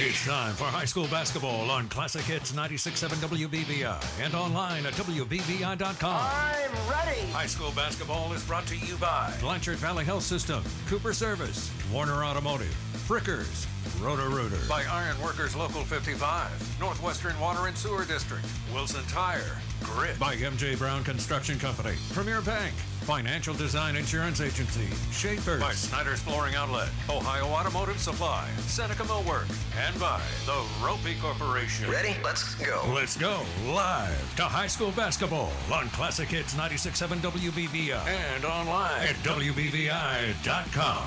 It's 0.00 0.24
time 0.24 0.54
for 0.54 0.62
high 0.62 0.84
school 0.84 1.08
basketball 1.08 1.72
on 1.72 1.88
Classic 1.88 2.22
Hits 2.22 2.52
96.7 2.52 3.16
WBVI 3.48 4.24
and 4.24 4.32
online 4.32 4.86
at 4.86 4.92
WBVI.com. 4.92 6.30
I'm 6.30 6.70
ready. 6.88 7.20
High 7.32 7.46
school 7.46 7.72
basketball 7.72 8.32
is 8.32 8.44
brought 8.44 8.64
to 8.68 8.76
you 8.76 8.94
by 8.98 9.34
Blanchard 9.40 9.78
Valley 9.78 10.04
Health 10.04 10.22
System, 10.22 10.62
Cooper 10.86 11.12
Service, 11.12 11.72
Warner 11.92 12.22
Automotive, 12.24 12.76
Frickers, 13.08 13.64
Roto 14.04 14.28
Rooter. 14.28 14.58
By 14.68 14.84
Iron 14.84 15.18
Workers 15.22 15.56
Local 15.56 15.82
55, 15.82 16.78
Northwestern 16.78 17.40
Water 17.40 17.66
and 17.66 17.74
Sewer 17.74 18.04
District, 18.04 18.44
Wilson 18.74 19.02
Tire, 19.08 19.56
Grit. 19.82 20.18
By 20.18 20.36
MJ 20.36 20.76
Brown 20.76 21.02
Construction 21.04 21.58
Company, 21.58 21.94
Premier 22.12 22.42
Bank, 22.42 22.74
Financial 23.00 23.54
Design 23.54 23.96
Insurance 23.96 24.42
Agency, 24.42 24.86
Schaefer's. 25.10 25.58
By 25.58 25.72
Snyder's 25.72 26.20
Flooring 26.20 26.54
Outlet, 26.54 26.90
Ohio 27.08 27.46
Automotive 27.46 27.98
Supply, 27.98 28.46
Seneca 28.66 29.04
Millwork, 29.04 29.48
and 29.82 29.98
by 29.98 30.20
the 30.44 30.62
Roppe 30.84 31.18
Corporation. 31.18 31.90
Ready? 31.90 32.14
Let's 32.22 32.56
go. 32.56 32.84
Let's 32.94 33.16
go 33.16 33.40
live 33.68 34.36
to 34.36 34.42
high 34.42 34.66
school 34.66 34.90
basketball 34.90 35.50
on 35.72 35.88
Classic 35.88 36.28
Hits 36.28 36.54
96.7 36.56 37.20
WBVI 37.20 38.06
and 38.06 38.44
online 38.44 39.00
at 39.00 39.16
WBVI.com. 39.24 41.06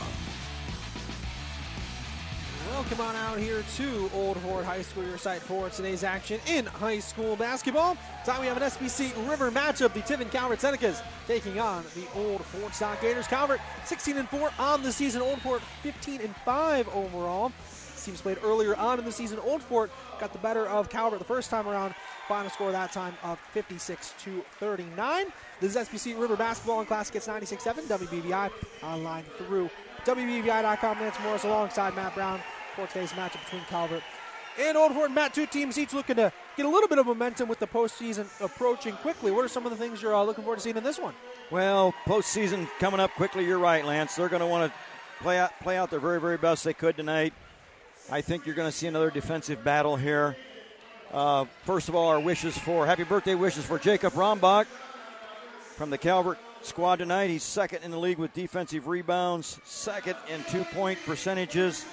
Welcome 2.71 3.01
on 3.01 3.15
out 3.17 3.37
here 3.37 3.65
to 3.75 4.09
Old 4.13 4.37
Fort 4.37 4.63
High 4.63 4.81
School, 4.81 5.03
your 5.03 5.17
site 5.17 5.41
for 5.41 5.69
today's 5.69 6.05
action 6.05 6.39
in 6.47 6.65
high 6.65 6.99
school 6.99 7.35
basketball. 7.35 7.97
Tonight 8.23 8.39
we 8.39 8.47
have 8.47 8.55
an 8.55 8.63
SBC 8.63 9.29
River 9.29 9.51
matchup. 9.51 9.93
The 9.93 9.99
Tiffin 9.99 10.29
Calvert 10.29 10.59
Senecas 10.59 11.03
taking 11.27 11.59
on 11.59 11.83
the 11.95 12.05
Old 12.15 12.41
Fort 12.45 12.73
Stock 12.73 13.01
Gators. 13.01 13.27
Calvert 13.27 13.59
16 13.83 14.17
and 14.17 14.29
4 14.29 14.51
on 14.57 14.83
the 14.83 14.91
season. 14.91 15.21
Old 15.21 15.41
Fort 15.41 15.61
15 15.83 16.21
and 16.21 16.33
5 16.45 16.87
overall. 16.95 17.51
Teams 18.01 18.21
played 18.21 18.37
earlier 18.41 18.73
on 18.77 18.99
in 18.99 19.05
the 19.05 19.11
season. 19.11 19.37
Old 19.39 19.61
Fort 19.61 19.91
got 20.17 20.31
the 20.31 20.39
better 20.39 20.65
of 20.67 20.89
Calvert 20.89 21.19
the 21.19 21.25
first 21.25 21.49
time 21.49 21.67
around. 21.67 21.93
Final 22.29 22.49
score 22.49 22.71
that 22.71 22.93
time 22.93 23.13
of 23.21 23.37
56 23.51 24.13
to 24.23 24.45
39. 24.59 25.25
This 25.59 25.75
is 25.75 25.89
SBC 25.89 26.17
River 26.17 26.37
basketball 26.37 26.79
and 26.79 26.87
Classic 26.87 27.15
Hits 27.15 27.27
96.7 27.27 27.83
WBVI 27.83 28.49
online 28.81 29.25
through 29.37 29.69
WBVI.com. 30.05 30.99
Lance 31.01 31.17
Morris 31.21 31.43
alongside 31.43 31.95
Matt 31.95 32.15
Brown 32.15 32.39
for 32.75 32.87
today's 32.87 33.11
matchup 33.13 33.43
between 33.43 33.61
Calvert 33.69 34.03
and 34.59 34.77
Old 34.77 34.93
Fort. 34.93 35.11
Matt, 35.11 35.33
two 35.33 35.45
teams 35.45 35.77
each 35.77 35.93
looking 35.93 36.15
to 36.17 36.31
get 36.57 36.65
a 36.65 36.69
little 36.69 36.87
bit 36.87 36.97
of 36.97 37.05
momentum 37.05 37.47
with 37.47 37.59
the 37.59 37.67
postseason 37.67 38.27
approaching 38.41 38.93
quickly. 38.95 39.31
What 39.31 39.45
are 39.45 39.47
some 39.47 39.65
of 39.65 39.71
the 39.71 39.77
things 39.77 40.01
you're 40.01 40.15
uh, 40.15 40.23
looking 40.23 40.43
forward 40.43 40.57
to 40.57 40.61
seeing 40.61 40.77
in 40.77 40.83
this 40.83 40.99
one? 40.99 41.13
Well, 41.49 41.93
postseason 42.05 42.67
coming 42.79 42.99
up 42.99 43.11
quickly. 43.11 43.45
You're 43.45 43.59
right, 43.59 43.85
Lance. 43.85 44.15
They're 44.15 44.29
going 44.29 44.41
to 44.41 44.47
want 44.47 44.71
to 44.71 45.23
play 45.23 45.37
out 45.37 45.51
play 45.61 45.77
out 45.77 45.91
their 45.91 45.99
very 45.99 46.19
very 46.19 46.37
best 46.37 46.63
they 46.63 46.73
could 46.73 46.97
tonight. 46.97 47.33
I 48.09 48.21
think 48.21 48.45
you're 48.45 48.55
going 48.55 48.69
to 48.69 48.75
see 48.75 48.87
another 48.87 49.11
defensive 49.11 49.63
battle 49.63 49.95
here. 49.95 50.35
Uh, 51.11 51.45
first 51.65 51.89
of 51.89 51.95
all, 51.95 52.07
our 52.07 52.19
wishes 52.19 52.57
for 52.57 52.85
happy 52.85 53.03
birthday 53.03 53.35
wishes 53.35 53.65
for 53.65 53.77
Jacob 53.77 54.13
Rombach 54.13 54.65
from 55.75 55.89
the 55.89 55.97
Calvert 55.97 56.37
squad 56.61 56.97
tonight. 56.97 57.29
He's 57.29 57.43
second 57.43 57.83
in 57.83 57.91
the 57.91 57.99
league 57.99 58.17
with 58.17 58.33
defensive 58.33 58.87
rebounds, 58.87 59.59
second 59.65 60.15
in 60.33 60.43
two 60.45 60.63
point 60.65 60.99
percentages, 61.05 61.85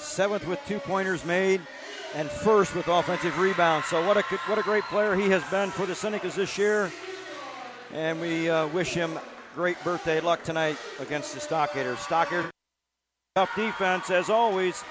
seventh 0.00 0.46
with 0.46 0.58
two 0.66 0.78
pointers 0.78 1.24
made, 1.24 1.60
and 2.14 2.30
first 2.30 2.74
with 2.74 2.88
offensive 2.88 3.38
rebounds. 3.38 3.86
So 3.86 4.04
what 4.06 4.16
a 4.16 4.22
what 4.46 4.58
a 4.58 4.62
great 4.62 4.84
player 4.84 5.14
he 5.14 5.28
has 5.30 5.44
been 5.50 5.70
for 5.70 5.86
the 5.86 5.94
Senecas 5.94 6.34
this 6.34 6.58
year, 6.58 6.90
and 7.92 8.20
we 8.20 8.50
uh, 8.50 8.66
wish 8.68 8.94
him 8.94 9.18
great 9.54 9.82
birthday 9.84 10.20
luck 10.20 10.42
tonight 10.42 10.76
against 11.00 11.34
the 11.34 11.40
Stockgators. 11.40 11.96
Stockgators 11.96 12.50
tough 13.36 13.54
defense 13.54 14.10
as 14.10 14.28
always. 14.28 14.82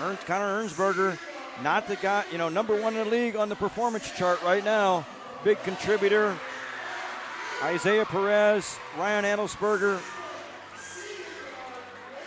Ernst 0.00 0.26
Connor 0.26 0.62
Ernsberger, 0.62 1.18
not 1.62 1.88
the 1.88 1.96
guy, 1.96 2.24
you 2.32 2.38
know, 2.38 2.48
number 2.48 2.74
one 2.80 2.96
in 2.96 3.04
the 3.04 3.10
league 3.10 3.36
on 3.36 3.48
the 3.48 3.56
performance 3.56 4.10
chart 4.12 4.42
right 4.42 4.64
now. 4.64 5.06
Big 5.44 5.62
contributor. 5.62 6.36
Isaiah 7.62 8.04
Perez, 8.04 8.78
Ryan 8.98 9.24
Adelsberger. 9.24 10.00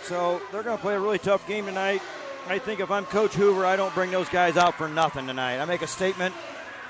So 0.10 0.42
they're 0.52 0.64
going 0.64 0.76
to 0.76 0.82
play 0.82 0.96
a 0.96 1.00
really 1.00 1.20
tough 1.20 1.48
game 1.48 1.68
tonight. 1.68 2.02
I 2.48 2.58
think 2.58 2.80
if 2.80 2.90
I'm 2.90 3.06
Coach 3.06 3.36
Hoover, 3.36 3.64
I 3.64 3.76
don't 3.76 3.94
bring 3.94 4.10
those 4.10 4.28
guys 4.28 4.58
out 4.58 4.74
for 4.74 4.88
nothing 4.88 5.28
tonight. 5.28 5.60
I 5.60 5.66
make 5.66 5.84
a 5.84 5.88
statement 5.88 6.34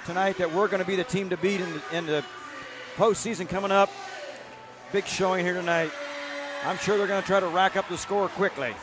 tonight 0.05 0.37
that 0.37 0.53
we're 0.53 0.69
going 0.69 0.79
to 0.79 0.87
be 0.87 0.95
the 0.95 1.03
team 1.03 1.29
to 1.31 1.35
beat 1.35 1.59
in 1.59 1.69
the, 1.69 1.97
in 1.97 2.05
the 2.05 2.23
postseason 2.95 3.49
coming 3.49 3.71
up. 3.71 3.89
Big 4.93 5.05
showing 5.05 5.43
here 5.43 5.55
tonight. 5.55 5.91
I'm 6.63 6.77
sure 6.77 6.97
they're 6.97 7.07
going 7.07 7.21
to 7.21 7.27
try 7.27 7.41
to 7.41 7.47
rack 7.49 7.75
up 7.75 7.89
the 7.89 7.97
score 7.97 8.29
quickly. 8.29 8.73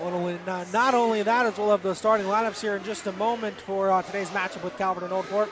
Well, 0.00 0.38
not, 0.46 0.94
only 0.94 1.22
that, 1.22 1.44
as 1.44 1.58
we'll 1.58 1.70
have 1.70 1.82
the 1.82 1.94
starting 1.94 2.28
lineups 2.28 2.62
here 2.62 2.76
in 2.76 2.84
just 2.84 3.06
a 3.08 3.12
moment 3.12 3.60
for 3.60 3.90
uh, 3.90 4.00
today's 4.00 4.30
matchup 4.30 4.64
with 4.64 4.78
Calvert 4.78 5.04
and 5.04 5.12
Old 5.12 5.26
Fort. 5.26 5.50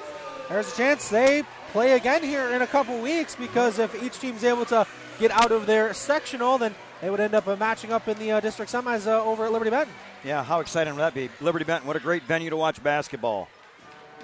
There's 0.49 0.73
a 0.73 0.77
chance 0.79 1.11
they 1.11 1.43
play 1.73 1.93
again 1.93 2.23
here 2.23 2.55
in 2.55 2.63
a 2.63 2.67
couple 2.67 2.99
weeks 3.03 3.37
because 3.37 3.79
if 3.79 4.03
each 4.03 4.19
team's 4.19 4.45
able 4.45 4.65
to 4.65 4.87
get 5.21 5.31
out 5.31 5.53
of 5.53 5.67
their 5.67 5.93
sectional, 5.93 6.57
then 6.57 6.75
they 7.01 7.11
would 7.11 7.21
end 7.21 7.35
up 7.35 7.47
uh, 7.47 7.57
matching 7.57 7.93
up 7.93 8.09
in 8.09 8.19
the 8.19 8.33
uh, 8.33 8.41
district 8.41 8.73
semis 8.73 9.07
uh, 9.07 9.25
over 9.25 9.47
at 9.47 9.53
Liberty 9.53 9.71
Benton. 9.71 9.95
Yeah, 10.25 10.43
how 10.43 10.61
exciting 10.61 10.95
would 10.95 11.01
that 11.01 11.15
be? 11.15 11.31
Liberty 11.41 11.65
Benton, 11.65 11.87
what 11.87 11.97
a 11.97 12.01
great 12.01 12.23
venue 12.25 12.51
to 12.51 12.57
watch 12.57 12.83
basketball. 12.83 13.49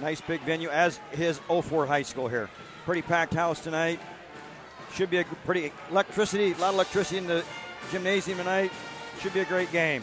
Nice 0.01 0.21
big 0.21 0.41
venue, 0.43 0.69
as 0.71 0.99
his 1.13 1.39
04 1.49 1.87
High 1.87 2.03
School 2.03 2.29
here. 2.29 2.49
Pretty 2.85 3.03
packed 3.03 3.35
house 3.35 3.61
tonight. 3.61 4.01
Should 4.93 5.11
be 5.11 5.19
a 5.19 5.25
pretty 5.25 5.73
electricity, 5.91 6.53
a 6.53 6.57
lot 6.57 6.71
of 6.71 6.75
electricity 6.75 7.19
in 7.19 7.27
the 7.27 7.45
gymnasium 7.91 8.39
tonight. 8.39 8.73
Should 9.21 9.35
be 9.35 9.41
a 9.41 9.45
great 9.45 9.71
game. 9.73 10.03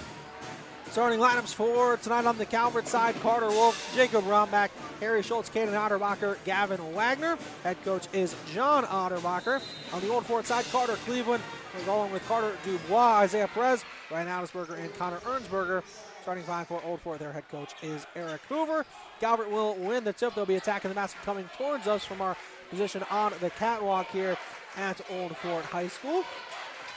Starting 0.91 1.19
lineups 1.19 1.53
for 1.53 1.95
tonight 1.97 2.25
on 2.25 2.37
the 2.37 2.45
Calvert 2.45 2.85
side 2.85 3.15
Carter 3.21 3.47
Wolf, 3.47 3.93
Jacob 3.95 4.25
Rombach, 4.25 4.69
Harry 4.99 5.23
Schultz, 5.23 5.49
Caden 5.49 5.71
Otterbacher, 5.71 6.35
Gavin 6.43 6.93
Wagner. 6.93 7.37
Head 7.63 7.77
coach 7.85 8.07
is 8.11 8.35
John 8.53 8.83
Otterbacher. 8.83 9.61
On 9.93 10.01
the 10.01 10.09
Old 10.09 10.25
Fort 10.25 10.45
side, 10.45 10.65
Carter 10.69 10.95
Cleveland, 11.05 11.41
we're 11.73 12.05
with 12.07 12.27
Carter 12.27 12.55
Dubois, 12.63 13.19
Isaiah 13.19 13.47
Perez, 13.47 13.83
Ryan 14.09 14.27
Adelsberger, 14.27 14.77
and 14.79 14.93
Connor 14.97 15.17
Ernsberger. 15.19 15.83
Starting 16.21 16.43
five 16.43 16.67
for 16.67 16.81
Old 16.85 17.01
Fort, 17.01 17.19
their 17.19 17.31
head 17.31 17.47
coach 17.49 17.73
is 17.81 18.05
Eric 18.15 18.41
Hoover. 18.47 18.85
Calvert 19.19 19.49
will 19.49 19.75
win 19.75 20.03
the 20.03 20.13
tip. 20.13 20.35
They'll 20.35 20.45
be 20.45 20.55
attacking 20.55 20.89
the 20.89 20.95
basket 20.95 21.21
coming 21.23 21.49
towards 21.57 21.87
us 21.87 22.05
from 22.05 22.21
our 22.21 22.37
position 22.69 23.03
on 23.09 23.33
the 23.41 23.49
catwalk 23.51 24.07
here 24.11 24.37
at 24.77 25.01
Old 25.09 25.35
Fort 25.37 25.65
High 25.65 25.87
School. 25.87 26.23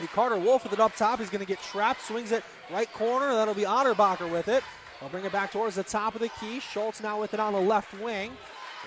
The 0.01 0.09
Carter 0.09 0.37
Wolf 0.37 0.65
with 0.65 0.73
it 0.73 0.81
up 0.81 0.95
top. 0.97 1.21
He's 1.21 1.31
going 1.31 1.41
to 1.41 1.47
get 1.47 1.62
trapped, 1.62 2.03
swings 2.03 2.33
it 2.33 2.45
right 2.71 2.93
corner. 2.93 3.33
That'll 3.33 3.55
be 3.55 3.62
Otterbacher 3.62 4.31
with 4.31 4.49
it. 4.49 4.62
They'll 5.01 5.09
bring 5.09 5.25
it 5.25 5.33
back 5.33 5.53
towards 5.53 5.77
the 5.77 5.85
top 5.85 6.15
of 6.15 6.21
the 6.21 6.29
key. 6.41 6.61
Schultz 6.61 7.03
now 7.03 7.21
with 7.21 7.33
it 7.33 7.41
on 7.41 7.53
the 7.53 7.61
left 7.61 7.99
wing. 8.01 8.33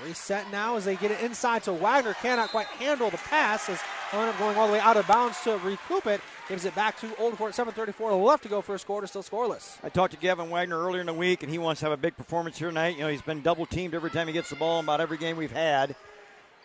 Reset 0.06 0.52
now 0.52 0.76
as 0.76 0.86
they 0.86 0.96
get 0.96 1.12
it 1.12 1.22
inside, 1.22 1.64
so 1.64 1.74
Wagner 1.74 2.14
cannot 2.16 2.50
quite 2.50 2.68
handle 2.68 3.10
the 3.10 3.18
pass 3.18 3.70
as 3.70 3.80
end 4.14 4.30
up 4.30 4.38
going 4.40 4.56
all 4.58 4.68
the 4.68 4.74
way 4.74 4.80
out 4.80 4.96
of 4.96 5.08
bounds 5.08 5.42
to 5.42 5.58
recoup 5.58 6.06
it. 6.08 6.22
Gives 6.48 6.66
it 6.66 6.74
back 6.76 6.98
to 7.02 7.16
Old 7.18 7.38
Fort, 7.38 7.54
7.34 7.54 8.24
left 8.24 8.44
to 8.44 8.50
go 8.50 8.62
first 8.62 8.86
quarter, 8.86 9.06
still 9.08 9.24
scoreless. 9.24 9.78
I 9.84 9.90
talked 9.90 10.14
to 10.14 10.20
Gavin 10.20 10.50
Wagner 10.50 10.80
earlier 10.80 11.02
in 11.02 11.08
the 11.08 11.14
week, 11.14 11.44
and 11.44 11.52
he 11.52 11.58
wants 11.58 11.82
to 11.82 11.88
have 11.88 11.94
a 11.94 12.02
big 12.02 12.16
performance 12.16 12.58
here 12.58 12.70
tonight. 12.70 12.96
You 12.96 13.02
know, 13.02 13.10
he's 13.10 13.22
been 13.22 13.42
double 13.42 13.66
teamed 13.66 13.94
every 13.94 14.10
time 14.10 14.28
he 14.28 14.34
gets 14.34 14.50
the 14.50 14.56
ball 14.56 14.80
in 14.80 14.86
about 14.86 15.02
every 15.02 15.18
game 15.18 15.36
we've 15.36 15.52
had, 15.52 15.96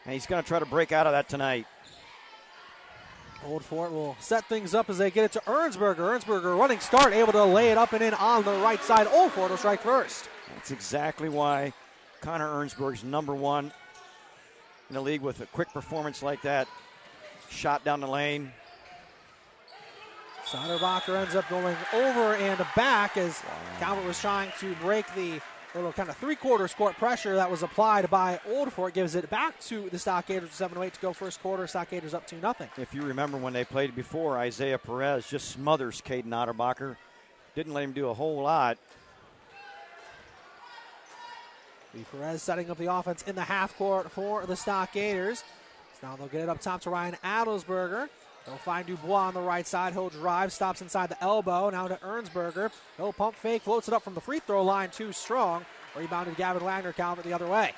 and 0.04 0.14
he's 0.14 0.26
going 0.26 0.40
to 0.42 0.46
try 0.46 0.58
to 0.58 0.66
break 0.66 0.92
out 0.92 1.06
of 1.06 1.12
that 1.12 1.28
tonight. 1.28 1.66
Old 3.44 3.64
Fort 3.64 3.90
will 3.90 4.16
set 4.20 4.44
things 4.44 4.72
up 4.72 4.88
as 4.88 4.98
they 4.98 5.10
get 5.10 5.24
it 5.24 5.32
to 5.32 5.40
Ernsberger. 5.40 5.96
Ernsberger 5.96 6.56
running 6.56 6.78
start, 6.78 7.12
able 7.12 7.32
to 7.32 7.44
lay 7.44 7.72
it 7.72 7.78
up 7.78 7.92
and 7.92 8.02
in 8.02 8.14
on 8.14 8.44
the 8.44 8.52
right 8.58 8.82
side. 8.84 9.08
Old 9.08 9.32
Fort 9.32 9.50
will 9.50 9.56
strike 9.56 9.80
first. 9.80 10.28
That's 10.54 10.70
exactly 10.70 11.28
why 11.28 11.72
Connor 12.22 12.48
Ernsberg's 12.48 13.04
number 13.04 13.34
one 13.34 13.72
in 14.88 14.94
the 14.94 15.00
league 15.00 15.20
with 15.20 15.40
a 15.40 15.46
quick 15.46 15.68
performance 15.72 16.22
like 16.22 16.40
that. 16.42 16.68
Shot 17.50 17.84
down 17.84 18.00
the 18.00 18.06
lane. 18.06 18.50
Otterbacher 20.46 21.20
ends 21.20 21.34
up 21.34 21.48
going 21.48 21.76
over 21.94 22.34
and 22.34 22.64
back 22.76 23.16
as. 23.16 23.42
Calvert 23.78 24.04
was 24.04 24.20
trying 24.20 24.52
to 24.60 24.74
break 24.76 25.06
the 25.14 25.40
little 25.74 25.92
kind 25.92 26.10
of 26.10 26.16
three-quarters 26.18 26.74
court 26.74 26.94
pressure 26.96 27.34
that 27.36 27.50
was 27.50 27.62
applied 27.62 28.10
by 28.10 28.38
Old 28.46 28.70
Fort 28.70 28.92
gives 28.92 29.14
it 29.14 29.30
back 29.30 29.58
to 29.60 29.88
the 29.88 29.96
Stockgators 29.96 30.50
7-8 30.50 30.92
to 30.92 31.00
go 31.00 31.14
first 31.14 31.40
quarter. 31.40 31.64
Stockaders 31.64 32.12
up 32.12 32.26
2 32.26 32.36
nothing. 32.42 32.68
If 32.76 32.92
you 32.92 33.00
remember 33.00 33.38
when 33.38 33.54
they 33.54 33.64
played 33.64 33.96
before, 33.96 34.36
Isaiah 34.36 34.76
Perez 34.76 35.26
just 35.26 35.48
smothers 35.48 36.02
Caden 36.02 36.26
Otterbacher. 36.26 36.96
Didn't 37.54 37.72
let 37.72 37.84
him 37.84 37.92
do 37.92 38.08
a 38.08 38.14
whole 38.14 38.42
lot. 38.42 38.76
Perez 42.10 42.42
setting 42.42 42.70
up 42.70 42.78
the 42.78 42.92
offense 42.92 43.22
in 43.22 43.34
the 43.34 43.42
half 43.42 43.76
court 43.76 44.10
for 44.10 44.46
the 44.46 44.54
Stockgators. 44.54 45.42
So 46.00 46.06
now 46.06 46.16
they'll 46.16 46.28
get 46.28 46.42
it 46.42 46.48
up 46.48 46.60
top 46.60 46.80
to 46.82 46.90
Ryan 46.90 47.16
Adelsberger. 47.24 48.08
They'll 48.46 48.56
find 48.56 48.86
Dubois 48.86 49.28
on 49.28 49.34
the 49.34 49.40
right 49.40 49.66
side. 49.66 49.92
He'll 49.92 50.08
drive, 50.08 50.52
stops 50.52 50.82
inside 50.82 51.10
the 51.10 51.22
elbow. 51.22 51.70
Now 51.70 51.86
to 51.86 51.96
Ernsberger. 51.96 52.72
He'll 52.96 53.12
pump 53.12 53.36
fake, 53.36 53.62
floats 53.62 53.88
it 53.88 53.94
up 53.94 54.02
from 54.02 54.14
the 54.14 54.20
free 54.20 54.40
throw 54.40 54.64
line 54.64 54.90
too 54.90 55.12
strong. 55.12 55.64
Rebounded 55.96 56.36
Gavin 56.36 56.64
Wagner, 56.64 56.92
Calvert 56.92 57.24
the 57.24 57.32
other 57.32 57.46
way. 57.46 57.72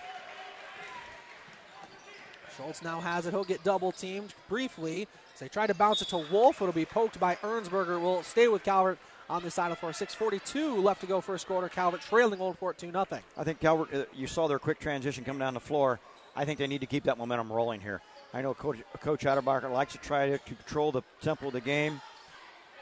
Schultz 2.57 2.83
now 2.83 3.01
has 3.01 3.27
it. 3.27 3.31
He'll 3.31 3.45
get 3.45 3.65
double 3.65 3.93
teamed 3.93 4.33
briefly. 4.49 5.09
They 5.41 5.49
try 5.49 5.67
to 5.67 5.75
bounce 5.75 6.01
it 6.01 6.09
to 6.09 6.25
Wolf, 6.31 6.63
it'll 6.63 6.73
be 6.73 6.85
poked 6.85 7.19
by 7.19 7.35
Ernsberger. 7.37 8.01
Will 8.01 8.23
stay 8.23 8.47
with 8.47 8.63
Calvert 8.63 8.99
on 9.29 9.43
the 9.43 9.51
side 9.51 9.71
of 9.71 9.71
the 9.73 9.77
floor. 9.77 9.93
6.42 9.93 10.83
left 10.83 11.01
to 11.01 11.07
go 11.07 11.21
first 11.21 11.47
quarter. 11.47 11.69
Calvert 11.69 12.01
trailing 12.03 12.41
Old 12.41 12.59
Fort 12.59 12.79
2 12.79 12.91
0. 12.91 13.07
I 13.37 13.45
think 13.45 13.61
Calvert, 13.61 13.95
uh, 13.95 14.05
you 14.15 14.27
saw 14.27 14.47
their 14.47 14.59
quick 14.59 14.79
transition 14.79 15.25
coming 15.25 15.41
down 15.41 15.55
the 15.55 15.61
floor. 15.61 16.01
I 16.37 16.45
think 16.45 16.59
they 16.59 16.67
need 16.67 16.81
to 16.81 16.87
keep 16.87 17.05
that 17.05 17.17
momentum 17.17 17.53
rolling 17.53 17.81
here. 17.81 18.01
I 18.33 18.43
know 18.43 18.55
Coach, 18.55 18.79
Coach 19.01 19.25
Otterbacher 19.25 19.71
likes 19.71 19.93
to 19.93 19.99
try 19.99 20.31
to, 20.31 20.39
control 20.39 20.91
the 20.91 21.03
tempo 21.21 21.47
of 21.47 21.53
the 21.53 21.61
game. 21.61 22.01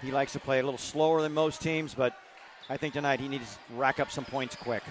He 0.00 0.10
likes 0.10 0.32
to 0.32 0.40
play 0.40 0.58
a 0.58 0.62
little 0.62 0.78
slower 0.78 1.20
than 1.20 1.32
most 1.32 1.60
teams, 1.60 1.94
but 1.94 2.16
I 2.68 2.76
think 2.76 2.94
tonight 2.94 3.20
he 3.20 3.28
needs 3.28 3.58
to 3.68 3.74
rack 3.74 4.00
up 4.00 4.10
some 4.10 4.24
points 4.24 4.56
quick. 4.56 4.82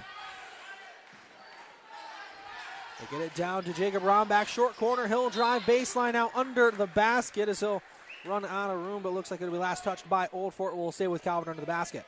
They 3.00 3.18
get 3.18 3.26
it 3.26 3.34
down 3.34 3.64
to 3.64 3.74
Jacob 3.74 4.04
Rombach, 4.04 4.46
short 4.46 4.78
corner, 4.78 5.08
Hill 5.08 5.32
drive, 5.32 5.64
baseline 5.64 6.14
out 6.14 6.32
under 6.36 6.70
the 6.70 6.86
basket 6.86 7.50
as 7.50 7.60
he'll 7.60 7.82
run 8.26 8.46
out 8.46 8.70
of 8.70 8.80
room, 8.80 9.02
but 9.02 9.14
looks 9.14 9.32
like 9.32 9.42
it'll 9.42 9.54
be 9.54 9.60
last 9.60 9.84
touched 9.84 10.08
by 10.10 10.28
Old 10.34 10.54
Fort. 10.54 10.76
Will 10.76 10.92
stay 10.92 11.08
with 11.08 11.24
Calvert 11.24 11.50
under 11.50 11.62
the 11.62 11.68
basket. 11.68 12.06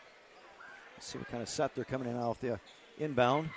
Let's 0.95 1.07
see 1.07 1.17
what 1.17 1.29
kind 1.29 1.43
of 1.43 1.49
set 1.49 1.75
they're 1.75 1.83
coming 1.83 2.09
in 2.09 2.15
off 2.15 2.39
the 2.39 2.53
uh, 2.53 2.57
inbound. 2.99 3.49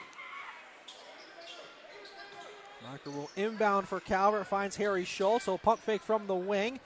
Marker 2.82 3.10
will 3.10 3.30
inbound 3.36 3.88
for 3.88 4.00
Calvert, 4.00 4.46
finds 4.46 4.76
Harry 4.76 5.04
Schultz. 5.04 5.44
So 5.46 5.58
pump 5.58 5.80
fake 5.80 6.02
from 6.02 6.26
the 6.26 6.34
wing. 6.34 6.78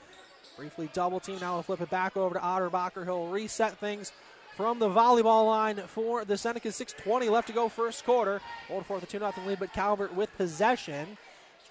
Briefly 0.57 0.89
double 0.93 1.19
team. 1.19 1.39
Now 1.39 1.53
we'll 1.53 1.63
flip 1.63 1.81
it 1.81 1.89
back 1.89 2.17
over 2.17 2.35
to 2.35 2.41
Otterbacher. 2.41 3.05
He'll 3.05 3.27
reset 3.27 3.77
things 3.77 4.11
from 4.55 4.79
the 4.79 4.89
volleyball 4.89 5.45
line 5.45 5.77
for 5.87 6.25
the 6.25 6.37
Seneca. 6.37 6.69
6.20 6.69 7.29
left 7.29 7.47
to 7.47 7.53
go 7.53 7.69
first 7.69 8.03
quarter. 8.03 8.41
Old 8.69 8.85
Fort 8.85 9.01
the 9.01 9.07
2 9.07 9.19
0 9.19 9.33
lead, 9.45 9.59
but 9.59 9.73
Calvert 9.73 10.13
with 10.13 10.35
possession. 10.37 11.17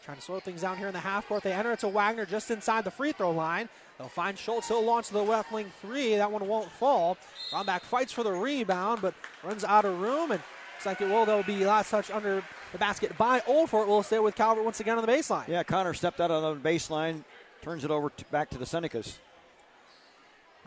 Trying 0.05 0.17
to 0.17 0.23
slow 0.23 0.41
things 0.41 0.63
down 0.63 0.79
here 0.79 0.89
in 0.89 0.95
the 0.95 1.01
half 1.01 1.29
court. 1.29 1.43
They 1.43 1.53
enter 1.53 1.73
it 1.73 1.81
to 1.81 1.89
Wagner 1.89 2.25
just 2.25 2.51
inside 2.51 2.85
the 2.85 2.91
free 2.91 3.13
throw 3.13 3.31
line. 3.31 3.69
They'll 3.99 4.09
find 4.09 4.39
Schultz. 4.39 4.69
He'll 4.69 4.83
launch 4.83 5.11
the 5.11 5.23
left 5.23 5.53
wing 5.53 5.71
three. 5.83 6.17
That 6.17 6.33
one 6.33 6.47
won't 6.49 6.71
fall. 6.71 7.19
Rombach 7.53 7.83
fights 7.83 8.13
for 8.13 8.23
the 8.23 8.33
rebound, 8.33 9.03
but 9.03 9.15
runs 9.45 9.63
out 9.63 9.85
of 9.85 10.01
room. 10.01 10.31
And 10.31 10.41
looks 10.41 10.87
like 10.87 11.03
it 11.03 11.09
will, 11.09 11.27
There'll 11.27 11.43
be 11.43 11.65
last 11.67 11.91
touch 11.91 12.11
under 12.11 12.43
the 12.73 12.79
basket 12.79 13.17
by 13.19 13.43
Old 13.47 13.69
Fort. 13.69 13.89
Will 13.89 14.03
stay 14.03 14.19
with 14.19 14.35
Calvert 14.35 14.65
once 14.65 14.81
again 14.81 14.97
on 14.97 15.05
the 15.05 15.13
baseline. 15.13 15.47
Yeah, 15.47 15.63
Connor 15.63 15.93
stepped 15.93 16.19
out 16.19 16.31
on 16.31 16.55
the 16.55 16.69
baseline, 16.69 17.23
turns 17.61 17.85
it 17.85 17.91
over 17.91 18.09
to, 18.09 18.25
back 18.27 18.49
to 18.51 18.59
the 18.59 18.65
Senecas. 18.65 19.19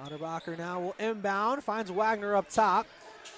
Otterbacher 0.04 0.58
now 0.58 0.80
will 0.80 0.96
inbound, 1.00 1.64
finds 1.64 1.90
Wagner 1.90 2.36
up 2.36 2.50
top. 2.50 2.86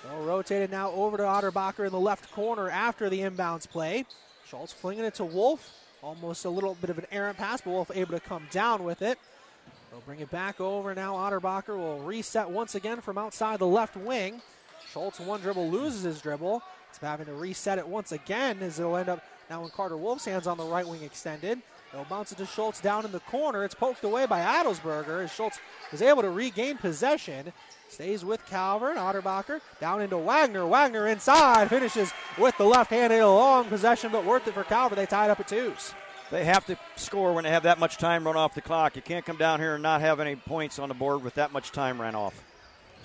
They'll 0.03 0.23
rotate 0.23 0.61
it 0.61 0.71
now 0.71 0.91
over 0.91 1.15
to 1.15 1.23
Otterbacher 1.23 1.85
in 1.85 1.91
the 1.91 1.99
left 1.99 2.31
corner 2.33 2.69
after 2.69 3.09
the 3.09 3.19
inbounds 3.19 3.67
play. 3.69 4.05
Schultz 4.47 4.73
flinging 4.73 5.05
it 5.05 5.15
to 5.15 5.25
Wolf. 5.25 5.71
Almost 6.05 6.45
a 6.45 6.49
little 6.51 6.75
bit 6.75 6.91
of 6.91 6.99
an 6.99 7.07
errant 7.11 7.35
pass, 7.35 7.61
but 7.61 7.71
Wolf 7.71 7.89
able 7.91 8.11
to 8.11 8.19
come 8.19 8.45
down 8.51 8.83
with 8.83 9.01
it. 9.01 9.17
They'll 9.89 10.01
bring 10.01 10.19
it 10.19 10.29
back 10.29 10.61
over 10.61 10.93
now. 10.93 11.15
Otterbacher 11.15 11.75
will 11.75 11.97
reset 11.97 12.47
once 12.47 12.75
again 12.75 13.01
from 13.01 13.17
outside 13.17 13.57
the 13.57 13.65
left 13.65 13.97
wing. 13.97 14.39
Schultz 14.91 15.19
one 15.19 15.41
dribble 15.41 15.71
loses 15.71 16.03
his 16.03 16.21
dribble. 16.21 16.61
It's 16.89 16.99
having 16.99 17.25
to 17.25 17.33
reset 17.33 17.79
it 17.79 17.87
once 17.87 18.11
again 18.11 18.59
as 18.61 18.79
it'll 18.79 18.97
end 18.97 19.09
up 19.09 19.25
now 19.49 19.63
in 19.63 19.69
Carter 19.71 19.97
Wolf's 19.97 20.25
hands 20.25 20.45
on 20.45 20.59
the 20.59 20.63
right 20.63 20.87
wing 20.87 21.01
extended. 21.01 21.59
They'll 21.91 22.05
bounce 22.05 22.31
it 22.31 22.37
to 22.37 22.45
Schultz 22.45 22.81
down 22.81 23.03
in 23.03 23.11
the 23.11 23.19
corner. 23.21 23.63
It's 23.63 23.73
poked 23.73 24.03
away 24.03 24.27
by 24.27 24.41
Adelsberger 24.41 25.23
as 25.23 25.33
Schultz 25.33 25.59
is 25.91 26.03
able 26.03 26.21
to 26.21 26.29
regain 26.29 26.77
possession. 26.77 27.51
Stays 27.89 28.25
with 28.25 28.45
Calvert. 28.47 28.97
Otterbacher 28.97 29.61
down 29.79 30.01
into 30.01 30.17
Wagner. 30.17 30.65
Wagner 30.65 31.07
inside 31.07 31.69
finishes 31.69 32.11
with 32.37 32.57
the 32.57 32.65
left 32.65 32.89
hand. 32.89 33.13
in 33.13 33.21
A 33.21 33.27
long 33.27 33.65
possession, 33.65 34.11
but 34.11 34.25
worth 34.25 34.47
it 34.47 34.53
for 34.53 34.63
Calvert. 34.63 34.97
They 34.97 35.05
tied 35.05 35.29
up 35.29 35.39
at 35.39 35.47
twos. 35.47 35.93
They 36.31 36.43
have 36.45 36.65
to 36.65 36.77
score 36.95 37.33
when 37.33 37.43
they 37.43 37.51
have 37.51 37.63
that 37.63 37.79
much 37.79 37.97
time 37.97 38.25
run 38.25 38.35
off 38.35 38.55
the 38.55 38.61
clock. 38.61 38.95
You 38.95 39.01
can't 39.01 39.25
come 39.25 39.37
down 39.37 39.59
here 39.59 39.75
and 39.75 39.83
not 39.83 40.01
have 40.01 40.19
any 40.19 40.35
points 40.35 40.79
on 40.79 40.89
the 40.89 40.95
board 40.95 41.23
with 41.23 41.35
that 41.35 41.51
much 41.51 41.71
time 41.71 42.01
ran 42.01 42.15
off. 42.15 42.43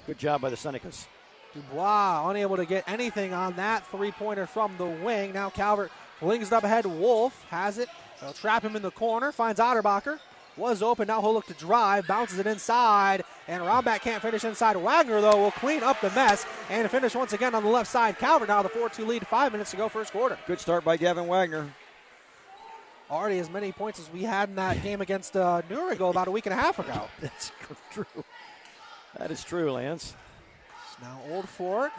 Good 0.06 0.19
job 0.19 0.41
by 0.41 0.49
the 0.49 0.56
Senecas. 0.56 1.06
Dubois 1.55 2.31
unable 2.31 2.56
to 2.56 2.65
get 2.65 2.85
anything 2.88 3.35
on 3.35 3.55
that 3.56 3.87
three 3.88 4.12
pointer 4.12 4.47
from 4.47 4.73
the 4.79 4.87
wing. 4.87 5.33
Now 5.33 5.50
Calvert 5.50 5.91
flings 6.19 6.47
it 6.49 6.53
up 6.53 6.65
ahead. 6.65 6.87
Wolf 6.87 7.44
has 7.50 7.79
it. 7.79 7.88
They'll 8.21 8.33
trap 8.33 8.62
him 8.62 8.76
in 8.76 8.83
the 8.83 8.91
corner. 8.91 9.33
Finds 9.33 9.61
Otterbacher. 9.61 10.19
Was 10.56 10.82
open. 10.82 11.08
Now 11.08 11.20
he'll 11.20 11.32
look 11.32 11.47
to 11.47 11.55
drive. 11.55 12.06
Bounces 12.06 12.38
it 12.38 12.47
inside. 12.47 13.25
And 13.49 13.62
Rombach 13.62 14.00
can't 14.00 14.23
finish 14.23 14.44
inside. 14.44 14.76
Wagner, 14.76 15.20
though, 15.20 15.37
will 15.37 15.50
clean 15.52 15.82
up 15.82 16.00
the 16.00 16.11
mess 16.11 16.47
and 16.69 16.91
finish 16.91 17.14
once 17.14 17.32
again 17.32 17.55
on 17.55 17.64
the 17.64 17.70
left 17.70 17.91
side. 17.91 18.19
Calvert 18.19 18.49
now 18.49 18.62
the 18.62 18.69
4 18.69 18.88
2 18.91 19.05
lead. 19.06 19.26
Five 19.26 19.52
minutes 19.52 19.70
to 19.70 19.76
go, 19.76 19.88
first 19.88 20.12
quarter. 20.12 20.38
Good 20.47 20.61
start 20.61 20.85
by 20.85 20.97
Gavin 20.97 21.26
Wagner. 21.26 21.73
Already 23.11 23.38
as 23.41 23.50
many 23.50 23.73
points 23.73 23.99
as 23.99 24.11
we 24.12 24.23
had 24.23 24.50
in 24.50 24.55
that 24.56 24.82
game 24.82 25.00
against 25.00 25.37
uh, 25.37 25.62
New 25.69 25.88
Riegel 25.88 26.11
about 26.11 26.29
a 26.29 26.31
week 26.31 26.47
and 26.47 26.52
a 26.52 26.56
half 26.56 26.79
ago. 26.79 27.08
That's 27.20 27.50
true. 27.93 28.05
That 29.19 29.31
is 29.31 29.43
true, 29.43 29.73
Lance. 29.73 30.14
Now 31.02 31.19
Old 31.31 31.49
Fort. 31.49 31.91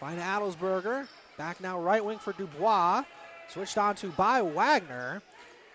Find 0.00 0.18
Adelsberger. 0.18 1.06
Back 1.36 1.60
now 1.60 1.80
right 1.80 2.04
wing 2.04 2.18
for 2.18 2.32
Dubois. 2.32 3.04
Switched 3.48 3.76
on 3.76 3.94
to 3.96 4.08
by 4.12 4.40
Wagner. 4.42 5.22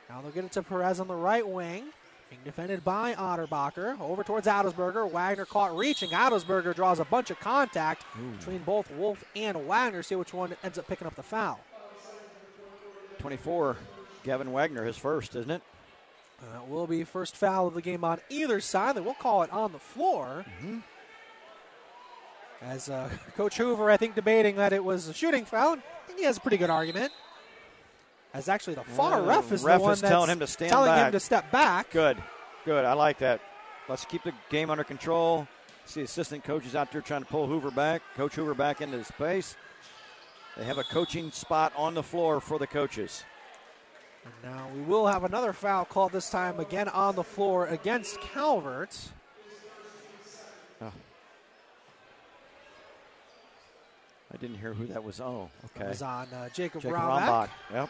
Now 0.10 0.22
they'll 0.22 0.32
get 0.32 0.46
it 0.46 0.52
to 0.54 0.64
Perez 0.64 1.00
on 1.00 1.08
the 1.08 1.16
right 1.16 1.48
wing. 1.48 1.86
Being 2.34 2.46
defended 2.46 2.84
by 2.84 3.14
Otterbacher. 3.14 4.00
Over 4.02 4.24
towards 4.24 4.48
Adelsberger. 4.48 5.10
Wagner 5.12 5.46
caught 5.46 5.78
reaching. 5.78 6.10
Adelsberger 6.10 6.74
draws 6.74 7.00
a 7.00 7.06
bunch 7.06 7.30
of 7.30 7.40
contact 7.40 8.06
Ooh. 8.20 8.32
between 8.32 8.58
both 8.64 8.90
Wolf 8.90 9.24
and 9.36 9.68
Wagner. 9.68 10.02
See 10.02 10.16
which 10.16 10.34
one 10.34 10.56
ends 10.64 10.80
up 10.80 10.88
picking 10.88 11.06
up 11.06 11.14
the 11.14 11.22
foul. 11.22 11.60
24. 13.20 13.78
Gavin 14.24 14.52
Wagner, 14.52 14.84
his 14.84 14.98
first, 14.98 15.36
isn't 15.36 15.52
it? 15.52 15.62
Uh, 16.42 16.64
will 16.68 16.88
be 16.88 17.04
first 17.04 17.36
foul 17.36 17.68
of 17.68 17.76
the 17.76 17.84
game 17.84 18.04
on 18.04 18.20
either 18.32 18.60
side. 18.60 18.96
They 18.96 19.02
will 19.02 19.14
call 19.14 19.44
it 19.44 19.54
on 19.54 19.72
the 19.72 19.78
floor. 19.78 20.44
Mm-hmm. 20.58 20.80
As 22.64 22.90
uh, 22.90 23.12
Coach 23.36 23.58
Hoover, 23.58 23.92
I 23.92 23.98
think, 23.98 24.16
debating 24.16 24.56
that 24.56 24.74
it 24.74 24.84
was 24.84 25.08
a 25.08 25.14
shooting 25.14 25.46
foul. 25.46 25.74
I 25.74 26.08
think 26.08 26.18
he 26.18 26.26
has 26.26 26.38
a 26.38 26.42
pretty 26.42 26.58
good 26.58 26.72
argument. 26.72 27.12
As 28.34 28.50
actually 28.50 28.74
the 28.74 28.84
far 28.84 29.22
uh, 29.22 29.26
ref 29.26 29.52
is 29.52 29.64
ref 29.64 29.78
the 29.78 29.84
one 29.84 29.94
is 29.94 30.02
that's 30.02 30.12
telling 30.12 30.30
him 30.30 30.40
to 30.40 30.48
stand 30.48 30.72
telling 30.72 30.90
back. 30.90 31.08
him 31.08 31.12
to 31.12 31.20
step 31.20 31.52
back. 31.52 31.92
Good, 31.92 32.18
good. 32.66 32.84
I 32.84 32.94
like 32.94 33.20
that. 33.20 33.42
Let's 33.88 34.06
keep 34.06 34.24
the 34.24 34.34
game 34.50 34.70
under 34.70 34.84
control. 34.84 35.48
See 35.86 36.02
assistant 36.02 36.44
coaches 36.44 36.76
out 36.76 36.92
there 36.92 37.02
trying 37.02 37.24
to 37.24 37.28
pull 37.28 37.46
Hoover 37.46 37.70
back, 37.70 38.02
Coach 38.16 38.36
Hoover 38.36 38.54
back 38.54 38.82
into 38.82 38.98
his 38.98 39.08
space. 39.08 39.56
They 40.58 40.64
have 40.64 40.78
a 40.78 40.84
coaching 40.84 41.32
spot 41.32 41.74
on 41.76 41.94
the 41.94 42.04
floor 42.04 42.40
for 42.40 42.58
the 42.58 42.68
coaches. 42.68 43.24
And 44.24 44.54
now 44.54 44.68
we 44.74 44.82
will 44.82 45.08
have 45.08 45.24
another 45.26 45.52
foul 45.52 45.86
call 45.86 46.10
this 46.10 46.30
time 46.30 46.60
again 46.60 46.88
on 46.88 47.16
the 47.16 47.24
floor 47.24 47.68
against 47.68 48.20
Calvert. 48.22 48.98
Oh. 50.82 50.92
I 54.34 54.38
didn't 54.38 54.58
hear 54.58 54.74
who 54.74 54.88
that 54.88 55.04
was. 55.04 55.20
Oh, 55.20 55.50
okay. 55.66 55.86
It 55.86 55.90
was 55.90 56.02
on 56.02 56.28
uh, 56.34 56.50
Jacob, 56.50 56.82
Jacob 56.82 56.98
Rombach. 56.98 57.28
Rombach. 57.28 57.50
Yep. 57.74 57.90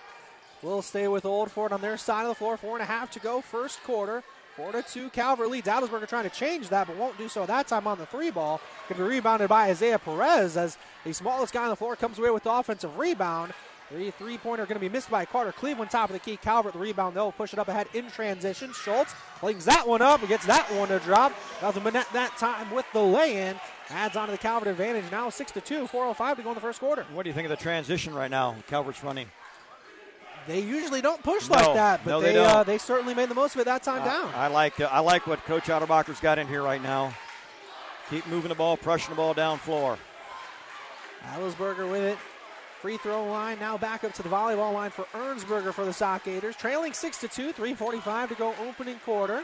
We'll 0.63 0.81
stay 0.81 1.09
with 1.09 1.25
Old 1.25 1.51
Fort 1.51 1.73
on 1.73 1.81
their 1.81 1.97
side 1.97 2.23
of 2.23 2.29
the 2.29 2.35
floor. 2.35 2.55
Four 2.55 2.75
and 2.75 2.81
a 2.81 2.85
half 2.85 3.11
to 3.11 3.19
go, 3.19 3.41
first 3.41 3.83
quarter. 3.83 4.23
Four 4.55 4.71
to 4.71 4.81
two. 4.81 5.09
Calvert 5.09 5.49
leads. 5.49 5.67
Adelsberger 5.67 6.07
trying 6.07 6.29
to 6.29 6.35
change 6.35 6.69
that, 6.69 6.87
but 6.87 6.95
won't 6.95 7.17
do 7.17 7.27
so 7.27 7.45
that 7.45 7.67
time 7.67 7.85
on 7.85 7.97
the 7.97 8.05
three 8.05 8.31
ball. 8.31 8.61
Going 8.87 8.99
to 8.99 9.03
be 9.03 9.15
rebounded 9.15 9.49
by 9.49 9.69
Isaiah 9.69 9.99
Perez 9.99 10.55
as 10.55 10.77
the 11.03 11.11
smallest 11.11 11.53
guy 11.53 11.63
on 11.63 11.69
the 11.69 11.75
floor 11.75 11.95
comes 11.95 12.17
away 12.17 12.29
with 12.29 12.43
the 12.43 12.51
offensive 12.51 12.97
rebound. 12.97 13.51
Three 13.89 14.11
three 14.11 14.37
pointer 14.37 14.65
going 14.65 14.75
to 14.75 14.79
be 14.79 14.89
missed 14.89 15.11
by 15.11 15.25
Carter 15.25 15.51
Cleveland, 15.51 15.91
top 15.91 16.09
of 16.09 16.13
the 16.13 16.19
key. 16.19 16.37
Calvert 16.37 16.73
the 16.73 16.79
rebound. 16.79 17.15
They'll 17.15 17.33
push 17.33 17.51
it 17.51 17.59
up 17.59 17.67
ahead 17.67 17.87
in 17.93 18.09
transition. 18.09 18.71
Schultz 18.73 19.13
flings 19.39 19.65
that 19.65 19.85
one 19.85 20.01
up 20.01 20.21
and 20.21 20.29
gets 20.29 20.45
that 20.45 20.71
one 20.75 20.87
to 20.87 20.99
drop. 20.99 21.33
Nothing 21.61 21.83
but 21.83 21.93
that 21.93 22.37
time 22.37 22.71
with 22.71 22.85
the 22.93 23.01
lay 23.01 23.49
in. 23.49 23.59
Adds 23.89 24.15
on 24.15 24.27
to 24.27 24.31
the 24.31 24.37
Calvert 24.37 24.69
advantage 24.69 25.03
now 25.11 25.29
6 25.29 25.51
to 25.51 25.61
2, 25.61 25.87
4.05 25.87 26.37
to 26.37 26.41
go 26.43 26.49
in 26.49 26.55
the 26.55 26.61
first 26.61 26.79
quarter. 26.79 27.05
What 27.11 27.23
do 27.23 27.29
you 27.29 27.33
think 27.33 27.45
of 27.45 27.49
the 27.49 27.61
transition 27.61 28.13
right 28.13 28.31
now? 28.31 28.55
Calvert's 28.67 29.03
running. 29.03 29.27
They 30.47 30.59
usually 30.59 31.01
don't 31.01 31.21
push 31.23 31.47
No. 31.49 31.55
like 31.55 31.73
that, 31.75 32.01
but 32.03 32.11
No, 32.11 32.21
they 32.21 32.33
they 32.33 32.39
uh, 32.39 32.63
they 32.63 32.77
certainly 32.77 33.13
made 33.13 33.29
the 33.29 33.35
most 33.35 33.55
of 33.55 33.61
it 33.61 33.65
that 33.65 33.83
time 33.83 34.01
I- 34.01 34.05
down. 34.05 34.31
I 34.35 34.47
like 34.47 34.79
uh, 34.79 34.89
I 34.91 34.99
like 34.99 35.25
what 35.27 35.43
Coach 35.45 35.65
Otterbacher's 35.65 36.19
got 36.19 36.37
in 36.39 36.47
here 36.47 36.61
right 36.61 36.81
now. 36.81 37.13
Keep 38.09 38.27
moving 38.27 38.49
the 38.49 38.55
ball, 38.55 38.75
pressing 38.77 39.09
the 39.11 39.15
ball 39.15 39.33
down 39.33 39.57
floor. 39.57 39.97
Adelsberger 41.33 41.89
with 41.89 42.03
it. 42.03 42.17
Free 42.81 42.97
throw 42.97 43.25
line 43.25 43.57
now 43.59 43.77
back 43.77 44.03
up 44.03 44.13
to 44.15 44.23
the 44.23 44.27
volleyball 44.29 44.73
line 44.73 44.91
for 44.91 45.05
Ernsberger 45.13 45.73
for 45.73 45.85
the 45.85 45.93
Sock 45.93 46.25
Gators. 46.25 46.53
Trailing 46.57 46.91
6 46.91 47.17
to 47.19 47.27
2, 47.29 47.53
345 47.53 48.29
to 48.29 48.35
go 48.35 48.53
opening 48.67 48.99
quarter. 49.05 49.43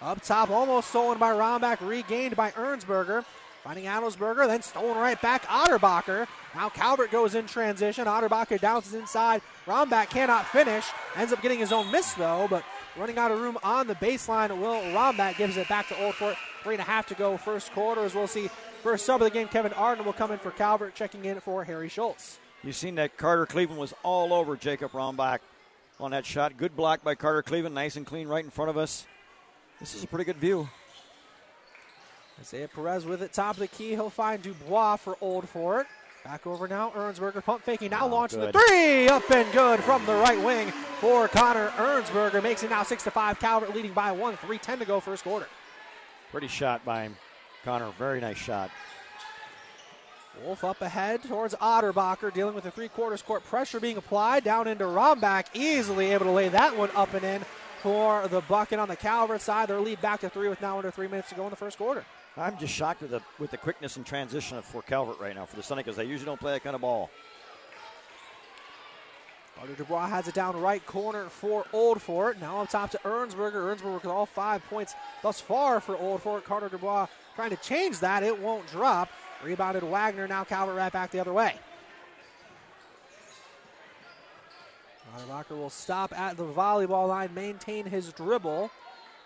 Up 0.00 0.22
top, 0.22 0.48
almost 0.48 0.88
stolen 0.88 1.18
by 1.18 1.30
Rombach, 1.30 1.86
regained 1.86 2.34
by 2.36 2.52
Ernsberger. 2.52 3.22
Finding 3.62 3.84
Adelsberger, 3.84 4.46
then 4.46 4.62
stolen 4.62 4.96
right 4.96 5.20
back. 5.20 5.44
Otterbacher. 5.44 6.26
Now 6.54 6.70
Calvert 6.70 7.10
goes 7.10 7.34
in 7.34 7.46
transition. 7.46 8.06
Otterbacher 8.06 8.60
bounces 8.60 8.94
inside. 8.94 9.42
Rombach 9.66 10.08
cannot 10.08 10.46
finish. 10.46 10.86
Ends 11.16 11.32
up 11.32 11.42
getting 11.42 11.58
his 11.58 11.72
own 11.72 11.90
miss 11.90 12.14
though, 12.14 12.46
but 12.48 12.64
running 12.96 13.18
out 13.18 13.30
of 13.30 13.38
room 13.38 13.58
on 13.62 13.86
the 13.86 13.94
baseline. 13.96 14.48
Will 14.58 14.80
Rombach 14.94 15.36
gives 15.36 15.56
it 15.58 15.68
back 15.68 15.88
to 15.88 16.02
Old 16.02 16.14
Fort. 16.14 16.36
Three 16.62 16.74
and 16.74 16.80
a 16.80 16.84
half 16.84 17.06
to 17.08 17.14
go 17.14 17.36
first 17.36 17.72
quarter. 17.72 18.02
As 18.02 18.14
we'll 18.14 18.26
see, 18.26 18.50
first 18.82 19.06
sub 19.06 19.22
of 19.22 19.26
the 19.26 19.30
game, 19.30 19.48
Kevin 19.48 19.72
Ardner 19.72 20.04
will 20.04 20.12
come 20.12 20.30
in 20.30 20.38
for 20.38 20.50
Calvert, 20.50 20.94
checking 20.94 21.24
in 21.24 21.40
for 21.40 21.64
Harry 21.64 21.88
Schultz. 21.88 22.38
You've 22.62 22.76
seen 22.76 22.94
that 22.96 23.16
Carter 23.16 23.46
Cleveland 23.46 23.80
was 23.80 23.94
all 24.02 24.34
over 24.34 24.56
Jacob 24.56 24.92
Rombach 24.92 25.38
on 25.98 26.10
that 26.10 26.26
shot. 26.26 26.56
Good 26.58 26.76
block 26.76 27.02
by 27.02 27.14
Carter 27.14 27.42
Cleveland, 27.42 27.74
nice 27.74 27.96
and 27.96 28.06
clean 28.06 28.28
right 28.28 28.44
in 28.44 28.50
front 28.50 28.70
of 28.70 28.76
us. 28.76 29.06
This 29.78 29.94
is 29.94 30.04
a 30.04 30.06
pretty 30.06 30.24
good 30.24 30.36
view. 30.36 30.68
Isaiah 32.40 32.68
Perez 32.68 33.04
with 33.04 33.22
it, 33.22 33.32
top 33.32 33.56
of 33.56 33.60
the 33.60 33.68
key. 33.68 33.90
He'll 33.90 34.08
find 34.08 34.42
Dubois 34.42 34.96
for 34.96 35.16
Old 35.20 35.48
Fort. 35.48 35.86
Back 36.24 36.46
over 36.46 36.68
now, 36.68 36.90
Ernsberger 36.90 37.42
pump 37.42 37.62
faking, 37.62 37.90
now 37.90 38.04
oh, 38.04 38.08
launching 38.08 38.40
good. 38.40 38.52
the 38.52 38.58
three, 38.58 39.08
up 39.08 39.30
and 39.30 39.50
good 39.52 39.80
from 39.80 40.04
the 40.04 40.14
right 40.14 40.42
wing 40.42 40.70
for 41.00 41.28
Connor 41.28 41.68
Ernsberger. 41.70 42.42
Makes 42.42 42.62
it 42.62 42.70
now 42.70 42.82
6 42.82 43.04
to 43.04 43.10
5. 43.10 43.38
Calvert 43.40 43.74
leading 43.74 43.92
by 43.92 44.12
one, 44.12 44.36
3 44.36 44.58
to 44.58 44.84
go 44.84 45.00
first 45.00 45.24
quarter. 45.24 45.46
Pretty 46.30 46.48
shot 46.48 46.84
by 46.84 47.04
him, 47.04 47.16
Connor. 47.64 47.90
Very 47.98 48.20
nice 48.20 48.36
shot. 48.36 48.70
Wolf 50.44 50.62
up 50.64 50.80
ahead 50.80 51.22
towards 51.22 51.54
Otterbacher, 51.56 52.32
dealing 52.32 52.54
with 52.54 52.64
the 52.64 52.70
three 52.70 52.88
quarters 52.88 53.20
court 53.20 53.44
pressure 53.44 53.80
being 53.80 53.96
applied. 53.96 54.44
Down 54.44 54.68
into 54.68 54.84
Rombach, 54.84 55.46
easily 55.54 56.12
able 56.12 56.26
to 56.26 56.30
lay 56.30 56.48
that 56.48 56.76
one 56.76 56.90
up 56.94 57.12
and 57.14 57.24
in 57.24 57.42
for 57.82 58.28
the 58.28 58.40
bucket 58.42 58.78
on 58.78 58.88
the 58.88 58.96
Calvert 58.96 59.40
side. 59.40 59.68
Their 59.68 59.80
lead 59.80 60.00
back 60.00 60.20
to 60.20 60.30
three 60.30 60.48
with 60.48 60.62
now 60.62 60.76
under 60.78 60.90
three 60.90 61.08
minutes 61.08 61.30
to 61.30 61.34
go 61.34 61.44
in 61.44 61.50
the 61.50 61.56
first 61.56 61.76
quarter. 61.76 62.04
I'm 62.36 62.56
just 62.58 62.72
shocked 62.72 63.02
with 63.02 63.10
the 63.10 63.20
with 63.38 63.50
the 63.50 63.56
quickness 63.56 63.96
and 63.96 64.06
transition 64.06 64.56
of 64.56 64.64
for 64.64 64.82
Calvert 64.82 65.20
right 65.20 65.34
now 65.34 65.46
for 65.46 65.56
the 65.56 65.62
Senecas. 65.62 65.96
They 65.96 66.04
usually 66.04 66.26
don't 66.26 66.40
play 66.40 66.52
that 66.52 66.62
kind 66.62 66.74
of 66.74 66.80
ball. 66.80 67.10
Carter 69.56 69.74
Dubois 69.74 70.06
has 70.06 70.26
it 70.26 70.34
down 70.34 70.58
right 70.58 70.84
corner 70.86 71.26
for 71.26 71.66
Old 71.72 72.00
Fort. 72.00 72.40
Now 72.40 72.62
up 72.62 72.70
top 72.70 72.90
to 72.92 72.98
Ernsberger. 73.04 73.74
Ernsberger 73.74 73.94
with 73.94 74.06
all 74.06 74.24
five 74.24 74.64
points 74.70 74.94
thus 75.22 75.40
far 75.40 75.80
for 75.80 75.96
Old 75.96 76.22
Fort. 76.22 76.44
Carter 76.44 76.68
Dubois 76.68 77.08
trying 77.34 77.50
to 77.50 77.56
change 77.56 77.98
that. 78.00 78.22
It 78.22 78.40
won't 78.40 78.66
drop. 78.68 79.10
Rebounded 79.44 79.82
Wagner. 79.82 80.26
Now 80.26 80.44
Calvert 80.44 80.76
right 80.76 80.92
back 80.92 81.10
the 81.10 81.20
other 81.20 81.32
way. 81.32 81.56
Rocker 85.28 85.54
will 85.54 85.70
stop 85.70 86.12
at 86.18 86.36
the 86.36 86.44
volleyball 86.44 87.08
line, 87.08 87.32
maintain 87.34 87.86
his 87.86 88.12
dribble. 88.12 88.70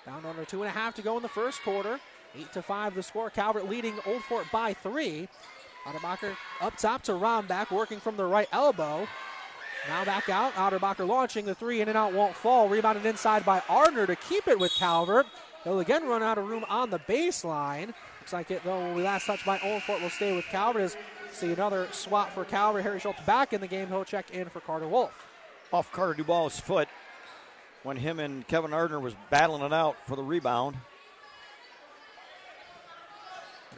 Down 0.04 0.24
under 0.26 0.44
two 0.44 0.62
and 0.62 0.68
a 0.68 0.72
half 0.72 0.94
to 0.96 1.02
go 1.02 1.16
in 1.16 1.22
the 1.22 1.28
first 1.28 1.62
quarter. 1.62 1.98
Eight 2.36 2.52
to 2.52 2.62
five 2.62 2.94
the 2.94 3.02
score. 3.02 3.30
Calvert 3.30 3.68
leading 3.68 3.94
Old 4.06 4.22
Fort 4.24 4.46
by 4.52 4.74
three. 4.74 5.28
Otterbacher 5.86 6.36
up 6.60 6.76
top 6.76 7.02
to 7.02 7.12
Rombach, 7.12 7.70
working 7.70 8.00
from 8.00 8.16
the 8.16 8.24
right 8.24 8.48
elbow. 8.52 9.06
Now 9.88 10.04
back 10.04 10.28
out. 10.28 10.54
Otterbacher 10.54 11.06
launching 11.06 11.44
the 11.44 11.54
three 11.54 11.80
in 11.80 11.88
and 11.88 11.98
out 11.98 12.12
won't 12.12 12.34
fall. 12.34 12.68
Rebounded 12.68 13.04
inside 13.04 13.44
by 13.44 13.62
Ardner 13.68 14.06
to 14.06 14.16
keep 14.16 14.48
it 14.48 14.58
with 14.58 14.72
Calvert. 14.72 15.26
They'll 15.64 15.80
again 15.80 16.06
run 16.08 16.22
out 16.22 16.38
of 16.38 16.48
room 16.48 16.64
on 16.68 16.90
the 16.90 16.98
baseline. 17.00 17.88
Looks 18.20 18.32
like 18.32 18.50
it 18.50 18.62
though 18.64 18.80
will 18.80 18.94
be 18.94 19.02
last 19.02 19.26
touch 19.26 19.44
by 19.44 19.60
Old 19.60 19.82
Fort 19.82 20.00
will 20.00 20.10
stay 20.10 20.34
with 20.34 20.46
Calvert 20.46 20.82
as 20.82 20.96
see 21.32 21.52
another 21.52 21.88
swap 21.92 22.30
for 22.32 22.44
Calvert. 22.44 22.82
Harry 22.82 22.98
Schultz 22.98 23.20
back 23.26 23.52
in 23.52 23.60
the 23.60 23.66
game. 23.66 23.88
He'll 23.88 24.04
check 24.04 24.30
in 24.30 24.48
for 24.48 24.60
Carter 24.60 24.88
Wolf. 24.88 25.12
Off 25.72 25.92
Carter 25.92 26.14
Dubois' 26.14 26.60
foot 26.60 26.88
when 27.82 27.96
him 27.98 28.18
and 28.18 28.46
Kevin 28.48 28.72
Ardner 28.72 29.00
was 29.00 29.14
battling 29.30 29.62
it 29.62 29.72
out 29.72 29.96
for 30.06 30.16
the 30.16 30.22
rebound. 30.22 30.76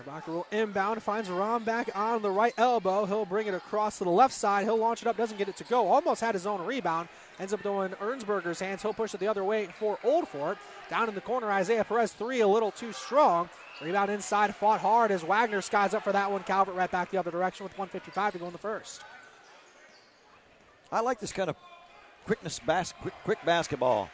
Rocker 0.04 0.32
will 0.32 0.46
inbound, 0.50 1.02
finds 1.02 1.28
Rombach 1.28 1.94
on 1.94 2.22
the 2.22 2.30
right 2.30 2.52
elbow. 2.56 3.06
He'll 3.06 3.24
bring 3.24 3.46
it 3.46 3.54
across 3.54 3.98
to 3.98 4.04
the 4.04 4.10
left 4.10 4.34
side. 4.34 4.64
He'll 4.64 4.76
launch 4.76 5.02
it 5.02 5.08
up, 5.08 5.16
doesn't 5.16 5.38
get 5.38 5.48
it 5.48 5.56
to 5.58 5.64
go. 5.64 5.86
Almost 5.88 6.20
had 6.20 6.34
his 6.34 6.46
own 6.46 6.64
rebound. 6.64 7.08
Ends 7.38 7.52
up 7.52 7.60
throwing 7.60 7.92
Ernsberger's 7.92 8.60
hands. 8.60 8.82
He'll 8.82 8.94
push 8.94 9.14
it 9.14 9.20
the 9.20 9.28
other 9.28 9.44
way 9.44 9.68
for 9.78 9.98
Old 10.02 10.28
Fort. 10.28 10.58
Down 10.90 11.08
in 11.08 11.14
the 11.14 11.20
corner, 11.20 11.50
Isaiah 11.50 11.84
Perez, 11.84 12.12
three, 12.12 12.40
a 12.40 12.48
little 12.48 12.70
too 12.70 12.92
strong. 12.92 13.48
Rebound 13.80 14.10
inside, 14.10 14.54
fought 14.54 14.80
hard 14.80 15.10
as 15.10 15.22
Wagner 15.22 15.60
skies 15.60 15.92
up 15.92 16.02
for 16.02 16.12
that 16.12 16.30
one. 16.30 16.42
Calvert 16.44 16.74
right 16.74 16.90
back 16.90 17.10
the 17.10 17.18
other 17.18 17.30
direction 17.30 17.64
with 17.64 17.76
155 17.76 18.32
to 18.32 18.38
go 18.38 18.46
in 18.46 18.52
the 18.52 18.58
first. 18.58 19.02
I 20.90 21.00
like 21.00 21.20
this 21.20 21.32
kind 21.32 21.50
of 21.50 21.56
quickness, 22.24 22.58
bas- 22.58 22.94
quick, 23.00 23.14
quick 23.24 23.38
basketball. 23.44 24.10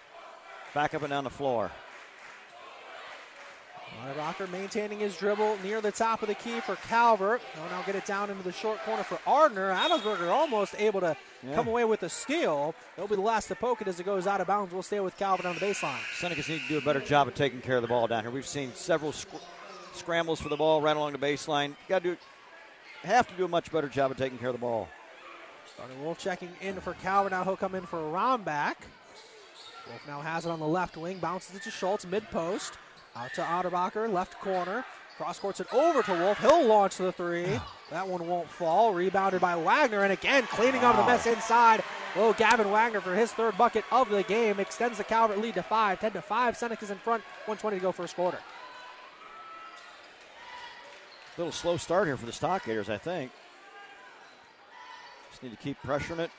Back 0.75 0.95
up 0.95 1.03
and 1.03 1.11
down 1.11 1.25
the 1.25 1.31
floor. 1.31 1.71
Rocker 4.17 4.47
maintaining 4.49 4.99
his 4.99 5.17
dribble 5.17 5.59
near 5.63 5.81
the 5.81 5.93
top 5.93 6.23
of 6.23 6.29
the 6.29 6.35
key 6.35 6.61
for 6.61 6.77
Calvert. 6.77 7.41
He'll 7.55 7.65
now 7.71 7.83
get 7.83 7.95
it 7.95 8.05
down 8.05 8.31
into 8.31 8.43
the 8.43 8.53
short 8.53 8.79
corner 8.81 9.03
for 9.03 9.19
Ardner. 9.27 9.73
Adelsberger 9.73 10.31
almost 10.31 10.75
able 10.79 11.01
to 11.01 11.17
yeah. 11.43 11.55
come 11.55 11.69
away 11.69 11.85
with 11.85 12.03
a 12.03 12.09
steal. 12.09 12.75
He'll 12.97 13.09
be 13.09 13.17
the 13.17 13.23
last 13.23 13.49
to 13.49 13.55
poke 13.55 13.81
it 13.81 13.89
as 13.89 14.01
it 14.01 14.05
goes 14.05 14.27
out 14.27 14.41
of 14.41 14.47
bounds. 14.47 14.73
We'll 14.73 14.83
stay 14.83 15.01
with 15.01 15.17
Calvert 15.17 15.47
on 15.47 15.55
the 15.55 15.61
baseline. 15.61 15.99
Senecas 16.19 16.49
need 16.49 16.63
to 16.63 16.69
do 16.69 16.79
a 16.79 16.81
better 16.81 17.01
job 17.01 17.29
of 17.29 17.35
taking 17.35 17.61
care 17.61 17.77
of 17.77 17.83
the 17.83 17.89
ball 17.89 18.07
down 18.07 18.23
here. 18.23 18.31
We've 18.31 18.47
seen 18.47 18.73
several 18.75 19.13
sc- 19.13 19.29
scrambles 19.95 20.41
for 20.41 20.49
the 20.49 20.57
ball 20.57 20.81
right 20.81 20.97
along 20.97 21.13
the 21.13 21.19
baseline. 21.19 21.75
Got 21.89 22.03
to 22.03 22.11
do, 22.11 22.17
have 23.03 23.29
to 23.29 23.35
do 23.35 23.45
a 23.45 23.49
much 23.49 23.71
better 23.71 23.89
job 23.89 24.11
of 24.11 24.17
taking 24.17 24.39
care 24.39 24.49
of 24.49 24.55
the 24.55 24.61
ball. 24.61 24.89
Starting 25.75 26.03
Wolf 26.05 26.19
checking 26.19 26.51
in 26.61 26.81
for 26.81 26.95
Calvert. 26.95 27.33
Now 27.33 27.45
he'll 27.45 27.57
come 27.57 27.75
in 27.75 27.87
for 27.87 27.99
a 27.99 28.11
Rombach. 28.13 28.77
Wolf 29.89 30.07
now 30.07 30.21
has 30.21 30.45
it 30.45 30.51
on 30.51 30.61
the 30.61 30.67
left 30.67 30.97
wing, 30.97 31.19
bounces 31.19 31.57
it 31.57 31.63
to 31.63 31.71
Schultz 31.71 32.07
mid 32.07 32.25
post. 32.31 32.75
Out 33.15 33.35
to 33.35 33.43
Otterbacher, 33.43 34.11
left 34.11 34.39
corner. 34.41 34.85
Cross 35.19 35.41
courts 35.41 35.61
it 35.61 35.73
over 35.75 36.03
to 36.03 36.13
Wolf. 36.13 36.39
He'll 36.39 36.67
launch 36.67 36.97
the 36.97 37.13
three. 37.13 37.61
That 37.91 38.09
one 38.09 38.27
won't 38.27 38.49
fall. 38.49 38.95
Rebounded 38.95 39.41
by 39.41 39.55
Wagner, 39.55 40.03
and 40.03 40.13
again 40.13 40.45
cleaning 40.45 40.81
wow. 40.81 40.93
up 40.93 40.97
the 40.97 41.05
mess 41.05 41.27
inside. 41.27 41.85
Oh, 42.17 42.33
Gavin 42.33 42.71
Wagner 42.71 43.01
for 43.01 43.15
his 43.15 43.33
third 43.33 43.57
bucket 43.59 43.85
of 43.93 44.09
the 44.09 44.23
game 44.23 44.59
extends 44.59 44.99
the 44.99 45.05
Calvert 45.05 45.39
lead 45.39 45.55
to 45.55 45.63
five. 45.63 46.01
10 46.01 46.13
to 46.13 46.23
five. 46.23 46.57
Seneca's 46.57 46.91
in 46.91 46.99
front. 46.99 47.23
120 47.45 47.77
to 47.77 47.83
go 47.83 47.93
first 47.93 48.17
quarter. 48.17 48.39
Little 51.37 51.53
slow 51.53 51.77
start 51.77 52.07
here 52.07 52.17
for 52.17 52.27
the 52.27 52.33
Stockaders, 52.33 52.89
I 52.89 52.99
think. 52.99 53.31
Just 55.31 55.43
need 55.43 55.51
to 55.51 55.57
keep 55.57 55.81
pressuring 55.83 56.19
it. 56.19 56.31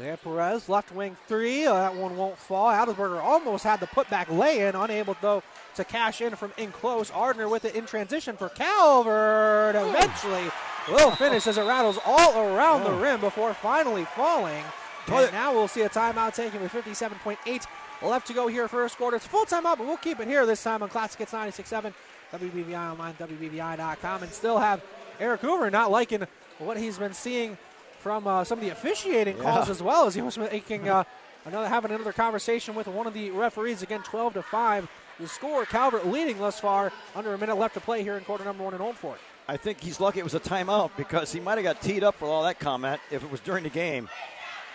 There, 0.00 0.16
Perez, 0.16 0.68
left 0.68 0.92
wing 0.92 1.16
three. 1.28 1.66
Uh, 1.66 1.74
that 1.74 1.94
one 1.94 2.16
won't 2.16 2.38
fall. 2.38 2.68
Adelsberger 2.68 3.22
almost 3.22 3.64
had 3.64 3.80
the 3.80 3.86
putback 3.86 4.34
lay 4.34 4.66
in, 4.66 4.74
unable 4.74 5.16
though 5.20 5.42
to 5.74 5.84
cash 5.84 6.20
in 6.20 6.36
from 6.36 6.52
in 6.56 6.72
close. 6.72 7.10
Ardner 7.10 7.48
with 7.48 7.64
it 7.64 7.74
in 7.74 7.86
transition 7.86 8.36
for 8.36 8.48
Calvert. 8.48 9.74
Eventually 9.76 10.50
will 10.88 11.10
finish 11.12 11.46
as 11.46 11.58
it 11.58 11.62
rattles 11.62 11.98
all 12.04 12.38
around 12.38 12.84
the 12.84 12.92
rim 12.92 13.20
before 13.20 13.54
finally 13.54 14.04
falling. 14.04 14.64
And 15.08 15.32
now 15.32 15.52
we'll 15.52 15.68
see 15.68 15.82
a 15.82 15.88
timeout 15.88 16.34
taken 16.34 16.60
with 16.62 16.72
57.8 16.72 17.66
left 18.02 18.26
to 18.26 18.32
go 18.32 18.48
here 18.48 18.68
first 18.68 18.96
quarter. 18.96 19.16
It's 19.16 19.26
full 19.26 19.44
timeout, 19.44 19.78
but 19.78 19.86
we'll 19.86 19.96
keep 19.96 20.20
it 20.20 20.28
here 20.28 20.46
this 20.46 20.62
time 20.62 20.82
on 20.82 20.88
Classic 20.88 21.18
Hits 21.18 21.32
96.7, 21.32 21.92
WBVI 22.32 22.92
Online, 22.92 23.14
WBVI.com, 23.14 24.22
and 24.22 24.32
still 24.32 24.58
have 24.58 24.82
Eric 25.20 25.40
Hoover 25.40 25.70
not 25.70 25.90
liking 25.90 26.26
what 26.58 26.76
he's 26.76 26.98
been 26.98 27.14
seeing 27.14 27.56
from 27.98 28.26
uh, 28.26 28.44
some 28.44 28.58
of 28.58 28.64
the 28.64 28.70
officiating 28.70 29.36
calls 29.38 29.70
as 29.70 29.82
well 29.82 30.06
as 30.06 30.14
he 30.14 30.22
was 30.22 30.36
making 30.36 30.88
uh, 30.88 31.04
another 31.46 31.68
having 31.68 31.90
another 31.90 32.12
conversation 32.12 32.74
with 32.74 32.86
one 32.86 33.06
of 33.06 33.14
the 33.14 33.30
referees 33.30 33.82
again 33.82 34.02
12 34.02 34.34
to 34.34 34.42
5 34.42 34.88
the 35.18 35.28
score 35.28 35.64
calvert 35.64 36.06
leading 36.06 36.38
thus 36.38 36.60
far 36.60 36.92
under 37.14 37.34
a 37.34 37.38
minute 37.38 37.56
left 37.56 37.74
to 37.74 37.80
play 37.80 38.02
here 38.02 38.16
in 38.16 38.24
quarter 38.24 38.44
number 38.44 38.62
one 38.62 38.74
in 38.74 38.80
Old 38.80 38.96
Fort 38.96 39.18
i 39.48 39.56
think 39.56 39.80
he's 39.80 40.00
lucky 40.00 40.18
it 40.18 40.24
was 40.24 40.34
a 40.34 40.40
timeout 40.40 40.90
because 40.96 41.32
he 41.32 41.40
might 41.40 41.58
have 41.58 41.64
got 41.64 41.80
teed 41.82 42.02
up 42.02 42.20
with 42.20 42.30
all 42.30 42.42
that 42.42 42.58
comment 42.58 43.00
if 43.10 43.22
it 43.22 43.30
was 43.30 43.40
during 43.40 43.64
the 43.64 43.70
game 43.70 44.08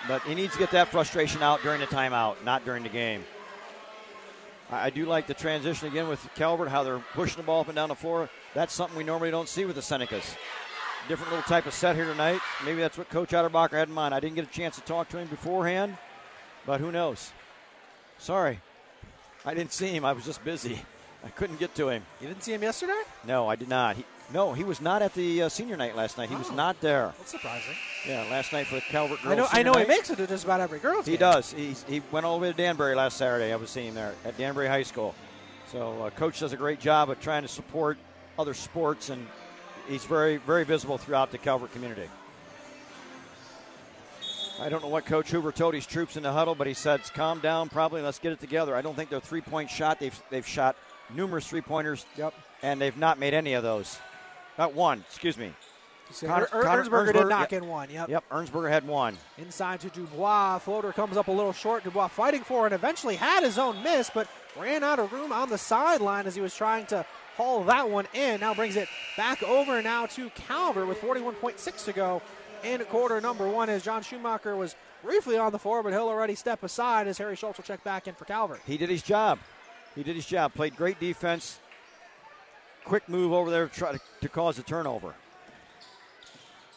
but 0.07 0.21
he 0.23 0.35
needs 0.35 0.53
to 0.53 0.59
get 0.59 0.71
that 0.71 0.87
frustration 0.87 1.41
out 1.41 1.61
during 1.61 1.79
the 1.79 1.87
timeout 1.87 2.35
not 2.43 2.63
during 2.65 2.83
the 2.83 2.89
game 2.89 3.23
I 4.71 4.91
do 4.91 5.07
like 5.07 5.25
the 5.25 5.33
transition 5.33 5.87
again 5.87 6.07
with 6.07 6.23
Calvert, 6.35 6.69
how 6.69 6.83
they're 6.83 7.03
pushing 7.15 7.37
the 7.37 7.43
ball 7.43 7.61
up 7.61 7.69
and 7.69 7.75
down 7.75 7.89
the 7.89 7.95
floor. 7.95 8.29
That's 8.53 8.71
something 8.71 8.95
we 8.95 9.03
normally 9.03 9.31
don't 9.31 9.49
see 9.49 9.65
with 9.65 9.75
the 9.75 9.81
Senecas 9.81 10.35
different 11.09 11.31
little 11.31 11.47
type 11.49 11.65
of 11.65 11.73
set 11.73 11.95
here 11.95 12.05
tonight. 12.05 12.39
Maybe 12.63 12.79
that's 12.79 12.97
what 12.97 13.09
Coach 13.09 13.31
Otterbacher 13.31 13.71
had 13.71 13.87
in 13.87 13.93
mind. 13.93 14.13
I 14.13 14.19
didn't 14.19 14.35
get 14.35 14.45
a 14.45 14.51
chance 14.51 14.75
to 14.75 14.81
talk 14.81 15.09
to 15.09 15.17
him 15.17 15.27
beforehand, 15.27 15.97
but 16.67 16.79
who 16.79 16.91
knows? 16.91 17.31
Sorry. 18.19 18.61
I 19.49 19.55
didn't 19.55 19.73
see 19.73 19.87
him. 19.87 20.05
I 20.05 20.13
was 20.13 20.25
just 20.25 20.45
busy. 20.45 20.79
I 21.25 21.29
couldn't 21.29 21.59
get 21.59 21.73
to 21.73 21.89
him. 21.89 22.03
You 22.21 22.27
didn't 22.27 22.43
see 22.43 22.53
him 22.53 22.61
yesterday? 22.61 23.01
No, 23.25 23.47
I 23.47 23.55
did 23.55 23.67
not. 23.67 23.95
He, 23.95 24.05
no, 24.31 24.53
he 24.53 24.63
was 24.63 24.79
not 24.79 25.01
at 25.01 25.15
the 25.15 25.41
uh, 25.41 25.49
senior 25.49 25.75
night 25.75 25.95
last 25.95 26.19
night. 26.19 26.29
He 26.29 26.35
oh, 26.35 26.37
was 26.37 26.51
not 26.51 26.79
there. 26.81 27.15
That's 27.17 27.31
surprising. 27.31 27.73
Yeah, 28.07 28.27
last 28.29 28.53
night 28.53 28.67
for 28.67 28.75
the 28.75 28.81
Calvert 28.81 29.23
girls. 29.23 29.33
I 29.33 29.35
know. 29.35 29.47
I 29.51 29.63
know 29.63 29.71
night. 29.71 29.87
he 29.87 29.87
makes 29.87 30.11
it 30.11 30.17
to 30.17 30.27
just 30.27 30.43
about 30.43 30.59
every 30.59 30.77
girls. 30.77 31.07
He 31.07 31.13
game. 31.13 31.21
does. 31.21 31.51
He, 31.51 31.73
he 31.87 32.03
went 32.11 32.27
all 32.27 32.37
the 32.37 32.43
way 32.43 32.51
to 32.51 32.57
Danbury 32.57 32.93
last 32.93 33.17
Saturday. 33.17 33.51
I 33.51 33.55
was 33.55 33.71
seeing 33.71 33.87
him 33.87 33.95
there 33.95 34.13
at 34.23 34.37
Danbury 34.37 34.67
High 34.67 34.83
School. 34.83 35.15
So, 35.71 36.03
uh, 36.03 36.11
coach 36.11 36.39
does 36.39 36.53
a 36.53 36.57
great 36.57 36.79
job 36.79 37.09
of 37.09 37.19
trying 37.19 37.41
to 37.41 37.47
support 37.47 37.97
other 38.37 38.53
sports 38.53 39.09
and 39.09 39.25
he's 39.87 40.05
very, 40.05 40.37
very 40.37 40.63
visible 40.63 40.99
throughout 40.99 41.31
the 41.31 41.39
Calvert 41.39 41.73
community. 41.73 42.07
I 44.61 44.69
don't 44.69 44.83
know 44.83 44.89
what 44.89 45.05
Coach 45.05 45.31
Hoover 45.31 45.51
told 45.51 45.73
his 45.73 45.85
troops 45.85 46.17
in 46.17 46.23
the 46.23 46.31
huddle, 46.31 46.53
but 46.53 46.67
he 46.67 46.73
said, 46.73 47.01
"Calm 47.13 47.39
down, 47.39 47.69
probably. 47.69 48.01
Let's 48.01 48.19
get 48.19 48.33
it 48.33 48.39
together." 48.39 48.75
I 48.75 48.81
don't 48.81 48.95
think 48.95 49.09
they're 49.09 49.19
three-point 49.19 49.69
shot. 49.69 49.99
They've 49.99 50.21
they've 50.29 50.45
shot 50.45 50.75
numerous 51.13 51.47
three-pointers. 51.47 52.05
Yep. 52.17 52.33
And 52.61 52.81
they've 52.81 52.97
not 52.97 53.19
made 53.19 53.33
any 53.33 53.53
of 53.53 53.63
those. 53.63 53.97
Not 54.57 54.73
one. 54.73 55.03
Excuse 55.07 55.37
me. 55.37 55.53
Connor, 56.21 56.49
er- 56.53 56.63
Connor, 56.63 56.83
Ernsberger, 56.83 57.13
did 57.13 57.27
knock 57.27 57.51
yep, 57.51 57.61
in 57.61 57.69
one. 57.69 57.89
Yep. 57.89 58.09
Yep. 58.09 58.29
Ernsberger 58.29 58.69
had 58.69 58.85
one. 58.87 59.17
Inside 59.37 59.79
to 59.81 59.89
Dubois. 59.89 60.59
Floater 60.59 60.91
comes 60.91 61.17
up 61.17 61.27
a 61.27 61.31
little 61.31 61.53
short. 61.53 61.83
Dubois 61.83 62.07
fighting 62.07 62.41
for 62.41 62.65
it 62.65 62.73
and 62.73 62.75
eventually 62.75 63.15
had 63.15 63.43
his 63.43 63.57
own 63.57 63.81
miss, 63.83 64.09
but 64.13 64.27
ran 64.59 64.83
out 64.83 64.99
of 64.99 65.13
room 65.13 65.31
on 65.31 65.49
the 65.49 65.57
sideline 65.57 66.25
as 66.25 66.35
he 66.35 66.41
was 66.41 66.55
trying 66.55 66.85
to 66.87 67.05
haul 67.37 67.63
that 67.63 67.89
one 67.89 68.07
in. 68.13 68.41
Now 68.41 68.53
brings 68.53 68.75
it 68.75 68.89
back 69.15 69.43
over 69.43 69.81
now 69.81 70.07
to 70.07 70.29
Calvert 70.31 70.87
with 70.87 70.99
41.6 70.99 71.85
to 71.85 71.93
go 71.93 72.21
in 72.63 72.83
quarter 72.85 73.19
number 73.21 73.47
one 73.47 73.69
as 73.69 73.83
John 73.83 74.01
Schumacher 74.01 74.55
was 74.55 74.75
briefly 75.03 75.37
on 75.37 75.51
the 75.51 75.59
floor, 75.59 75.83
but 75.83 75.93
he'll 75.93 76.07
already 76.07 76.35
step 76.35 76.63
aside 76.63 77.07
as 77.07 77.17
Harry 77.17 77.35
Schultz 77.35 77.57
will 77.57 77.63
check 77.63 77.83
back 77.83 78.07
in 78.07 78.15
for 78.15 78.25
Calvert. 78.25 78.61
He 78.65 78.77
did 78.77 78.89
his 78.89 79.01
job. 79.01 79.39
He 79.95 80.03
did 80.03 80.15
his 80.15 80.25
job. 80.25 80.53
Played 80.53 80.75
great 80.75 80.99
defense. 80.99 81.59
quick 82.85 83.07
move 83.07 83.33
over 83.33 83.49
there 83.49 83.67
to 83.67 83.73
try 83.73 83.91
to, 83.91 83.99
to 84.21 84.29
cause 84.29 84.59
a 84.59 84.63
turnover. 84.63 85.13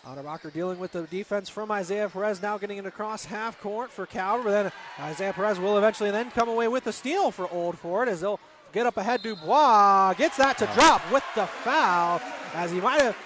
Otterbacher 0.07 0.53
dealing 0.53 0.81
with 0.81 0.93
the 0.93 1.03
defense 1.03 1.49
from 1.49 1.71
Isaiah 1.71 2.09
Perez, 2.09 2.43
now 2.43 2.59
getting 2.59 2.79
it 2.79 2.87
across 2.87 3.25
half 3.25 3.61
court 3.61 3.91
for 3.91 4.05
Calvert. 4.05 4.45
But 4.45 4.51
then 4.51 4.73
Isaiah 4.99 5.33
Perez 5.33 5.61
will 5.61 5.79
eventually 5.79 6.11
then 6.11 6.31
come 6.33 6.49
away 6.49 6.67
with 6.67 6.85
the 6.85 6.93
steal 6.93 7.31
for 7.31 7.49
Old 7.53 7.79
Fort 7.79 8.09
as 8.09 8.21
they'll 8.21 8.41
get 8.73 8.85
up 8.85 8.97
ahead. 8.97 9.23
Dubois 9.23 10.15
gets 10.15 10.39
that 10.39 10.59
to 10.59 10.67
drop 10.75 11.01
with 11.13 11.23
the 11.37 11.47
foul 11.47 12.21
as 12.55 12.73
he 12.73 12.81
might 12.81 13.01
have. 13.01 13.17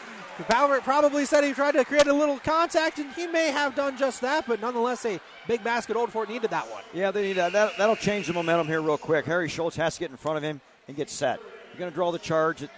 Calvert 0.45 0.83
probably 0.83 1.25
said 1.25 1.45
he 1.45 1.53
tried 1.53 1.73
to 1.73 1.85
create 1.85 2.07
a 2.07 2.13
little 2.13 2.39
contact, 2.39 2.99
and 2.99 3.13
he 3.15 3.27
may 3.27 3.51
have 3.51 3.75
done 3.75 3.97
just 3.97 4.21
that, 4.21 4.47
but 4.47 4.61
nonetheless, 4.61 5.05
a 5.07 5.19
big 5.49 5.65
basket. 5.65 5.97
Old 5.97 6.13
Fort 6.13 6.29
needed 6.29 6.51
that 6.51 6.71
one. 6.71 6.83
Yeah, 6.93 7.11
they 7.11 7.23
need 7.23 7.35
that. 7.35 7.53
that. 7.53 7.73
That'll 7.79 7.97
change 7.97 8.27
the 8.27 8.33
momentum 8.33 8.67
here 8.67 8.83
real 8.83 8.99
quick. 8.99 9.25
Harry 9.25 9.49
Schultz 9.49 9.77
has 9.77 9.95
to 9.95 10.01
get 10.01 10.11
in 10.11 10.17
front 10.17 10.37
of 10.37 10.43
him 10.43 10.61
and 10.89 10.97
get 10.97 11.09
set. 11.09 11.41
You're 11.71 11.79
going 11.79 11.91
to 11.91 11.95
draw 11.95 12.13
the 12.13 12.19
charge. 12.19 12.61
You're 12.61 12.69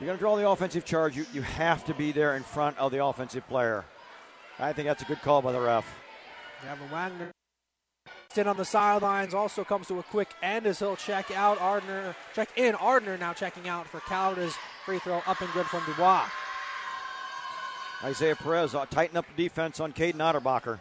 going 0.00 0.16
to 0.16 0.20
draw 0.20 0.36
the 0.36 0.48
offensive 0.48 0.84
charge. 0.84 1.16
You, 1.16 1.26
you 1.32 1.42
have 1.42 1.84
to 1.86 1.94
be 1.94 2.12
there 2.12 2.36
in 2.36 2.42
front 2.42 2.78
of 2.78 2.92
the 2.92 3.04
offensive 3.04 3.46
player. 3.48 3.84
I 4.58 4.72
think 4.72 4.86
that's 4.86 5.02
a 5.02 5.06
good 5.06 5.20
call 5.22 5.42
by 5.42 5.52
the 5.52 5.60
ref. 5.60 5.84
Gavin 6.62 6.90
Wagner 6.90 7.30
in 8.36 8.48
on 8.48 8.56
the 8.56 8.64
sidelines 8.64 9.34
also 9.34 9.64
comes 9.64 9.86
to 9.88 9.98
a 9.98 10.02
quick 10.02 10.28
end 10.42 10.66
as 10.66 10.80
he'll 10.80 10.96
check 10.96 11.30
out 11.36 11.60
Ardner, 11.60 12.16
check 12.34 12.48
in. 12.56 12.74
Ardner 12.74 13.16
now 13.16 13.32
checking 13.32 13.68
out 13.68 13.86
for 13.86 14.00
Calvert's 14.00 14.56
free 14.84 14.98
throw 14.98 15.22
up 15.26 15.40
and 15.40 15.52
good 15.52 15.66
from 15.66 15.84
Dubois. 15.86 16.26
Isaiah 18.04 18.36
Perez 18.36 18.74
uh, 18.74 18.84
tighten 18.84 19.16
up 19.16 19.24
the 19.34 19.44
defense 19.44 19.80
on 19.80 19.90
Caden 19.90 20.16
Otterbacher. 20.16 20.78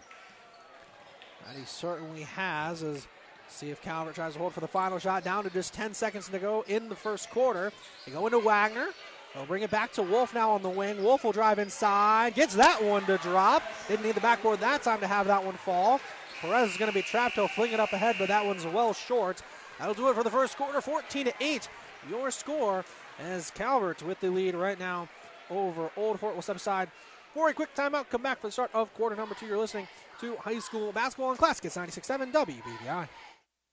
And 1.47 1.57
he 1.57 1.63
certainly 1.63 2.23
has. 2.23 2.83
As 2.83 3.07
see 3.47 3.69
if 3.69 3.81
Calvert 3.81 4.15
tries 4.15 4.33
to 4.33 4.39
hold 4.39 4.53
for 4.53 4.59
the 4.59 4.67
final 4.67 4.99
shot. 4.99 5.23
Down 5.23 5.45
to 5.45 5.49
just 5.49 5.73
10 5.73 5.93
seconds 5.93 6.27
to 6.27 6.37
go 6.37 6.65
in 6.67 6.89
the 6.89 6.95
first 6.95 7.29
quarter. 7.29 7.71
They 8.05 8.11
go 8.11 8.25
into 8.25 8.39
Wagner. 8.39 8.87
They'll 9.33 9.45
bring 9.45 9.63
it 9.63 9.71
back 9.71 9.93
to 9.93 10.03
Wolf 10.03 10.33
now 10.33 10.51
on 10.51 10.61
the 10.63 10.69
wing. 10.69 11.01
Wolf 11.01 11.23
will 11.23 11.31
drive 11.31 11.59
inside. 11.59 12.35
Gets 12.35 12.55
that 12.55 12.83
one 12.83 13.05
to 13.05 13.17
drop. 13.19 13.63
Didn't 13.87 14.05
need 14.05 14.15
the 14.15 14.21
backboard 14.21 14.59
that 14.59 14.83
time 14.83 14.99
to 14.99 15.07
have 15.07 15.25
that 15.27 15.43
one 15.43 15.55
fall. 15.55 16.01
Perez 16.41 16.71
is 16.71 16.77
going 16.77 16.91
to 16.91 16.95
be 16.95 17.01
trapped. 17.01 17.35
He'll 17.35 17.47
fling 17.47 17.71
it 17.71 17.79
up 17.79 17.93
ahead, 17.93 18.17
but 18.19 18.27
that 18.27 18.45
one's 18.45 18.65
well 18.65 18.93
short. 18.93 19.41
That'll 19.79 19.93
do 19.93 20.09
it 20.09 20.15
for 20.15 20.23
the 20.23 20.29
first 20.29 20.57
quarter. 20.57 20.81
14 20.81 21.27
to 21.27 21.33
8. 21.39 21.69
Your 22.09 22.31
score 22.31 22.83
as 23.17 23.49
Calvert 23.51 24.03
with 24.03 24.19
the 24.19 24.29
lead 24.29 24.55
right 24.55 24.77
now 24.77 25.07
over 25.49 25.89
Old 25.95 26.19
Fort 26.19 26.35
will 26.35 26.41
step 26.41 26.57
aside 26.57 26.89
for 27.33 27.49
a 27.49 27.53
quick 27.53 27.73
timeout. 27.75 28.09
Come 28.09 28.21
back 28.21 28.39
for 28.39 28.47
the 28.47 28.51
start 28.51 28.71
of 28.73 28.93
quarter 28.93 29.15
number 29.15 29.35
two. 29.35 29.45
You're 29.45 29.57
listening 29.57 29.87
to 30.21 30.35
high 30.37 30.59
school 30.59 30.91
basketball 30.91 31.31
and 31.31 31.39
classic. 31.39 31.65
It's 31.65 31.77
96.7 31.77 32.31
WBVI. 32.31 33.07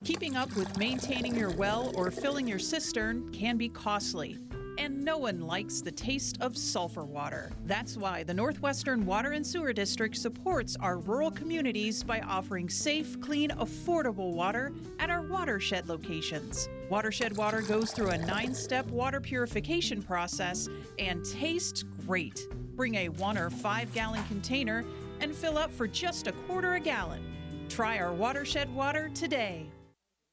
Keeping 0.05 0.37
up 0.37 0.55
with 0.57 0.79
maintaining 0.79 1.37
your 1.37 1.51
well 1.51 1.93
or 1.95 2.11
filling 2.11 2.49
your 2.49 2.59
cistern 2.59 3.31
can 3.33 3.57
be 3.59 3.69
costly 3.69 4.39
and 4.81 5.05
no 5.05 5.19
one 5.19 5.41
likes 5.43 5.83
the 5.83 5.91
taste 5.91 6.39
of 6.41 6.57
sulfur 6.57 7.05
water. 7.05 7.53
That's 7.67 7.99
why 7.99 8.23
the 8.23 8.33
Northwestern 8.33 9.05
Water 9.05 9.33
and 9.33 9.47
Sewer 9.47 9.75
District 9.75 10.17
supports 10.17 10.75
our 10.81 10.99
rural 10.99 11.31
communities 11.31 12.03
by 12.03 12.21
offering 12.21 12.71
safe, 12.71 13.21
clean, 13.21 13.51
affordable 13.51 14.33
water 14.33 14.73
at 14.99 15.11
our 15.11 15.21
watershed 15.21 15.87
locations. 15.87 16.71
Watershed 16.89 17.37
water 17.37 17.61
goes 17.61 17.93
through 17.93 18.11
a 18.11 18.19
nine 18.19 18.55
step 18.55 18.87
water 18.87 19.21
purification 19.21 20.03
process 20.03 20.67
and 20.99 21.27
tastes 21.27 21.85
great. 22.07 22.49
Bring 22.81 22.95
a 22.95 23.11
one 23.11 23.37
or 23.37 23.51
five 23.51 23.93
gallon 23.93 24.25
container 24.25 24.87
and 25.21 25.35
fill 25.35 25.59
up 25.59 25.71
for 25.71 25.87
just 25.87 26.29
a 26.29 26.33
quarter 26.33 26.77
a 26.77 26.81
gallon. 26.81 27.21
Try 27.69 27.99
our 27.99 28.15
watershed 28.15 28.75
water 28.75 29.11
today. 29.13 29.67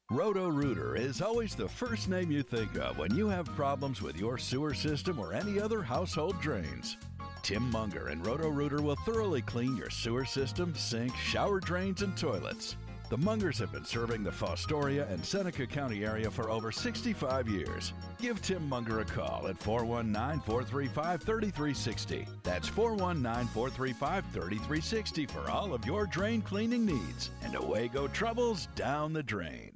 Roto 0.09 0.47
Rooter 0.47 0.95
is 0.95 1.21
always 1.21 1.55
the 1.55 1.67
first 1.67 2.07
name 2.07 2.31
you 2.31 2.41
think 2.43 2.77
of 2.77 2.97
when 2.97 3.13
you 3.13 3.27
have 3.27 3.47
problems 3.47 4.01
with 4.01 4.17
your 4.17 4.37
sewer 4.37 4.73
system 4.73 5.19
or 5.19 5.33
any 5.33 5.59
other 5.59 5.81
household 5.81 6.39
drains. 6.39 6.95
Tim 7.43 7.69
Munger 7.69 8.07
and 8.07 8.25
Roto 8.25 8.47
Rooter 8.47 8.81
will 8.81 8.95
thoroughly 8.95 9.41
clean 9.41 9.75
your 9.75 9.89
sewer 9.89 10.23
system, 10.23 10.73
sink, 10.73 11.13
shower 11.17 11.59
drains, 11.59 12.01
and 12.01 12.15
toilets. 12.15 12.77
The 13.09 13.17
Mungers 13.17 13.57
have 13.59 13.71
been 13.71 13.85
serving 13.85 14.25
the 14.25 14.31
Fostoria 14.31 15.09
and 15.09 15.23
Seneca 15.23 15.65
County 15.65 16.03
area 16.03 16.29
for 16.29 16.49
over 16.49 16.73
65 16.73 17.47
years. 17.47 17.93
Give 18.19 18.41
Tim 18.41 18.67
Munger 18.67 18.99
a 18.99 19.05
call 19.05 19.47
at 19.47 19.57
419 19.57 20.41
435 20.41 21.21
3360. 21.21 22.27
That's 22.43 22.67
419 22.67 23.47
435 23.47 24.25
3360 24.25 25.25
for 25.27 25.49
all 25.49 25.73
of 25.73 25.85
your 25.85 26.05
drain 26.05 26.41
cleaning 26.41 26.85
needs. 26.85 27.31
And 27.43 27.55
away 27.55 27.87
go 27.87 28.09
troubles 28.09 28.67
down 28.75 29.13
the 29.13 29.23
drain. 29.23 29.71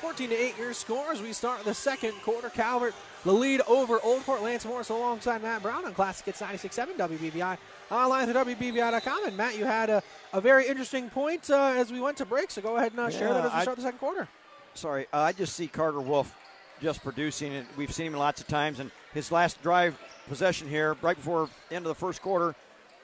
14 0.00 0.30
to 0.30 0.34
8 0.34 0.58
your 0.58 0.72
scores. 0.72 1.20
We 1.20 1.32
start 1.32 1.64
the 1.64 1.74
second 1.74 2.12
quarter. 2.22 2.48
Calvert, 2.48 2.94
the 3.24 3.32
lead 3.32 3.60
over 3.62 3.98
Old 4.02 4.22
Fort 4.22 4.42
Lance 4.42 4.64
Morris 4.64 4.88
alongside 4.88 5.42
Matt 5.42 5.62
Brown 5.62 5.84
on 5.84 5.92
Classic 5.94 6.26
Hits 6.26 6.40
96.7 6.40 6.96
WBVI. 6.96 7.58
Online 7.90 8.28
at 8.28 8.46
WBVI.com. 8.46 9.26
And 9.26 9.36
Matt, 9.36 9.58
you 9.58 9.64
had 9.64 9.90
a, 9.90 10.02
a 10.36 10.40
very 10.40 10.68
interesting 10.68 11.08
point 11.08 11.48
uh, 11.50 11.72
as 11.76 11.90
we 11.90 11.98
went 11.98 12.18
to 12.18 12.26
break, 12.26 12.50
so 12.50 12.60
go 12.60 12.76
ahead 12.76 12.92
and 12.92 13.00
uh, 13.00 13.04
yeah, 13.04 13.18
share 13.18 13.32
that 13.32 13.46
as 13.46 13.52
we 13.52 13.58
I, 13.58 13.62
start 13.62 13.76
the 13.76 13.82
second 13.82 13.98
quarter. 13.98 14.28
Sorry, 14.74 15.06
uh, 15.12 15.20
I 15.20 15.32
just 15.32 15.56
see 15.56 15.66
Carter 15.66 16.00
Wolf 16.00 16.34
just 16.82 17.02
producing, 17.02 17.54
and 17.54 17.66
we've 17.76 17.92
seen 17.92 18.08
him 18.08 18.12
lots 18.12 18.42
of 18.42 18.46
times. 18.46 18.78
And 18.78 18.90
his 19.14 19.32
last 19.32 19.62
drive 19.62 19.98
possession 20.28 20.68
here, 20.68 20.94
right 21.00 21.16
before 21.16 21.48
the 21.70 21.74
end 21.74 21.86
of 21.86 21.88
the 21.88 21.94
first 21.94 22.20
quarter, 22.20 22.54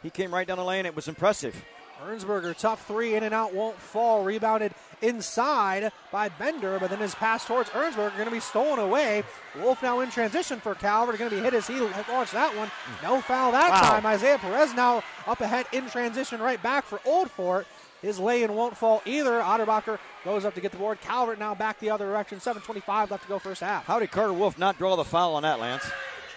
he 0.03 0.11
came 0.11 0.33
right 0.33 0.47
down 0.47 0.59
the 0.59 0.64
lane. 0.64 0.85
It 0.85 0.95
was 0.95 1.09
impressive. 1.09 1.57
Ernsberger, 2.07 2.57
tough 2.57 2.87
three, 2.87 3.15
in 3.15 3.23
and 3.23 3.35
out, 3.35 3.55
won't 3.55 3.77
fall. 3.77 4.25
Rebounded 4.25 4.73
inside 5.01 5.93
by 6.11 6.29
Bender, 6.29 6.79
but 6.79 6.91
then 6.91 7.01
his 7.01 7.15
pass 7.15 7.45
towards 7.45 7.71
Ernsberger 7.71 8.15
going 8.15 8.27
to 8.27 8.31
be 8.31 8.41
stolen 8.41 8.79
away. 8.79 9.25
Wolf 9.61 9.83
now 9.83 10.01
in 10.01 10.11
transition 10.11 10.61
for 10.61 10.75
Calvert, 10.75 11.19
going 11.19 11.31
to 11.31 11.37
be 11.37 11.43
hit 11.43 11.55
as 11.55 11.67
he 11.67 11.81
launched 11.81 12.33
that 12.33 12.57
one. 12.57 12.71
No 13.03 13.21
foul 13.21 13.53
that 13.53 13.71
wow. 13.71 13.81
time. 13.81 14.07
Isaiah 14.07 14.38
Perez 14.38 14.75
now 14.75 15.03
up 15.27 15.41
ahead 15.41 15.67
in 15.73 15.88
transition 15.88 16.41
right 16.41 16.62
back 16.62 16.85
for 16.85 17.01
Old 17.05 17.31
Fort. 17.31 17.67
His 18.03 18.19
lay-in 18.19 18.53
won't 18.55 18.77
fall 18.77 19.01
either. 19.07 19.41
Otterbacher 19.41 19.99
goes 20.25 20.45
up 20.45 20.55
to 20.55 20.61
get 20.61 20.73
the 20.73 20.79
board. 20.79 21.01
Calvert 21.01 21.38
now 21.38 21.55
back 21.55 21.79
the 21.79 21.91
other 21.91 22.07
direction. 22.07 22.38
7.25 22.38 23.11
left 23.11 23.23
to 23.23 23.29
go 23.29 23.38
first 23.38 23.61
half. 23.61 23.85
How 23.85 24.01
did 24.01 24.11
Carter 24.11 24.33
Wolf 24.33 24.59
not 24.59 24.77
draw 24.77 24.97
the 24.97 25.05
foul 25.05 25.37
on 25.37 25.45
that, 25.45 25.61
Lance? 25.61 25.85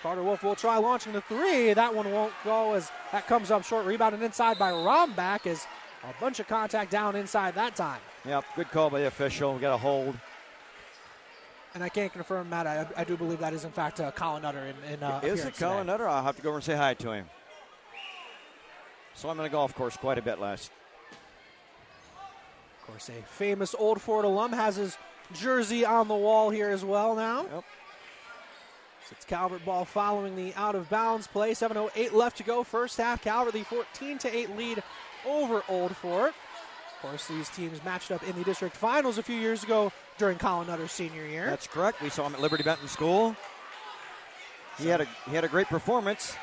Carter 0.06 0.22
Wolf 0.22 0.44
will 0.44 0.56
try 0.56 0.78
launching 0.78 1.14
the 1.14 1.22
three. 1.22 1.74
That 1.74 1.96
one 1.96 2.12
won't 2.12 2.32
go 2.44 2.74
as 2.74 2.92
that 3.12 3.26
comes 3.26 3.50
up 3.50 3.64
short. 3.64 3.88
Rebounded 3.88 4.22
inside 4.22 4.60
by 4.60 4.72
Rombach 4.72 5.48
as 5.48 5.66
a 6.04 6.14
bunch 6.22 6.40
of 6.40 6.48
contact 6.48 6.92
down 6.92 7.16
inside 7.16 7.56
that 7.56 7.76
time. 7.76 8.00
Yep, 8.24 8.46
good 8.56 8.70
call 8.70 8.92
by 8.92 9.00
the 9.00 9.08
official. 9.08 9.56
We 9.56 9.62
got 9.62 9.74
a 9.74 9.78
hold. 9.78 10.16
And 11.74 11.84
I 11.84 11.90
can't 11.90 12.14
confirm, 12.14 12.52
Matt. 12.52 12.68
I, 12.68 12.86
I 12.96 13.04
do 13.04 13.18
believe 13.18 13.40
that 13.40 13.52
is 13.52 13.66
in 13.66 13.72
fact 13.72 14.00
uh, 14.00 14.12
Colin 14.12 14.44
Nutter. 14.44 14.68
In, 14.68 14.94
in 14.94 15.02
uh, 15.02 15.22
is 15.24 15.44
it 15.44 15.58
Colin 15.58 15.78
today. 15.78 15.94
Nutter? 15.94 16.08
I'll 16.08 16.22
have 16.22 16.36
to 16.36 16.42
go 16.44 16.50
over 16.50 16.60
and 16.60 16.64
say 16.64 16.76
hi 16.76 16.94
to 16.94 17.12
him. 17.12 17.26
So 19.16 19.28
I'm 19.30 19.40
on 19.40 19.44
the 19.44 19.50
golf 19.50 19.74
course 19.74 19.98
quite 19.98 20.20
a 20.20 20.22
bit 20.22 20.40
last. 20.40 20.70
Of 22.80 22.86
course, 22.86 23.10
a 23.10 23.24
famous 23.24 23.74
Old 23.74 24.00
Fort 24.00 24.24
alum 24.24 24.54
has 24.54 24.76
his 24.76 25.00
jersey 25.34 25.84
on 25.84 26.08
the 26.08 26.16
wall 26.16 26.52
here 26.52 26.70
as 26.70 26.86
well 26.86 27.16
now. 27.16 27.48
Yep. 27.52 27.64
So 29.08 29.14
it's 29.16 29.26
Calvert 29.26 29.64
ball 29.64 29.86
following 29.86 30.36
the 30.36 30.52
out 30.56 30.74
of 30.74 30.90
bounds 30.90 31.28
play. 31.28 31.52
7.08 31.52 32.12
left 32.12 32.38
to 32.38 32.44
go. 32.44 32.64
First 32.64 32.98
half. 32.98 33.22
Calvert 33.22 33.54
the 33.54 33.62
14 33.64 34.18
to 34.20 34.36
8 34.36 34.58
lead 34.58 34.84
over 35.28 35.62
Old 35.70 35.96
Fort. 35.96 36.30
Of 36.30 37.10
course, 37.10 37.28
these 37.28 37.50
teams 37.50 37.84
matched 37.84 38.10
up 38.10 38.28
in 38.28 38.36
the 38.36 38.44
district 38.44 38.76
finals 38.76 39.20
a 39.20 39.24
few 39.24 39.36
years 39.36 39.64
ago 39.64 39.92
during 40.18 40.40
Colin 40.40 40.68
Nutter's 40.68 40.92
senior 40.92 41.28
year. 41.28 41.46
That's 41.48 41.68
correct. 41.68 42.02
We 42.02 42.10
saw 42.10 42.26
him 42.26 42.34
at 42.34 42.42
Liberty 42.42 42.64
Benton 42.64 42.88
School. 42.88 43.36
He 44.80 44.88
had 44.88 45.02
a 45.02 45.08
he 45.30 45.36
had 45.36 45.44
a 45.44 45.48
great 45.48 45.68
performance. 45.68 46.36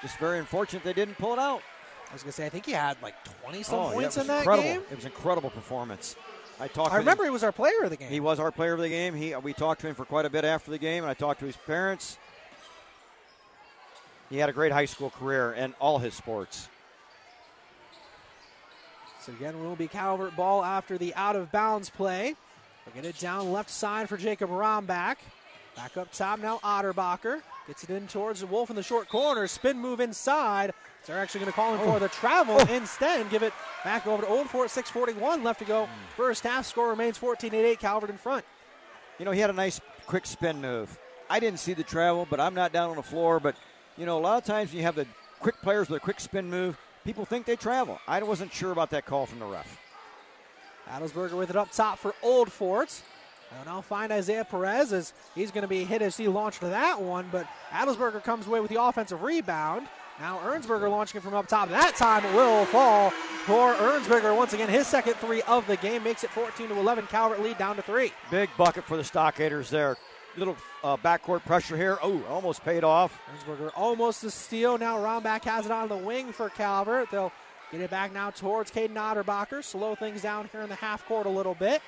Just 0.00 0.16
very 0.18 0.38
unfortunate 0.38 0.84
they 0.84 0.94
didn't 0.94 1.18
pull 1.18 1.34
it 1.34 1.38
out. 1.38 1.60
I 2.08 2.12
was 2.14 2.22
gonna 2.22 2.32
say 2.32 2.46
I 2.46 2.48
think 2.48 2.64
he 2.64 2.72
had 2.72 2.96
like 3.02 3.14
20 3.42 3.62
some 3.62 3.78
oh, 3.78 3.90
points 3.90 4.16
yeah, 4.16 4.22
in 4.22 4.28
that 4.28 4.38
incredible. 4.38 4.68
game. 4.68 4.82
It 4.90 4.96
was 4.96 5.04
incredible 5.04 5.50
performance. 5.50 6.16
I 6.58 6.68
talked. 6.68 6.92
I 6.92 6.98
remember 6.98 7.24
him. 7.24 7.28
he 7.28 7.32
was 7.32 7.42
our 7.42 7.52
player 7.52 7.82
of 7.82 7.90
the 7.90 7.96
game. 7.96 8.10
He 8.10 8.20
was 8.20 8.40
our 8.40 8.50
player 8.50 8.72
of 8.72 8.80
the 8.80 8.88
game. 8.88 9.14
He 9.14 9.34
we 9.36 9.52
talked 9.52 9.82
to 9.82 9.88
him 9.88 9.94
for 9.94 10.04
quite 10.04 10.24
a 10.24 10.30
bit 10.30 10.44
after 10.44 10.70
the 10.70 10.78
game, 10.78 11.02
and 11.02 11.10
I 11.10 11.14
talked 11.14 11.40
to 11.40 11.46
his 11.46 11.56
parents. 11.56 12.18
He 14.30 14.38
had 14.38 14.48
a 14.48 14.52
great 14.52 14.72
high 14.72 14.86
school 14.86 15.10
career 15.10 15.52
in 15.52 15.74
all 15.78 15.98
his 15.98 16.14
sports. 16.14 16.68
So 19.20 19.32
again, 19.32 19.62
will 19.62 19.76
be 19.76 19.88
Calvert 19.88 20.36
ball 20.36 20.64
after 20.64 20.98
the 20.98 21.14
out 21.14 21.36
of 21.36 21.50
bounds 21.52 21.90
play. 21.90 22.34
We'll 22.86 22.94
get 22.94 23.04
it 23.04 23.18
down 23.18 23.52
left 23.52 23.70
side 23.70 24.08
for 24.08 24.16
Jacob 24.16 24.50
Rombach. 24.50 25.16
Back 25.74 25.96
up 25.96 26.12
top 26.12 26.38
now, 26.38 26.58
Otterbacher. 26.58 27.42
Gets 27.66 27.84
it 27.84 27.90
in 27.90 28.06
towards 28.06 28.40
the 28.40 28.46
Wolf 28.46 28.70
in 28.70 28.76
the 28.76 28.82
short 28.82 29.08
corner. 29.08 29.46
Spin 29.46 29.78
move 29.78 30.00
inside. 30.00 30.72
So 31.06 31.12
they're 31.12 31.22
actually 31.22 31.42
going 31.42 31.52
to 31.52 31.56
call 31.56 31.74
him 31.74 31.80
oh. 31.84 31.92
for 31.92 32.00
the 32.00 32.08
travel 32.08 32.56
oh. 32.58 32.74
instead 32.74 33.20
and 33.20 33.30
give 33.30 33.44
it 33.44 33.52
back 33.84 34.08
over 34.08 34.24
to 34.24 34.28
Old 34.28 34.50
Fort. 34.50 34.70
641 34.70 35.44
left 35.44 35.60
to 35.60 35.64
go. 35.64 35.84
Mm. 35.84 35.88
First 36.16 36.42
half 36.42 36.66
score 36.66 36.90
remains 36.90 37.16
14 37.16 37.54
8. 37.54 37.78
Calvert 37.78 38.10
in 38.10 38.16
front. 38.16 38.44
You 39.20 39.24
know, 39.24 39.30
he 39.30 39.38
had 39.38 39.48
a 39.48 39.52
nice 39.52 39.80
quick 40.06 40.26
spin 40.26 40.60
move. 40.60 40.98
I 41.30 41.38
didn't 41.38 41.60
see 41.60 41.74
the 41.74 41.84
travel, 41.84 42.26
but 42.28 42.40
I'm 42.40 42.54
not 42.54 42.72
down 42.72 42.90
on 42.90 42.96
the 42.96 43.04
floor. 43.04 43.38
But 43.38 43.54
you 43.96 44.04
know, 44.04 44.18
a 44.18 44.20
lot 44.20 44.38
of 44.38 44.44
times 44.44 44.70
when 44.70 44.78
you 44.78 44.82
have 44.82 44.96
the 44.96 45.06
quick 45.38 45.54
players 45.62 45.88
with 45.88 46.02
a 46.02 46.04
quick 46.04 46.18
spin 46.18 46.50
move, 46.50 46.76
people 47.04 47.24
think 47.24 47.46
they 47.46 47.54
travel. 47.54 48.00
I 48.08 48.20
wasn't 48.24 48.52
sure 48.52 48.72
about 48.72 48.90
that 48.90 49.06
call 49.06 49.26
from 49.26 49.38
the 49.38 49.46
ref. 49.46 49.80
Adelsberger 50.88 51.38
with 51.38 51.50
it 51.50 51.56
up 51.56 51.70
top 51.70 52.00
for 52.00 52.16
Old 52.20 52.50
Forts. 52.50 53.04
They'll 53.52 53.74
now 53.74 53.80
find 53.80 54.10
Isaiah 54.10 54.44
Perez 54.44 54.92
as 54.92 55.12
he's 55.36 55.52
going 55.52 55.62
to 55.62 55.68
be 55.68 55.84
hit 55.84 56.02
as 56.02 56.16
he 56.16 56.26
launched 56.26 56.62
that 56.62 57.00
one, 57.00 57.28
but 57.30 57.46
Adelsberger 57.70 58.24
comes 58.24 58.48
away 58.48 58.58
with 58.58 58.72
the 58.72 58.82
offensive 58.82 59.22
rebound. 59.22 59.86
Now 60.18 60.38
Ernsberger 60.38 60.90
launching 60.90 61.18
it 61.18 61.24
from 61.24 61.34
up 61.34 61.46
top. 61.46 61.68
That 61.68 61.94
time 61.96 62.22
will 62.34 62.64
fall 62.66 63.10
for 63.44 63.74
Ernsberger. 63.74 64.34
Once 64.36 64.54
again, 64.54 64.68
his 64.68 64.86
second 64.86 65.14
three 65.14 65.42
of 65.42 65.66
the 65.66 65.76
game 65.76 66.02
makes 66.02 66.24
it 66.24 66.30
14 66.30 66.68
to 66.68 66.78
11. 66.78 67.06
Calvert 67.06 67.42
lead 67.42 67.58
down 67.58 67.76
to 67.76 67.82
three. 67.82 68.12
Big 68.30 68.48
bucket 68.56 68.84
for 68.84 68.96
the 68.96 69.02
Stockaders 69.02 69.68
there. 69.68 69.96
Little 70.36 70.56
uh, 70.82 70.96
backcourt 70.96 71.44
pressure 71.44 71.76
here. 71.76 71.98
Oh, 72.02 72.22
almost 72.28 72.64
paid 72.64 72.84
off. 72.84 73.18
Ernsberger 73.30 73.70
almost 73.76 74.24
a 74.24 74.30
steal. 74.30 74.78
Now 74.78 74.98
Rombach 74.98 75.44
has 75.44 75.66
it 75.66 75.72
on 75.72 75.88
the 75.88 75.96
wing 75.96 76.32
for 76.32 76.48
Calvert. 76.48 77.10
They'll 77.10 77.32
get 77.70 77.80
it 77.80 77.90
back 77.90 78.12
now 78.12 78.30
towards 78.30 78.70
Caden 78.70 78.94
Otterbacher. 78.94 79.62
Slow 79.62 79.94
things 79.94 80.22
down 80.22 80.48
here 80.50 80.62
in 80.62 80.68
the 80.68 80.74
half 80.74 81.06
court 81.06 81.26
a 81.26 81.30
little 81.30 81.54
bit. 81.54 81.82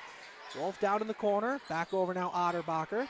Wolf 0.57 0.79
down 0.79 1.01
in 1.01 1.07
the 1.07 1.13
corner. 1.13 1.59
Back 1.67 1.93
over 1.93 2.13
now 2.13 2.31
Otterbacher. 2.33 3.07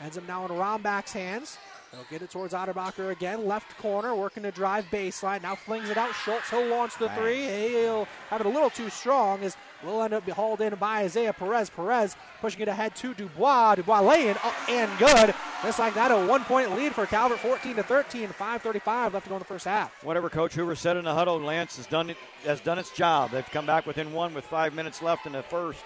Ends 0.00 0.16
up 0.16 0.26
now 0.28 0.44
in 0.44 0.52
Rombach's 0.52 1.12
hands. 1.12 1.58
They'll 1.92 2.04
get 2.10 2.20
it 2.20 2.30
towards 2.30 2.52
Otterbacher 2.52 3.10
again. 3.10 3.46
Left 3.46 3.76
corner, 3.78 4.14
working 4.14 4.42
to 4.42 4.50
drive 4.50 4.84
baseline. 4.86 5.42
Now 5.42 5.54
flings 5.54 5.88
it 5.88 5.96
out. 5.96 6.14
Schultz, 6.14 6.50
he'll 6.50 6.66
launch 6.66 6.98
the 6.98 7.08
three. 7.10 7.46
He'll 7.46 8.06
have 8.28 8.40
it 8.40 8.46
a 8.46 8.50
little 8.50 8.68
too 8.68 8.90
strong 8.90 9.42
as 9.42 9.56
will 9.82 10.02
end 10.02 10.12
up 10.12 10.26
be 10.26 10.32
hauled 10.32 10.60
in 10.60 10.74
by 10.74 11.02
Isaiah 11.02 11.32
Perez. 11.32 11.70
Perez 11.70 12.16
pushing 12.40 12.60
it 12.60 12.68
ahead 12.68 12.94
to 12.96 13.14
Dubois. 13.14 13.76
Dubois 13.76 14.00
laying 14.00 14.36
up 14.36 14.68
and 14.68 14.90
good. 14.98 15.34
Just 15.62 15.78
like 15.78 15.94
that, 15.94 16.10
a 16.10 16.26
one 16.26 16.44
point 16.44 16.76
lead 16.76 16.94
for 16.94 17.06
Calvert, 17.06 17.38
14 17.38 17.76
to 17.76 17.82
13. 17.82 18.28
5:35 18.28 19.14
left 19.14 19.24
to 19.24 19.30
go 19.30 19.36
in 19.36 19.38
the 19.38 19.44
first 19.44 19.64
half. 19.64 19.92
Whatever 20.04 20.28
Coach 20.28 20.54
Hoover 20.54 20.74
said 20.74 20.96
in 20.96 21.04
the 21.04 21.14
huddle, 21.14 21.40
Lance 21.40 21.76
has 21.76 21.86
done 21.86 22.10
it, 22.10 22.16
has 22.44 22.60
done 22.60 22.78
its 22.78 22.90
job. 22.90 23.30
They've 23.30 23.48
come 23.50 23.66
back 23.66 23.86
within 23.86 24.12
one 24.12 24.34
with 24.34 24.44
five 24.44 24.74
minutes 24.74 25.00
left 25.00 25.26
in 25.26 25.32
the 25.32 25.42
first. 25.42 25.82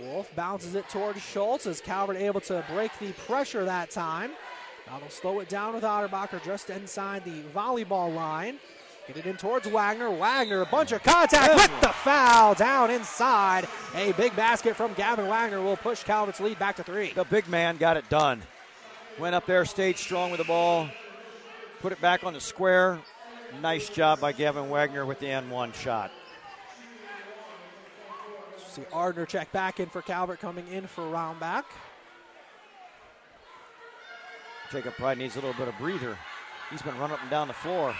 Wolf 0.00 0.34
bounces 0.36 0.74
it 0.74 0.88
towards 0.88 1.20
Schultz 1.22 1.66
as 1.66 1.80
Calvert 1.80 2.16
able 2.16 2.40
to 2.42 2.64
break 2.70 2.96
the 2.98 3.12
pressure 3.12 3.64
that 3.64 3.90
time. 3.90 4.32
Now 4.86 4.98
they'll 4.98 5.08
slow 5.10 5.40
it 5.40 5.48
down 5.48 5.74
with 5.74 5.84
Otterbacher 5.84 6.44
just 6.44 6.70
inside 6.70 7.24
the 7.24 7.42
volleyball 7.54 8.14
line. 8.14 8.58
Get 9.06 9.18
it 9.18 9.26
in 9.26 9.36
towards 9.36 9.68
Wagner. 9.68 10.10
Wagner, 10.10 10.62
a 10.62 10.66
bunch 10.66 10.92
of 10.92 11.02
contact 11.02 11.54
with 11.54 11.80
the 11.80 11.88
foul 11.88 12.54
down 12.54 12.90
inside. 12.90 13.66
A 13.94 14.12
big 14.12 14.34
basket 14.34 14.74
from 14.74 14.94
Gavin 14.94 15.28
Wagner 15.28 15.62
will 15.62 15.76
push 15.76 16.02
Calvert's 16.02 16.40
lead 16.40 16.58
back 16.58 16.76
to 16.76 16.82
three. 16.82 17.12
The 17.12 17.24
big 17.24 17.48
man 17.48 17.76
got 17.76 17.96
it 17.96 18.08
done. 18.08 18.42
Went 19.18 19.34
up 19.34 19.46
there, 19.46 19.64
stayed 19.64 19.96
strong 19.96 20.30
with 20.30 20.38
the 20.38 20.46
ball, 20.46 20.88
put 21.80 21.92
it 21.92 22.00
back 22.00 22.24
on 22.24 22.32
the 22.32 22.40
square. 22.40 22.98
Nice 23.62 23.88
job 23.88 24.20
by 24.20 24.32
Gavin 24.32 24.68
Wagner 24.68 25.06
with 25.06 25.20
the 25.20 25.26
N1 25.26 25.72
shot. 25.74 26.10
See 28.76 28.82
Ardner 28.92 29.24
check 29.24 29.50
back 29.52 29.80
in 29.80 29.88
for 29.88 30.02
Calvert 30.02 30.38
coming 30.38 30.68
in 30.68 30.86
for 30.86 31.00
Rombach. 31.04 31.64
Jacob 34.70 34.92
Pride 34.96 35.16
needs 35.16 35.36
a 35.36 35.40
little 35.40 35.54
bit 35.54 35.66
of 35.66 35.78
breather. 35.78 36.18
He's 36.70 36.82
been 36.82 36.98
running 36.98 37.14
up 37.14 37.22
and 37.22 37.30
down 37.30 37.48
the 37.48 37.54
floor. 37.54 37.94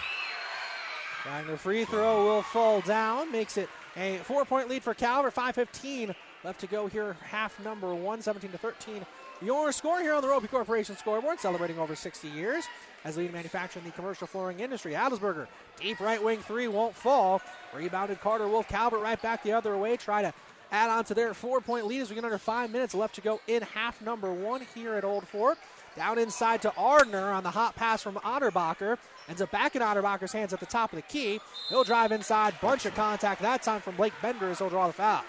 Wagner 1.25 1.57
free 1.57 1.87
throw 1.87 2.27
will 2.27 2.43
fall 2.43 2.83
down, 2.83 3.33
makes 3.33 3.57
it 3.57 3.71
a 3.97 4.19
four 4.19 4.45
point 4.45 4.69
lead 4.69 4.83
for 4.83 4.93
Calvert. 4.93 5.35
5.15 5.35 6.15
left 6.45 6.61
to 6.61 6.67
go 6.67 6.89
here, 6.89 7.17
half 7.23 7.59
number 7.65 7.95
one, 7.95 8.21
17 8.21 8.51
to 8.51 8.59
13. 8.59 9.07
Your 9.41 9.73
score 9.73 10.01
here 10.01 10.12
on 10.12 10.21
the 10.21 10.29
Roppe 10.29 10.51
Corporation 10.51 10.95
scoreboard, 10.99 11.41
celebrating 11.41 11.79
over 11.79 11.97
60 11.97 12.29
years 12.29 12.65
as 13.05 13.17
leading 13.17 13.33
manufacturer 13.33 13.81
in 13.81 13.87
the 13.87 13.93
commercial 13.93 14.27
flooring 14.27 14.61
industry. 14.61 14.93
Adelsberger, 14.93 15.47
deep 15.81 16.01
right 16.01 16.23
wing 16.23 16.41
three 16.41 16.69
won't 16.69 16.95
fall. 16.95 17.41
Rebounded 17.75 18.21
Carter 18.21 18.49
Wolf. 18.49 18.69
Calvert 18.69 19.01
right 19.01 19.21
back 19.23 19.43
the 19.43 19.53
other 19.53 19.79
way. 19.79 19.97
Try 19.97 20.23
to 20.23 20.35
add 20.72 20.90
on 20.90 21.05
to 21.05 21.14
their 21.14 21.35
four 21.35 21.61
point 21.61 21.87
lead 21.87 22.00
as 22.00 22.09
we 22.09 22.14
get 22.14 22.24
under 22.24 22.38
five 22.38 22.70
minutes 22.70 22.94
left 22.94 23.14
to 23.16 23.20
go 23.20 23.40
in 23.46 23.62
half 23.62 24.00
number 24.02 24.33
one 24.33 24.62
here 24.74 24.94
at 24.94 25.05
Old 25.05 25.26
Fort. 25.26 25.59
Down 25.96 26.18
inside 26.18 26.61
to 26.62 26.74
Ardner 26.76 27.31
on 27.31 27.42
the 27.42 27.50
hot 27.50 27.74
pass 27.74 28.02
from 28.02 28.16
Otterbacher. 28.16 28.98
Ends 29.29 29.40
up 29.40 29.50
back 29.50 29.74
in 29.76 29.83
Otterbacher's 29.83 30.33
hands 30.33 30.52
at 30.52 30.61
the 30.61 30.66
top 30.66 30.92
of 30.92 30.96
the 30.96 31.02
key. 31.02 31.40
He'll 31.70 31.85
drive 31.85 32.12
inside. 32.12 32.55
Bunch 32.61 32.85
of 32.85 32.94
contact 32.94 33.40
that 33.40 33.62
time 33.62 33.81
from 33.81 33.96
Blake 33.96 34.12
Bender 34.20 34.50
as 34.50 34.59
he'll 34.59 34.68
draw 34.68 34.87
the 34.87 34.92
foul. 34.92 35.22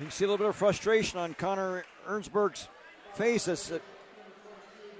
You 0.00 0.06
can 0.06 0.10
see 0.10 0.24
a 0.24 0.28
little 0.28 0.38
bit 0.38 0.48
of 0.48 0.56
frustration 0.56 1.18
on 1.20 1.34
Connor 1.34 1.84
Ernsberg's 2.08 2.68
face 3.14 3.46
as, 3.46 3.72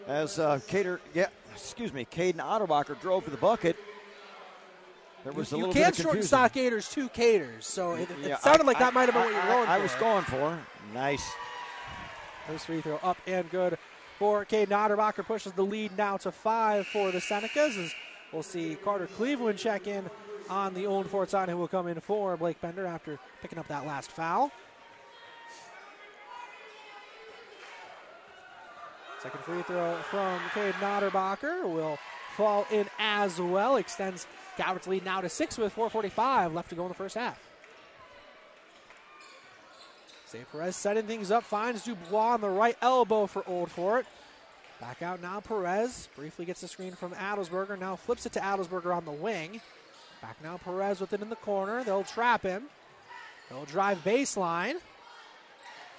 as 0.07 0.39
uh, 0.39 0.61
Cater, 0.69 1.01
yeah, 1.13 1.27
excuse 1.53 1.93
me, 1.93 2.07
Caden 2.11 2.37
Otterbacher 2.37 3.01
drove 3.01 3.25
for 3.25 3.31
the 3.31 3.37
bucket. 3.37 3.77
There 5.25 5.33
was 5.33 5.53
you, 5.53 5.59
a 5.65 5.69
you 5.69 5.73
can't 5.75 5.95
shorten 5.95 6.03
confusion. 6.13 6.27
stock 6.29 6.53
Gators 6.55 6.89
to 6.91 7.09
Caters, 7.11 7.67
so 7.67 7.93
it, 7.95 8.09
it 8.11 8.29
Yeah, 8.29 8.39
sounded 8.39 8.63
I- 8.63 8.67
like 8.67 8.79
that 8.79 8.89
I- 8.89 8.95
might 8.95 9.09
have 9.11 9.15
been 9.15 9.25
what 9.25 9.31
you 9.33 9.37
I- 9.39 9.45
were 9.49 9.55
going 9.55 9.69
I, 9.69 9.77
for. 9.77 9.83
was 9.83 9.95
going 9.97 10.25
for. 10.25 10.59
Nice. 10.95 11.31
First 12.47 12.67
free 12.67 12.81
throw 12.81 12.99
up 13.03 13.19
and 13.27 13.49
good 13.51 13.79
for 14.19 14.45
Caden 14.47 14.69
Otterbacher. 14.69 15.25
Pushes 15.27 15.53
the 15.53 15.63
lead 15.63 15.97
now 15.97 16.17
to 16.19 16.33
five 16.33 16.87
for 16.87 17.11
the 17.11 17.19
Senecas. 17.21 17.77
As 17.85 17.93
we'll 18.33 18.43
see 18.43 18.77
Carter 18.83 19.07
Cleveland 19.09 19.59
check 19.59 19.87
in 19.87 20.09
on 20.49 20.73
the 20.75 20.87
Old 20.87 21.09
Fort 21.09 21.29
side, 21.31 21.49
who 21.51 21.57
will 21.59 21.69
come 21.69 21.87
in 21.87 22.01
for 22.01 22.37
Blake 22.37 22.61
Bender 22.61 22.87
after 22.87 23.19
picking 23.43 23.59
up 23.59 23.69
that 23.69 23.87
last 23.87 24.11
foul. 24.11 24.51
Second 29.23 29.41
free 29.45 29.63
throw 29.63 29.97
from 30.11 30.41
Caden 30.55 30.73
Otterbacher 30.81 31.63
will 31.71 31.99
fall 32.37 32.67
in 32.71 32.89
as 32.99 33.39
well. 33.39 33.77
Extends 33.77 34.27
Calvert's 34.61 34.87
lead 34.87 35.05
now 35.07 35.23
to 35.23 35.29
six 35.29 35.57
with 35.57 35.75
4.45 35.75 36.53
left 36.55 36.69
to 36.69 36.75
go 36.75 36.83
in 36.83 36.89
the 36.89 36.95
first 36.95 37.15
half. 37.15 37.41
Say 40.27 40.41
Perez 40.53 40.77
setting 40.77 41.07
things 41.07 41.31
up, 41.31 41.43
finds 41.45 41.83
Dubois 41.85 42.35
on 42.35 42.41
the 42.41 42.51
right 42.51 42.77
elbow 42.83 43.27
for 43.27 43.43
Old 43.49 43.71
Fort. 43.71 44.07
Back 44.81 45.03
out 45.03 45.21
now, 45.21 45.41
Perez 45.41 46.09
briefly 46.15 46.45
gets 46.45 46.61
the 46.61 46.69
screen 46.69 46.93
from 46.93 47.13
Adelsberger. 47.13 47.79
Now 47.79 47.97
flips 47.97 48.27
it 48.27 48.33
to 48.35 48.41
Adelsberger 48.41 48.95
on 48.95 49.05
the 49.07 49.11
wing. 49.13 49.61
Back 50.23 50.37
now, 50.43 50.59
Perez 50.59 51.01
with 51.01 51.13
it 51.15 51.23
in 51.23 51.31
the 51.31 51.37
corner. 51.37 51.83
They'll 51.83 52.05
trap 52.05 52.43
him. 52.43 52.65
They'll 53.49 53.65
drive 53.65 54.05
baseline. 54.05 54.75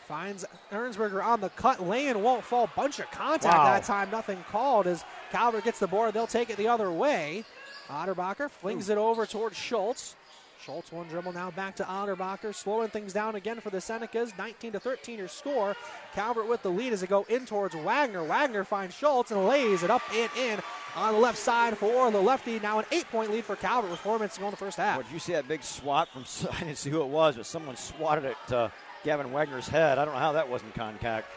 Finds 0.07 0.45
Ernsberger 0.71 1.23
on 1.23 1.41
the 1.41 1.49
cut. 1.49 1.85
Lane 1.85 2.21
won't 2.21 2.43
fall. 2.43 2.69
Bunch 2.75 2.99
of 2.99 3.09
contact 3.11 3.57
Wow. 3.57 3.63
that 3.65 3.83
time. 3.83 4.09
Nothing 4.11 4.43
called 4.51 4.87
as 4.87 5.03
Calvert 5.31 5.63
gets 5.63 5.79
the 5.79 5.87
board. 5.87 6.13
They'll 6.13 6.27
take 6.27 6.49
it 6.49 6.57
the 6.57 6.67
other 6.67 6.91
way. 6.91 7.43
Otterbacher 7.89 8.49
flings 8.49 8.89
it 8.89 8.97
over 8.97 9.25
towards 9.25 9.57
Schultz. 9.57 10.15
Schultz 10.63 10.91
one 10.91 11.07
dribble 11.07 11.33
now 11.33 11.49
back 11.49 11.75
to 11.77 11.83
Otterbacher, 11.83 12.53
slowing 12.53 12.89
things 12.89 13.13
down 13.13 13.33
again 13.35 13.59
for 13.59 13.71
the 13.71 13.79
Senecas. 13.79 14.37
19 14.37 14.73
to 14.73 14.79
13 14.79 15.17
your 15.17 15.27
score. 15.27 15.75
Calvert 16.13 16.47
with 16.47 16.61
the 16.61 16.69
lead 16.69 16.93
as 16.93 17.01
they 17.01 17.07
go 17.07 17.25
in 17.29 17.47
towards 17.47 17.73
Wagner. 17.73 18.23
Wagner 18.23 18.63
finds 18.63 18.95
Schultz 18.95 19.31
and 19.31 19.47
lays 19.47 19.81
it 19.81 19.89
up 19.89 20.03
and 20.13 20.29
in 20.37 20.59
on 20.95 21.13
the 21.13 21.19
left 21.19 21.39
side 21.39 21.77
for 21.77 22.11
the 22.11 22.21
lefty. 22.21 22.59
Now 22.59 22.77
an 22.77 22.85
eight-point 22.91 23.31
lead 23.31 23.43
for 23.43 23.55
Calvert 23.55 23.89
with 23.89 23.99
four 23.99 24.19
minutes 24.19 24.37
to 24.37 24.45
in 24.45 24.51
the 24.51 24.57
first 24.57 24.77
half. 24.77 24.97
What, 24.97 25.07
did 25.07 25.13
you 25.13 25.19
see 25.19 25.33
that 25.33 25.47
big 25.47 25.63
swat 25.63 26.09
from? 26.09 26.25
I 26.51 26.59
didn't 26.59 26.77
see 26.77 26.91
who 26.91 27.01
it 27.01 27.09
was, 27.09 27.37
but 27.37 27.47
someone 27.47 27.75
swatted 27.75 28.25
at 28.25 28.53
uh, 28.53 28.69
Gavin 29.03 29.31
Wagner's 29.31 29.67
head. 29.67 29.97
I 29.97 30.05
don't 30.05 30.13
know 30.13 30.19
how 30.19 30.33
that 30.33 30.47
wasn't 30.47 30.75
contact. 30.75 31.27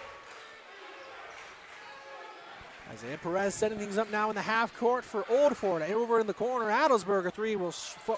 Isaiah 2.92 3.18
Perez 3.18 3.54
setting 3.54 3.78
things 3.78 3.98
up 3.98 4.10
now 4.10 4.28
in 4.28 4.36
the 4.36 4.42
half 4.42 4.76
court 4.76 5.04
for 5.04 5.24
Old 5.28 5.56
Fort. 5.56 5.82
Over 5.82 6.20
in 6.20 6.26
the 6.26 6.34
corner, 6.34 6.66
Adelsberger 6.66 7.32
three 7.32 7.56
will 7.56 7.74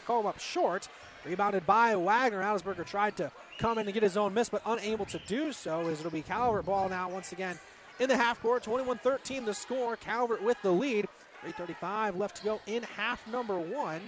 come 0.07 0.26
up 0.26 0.38
short. 0.38 0.88
Rebounded 1.24 1.66
by 1.66 1.96
Wagner. 1.96 2.42
Adelsberger 2.42 2.85
tried 2.85 3.16
to 3.16 3.31
come 3.59 3.79
in 3.79 3.87
and 3.87 3.94
get 3.94 4.02
his 4.02 4.16
own 4.16 4.35
miss, 4.35 4.48
but 4.48 4.62
unable 4.66 5.07
to 5.07 5.18
do 5.26 5.52
so. 5.52 5.81
As 5.88 6.00
it'll 6.00 6.11
be 6.11 6.22
Calvert 6.22 6.66
ball 6.66 6.88
now 6.88 7.09
once 7.09 7.33
again 7.33 7.59
in 7.98 8.09
the 8.09 8.16
half 8.16 8.40
court. 8.42 8.62
21-13 8.64 9.44
the 9.44 9.55
score. 9.55 9.96
Calvert 9.96 10.42
with 10.42 10.57
the 10.62 10.70
lead. 10.70 11.09
3:35 11.44 12.16
left 12.16 12.37
to 12.37 12.44
go 12.44 12.61
in 12.66 12.83
half 12.83 13.26
number 13.29 13.59
one. 13.59 14.00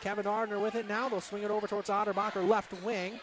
Kevin 0.00 0.26
Ardner 0.26 0.58
with 0.58 0.74
it 0.74 0.88
now. 0.88 1.08
They'll 1.08 1.20
swing 1.20 1.42
it 1.44 1.50
over 1.50 1.66
towards 1.66 1.88
Otterbacher 1.88 2.46
left 2.46 2.72
wing. 2.82 3.20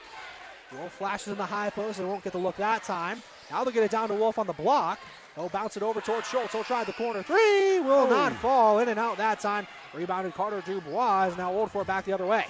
Wolf 0.71 0.93
flashes 0.93 1.29
in 1.29 1.37
the 1.37 1.45
high 1.45 1.69
post. 1.69 1.97
They 1.97 2.05
won't 2.05 2.23
get 2.23 2.33
the 2.33 2.39
look 2.39 2.55
that 2.57 2.83
time. 2.83 3.21
Now 3.49 3.63
they'll 3.63 3.73
get 3.73 3.83
it 3.83 3.91
down 3.91 4.07
to 4.07 4.15
Wolf 4.15 4.39
on 4.39 4.47
the 4.47 4.53
block. 4.53 4.99
He'll 5.35 5.49
bounce 5.49 5.77
it 5.77 5.83
over 5.83 6.01
towards 6.01 6.27
Schultz. 6.27 6.51
He'll 6.53 6.63
try 6.63 6.83
the 6.83 6.93
corner 6.93 7.23
three. 7.23 7.79
Will 7.79 7.91
oh. 7.91 8.09
not 8.09 8.33
fall. 8.33 8.79
In 8.79 8.89
and 8.89 8.99
out 8.99 9.17
that 9.17 9.39
time. 9.39 9.65
Rebounded 9.93 10.33
Carter 10.33 10.61
Dubois. 10.65 11.27
is 11.27 11.37
Now 11.37 11.51
Old 11.51 11.71
Fort 11.71 11.87
back 11.87 12.05
the 12.05 12.13
other 12.13 12.25
way. 12.25 12.45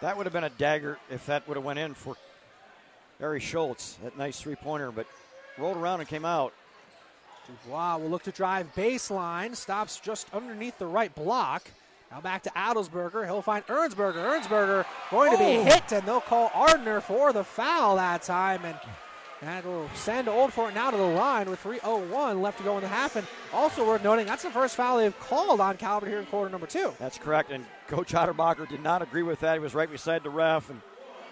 That 0.00 0.16
would 0.16 0.24
have 0.24 0.32
been 0.32 0.44
a 0.44 0.50
dagger 0.50 0.98
if 1.10 1.26
that 1.26 1.46
would 1.46 1.56
have 1.56 1.64
went 1.64 1.78
in 1.78 1.92
for 1.94 2.16
Barry 3.18 3.40
Schultz. 3.40 3.98
That 4.02 4.16
nice 4.16 4.40
three-pointer, 4.40 4.92
but 4.92 5.06
rolled 5.58 5.76
around 5.76 6.00
and 6.00 6.08
came 6.08 6.24
out. 6.24 6.54
Dubois 7.46 7.98
will 7.98 8.08
look 8.08 8.22
to 8.22 8.32
drive 8.32 8.74
baseline. 8.74 9.54
Stops 9.54 10.00
just 10.00 10.32
underneath 10.32 10.78
the 10.78 10.86
right 10.86 11.14
block. 11.14 11.70
Now 12.10 12.20
back 12.20 12.42
to 12.44 12.50
Adelsberger. 12.50 13.24
He'll 13.26 13.42
find 13.42 13.64
Ernsberger. 13.66 14.14
Ernsberger 14.14 14.86
going 15.10 15.32
to 15.32 15.38
be 15.38 15.58
Oh. 15.58 15.64
hit, 15.64 15.92
and 15.92 16.06
they'll 16.06 16.20
call 16.20 16.50
Ardner 16.54 17.00
for 17.00 17.32
the 17.32 17.44
foul 17.44 17.96
that 17.96 18.22
time. 18.22 18.64
And 18.64 18.78
that 19.42 19.64
will 19.64 19.88
send 19.94 20.28
Old 20.28 20.52
Fort 20.52 20.74
now 20.74 20.90
to 20.90 20.96
the 20.96 21.02
line 21.02 21.48
with 21.48 21.62
3.01 21.62 22.42
left 22.42 22.58
to 22.58 22.64
go 22.64 22.76
in 22.76 22.82
the 22.82 22.88
half. 22.88 23.16
And 23.16 23.26
also 23.52 23.86
worth 23.86 24.04
noting, 24.04 24.26
that's 24.26 24.42
the 24.42 24.50
first 24.50 24.76
foul 24.76 24.98
they've 24.98 25.18
called 25.18 25.60
on 25.60 25.78
Calvert 25.78 26.08
here 26.08 26.20
in 26.20 26.26
quarter 26.26 26.50
number 26.50 26.66
two. 26.66 26.92
That's 26.98 27.16
correct. 27.16 27.50
And 27.50 27.64
Coach 27.88 28.12
Otterbacher 28.12 28.68
did 28.68 28.82
not 28.82 29.00
agree 29.00 29.22
with 29.22 29.40
that. 29.40 29.54
He 29.54 29.58
was 29.60 29.74
right 29.74 29.90
beside 29.90 30.24
the 30.24 30.30
ref, 30.30 30.68
and 30.68 30.80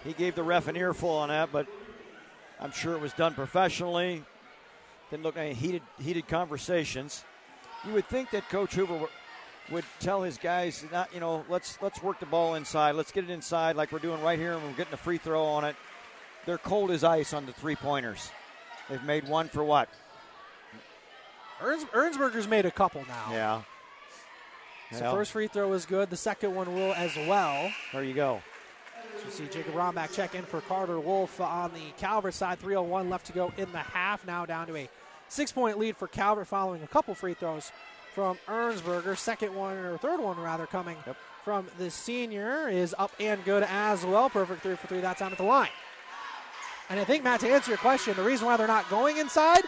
he 0.03 0.13
gave 0.13 0.33
the 0.33 0.43
ref 0.43 0.67
an 0.67 0.75
earful 0.75 1.09
on 1.09 1.29
that. 1.29 1.51
But 1.51 1.67
I'm 2.59 2.71
sure 2.71 2.95
it 2.95 3.01
was 3.01 3.13
done 3.13 3.35
professionally. 3.35 4.23
Didn't 5.11 5.23
look 5.23 5.37
any 5.37 5.53
heated 5.53 5.83
heated 5.99 6.27
conversations. 6.27 7.23
You 7.85 7.93
would 7.93 8.07
think 8.07 8.31
that 8.31 8.49
Coach 8.49 8.73
Hoover 8.75 9.07
would 9.71 9.85
tell 9.99 10.23
his 10.23 10.37
guys, 10.37 10.83
not 10.91 11.13
you 11.13 11.19
know, 11.19 11.45
let's 11.47 11.77
let's 11.81 12.01
work 12.01 12.19
the 12.19 12.25
ball 12.25 12.55
inside. 12.55 12.95
Let's 12.95 13.11
get 13.11 13.23
it 13.23 13.29
inside 13.29 13.75
like 13.75 13.91
we're 13.91 13.99
doing 13.99 14.21
right 14.21 14.37
here, 14.37 14.53
and 14.53 14.63
we're 14.63 14.73
getting 14.73 14.93
a 14.93 14.97
free 14.97 15.17
throw 15.17 15.43
on 15.43 15.63
it. 15.63 15.75
They're 16.45 16.57
cold 16.57 16.91
as 16.91 17.03
ice 17.03 17.33
on 17.33 17.45
the 17.45 17.53
three 17.53 17.75
pointers. 17.75 18.29
They've 18.89 19.03
made 19.03 19.27
one 19.27 19.49
for 19.49 19.63
what? 19.63 19.89
Erns, 21.61 21.83
Ernsberger's 21.85 22.47
made 22.47 22.65
a 22.65 22.71
couple 22.71 23.03
now. 23.07 23.27
Yeah. 23.31 23.61
So 24.91 25.01
Well, 25.01 25.15
first 25.15 25.31
free 25.33 25.47
throw 25.47 25.73
is 25.73 25.85
good. 25.85 26.09
The 26.09 26.17
second 26.17 26.55
one 26.55 26.73
will 26.73 26.93
as 26.93 27.15
well. 27.15 27.71
there 27.93 28.03
you 28.03 28.13
go. 28.13 28.41
So 29.19 29.25
we 29.25 29.31
see 29.31 29.47
Jacob 29.47 29.73
Rombach 29.73 30.13
check 30.15 30.33
in 30.33 30.43
for 30.43 30.61
Carter 30.61 30.99
Wolf 30.99 31.39
on 31.41 31.71
the 31.73 31.91
Calvert 31.99 32.33
side. 32.33 32.59
3.01 32.59 33.09
left 33.09 33.25
to 33.27 33.33
go 33.33 33.51
in 33.57 33.71
the 33.71 33.77
half. 33.79 34.25
Now 34.25 34.45
down 34.45 34.67
to 34.67 34.75
a 34.77 34.89
six 35.27 35.51
point 35.51 35.77
lead 35.77 35.97
for 35.97 36.07
Calvert 36.07 36.47
following 36.47 36.81
a 36.81 36.87
couple 36.87 37.13
free 37.13 37.33
throws 37.33 37.71
from 38.15 38.37
Ernsberger. 38.47 39.15
Second 39.17 39.53
one, 39.53 39.75
or 39.77 39.97
third 39.97 40.19
one 40.21 40.39
rather, 40.39 40.65
coming 40.65 40.97
Yep. 41.05 41.17
from 41.43 41.67
the 41.77 41.91
senior 41.91 42.67
is 42.69 42.95
up 42.97 43.11
and 43.19 43.43
good 43.45 43.63
as 43.63 44.03
well. 44.05 44.29
Perfect 44.29 44.63
three 44.63 44.75
for 44.75 44.87
three 44.87 45.01
that 45.01 45.17
time 45.17 45.31
at 45.33 45.37
the 45.37 45.43
line. 45.43 45.69
And 46.89 46.99
I 46.99 47.03
think, 47.03 47.23
Matt, 47.23 47.39
to 47.41 47.49
answer 47.49 47.69
your 47.69 47.77
question, 47.77 48.15
the 48.15 48.23
reason 48.23 48.47
why 48.47 48.57
they're 48.57 48.67
not 48.67 48.89
going 48.89 49.17
inside, 49.17 49.63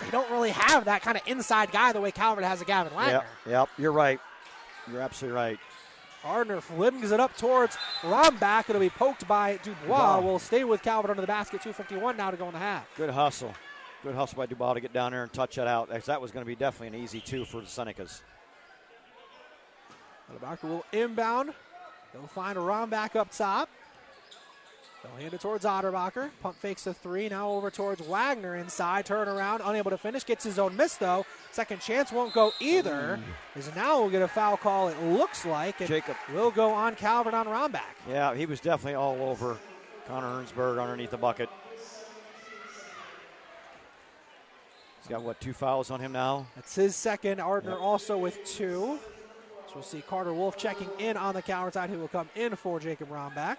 they 0.00 0.10
don't 0.10 0.28
really 0.30 0.50
have 0.50 0.84
that 0.86 1.02
kind 1.02 1.16
of 1.16 1.22
inside 1.26 1.70
guy 1.70 1.92
the 1.92 2.00
way 2.00 2.10
Calvert 2.10 2.44
has 2.44 2.60
a 2.60 2.64
Gavin 2.64 2.92
Wagner. 2.94 3.12
Yep, 3.12 3.26
yep, 3.46 3.68
you're 3.78 3.92
right. 3.92 4.18
You're 4.90 5.00
absolutely 5.00 5.36
right. 5.36 5.58
Gardner 6.22 6.60
flings 6.60 7.12
it 7.12 7.20
up 7.20 7.36
towards 7.36 7.78
Rombach. 8.02 8.68
It'll 8.68 8.80
be 8.80 8.90
poked 8.90 9.26
by 9.26 9.58
Dubois. 9.62 9.80
Dubois. 9.82 10.20
Will 10.20 10.38
stay 10.38 10.64
with 10.64 10.82
Calvert 10.82 11.10
under 11.10 11.22
the 11.22 11.26
basket. 11.26 11.62
251 11.62 12.16
now 12.16 12.30
to 12.30 12.36
go 12.36 12.46
in 12.46 12.52
the 12.52 12.58
half. 12.58 12.86
Good 12.96 13.10
hustle. 13.10 13.54
Good 14.02 14.14
hustle 14.14 14.36
by 14.36 14.46
Dubois 14.46 14.74
to 14.74 14.80
get 14.80 14.92
down 14.92 15.12
there 15.12 15.22
and 15.22 15.32
touch 15.32 15.56
that 15.56 15.66
out. 15.66 15.88
That 15.88 16.20
was 16.20 16.30
going 16.30 16.44
to 16.44 16.46
be 16.46 16.56
definitely 16.56 16.98
an 16.98 17.02
easy 17.02 17.20
two 17.20 17.44
for 17.44 17.60
the 17.60 17.66
Senecas. 17.66 18.20
Rombach 20.30 20.62
will 20.62 20.84
inbound. 20.92 21.54
They'll 22.12 22.26
find 22.26 22.58
Rombach 22.58 23.16
up 23.16 23.30
top. 23.30 23.70
They'll 25.02 25.16
hand 25.16 25.32
it 25.32 25.40
towards 25.40 25.64
Otterbacher. 25.64 26.30
Pump 26.42 26.56
fakes 26.56 26.84
the 26.84 26.92
three. 26.92 27.28
Now 27.28 27.50
over 27.50 27.70
towards 27.70 28.02
Wagner 28.02 28.56
inside. 28.56 29.06
Turn 29.06 29.28
around. 29.28 29.62
Unable 29.64 29.90
to 29.90 29.98
finish. 29.98 30.24
Gets 30.24 30.44
his 30.44 30.58
own 30.58 30.76
miss 30.76 30.96
though. 30.96 31.24
Second 31.52 31.80
chance 31.80 32.12
won't 32.12 32.34
go 32.34 32.52
either. 32.60 33.18
As 33.56 33.74
now 33.74 34.00
we'll 34.00 34.10
get 34.10 34.20
a 34.20 34.28
foul 34.28 34.58
call. 34.58 34.88
It 34.88 35.02
looks 35.02 35.46
like. 35.46 35.80
And 35.80 35.88
Jacob. 35.88 36.16
will 36.34 36.50
go 36.50 36.70
on 36.70 36.96
Calvert 36.96 37.32
on 37.32 37.46
Rombach. 37.46 37.80
Yeah, 38.08 38.34
he 38.34 38.44
was 38.44 38.60
definitely 38.60 38.94
all 38.94 39.22
over 39.22 39.56
Connor 40.06 40.42
Ernsberg 40.42 40.82
underneath 40.82 41.10
the 41.10 41.16
bucket. 41.16 41.48
He's 44.98 45.08
got, 45.08 45.22
what, 45.22 45.40
two 45.40 45.54
fouls 45.54 45.90
on 45.90 45.98
him 45.98 46.12
now? 46.12 46.46
That's 46.56 46.74
his 46.74 46.94
second. 46.94 47.40
Ardner 47.40 47.78
also 47.78 48.18
with 48.18 48.44
two. 48.44 48.98
So 49.66 49.76
we'll 49.76 49.82
see 49.82 50.02
Carter 50.02 50.34
Wolf 50.34 50.58
checking 50.58 50.90
in 50.98 51.16
on 51.16 51.34
the 51.34 51.42
Calvert 51.42 51.74
side, 51.74 51.90
who 51.90 51.98
will 51.98 52.08
come 52.08 52.28
in 52.34 52.54
for 52.54 52.78
Jacob 52.80 53.08
Rombach. 53.08 53.56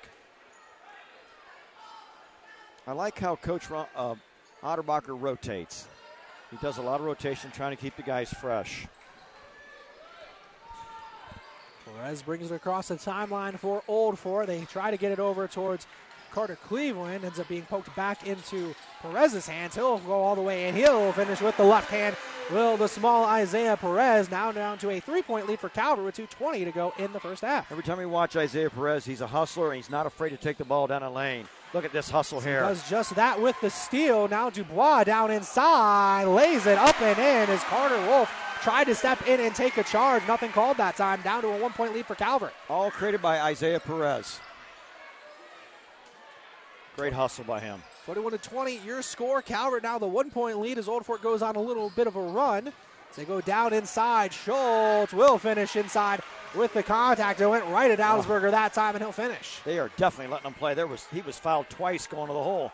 I 2.87 2.93
like 2.93 3.19
how 3.19 3.35
Coach 3.35 3.69
Ro- 3.69 3.87
uh, 3.95 4.15
Otterbacher 4.63 5.19
rotates. 5.19 5.87
He 6.49 6.57
does 6.57 6.77
a 6.77 6.81
lot 6.81 6.99
of 6.99 7.05
rotation 7.05 7.51
trying 7.51 7.75
to 7.75 7.81
keep 7.81 7.95
the 7.95 8.03
guys 8.03 8.33
fresh. 8.33 8.87
Perez 11.85 12.21
brings 12.21 12.51
it 12.51 12.55
across 12.55 12.87
the 12.87 12.95
timeline 12.95 13.57
for 13.57 13.83
Old 13.87 14.17
Fort. 14.17 14.47
They 14.47 14.61
try 14.65 14.91
to 14.91 14.97
get 14.97 15.11
it 15.11 15.19
over 15.19 15.47
towards 15.47 15.87
Carter 16.31 16.57
Cleveland. 16.67 17.23
Ends 17.23 17.39
up 17.39 17.47
being 17.47 17.63
poked 17.63 17.93
back 17.95 18.25
into 18.27 18.73
Perez's 19.01 19.47
hands. 19.47 19.75
He'll 19.75 19.99
go 19.99 20.13
all 20.13 20.35
the 20.35 20.41
way 20.41 20.67
and 20.67 20.75
he'll 20.77 21.11
finish 21.11 21.41
with 21.41 21.55
the 21.57 21.63
left 21.63 21.89
hand. 21.89 22.15
Will 22.51 22.77
the 22.77 22.87
small 22.87 23.25
Isaiah 23.25 23.77
Perez 23.77 24.29
now 24.29 24.51
down 24.51 24.77
to 24.79 24.89
a 24.89 24.99
three 24.99 25.21
point 25.21 25.47
lead 25.47 25.59
for 25.59 25.69
Calvert 25.69 26.05
with 26.05 26.17
2.20 26.17 26.65
to 26.65 26.71
go 26.71 26.93
in 26.97 27.13
the 27.13 27.19
first 27.19 27.41
half. 27.43 27.71
Every 27.71 27.83
time 27.83 27.97
we 27.97 28.05
watch 28.05 28.35
Isaiah 28.35 28.69
Perez, 28.69 29.05
he's 29.05 29.21
a 29.21 29.27
hustler 29.27 29.67
and 29.67 29.77
he's 29.77 29.89
not 29.89 30.05
afraid 30.05 30.31
to 30.31 30.37
take 30.37 30.57
the 30.57 30.65
ball 30.65 30.87
down 30.87 31.01
the 31.01 31.09
lane. 31.09 31.47
Look 31.73 31.85
at 31.85 31.93
this 31.93 32.09
hustle 32.09 32.41
here. 32.41 32.61
Does 32.61 32.89
just 32.89 33.15
that 33.15 33.41
with 33.41 33.59
the 33.61 33.69
steal. 33.69 34.27
Now 34.27 34.49
Dubois 34.49 35.05
down 35.05 35.31
inside, 35.31 36.25
lays 36.25 36.65
it 36.65 36.77
up 36.77 37.01
and 37.01 37.17
in 37.17 37.49
as 37.49 37.63
Carter 37.63 37.97
Wolf 38.07 38.29
tried 38.61 38.85
to 38.85 38.95
step 38.95 39.25
in 39.27 39.39
and 39.39 39.55
take 39.55 39.77
a 39.77 39.83
charge. 39.83 40.21
Nothing 40.27 40.51
called 40.51 40.77
that 40.77 40.97
time. 40.97 41.21
Down 41.21 41.41
to 41.43 41.47
a 41.47 41.57
one 41.57 41.71
point 41.71 41.93
lead 41.93 42.05
for 42.05 42.15
Calvert. 42.15 42.53
All 42.69 42.91
created 42.91 43.21
by 43.21 43.39
Isaiah 43.39 43.79
Perez. 43.79 44.39
Great 46.97 47.13
hustle 47.13 47.45
by 47.45 47.59
him. 47.59 47.81
21 48.05 48.33
to 48.33 48.37
20, 48.37 48.77
your 48.85 49.01
score. 49.01 49.41
Calvert 49.41 49.83
now 49.83 49.97
the 49.97 50.07
one 50.07 50.29
point 50.29 50.59
lead 50.59 50.77
as 50.77 50.89
Old 50.89 51.05
Fort 51.05 51.21
goes 51.21 51.41
on 51.41 51.55
a 51.55 51.61
little 51.61 51.89
bit 51.95 52.05
of 52.05 52.17
a 52.17 52.21
run. 52.21 52.73
They 53.15 53.25
go 53.25 53.41
down 53.41 53.73
inside, 53.73 54.33
Schultz 54.33 55.13
will 55.13 55.37
finish 55.37 55.75
inside 55.75 56.21
with 56.55 56.73
the 56.73 56.83
contact. 56.83 57.41
It 57.41 57.47
went 57.47 57.65
right 57.65 57.91
at 57.91 57.99
Augsburger 57.99 58.51
that 58.51 58.73
time, 58.73 58.95
and 58.95 59.03
he'll 59.03 59.11
finish. 59.11 59.59
They 59.65 59.79
are 59.79 59.89
definitely 59.97 60.31
letting 60.31 60.47
him 60.47 60.53
play. 60.53 60.73
There 60.73 60.87
was 60.87 61.05
he 61.13 61.21
was 61.21 61.37
fouled 61.37 61.69
twice 61.69 62.07
going 62.07 62.27
to 62.27 62.33
the 62.33 62.43
hole. 62.43 62.71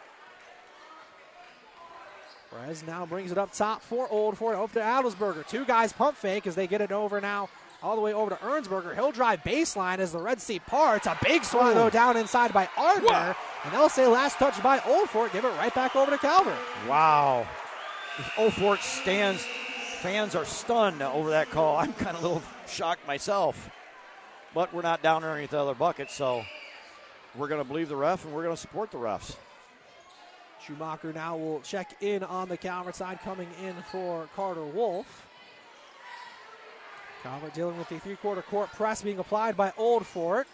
Perez 2.51 2.83
now 2.85 3.05
brings 3.05 3.31
it 3.31 3.37
up 3.37 3.51
top 3.51 3.81
for 3.81 4.07
Old 4.09 4.37
Fort, 4.37 4.55
over 4.55 4.73
to 4.73 4.79
Adelsberger. 4.79 5.45
Two 5.47 5.65
guys 5.65 5.91
pump 5.91 6.15
fake 6.15 6.47
as 6.47 6.55
they 6.55 6.67
get 6.67 6.81
it 6.81 6.91
over 6.91 7.19
now. 7.19 7.49
All 7.83 7.95
the 7.95 8.01
way 8.01 8.11
over 8.11 8.31
to 8.31 8.35
Ernsberger. 8.37 8.95
He'll 8.95 9.11
drive 9.11 9.41
baseline 9.41 9.99
as 9.99 10.11
the 10.11 10.17
Red 10.17 10.41
Sea 10.41 10.57
parts. 10.57 11.05
A 11.05 11.15
big 11.23 11.43
swing 11.43 11.75
though 11.75 11.91
down 11.91 12.17
inside 12.17 12.51
by 12.51 12.67
Ardner. 12.75 13.35
And 13.63 13.73
they'll 13.73 13.89
say 13.89 14.07
last 14.07 14.39
touch 14.39 14.61
by 14.63 14.81
Old 14.87 15.09
Fort. 15.09 15.31
Give 15.31 15.45
it 15.45 15.49
right 15.49 15.73
back 15.75 15.95
over 15.95 16.09
to 16.09 16.17
Calvert. 16.17 16.57
Wow. 16.87 17.45
Old 18.35 18.53
Fort 18.53 18.79
stands. 18.79 19.45
Fans 20.01 20.35
are 20.35 20.45
stunned 20.45 21.01
over 21.01 21.31
that 21.31 21.49
call. 21.49 21.77
I'm 21.77 21.91
kind 21.93 22.15
of 22.15 22.23
a 22.23 22.27
little 22.27 22.43
shocked 22.67 23.05
myself. 23.07 23.69
But 24.53 24.73
we're 24.73 24.83
not 24.83 25.01
down 25.01 25.23
underneath 25.23 25.49
the 25.49 25.59
other 25.59 25.73
bucket, 25.73 26.11
so 26.11 26.43
we're 27.35 27.47
going 27.47 27.61
to 27.61 27.67
believe 27.67 27.89
the 27.89 27.95
ref 27.95 28.23
and 28.23 28.33
we're 28.33 28.43
going 28.43 28.55
to 28.55 28.61
support 28.61 28.91
the 28.91 28.97
refs. 28.97 29.35
Schumacher 30.63 31.13
now 31.13 31.35
will 31.35 31.61
check 31.61 31.95
in 32.01 32.23
on 32.23 32.47
the 32.47 32.57
Calvert 32.57 32.95
side, 32.95 33.19
coming 33.23 33.47
in 33.63 33.73
for 33.91 34.29
Carter 34.35 34.63
Wolf. 34.63 35.25
Calvert 37.23 37.53
dealing 37.53 37.77
with 37.77 37.89
the 37.89 37.99
three-quarter 37.99 38.43
court 38.43 38.71
press 38.73 39.01
being 39.01 39.19
applied 39.19 39.57
by 39.57 39.73
Old 39.77 40.05
Fort. 40.05 40.47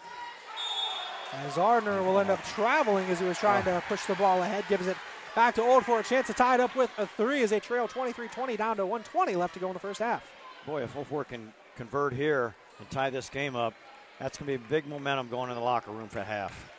As 1.46 1.58
Ardner 1.58 2.02
will 2.02 2.18
end 2.18 2.30
up 2.30 2.42
traveling 2.44 3.06
as 3.10 3.20
he 3.20 3.26
was 3.26 3.38
trying 3.38 3.62
oh. 3.68 3.78
to 3.78 3.82
push 3.88 4.04
the 4.06 4.14
ball 4.14 4.42
ahead, 4.42 4.64
gives 4.68 4.86
it 4.86 4.96
back 5.34 5.54
to 5.56 5.62
Old 5.62 5.84
Fort. 5.84 6.06
A 6.06 6.08
chance 6.08 6.26
to 6.28 6.34
tie 6.34 6.54
it 6.54 6.60
up 6.60 6.74
with 6.76 6.90
a 6.98 7.06
three 7.06 7.42
as 7.42 7.50
they 7.50 7.60
trail 7.60 7.88
23-20 7.88 8.56
down 8.56 8.76
to 8.76 8.86
120 8.86 9.36
left 9.36 9.54
to 9.54 9.60
go 9.60 9.68
in 9.68 9.72
the 9.74 9.78
first 9.78 10.00
half. 10.00 10.24
Boy, 10.66 10.82
if 10.82 10.96
Old 10.96 11.06
Fort 11.06 11.28
can 11.28 11.52
convert 11.76 12.12
here 12.12 12.54
and 12.78 12.88
tie 12.90 13.10
this 13.10 13.28
game 13.28 13.56
up, 13.56 13.74
that's 14.18 14.38
going 14.38 14.52
to 14.52 14.58
be 14.58 14.68
big 14.68 14.86
momentum 14.86 15.28
going 15.28 15.50
in 15.50 15.56
the 15.56 15.62
locker 15.62 15.90
room 15.90 16.08
for 16.08 16.22
half. 16.22 16.70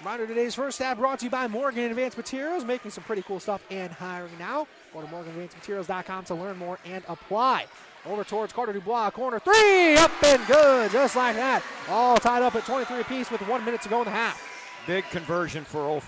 Reminder 0.00 0.26
today's 0.26 0.54
first 0.54 0.78
half 0.78 0.98
brought 0.98 1.20
to 1.20 1.24
you 1.24 1.30
by 1.30 1.48
Morgan 1.48 1.84
Advanced 1.84 2.18
Materials, 2.18 2.64
making 2.64 2.90
some 2.90 3.02
pretty 3.04 3.22
cool 3.22 3.40
stuff 3.40 3.64
and 3.70 3.90
hiring 3.90 4.36
now. 4.38 4.66
Go 4.92 5.00
to 5.00 5.06
morganadvancedmaterials.com 5.06 6.24
to 6.26 6.34
learn 6.34 6.58
more 6.58 6.78
and 6.84 7.02
apply. 7.08 7.66
Over 8.04 8.22
towards 8.22 8.52
Carter 8.52 8.72
Dubois, 8.72 9.10
corner 9.10 9.40
three, 9.40 9.96
up 9.96 10.10
and 10.22 10.46
good, 10.46 10.92
just 10.92 11.16
like 11.16 11.34
that. 11.36 11.62
All 11.88 12.18
tied 12.18 12.42
up 12.42 12.54
at 12.54 12.64
23 12.64 13.00
apiece 13.00 13.30
with 13.30 13.40
one 13.48 13.64
minute 13.64 13.82
to 13.82 13.88
go 13.88 14.00
in 14.00 14.04
the 14.04 14.10
half. 14.10 14.40
Big 14.86 15.04
conversion 15.10 15.64
for 15.64 15.80
Old 15.80 16.02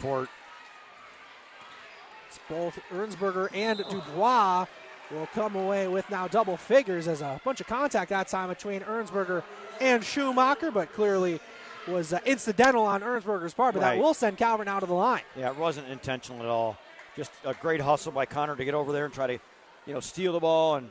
Both 2.48 2.78
Ernsberger 2.92 3.48
and 3.54 3.78
Dubois 3.90 4.66
will 5.10 5.26
come 5.34 5.56
away 5.56 5.88
with 5.88 6.08
now 6.10 6.28
double 6.28 6.56
figures 6.56 7.08
as 7.08 7.20
a 7.22 7.40
bunch 7.44 7.60
of 7.60 7.66
contact 7.66 8.10
that 8.10 8.28
time 8.28 8.48
between 8.48 8.80
Ernsberger 8.82 9.42
and 9.80 10.04
Schumacher, 10.04 10.70
but 10.70 10.92
clearly 10.92 11.40
was 11.86 12.12
uh, 12.12 12.18
incidental 12.26 12.84
on 12.84 13.00
Ernsberger's 13.00 13.54
part, 13.54 13.74
but 13.74 13.82
Right. 13.82 13.96
that 13.96 14.02
will 14.02 14.12
send 14.14 14.36
Calvert 14.36 14.66
now 14.66 14.78
to 14.80 14.86
the 14.86 14.92
line. 14.94 15.22
Yeah, 15.36 15.50
it 15.50 15.56
wasn't 15.56 15.88
intentional 15.88 16.40
at 16.40 16.46
all. 16.46 16.76
Just 17.16 17.30
a 17.44 17.54
great 17.54 17.80
hustle 17.80 18.12
by 18.12 18.26
Connor 18.26 18.56
to 18.56 18.64
get 18.64 18.74
over 18.74 18.92
there 18.92 19.06
and 19.06 19.14
try 19.14 19.26
to, 19.26 19.38
you 19.86 19.94
know, 19.94 20.00
steal 20.00 20.32
the 20.34 20.40
ball 20.40 20.74
and 20.76 20.90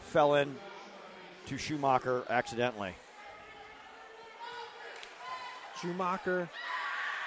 fell 0.00 0.34
in 0.34 0.54
to 1.46 1.56
Schumacher 1.56 2.24
accidentally. 2.28 2.94
Schumacher, 5.80 6.48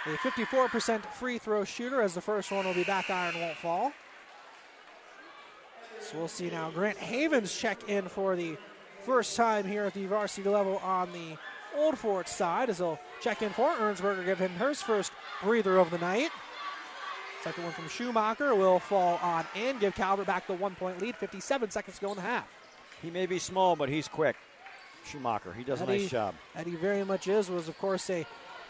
a 0.08 0.17
54% 0.17 1.06
free 1.13 1.38
throw 1.38 1.63
shooter, 1.63 2.02
as 2.02 2.13
the 2.13 2.22
first 2.22 2.52
one 2.52 2.65
will 2.65 2.74
be 2.74 2.84
back 2.84 3.10
iron, 3.10 3.39
won't 3.39 3.58
fall. 3.58 3.91
So 6.00 6.17
we'll 6.17 6.28
see 6.28 6.50
now. 6.50 6.70
Grant 6.70 6.98
Havens 6.98 7.56
check 7.56 7.89
in 7.89 8.08
for 8.08 8.36
the 8.36 8.58
first 9.04 9.36
time 9.36 9.65
here 9.65 9.86
at 9.86 9.93
the 9.93 10.06
varsity 10.06 10.48
level 10.50 10.78
on 10.78 11.12
the 11.12 11.38
Old 11.76 11.98
Fort 11.98 12.28
side, 12.28 12.70
as 12.70 12.78
he'll 12.78 13.00
check 13.22 13.41
in 13.41 13.50
for 13.50 13.70
Ernsberger, 13.76 14.26
give 14.26 14.39
him 14.39 14.52
his 14.52 14.82
first 14.82 15.12
breather 15.43 15.78
of 15.78 15.91
the 15.91 15.98
night. 15.98 16.30
Second 17.43 17.63
one 17.63 17.74
from 17.74 17.88
Schumacher 17.88 18.56
will 18.56 18.80
fall 18.80 19.20
on 19.22 19.46
and 19.56 19.80
give 19.80 19.96
Calvert 19.96 20.26
back 20.26 20.48
the 20.48 20.54
one 20.54 20.76
point 20.76 21.02
lead. 21.02 21.15
57 21.15 21.70
seconds 21.70 21.98
to 21.98 22.06
go 22.06 22.12
in 22.12 22.17
the 22.17 22.22
half. 22.22 22.48
He 23.02 23.12
may 23.12 23.26
be 23.26 23.39
small, 23.39 23.76
but 23.76 23.89
he's 23.89 24.08
quick. 24.08 24.36
Schumacher, 25.06 25.54
he 25.54 25.63
does 25.63 25.82
a 25.82 25.86
nice 25.86 26.10
job. 26.10 26.36
And 26.56 26.67
he 26.67 26.76
very 26.76 27.06
much 27.06 27.28
is, 27.28 27.50
was 27.50 27.70
of 27.70 27.78
course 27.78 28.10
a 28.10 28.26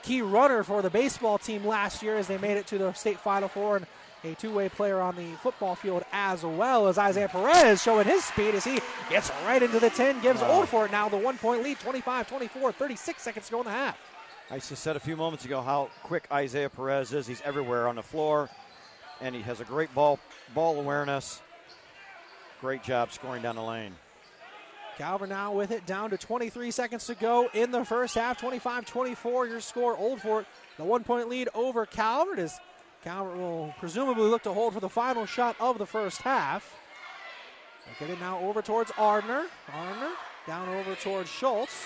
key 0.08 0.22
runner 0.22 0.64
for 0.64 0.82
the 0.82 0.90
baseball 0.90 1.38
team 1.38 1.66
last 1.66 2.02
year 2.02 2.16
as 2.16 2.28
they 2.28 2.38
made 2.38 2.56
it 2.56 2.66
to 2.66 2.78
the 2.78 2.94
state 2.94 3.20
final 3.20 3.50
four 3.50 3.76
and 3.76 3.86
a 4.24 4.34
two-way 4.36 4.70
player 4.70 5.02
on 5.02 5.14
the 5.18 5.34
football 5.44 5.76
field 5.76 6.04
as 6.14 6.44
well 6.44 6.88
as 6.88 6.98
Isaiah 6.98 7.28
Perez 7.28 7.84
showing 7.84 8.08
his 8.08 8.24
speed 8.24 8.56
as 8.56 8.64
he 8.64 8.80
gets 9.10 9.30
right 9.46 9.62
into 9.62 9.82
the 9.82 9.90
10, 9.90 10.22
gives 10.22 10.42
wow. 10.42 10.52
Old 10.52 10.70
Fort 10.70 10.92
now 10.92 11.10
the 11.10 11.18
one-point 11.18 11.62
lead, 11.62 11.78
25-24, 11.80 12.74
36 12.74 13.22
seconds 13.22 13.46
to 13.48 13.52
go 13.52 13.60
in 13.60 13.66
the 13.66 13.72
half. 13.72 13.98
I 14.50 14.56
just 14.56 14.78
said 14.78 14.96
a 14.96 15.00
few 15.00 15.18
moments 15.18 15.44
ago 15.44 15.62
how 15.62 15.90
quick 16.04 16.26
Isaiah 16.32 16.70
Perez 16.70 17.12
is. 17.12 17.28
He's 17.28 17.42
everywhere 17.42 17.90
on 17.90 17.96
the 17.96 18.04
floor, 18.04 18.50
and 19.20 19.36
he 19.36 19.42
has 19.42 19.60
a 19.60 19.66
great 19.66 19.94
ball 19.94 20.20
ball 20.56 20.80
awareness. 20.80 21.42
Great 22.62 22.82
job 22.82 23.12
scoring 23.12 23.44
down 23.44 23.58
the 23.58 23.62
lane. 23.62 23.94
Calvert 24.98 25.30
now 25.30 25.54
with 25.54 25.70
it 25.70 25.86
down 25.86 26.10
to 26.10 26.18
23 26.18 26.72
seconds 26.72 27.06
to 27.06 27.14
go 27.14 27.50
in 27.54 27.70
the 27.70 27.86
first 27.86 28.16
half. 28.16 28.40
25 28.40 28.86
24 28.86 29.48
your 29.48 29.60
score. 29.60 29.96
Old 29.96 30.22
Fort, 30.22 30.48
the 30.78 30.84
one 30.84 31.04
point 31.04 31.30
lead 31.30 31.50
over 31.54 31.86
Calvert 31.86 32.40
as 32.40 32.60
Calvert 33.04 33.38
will 33.38 33.74
presumably 33.80 34.28
look 34.28 34.42
to 34.44 34.54
hold 34.54 34.74
for 34.74 34.80
the 34.80 34.90
final 34.90 35.28
shot 35.28 35.56
of 35.60 35.78
the 35.78 35.86
first 35.86 36.22
half. 36.24 36.76
They 37.86 38.08
get 38.08 38.14
it 38.16 38.20
now 38.20 38.40
over 38.40 38.64
towards 38.64 38.92
Ardner. 38.98 39.46
Ardner 39.72 40.12
down 40.48 40.68
over 40.70 40.96
towards 40.96 41.30
Schultz. 41.30 41.86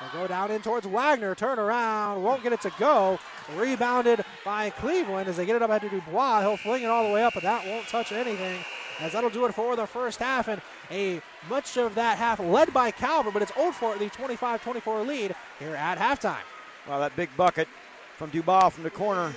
They'll 0.00 0.22
go 0.22 0.26
down 0.26 0.50
in 0.50 0.62
towards 0.62 0.86
Wagner. 0.86 1.34
Turn 1.34 1.58
around. 1.58 2.22
Won't 2.22 2.42
get 2.42 2.54
it 2.54 2.62
to 2.62 2.72
go. 2.78 3.18
Rebounded 3.54 4.24
by 4.44 4.70
Cleveland 4.70 5.28
as 5.28 5.36
they 5.36 5.44
get 5.44 5.56
it 5.56 5.62
up 5.62 5.80
to 5.80 5.88
Dubois. 5.90 6.40
He'll 6.40 6.56
fling 6.56 6.84
it 6.84 6.86
all 6.86 7.06
the 7.06 7.12
way 7.12 7.22
up, 7.22 7.34
but 7.34 7.42
that 7.42 7.66
won't 7.66 7.86
touch 7.86 8.12
anything 8.12 8.64
as 9.00 9.12
that'll 9.12 9.30
do 9.30 9.46
it 9.46 9.54
for 9.54 9.76
the 9.76 9.86
first 9.86 10.18
half. 10.18 10.48
And 10.48 10.60
a 10.90 11.20
much 11.48 11.76
of 11.76 11.94
that 11.94 12.18
half 12.18 12.40
led 12.40 12.72
by 12.72 12.90
Calvert, 12.90 13.32
but 13.32 13.42
it's 13.42 13.52
Old 13.56 13.74
Fort 13.74 13.98
the 13.98 14.06
25-24 14.06 15.06
lead 15.06 15.34
here 15.58 15.74
at 15.74 15.98
halftime. 15.98 16.42
Well, 16.88 17.00
that 17.00 17.16
big 17.16 17.34
bucket 17.36 17.68
from 18.16 18.30
Dubois 18.30 18.68
from 18.70 18.84
the 18.84 18.90
corner 18.90 19.32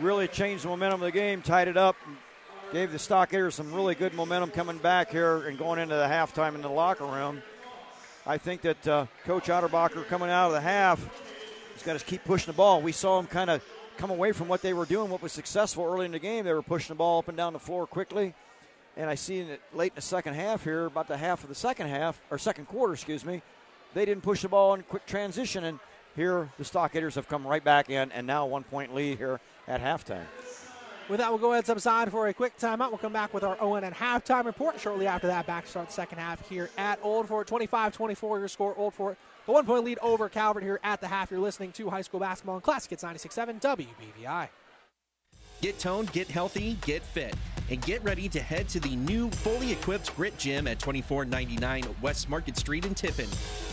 really 0.00 0.28
changed 0.28 0.64
the 0.64 0.68
momentum 0.68 1.02
of 1.02 1.06
the 1.06 1.12
game, 1.12 1.42
tied 1.42 1.68
it 1.68 1.76
up, 1.76 1.96
gave 2.72 2.92
the 2.92 2.98
Stockaders 2.98 3.52
some 3.52 3.72
really 3.72 3.94
good 3.94 4.14
momentum 4.14 4.50
coming 4.50 4.78
back 4.78 5.10
here 5.10 5.46
and 5.46 5.58
going 5.58 5.78
into 5.78 5.94
the 5.94 6.06
halftime 6.06 6.54
in 6.54 6.62
the 6.62 6.70
locker 6.70 7.04
room. 7.04 7.42
I 8.26 8.38
think 8.38 8.62
that 8.62 8.88
uh, 8.88 9.06
Coach 9.24 9.48
Otterbacher 9.48 10.06
coming 10.06 10.30
out 10.30 10.46
of 10.46 10.52
the 10.52 10.60
half, 10.60 11.00
he's 11.74 11.82
got 11.82 11.98
to 11.98 12.04
keep 12.04 12.24
pushing 12.24 12.46
the 12.52 12.56
ball. 12.56 12.80
We 12.80 12.92
saw 12.92 13.18
him 13.18 13.26
kind 13.26 13.50
of 13.50 13.64
come 13.96 14.10
away 14.10 14.32
from 14.32 14.48
what 14.48 14.62
they 14.62 14.72
were 14.72 14.86
doing, 14.86 15.10
what 15.10 15.20
was 15.20 15.32
successful 15.32 15.84
early 15.84 16.06
in 16.06 16.12
the 16.12 16.18
game. 16.18 16.44
They 16.44 16.52
were 16.52 16.62
pushing 16.62 16.94
the 16.94 16.98
ball 16.98 17.18
up 17.18 17.28
and 17.28 17.36
down 17.36 17.52
the 17.52 17.58
floor 17.58 17.86
quickly. 17.86 18.34
And 18.96 19.08
I 19.08 19.14
see 19.14 19.40
it 19.40 19.60
late 19.72 19.92
in 19.92 19.96
the 19.96 20.02
second 20.02 20.34
half 20.34 20.64
here, 20.64 20.86
about 20.86 21.08
the 21.08 21.16
half 21.16 21.42
of 21.42 21.48
the 21.48 21.54
second 21.54 21.88
half, 21.88 22.20
or 22.30 22.38
second 22.38 22.66
quarter, 22.66 22.92
excuse 22.92 23.24
me, 23.24 23.42
they 23.94 24.04
didn't 24.04 24.22
push 24.22 24.42
the 24.42 24.48
ball 24.48 24.74
in 24.74 24.82
quick 24.82 25.06
transition. 25.06 25.64
And 25.64 25.78
here 26.14 26.50
the 26.58 26.64
Stockaders 26.64 27.14
have 27.14 27.28
come 27.28 27.46
right 27.46 27.64
back 27.64 27.90
in, 27.90 28.12
and 28.12 28.26
now 28.26 28.46
one 28.46 28.64
point 28.64 28.94
lead 28.94 29.18
here 29.18 29.40
at 29.66 29.80
halftime. 29.80 30.26
With 31.08 31.18
that, 31.18 31.30
we'll 31.30 31.38
go 31.38 31.52
ahead 31.52 31.58
and 31.58 31.66
subside 31.66 32.10
for 32.10 32.28
a 32.28 32.34
quick 32.34 32.56
timeout. 32.58 32.90
We'll 32.90 32.98
come 32.98 33.12
back 33.12 33.34
with 33.34 33.42
our 33.42 33.56
Owen 33.60 33.84
and 33.84 33.94
halftime 33.94 34.44
report 34.44 34.80
shortly 34.80 35.06
after 35.06 35.26
that. 35.26 35.46
Back 35.46 35.64
to 35.64 35.70
start 35.70 35.88
the 35.88 35.92
second 35.92 36.18
half 36.18 36.48
here 36.48 36.70
at 36.78 36.98
Old 37.02 37.28
Fort. 37.28 37.46
25 37.46 37.92
24 37.92 38.38
your 38.38 38.48
score, 38.48 38.74
Old 38.76 38.94
Fort. 38.94 39.18
The 39.46 39.52
one 39.52 39.66
point 39.66 39.84
lead 39.84 39.98
over 40.00 40.28
Calvert 40.28 40.62
here 40.62 40.78
at 40.84 41.00
the 41.00 41.08
half. 41.08 41.30
You're 41.30 41.40
listening 41.40 41.72
to 41.72 41.90
high 41.90 42.02
school 42.02 42.20
basketball 42.20 42.54
and 42.54 42.62
classic. 42.62 42.92
It's 42.92 43.02
96.7 43.02 43.60
WBVI. 43.60 44.48
Get 45.60 45.78
toned, 45.78 46.12
get 46.12 46.28
healthy, 46.28 46.76
get 46.84 47.02
fit, 47.02 47.34
and 47.72 47.80
get 47.86 48.04
ready 48.04 48.28
to 48.28 48.38
head 48.38 48.68
to 48.68 48.78
the 48.78 48.94
new 48.96 49.30
fully 49.30 49.72
equipped 49.72 50.14
Grit 50.14 50.36
Gym 50.36 50.66
at 50.66 50.78
2499 50.78 51.86
West 52.02 52.28
Market 52.28 52.58
Street 52.58 52.84
in 52.84 52.94
Tiffin. 52.94 53.30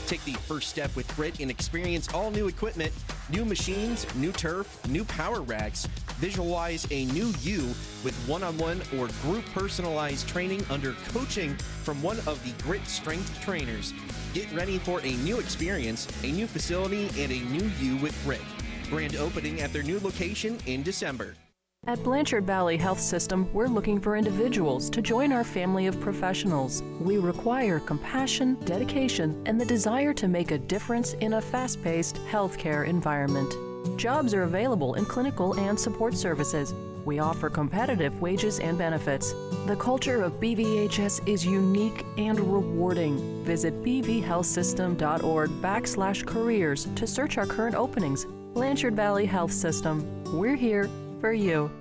Take 0.08 0.24
the 0.24 0.40
first 0.48 0.70
step 0.70 0.96
with 0.96 1.14
Grit 1.18 1.42
and 1.42 1.52
experience 1.52 2.08
all 2.14 2.32
new 2.32 2.48
equipment, 2.48 2.94
new 3.30 3.44
machines, 3.44 4.08
new 4.16 4.32
turf, 4.32 4.88
new 4.88 5.04
power 5.04 5.42
racks. 5.42 5.86
Visualize 6.16 6.88
a 6.92 7.08
new 7.08 7.34
you 7.42 7.64
with 8.06 8.16
one 8.26 8.42
on 8.42 8.58
one 8.58 8.82
or 8.98 9.10
group 9.22 9.44
personalized 9.54 10.30
training 10.30 10.64
under 10.70 10.94
coaching 11.10 11.54
from 11.84 12.02
one 12.02 12.20
of 12.20 12.42
the 12.46 12.64
Grit 12.64 12.88
strength 12.88 13.42
trainers. 13.42 13.94
Get 14.34 14.50
ready 14.54 14.78
for 14.78 15.02
a 15.02 15.12
new 15.18 15.40
experience, 15.40 16.08
a 16.24 16.32
new 16.32 16.48
facility, 16.48 17.10
and 17.22 17.34
a 17.34 17.40
new 17.52 17.70
you 17.82 17.98
with 17.98 18.18
Grit. 18.24 18.40
Grand 18.90 19.18
opening 19.18 19.60
at 19.60 19.74
their 19.74 19.84
new 19.84 20.00
location 20.00 20.58
in 20.68 20.84
December. 20.84 21.36
At 21.90 22.04
Blanchard 22.04 22.46
Valley 22.46 22.78
Health 22.78 23.00
System, 23.00 23.52
we're 23.52 23.66
looking 23.66 24.00
for 24.00 24.16
individuals 24.16 24.92
to 24.92 25.02
join 25.02 25.32
our 25.32 25.44
family 25.44 25.88
of 25.88 26.00
professionals. 26.00 26.84
We 27.00 27.18
require 27.18 27.80
compassion, 27.80 28.60
dedication, 28.64 29.42
and 29.48 29.60
the 29.60 29.66
desire 29.66 30.14
to 30.14 30.28
make 30.28 30.52
a 30.52 30.60
difference 30.60 31.14
in 31.14 31.34
a 31.34 31.42
fast 31.42 31.82
paced 31.82 32.18
healthcare 32.30 32.86
environment. 32.86 33.56
Jobs 33.98 34.36
are 34.36 34.44
available 34.44 34.94
in 34.94 35.06
clinical 35.06 35.58
and 35.58 35.80
support 35.80 36.14
services. 36.14 36.76
We 37.06 37.18
offer 37.18 37.50
competitive 37.50 38.22
wages 38.22 38.60
and 38.60 38.78
benefits. 38.78 39.34
The 39.66 39.78
culture 39.80 40.22
of 40.22 40.34
BVHS 40.34 41.28
is 41.28 41.44
unique 41.44 42.06
and 42.20 42.40
rewarding. 42.40 43.44
Visit 43.46 43.82
bvhealthsystem.org 43.84 45.50
backslash 45.50 46.24
careers 46.24 46.88
to 46.94 47.08
search 47.08 47.40
our 47.40 47.48
current 47.48 47.74
openings. 47.74 48.28
Blanchard 48.54 48.96
Valley 48.96 49.26
Health 49.26 49.54
System. 49.54 50.06
We're 50.38 50.56
here 50.56 50.88
for 51.20 51.34
you. 51.34 51.72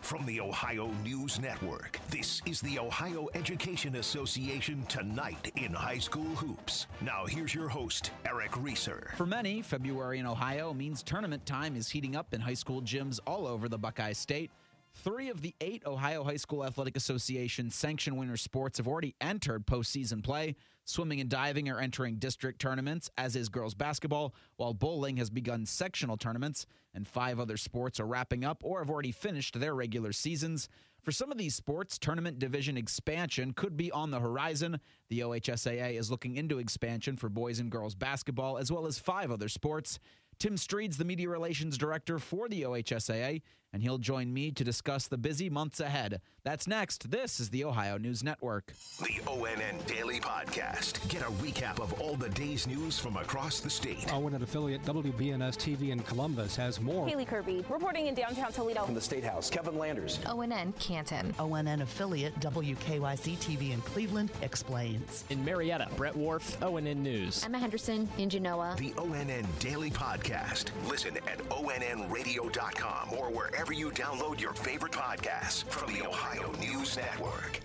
From 0.00 0.24
the 0.24 0.40
Ohio 0.40 0.90
News 1.04 1.38
Network, 1.38 2.00
this 2.08 2.40
is 2.46 2.62
the 2.62 2.78
Ohio 2.78 3.28
Education 3.34 3.96
Association 3.96 4.86
Tonight 4.86 5.52
in 5.56 5.74
High 5.74 5.98
School 5.98 6.34
Hoops. 6.36 6.86
Now, 7.02 7.26
here's 7.26 7.54
your 7.54 7.68
host, 7.68 8.12
Eric 8.24 8.56
Reeser. 8.56 9.12
For 9.18 9.26
many, 9.26 9.60
February 9.60 10.18
in 10.18 10.24
Ohio 10.24 10.72
means 10.72 11.02
tournament 11.02 11.44
time 11.44 11.76
is 11.76 11.90
heating 11.90 12.16
up 12.16 12.32
in 12.32 12.40
high 12.40 12.54
school 12.54 12.80
gyms 12.80 13.20
all 13.26 13.46
over 13.46 13.68
the 13.68 13.76
Buckeye 13.76 14.14
State. 14.14 14.50
Three 14.94 15.28
of 15.28 15.42
the 15.42 15.54
eight 15.60 15.84
Ohio 15.84 16.24
High 16.24 16.36
School 16.38 16.64
Athletic 16.64 16.96
Association 16.96 17.70
sanctioned 17.70 18.16
winter 18.16 18.38
sports 18.38 18.78
have 18.78 18.88
already 18.88 19.14
entered 19.20 19.66
postseason 19.66 20.24
play. 20.24 20.56
Swimming 20.88 21.20
and 21.20 21.28
diving 21.28 21.68
are 21.68 21.80
entering 21.80 22.16
district 22.16 22.62
tournaments, 22.62 23.10
as 23.18 23.36
is 23.36 23.50
girls 23.50 23.74
basketball, 23.74 24.34
while 24.56 24.72
bowling 24.72 25.18
has 25.18 25.28
begun 25.28 25.66
sectional 25.66 26.16
tournaments, 26.16 26.64
and 26.94 27.06
five 27.06 27.38
other 27.38 27.58
sports 27.58 28.00
are 28.00 28.06
wrapping 28.06 28.42
up 28.42 28.62
or 28.64 28.78
have 28.78 28.88
already 28.88 29.12
finished 29.12 29.60
their 29.60 29.74
regular 29.74 30.12
seasons. 30.12 30.66
For 31.02 31.12
some 31.12 31.30
of 31.30 31.36
these 31.36 31.54
sports, 31.54 31.98
tournament 31.98 32.38
division 32.38 32.78
expansion 32.78 33.52
could 33.52 33.76
be 33.76 33.92
on 33.92 34.10
the 34.10 34.18
horizon. 34.18 34.80
The 35.10 35.20
OHSAA 35.20 35.98
is 35.98 36.10
looking 36.10 36.36
into 36.36 36.58
expansion 36.58 37.18
for 37.18 37.28
boys 37.28 37.58
and 37.58 37.70
girls 37.70 37.94
basketball, 37.94 38.56
as 38.56 38.72
well 38.72 38.86
as 38.86 38.98
five 38.98 39.30
other 39.30 39.50
sports. 39.50 39.98
Tim 40.38 40.56
Stried's 40.56 40.96
the 40.96 41.04
media 41.04 41.28
relations 41.28 41.76
director 41.76 42.18
for 42.18 42.48
the 42.48 42.62
OHSAA, 42.62 43.42
and 43.72 43.82
he'll 43.82 43.98
join 43.98 44.32
me 44.32 44.50
to 44.52 44.64
discuss 44.64 45.06
the 45.06 45.18
busy 45.18 45.50
months 45.50 45.80
ahead. 45.80 46.20
That's 46.44 46.66
next. 46.66 47.10
This 47.10 47.40
is 47.40 47.50
the 47.50 47.64
Ohio 47.64 47.98
News 47.98 48.24
Network. 48.24 48.72
The 49.00 49.20
ONN 49.26 49.84
Daily 49.86 50.18
Podcast. 50.18 51.06
Get 51.08 51.20
a 51.20 51.30
recap 51.42 51.78
of 51.78 52.00
all 52.00 52.16
the 52.16 52.30
day's 52.30 52.66
news 52.66 52.98
from 52.98 53.18
across 53.18 53.60
the 53.60 53.68
state. 53.68 54.06
ONN 54.08 54.42
affiliate 54.42 54.82
WBNS 54.84 55.56
TV 55.56 55.90
in 55.90 56.00
Columbus 56.00 56.56
has 56.56 56.80
more. 56.80 57.06
Haley 57.06 57.26
Kirby 57.26 57.64
reporting 57.68 58.06
in 58.06 58.14
downtown 58.14 58.50
Toledo. 58.50 58.84
From 58.84 58.94
the 58.94 59.00
State 59.00 59.24
House, 59.24 59.50
Kevin 59.50 59.76
Landers. 59.76 60.20
ONN 60.24 60.72
Canton. 60.78 61.34
ONN 61.38 61.82
affiliate 61.82 62.34
WKYC 62.40 63.36
TV 63.36 63.72
in 63.72 63.82
Cleveland 63.82 64.30
explains. 64.40 65.24
In 65.28 65.44
Marietta, 65.44 65.88
Brett 65.96 66.16
Wharf, 66.16 66.58
ONN 66.60 66.96
News. 66.96 67.44
Emma 67.44 67.58
Henderson 67.58 68.08
in 68.16 68.30
Genoa. 68.30 68.74
The 68.78 68.92
ONN 68.92 69.46
Daily 69.58 69.90
Podcast. 69.90 70.70
Listen 70.88 71.18
at 71.18 71.38
onnradio.com 71.50 73.12
or 73.18 73.30
wherever 73.30 73.57
wherever 73.58 73.72
you 73.72 73.90
download 73.90 74.40
your 74.40 74.52
favorite 74.52 74.92
podcasts 74.92 75.64
from 75.64 75.92
the 75.92 76.06
Ohio 76.06 76.52
News 76.60 76.96
Network. 76.96 77.58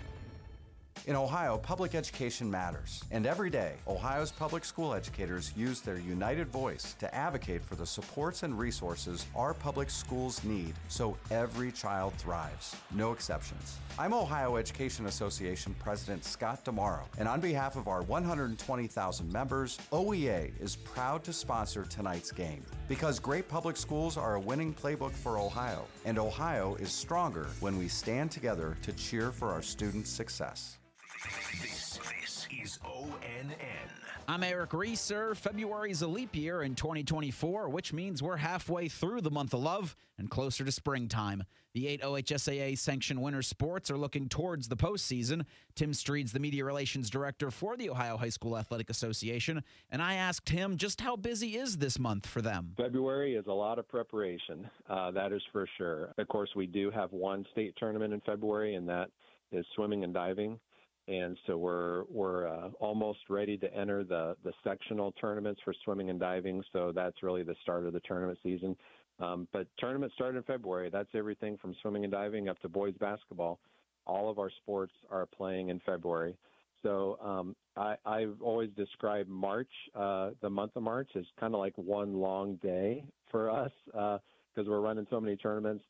In 1.06 1.16
Ohio, 1.16 1.58
public 1.58 1.94
education 1.94 2.50
matters. 2.50 3.04
And 3.10 3.26
every 3.26 3.50
day, 3.50 3.74
Ohio's 3.86 4.32
public 4.32 4.64
school 4.64 4.94
educators 4.94 5.52
use 5.54 5.82
their 5.82 5.98
united 5.98 6.48
voice 6.48 6.94
to 6.94 7.14
advocate 7.14 7.62
for 7.62 7.74
the 7.74 7.84
supports 7.84 8.42
and 8.42 8.58
resources 8.58 9.26
our 9.36 9.52
public 9.52 9.90
schools 9.90 10.42
need 10.44 10.72
so 10.88 11.18
every 11.30 11.70
child 11.72 12.14
thrives. 12.14 12.74
No 12.90 13.12
exceptions. 13.12 13.76
I'm 13.98 14.14
Ohio 14.14 14.56
Education 14.56 15.04
Association 15.04 15.74
President 15.78 16.24
Scott 16.24 16.64
DiMauro, 16.64 17.04
and 17.18 17.28
on 17.28 17.38
behalf 17.38 17.76
of 17.76 17.86
our 17.86 18.00
120,000 18.04 19.30
members, 19.30 19.76
OEA 19.92 20.58
is 20.58 20.74
proud 20.74 21.22
to 21.24 21.34
sponsor 21.34 21.84
tonight's 21.84 22.32
game. 22.32 22.64
Because 22.88 23.20
great 23.20 23.46
public 23.46 23.76
schools 23.76 24.16
are 24.16 24.36
a 24.36 24.40
winning 24.40 24.72
playbook 24.72 25.12
for 25.12 25.38
Ohio, 25.38 25.84
and 26.06 26.18
Ohio 26.18 26.76
is 26.76 26.90
stronger 26.90 27.48
when 27.60 27.76
we 27.76 27.88
stand 27.88 28.30
together 28.30 28.78
to 28.80 28.92
cheer 28.94 29.30
for 29.32 29.52
our 29.52 29.60
students' 29.60 30.08
success. 30.08 30.78
This 31.24 31.98
This 32.20 32.46
is 32.50 32.78
ONN. 32.84 33.56
I'm 34.28 34.42
Eric 34.42 34.74
Reeser. 34.74 35.34
February 35.34 35.90
is 35.90 36.02
a 36.02 36.06
leap 36.06 36.36
year 36.36 36.62
in 36.62 36.74
2024, 36.74 37.70
which 37.70 37.94
means 37.94 38.22
we're 38.22 38.36
halfway 38.36 38.88
through 38.88 39.22
the 39.22 39.30
month 39.30 39.54
of 39.54 39.60
love 39.60 39.96
and 40.18 40.28
closer 40.28 40.66
to 40.66 40.72
springtime. 40.72 41.44
The 41.72 41.88
eight 41.88 42.02
OHSAA 42.02 42.76
sanctioned 42.76 43.22
winter 43.22 43.40
sports 43.40 43.90
are 43.90 43.96
looking 43.96 44.28
towards 44.28 44.68
the 44.68 44.76
postseason. 44.76 45.46
Tim 45.74 45.94
Stried's 45.94 46.32
the 46.32 46.40
media 46.40 46.62
relations 46.62 47.08
director 47.08 47.50
for 47.50 47.78
the 47.78 47.88
Ohio 47.88 48.18
High 48.18 48.28
School 48.28 48.58
Athletic 48.58 48.90
Association, 48.90 49.62
and 49.90 50.02
I 50.02 50.14
asked 50.14 50.50
him 50.50 50.76
just 50.76 51.00
how 51.00 51.16
busy 51.16 51.56
is 51.56 51.78
this 51.78 51.98
month 51.98 52.26
for 52.26 52.42
them? 52.42 52.74
February 52.76 53.34
is 53.34 53.46
a 53.46 53.52
lot 53.52 53.78
of 53.78 53.88
preparation, 53.88 54.68
uh, 54.90 55.10
that 55.12 55.32
is 55.32 55.42
for 55.52 55.66
sure. 55.78 56.12
Of 56.18 56.28
course, 56.28 56.50
we 56.54 56.66
do 56.66 56.90
have 56.90 57.12
one 57.12 57.46
state 57.52 57.74
tournament 57.78 58.12
in 58.12 58.20
February, 58.20 58.74
and 58.74 58.86
that 58.90 59.08
is 59.52 59.64
swimming 59.74 60.04
and 60.04 60.12
diving 60.12 60.58
and 61.08 61.36
so 61.46 61.56
we're 61.56 62.04
we're 62.10 62.48
uh, 62.48 62.68
almost 62.80 63.20
ready 63.28 63.56
to 63.58 63.74
enter 63.74 64.04
the 64.04 64.36
the 64.44 64.52
sectional 64.62 65.12
tournaments 65.12 65.60
for 65.64 65.74
swimming 65.84 66.10
and 66.10 66.18
diving. 66.18 66.62
So 66.72 66.92
that's 66.94 67.22
really 67.22 67.42
the 67.42 67.56
start 67.62 67.86
of 67.86 67.92
the 67.92 68.00
tournament 68.00 68.38
season. 68.42 68.76
Um, 69.20 69.46
but 69.52 69.66
tournaments 69.80 70.14
start 70.14 70.34
in 70.34 70.42
February. 70.42 70.90
That's 70.90 71.08
everything 71.14 71.56
from 71.58 71.74
swimming 71.80 72.04
and 72.04 72.12
diving 72.12 72.48
up 72.48 72.58
to 72.60 72.68
boys 72.68 72.94
basketball. 72.98 73.60
All 74.06 74.28
of 74.28 74.38
our 74.38 74.50
sports 74.50 74.92
are 75.10 75.26
playing 75.26 75.68
in 75.68 75.80
February. 75.86 76.36
So 76.82 77.18
um, 77.22 77.56
I, 77.76 77.96
I've 78.04 78.42
always 78.42 78.70
described 78.76 79.30
March, 79.30 79.70
uh, 79.94 80.30
the 80.42 80.50
month 80.50 80.72
of 80.76 80.82
March, 80.82 81.10
as 81.16 81.24
kind 81.40 81.54
of 81.54 81.60
like 81.60 81.72
one 81.76 82.14
long 82.14 82.56
day 82.56 83.04
for 83.30 83.50
us 83.50 83.70
because 83.86 84.20
uh, 84.58 84.70
we're 84.70 84.80
running 84.80 85.06
so 85.10 85.20
many 85.20 85.36
tournaments 85.36 85.84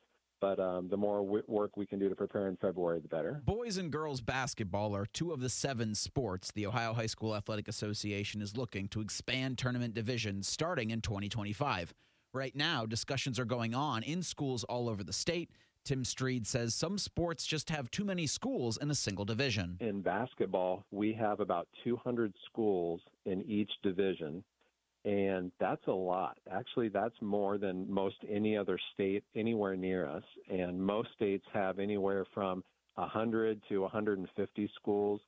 but 0.45 0.61
um, 0.61 0.89
the 0.91 0.97
more 0.97 1.25
w- 1.25 1.43
work 1.47 1.75
we 1.75 1.87
can 1.87 1.99
do 1.99 2.11
to 2.11 2.15
prepare 2.15 2.49
in 2.49 2.57
February, 2.57 3.01
the 3.01 3.09
better. 3.09 3.41
Boys 3.47 3.79
and 3.79 3.91
girls 3.91 4.21
basketball 4.21 4.95
are 4.95 5.07
two 5.07 5.33
of 5.33 5.41
the 5.41 5.49
seven 5.49 5.95
sports 5.95 6.53
the 6.53 6.67
Ohio 6.67 6.93
High 6.93 7.07
School 7.07 7.35
Athletic 7.35 7.67
Association 7.67 8.43
is 8.43 8.55
looking 8.55 8.87
to 8.89 9.01
expand 9.01 9.57
tournament 9.57 9.95
divisions 9.95 10.47
starting 10.47 10.91
in 10.91 11.01
2025. 11.01 11.95
Right 12.35 12.55
now, 12.55 12.85
discussions 12.85 13.39
are 13.39 13.47
going 13.47 13.75
on 13.75 14.03
in 14.03 14.23
schools 14.23 14.65
all 14.65 14.91
over 14.91 15.03
the 15.03 15.15
state. 15.15 15.51
Tim 15.83 16.05
Stried 16.05 16.47
says 16.47 16.75
some 16.75 16.99
sports 16.99 17.47
just 17.47 17.71
have 17.71 17.91
too 17.91 18.05
many 18.05 18.27
schools 18.27 18.77
in 18.77 18.91
a 18.91 18.95
single 18.95 19.25
division. 19.25 19.79
In 19.81 20.03
basketball, 20.03 20.85
we 20.91 21.15
have 21.15 21.41
about 21.41 21.69
200 21.85 22.35
schools 22.45 23.01
in 23.25 23.43
each 23.49 23.71
division 23.83 24.45
and 25.05 25.53
that's 25.61 25.87
a 25.87 25.93
lot. 25.93 26.39
Actually, 26.51 26.89
that's 26.89 27.15
more 27.21 27.59
than 27.59 27.91
most 27.91 28.17
any 28.29 28.57
other 28.57 28.79
state 28.95 29.23
anywhere 29.35 29.77
near 29.77 30.07
us. 30.07 30.23
And 30.51 30.81
most 30.81 31.11
states 31.15 31.45
have 31.53 31.79
anywhere 31.79 32.25
from 32.33 32.65
100 32.95 33.61
to 33.69 33.83
150 33.83 34.71
schools 34.77 35.21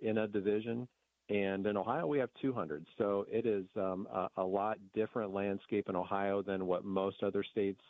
in 0.00 0.18
a 0.18 0.28
division. 0.28 0.88
And 1.28 1.66
in 1.66 1.76
Ohio, 1.76 2.06
we 2.06 2.18
have 2.18 2.30
200. 2.40 2.86
So 2.96 3.26
it 3.30 3.44
is 3.44 3.66
um, 3.76 4.08
a, 4.10 4.28
a, 4.38 4.42
lot 4.42 4.78
different 4.94 5.34
landscape 5.34 5.90
in 5.90 5.96
Ohio 5.96 6.40
than 6.40 6.66
what 6.66 6.86
most 6.86 7.22
other 7.22 7.44
states 7.44 7.82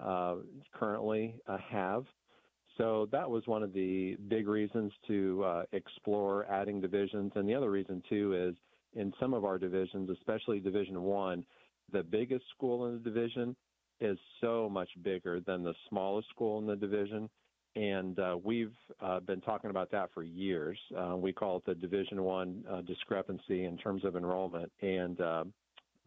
uh, 0.00 0.36
currently 0.72 1.34
uh, 1.48 1.58
have. 1.68 2.04
So 2.78 3.08
that 3.10 3.28
was 3.28 3.42
one 3.46 3.64
of 3.64 3.72
the 3.72 4.16
big 4.28 4.46
reasons 4.46 4.92
to 5.08 5.42
uh, 5.44 5.62
explore 5.72 6.46
adding 6.48 6.80
divisions. 6.80 7.32
And 7.34 7.48
the 7.48 7.54
other 7.54 7.70
reason, 7.70 8.02
too, 8.08 8.34
is 8.50 8.54
in 8.96 9.12
some 9.20 9.34
of 9.34 9.44
our 9.44 9.58
divisions, 9.58 10.10
especially 10.10 10.58
Division 10.58 11.02
One, 11.02 11.44
the 11.92 12.02
biggest 12.02 12.44
school 12.56 12.86
in 12.86 12.94
the 12.94 13.10
division 13.10 13.54
is 14.00 14.18
so 14.40 14.68
much 14.68 14.88
bigger 15.02 15.40
than 15.40 15.62
the 15.62 15.74
smallest 15.88 16.28
school 16.30 16.58
in 16.58 16.66
the 16.66 16.76
division. 16.76 17.30
And 17.76 18.18
uh, 18.18 18.38
we've 18.42 18.74
uh, 19.00 19.20
been 19.20 19.42
talking 19.42 19.70
about 19.70 19.90
that 19.90 20.08
for 20.14 20.22
years. 20.22 20.78
Uh, 20.96 21.16
we 21.16 21.32
call 21.32 21.58
it 21.58 21.66
the 21.66 21.74
Division 21.74 22.22
One 22.22 22.64
uh, 22.70 22.80
discrepancy 22.80 23.64
in 23.64 23.76
terms 23.76 24.02
of 24.04 24.16
enrollment, 24.16 24.72
and 24.80 25.20
uh, 25.20 25.44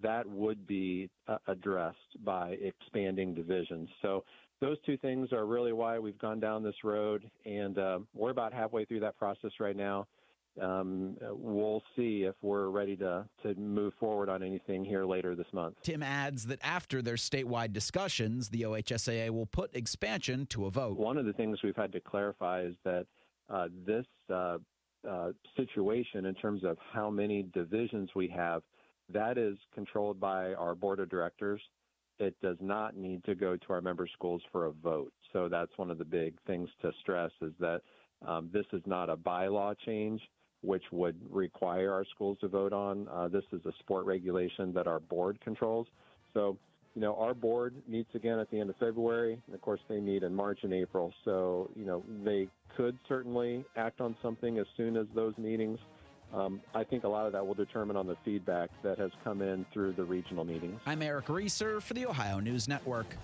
that 0.01 0.27
would 0.27 0.65
be 0.65 1.09
uh, 1.27 1.37
addressed 1.47 2.23
by 2.25 2.57
expanding 2.59 3.35
divisions. 3.35 3.87
So 4.01 4.23
those 4.61 4.77
two 4.83 4.97
things 4.97 5.31
are 5.31 5.45
really 5.45 5.71
why 5.71 5.99
we've 5.99 6.17
gone 6.17 6.39
down 6.39 6.63
this 6.63 6.83
road, 6.83 7.29
and 7.45 7.77
we're 8.15 8.31
about 8.31 8.51
halfway 8.51 8.85
through 8.85 9.01
that 9.01 9.17
process 9.17 9.51
right 9.59 9.77
now 9.77 10.07
um, 10.62 11.16
we'll 11.22 11.84
see 11.95 12.24
if 12.24 12.36
we're 12.41 12.70
ready 12.70 12.95
to, 12.97 13.26
to 13.43 13.56
move 13.56 13.93
forward 14.00 14.30
on 14.30 14.43
anything 14.43 14.84
here 14.84 15.06
later 15.06 15.36
this 15.36 15.47
month. 15.54 15.76
Tim 15.84 16.04
adds 16.04 16.47
that 16.47 16.60
after 16.64 17.02
their 17.02 17.16
statewide 17.16 17.74
discussions, 17.74 18.50
the 18.50 18.64
OHSAA 18.64 19.30
will 19.30 19.45
put 19.45 19.76
expansion 19.76 20.45
to 20.47 20.66
a 20.66 20.70
vote. 20.70 20.97
One 20.97 21.18
of 21.18 21.26
the 21.26 21.34
things 21.34 21.60
we've 21.64 21.76
had 21.76 21.91
to 21.93 22.00
clarify 22.00 22.64
is 22.64 22.76
that 22.84 23.06
uh, 23.50 23.68
this 23.86 24.06
uh, 24.34 24.58
uh, 25.10 25.32
situation, 25.56 26.26
in 26.26 26.36
terms 26.36 26.64
of 26.64 26.78
how 26.93 27.10
many 27.10 27.43
divisions 27.54 28.10
we 28.16 28.28
have, 28.28 28.62
that 29.12 29.38
is 29.38 29.58
controlled 29.74 30.20
by 30.20 30.54
our 30.54 30.76
board 30.76 31.00
of 31.00 31.10
directors. 31.10 31.62
It 32.20 32.36
does 32.41 32.58
not 32.60 32.97
need 32.97 33.24
to 33.24 33.34
go 33.34 33.56
to 33.56 33.74
our 33.74 33.82
member 33.82 34.08
schools 34.12 34.41
for 34.52 34.66
a 34.66 34.72
vote. 34.72 35.14
So 35.32 35.47
that's 35.47 35.72
one 35.78 35.89
of 35.89 35.97
the 35.97 36.06
big 36.06 36.36
things 36.45 36.70
to 36.82 36.91
stress 37.00 37.32
is 37.41 37.54
that 37.60 37.82
um, 38.28 38.50
this 38.52 38.66
is 38.74 38.82
not 38.86 39.10
a 39.10 39.16
bylaw 39.16 39.74
change 39.86 40.22
which 40.62 40.84
would 40.91 41.16
require 41.32 41.93
our 41.93 42.05
schools 42.14 42.38
to 42.41 42.47
vote 42.47 42.74
on. 42.74 43.07
Uh, 43.12 43.28
this 43.28 43.43
is 43.51 43.66
a 43.66 43.72
sport 43.80 44.05
regulation 44.05 44.74
that 44.74 44.88
our 44.88 44.99
board 44.99 45.39
controls. 45.41 45.88
So, 46.34 46.57
you 46.95 47.01
know, 47.01 47.16
our 47.16 47.34
board 47.34 47.76
meets 47.88 48.14
again 48.16 48.39
at 48.39 48.49
the 48.51 48.60
end 48.60 48.70
of 48.70 48.76
February. 48.78 49.39
And 49.45 49.55
of 49.55 49.62
course, 49.62 49.80
they 49.88 49.99
meet 49.99 50.24
in 50.24 50.34
March 50.34 50.60
and 50.64 50.74
April. 50.74 51.14
So, 51.24 51.70
you 51.76 51.86
know, 51.86 52.03
they 52.24 52.49
could 52.76 52.97
certainly 53.07 53.64
act 53.76 54.01
on 54.01 54.16
something 54.22 54.57
as 54.57 54.66
soon 54.76 54.97
as 54.97 55.07
those 55.16 55.38
meetings. 55.38 55.80
Um, 56.34 56.62
I 56.76 56.84
think 56.84 57.05
a 57.05 57.07
lot 57.07 57.26
of 57.26 57.32
that 57.32 57.45
will 57.45 57.55
determine 57.55 57.95
on 57.95 58.05
the 58.05 58.18
feedback 58.24 58.70
that 58.84 58.99
has 58.99 59.12
come 59.24 59.41
in 59.41 59.66
through 59.74 59.93
the 59.93 60.03
regional 60.03 60.43
meetings. 60.43 60.80
I'm 60.86 61.01
Eric 61.01 61.30
Reeser 61.30 61.82
for 61.82 61.95
the 61.95 62.05
Ohio 62.05 62.39
News 62.39 62.68
Network. 62.68 63.16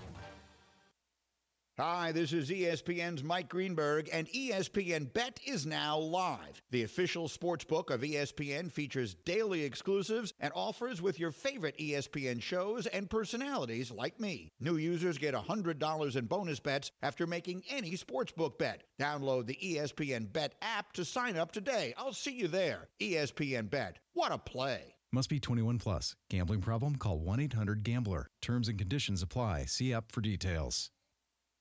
Hi, 1.78 2.14
this 2.14 2.32
is 2.32 2.50
ESPN's 2.50 3.22
Mike 3.22 3.50
Greenberg, 3.50 4.08
and 4.14 4.30
ESPN 4.30 5.12
Bet 5.12 5.42
is 5.46 5.66
now 5.66 5.98
live. 5.98 6.62
The 6.72 6.84
official 6.84 7.28
sports 7.28 7.66
book 7.66 7.92
of 7.92 8.00
ESPN 8.00 8.72
features 8.72 9.18
daily 9.26 9.66
exclusives 9.66 10.32
and 10.40 10.54
offers 10.56 11.02
with 11.02 11.20
your 11.20 11.32
favorite 11.32 11.78
ESPN 11.78 12.42
shows 12.42 12.88
and 12.88 13.10
personalities 13.10 13.92
like 13.92 14.22
me. 14.22 14.54
New 14.62 14.78
users 14.78 15.18
get 15.18 15.34
$100 15.34 16.16
in 16.16 16.26
bonus 16.28 16.62
bets 16.62 16.92
after 17.02 17.28
making 17.28 17.64
any 17.70 17.98
sportsbook 17.98 18.58
bet. 18.58 18.84
Download 18.98 19.46
the 19.46 19.60
ESPN 19.62 20.32
Bet 20.32 20.56
app 20.62 20.94
to 20.94 21.04
sign 21.04 21.36
up 21.36 21.52
today. 21.52 21.94
I'll 21.98 22.14
see 22.14 22.32
you 22.32 22.48
there. 22.48 22.88
ESPN 23.02 23.70
Bet. 23.70 24.00
What 24.14 24.32
a 24.32 24.38
play. 24.38 24.96
Must 25.12 25.30
be 25.30 25.42
21 25.42 25.80
plus. 25.80 26.16
Gambling 26.30 26.62
problem? 26.62 26.96
Call 26.96 27.20
1 27.20 27.42
800 27.42 27.84
Gambler. 27.84 28.30
Terms 28.42 28.70
and 28.70 28.80
conditions 28.80 29.22
apply. 29.22 29.66
See 29.66 29.94
app 29.94 30.14
for 30.14 30.22
details. 30.22 30.90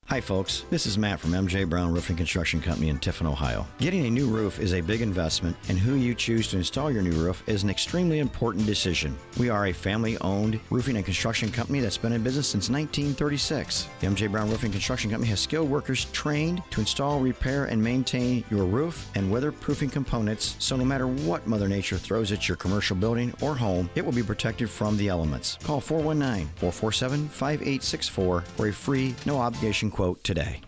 Hi, 0.09 0.21
folks. 0.21 0.65
This 0.69 0.85
is 0.85 0.99
Matt 0.99 1.19
from 1.19 1.31
MJ 1.31 1.67
Brown 1.67 1.91
Roofing 1.91 2.15
Construction 2.15 2.61
Company 2.61 2.89
in 2.89 2.99
Tiffin, 2.99 3.25
Ohio. 3.25 3.65
Getting 3.79 4.05
a 4.05 4.09
new 4.11 4.27
roof 4.27 4.59
is 4.59 4.75
a 4.75 4.81
big 4.81 5.01
investment, 5.01 5.57
and 5.67 5.79
who 5.79 5.95
you 5.95 6.13
choose 6.13 6.47
to 6.49 6.57
install 6.57 6.91
your 6.91 7.01
new 7.01 7.13
roof 7.13 7.41
is 7.47 7.63
an 7.63 7.71
extremely 7.71 8.19
important 8.19 8.67
decision. 8.67 9.17
We 9.39 9.49
are 9.49 9.65
a 9.65 9.73
family 9.73 10.15
owned 10.19 10.59
roofing 10.69 10.97
and 10.97 11.03
construction 11.03 11.51
company 11.51 11.79
that's 11.79 11.97
been 11.97 12.13
in 12.13 12.21
business 12.21 12.47
since 12.47 12.69
1936. 12.69 13.89
The 13.99 14.05
MJ 14.05 14.31
Brown 14.31 14.47
Roofing 14.47 14.71
Construction 14.71 15.09
Company 15.09 15.27
has 15.31 15.39
skilled 15.39 15.71
workers 15.71 16.05
trained 16.11 16.61
to 16.69 16.81
install, 16.81 17.19
repair, 17.19 17.65
and 17.65 17.83
maintain 17.83 18.45
your 18.51 18.65
roof 18.65 19.09
and 19.15 19.33
weatherproofing 19.33 19.91
components 19.91 20.55
so 20.59 20.75
no 20.75 20.85
matter 20.85 21.07
what 21.07 21.47
Mother 21.47 21.67
Nature 21.67 21.97
throws 21.97 22.31
at 22.31 22.47
your 22.47 22.57
commercial 22.57 22.95
building 22.95 23.33
or 23.41 23.55
home, 23.55 23.89
it 23.95 24.05
will 24.05 24.13
be 24.13 24.21
protected 24.21 24.69
from 24.69 24.97
the 24.97 25.07
elements. 25.07 25.57
Call 25.63 25.81
419 25.81 26.47
447 26.57 27.27
5864 27.27 28.41
for 28.41 28.67
a 28.67 28.71
free, 28.71 29.15
no 29.25 29.39
obligation 29.39 29.89
quote 29.95 30.21
today. 30.25 30.59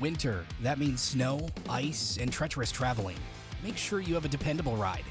Winter, 0.00 0.44
that 0.62 0.80
means 0.80 1.00
snow, 1.00 1.48
ice, 1.68 2.18
and 2.20 2.32
treacherous 2.32 2.72
traveling. 2.72 3.16
Make 3.62 3.76
sure 3.76 4.00
you 4.00 4.14
have 4.14 4.24
a 4.24 4.28
dependable 4.28 4.76
ride. 4.76 5.04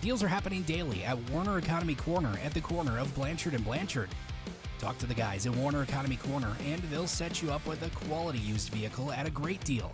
Deals 0.00 0.22
are 0.22 0.28
happening 0.28 0.62
daily 0.62 1.04
at 1.04 1.18
Warner 1.30 1.58
Economy 1.58 1.94
Corner 1.94 2.38
at 2.42 2.54
the 2.54 2.62
corner 2.62 2.98
of 2.98 3.14
Blanchard 3.14 3.52
and 3.52 3.62
Blanchard. 3.62 4.08
Talk 4.78 4.96
to 4.96 5.06
the 5.06 5.12
guys 5.12 5.46
at 5.46 5.54
Warner 5.54 5.82
Economy 5.82 6.16
Corner 6.16 6.56
and 6.64 6.80
they'll 6.84 7.06
set 7.06 7.42
you 7.42 7.52
up 7.52 7.66
with 7.66 7.82
a 7.82 7.90
quality 8.06 8.38
used 8.38 8.70
vehicle 8.70 9.12
at 9.12 9.26
a 9.26 9.30
great 9.30 9.62
deal. 9.64 9.92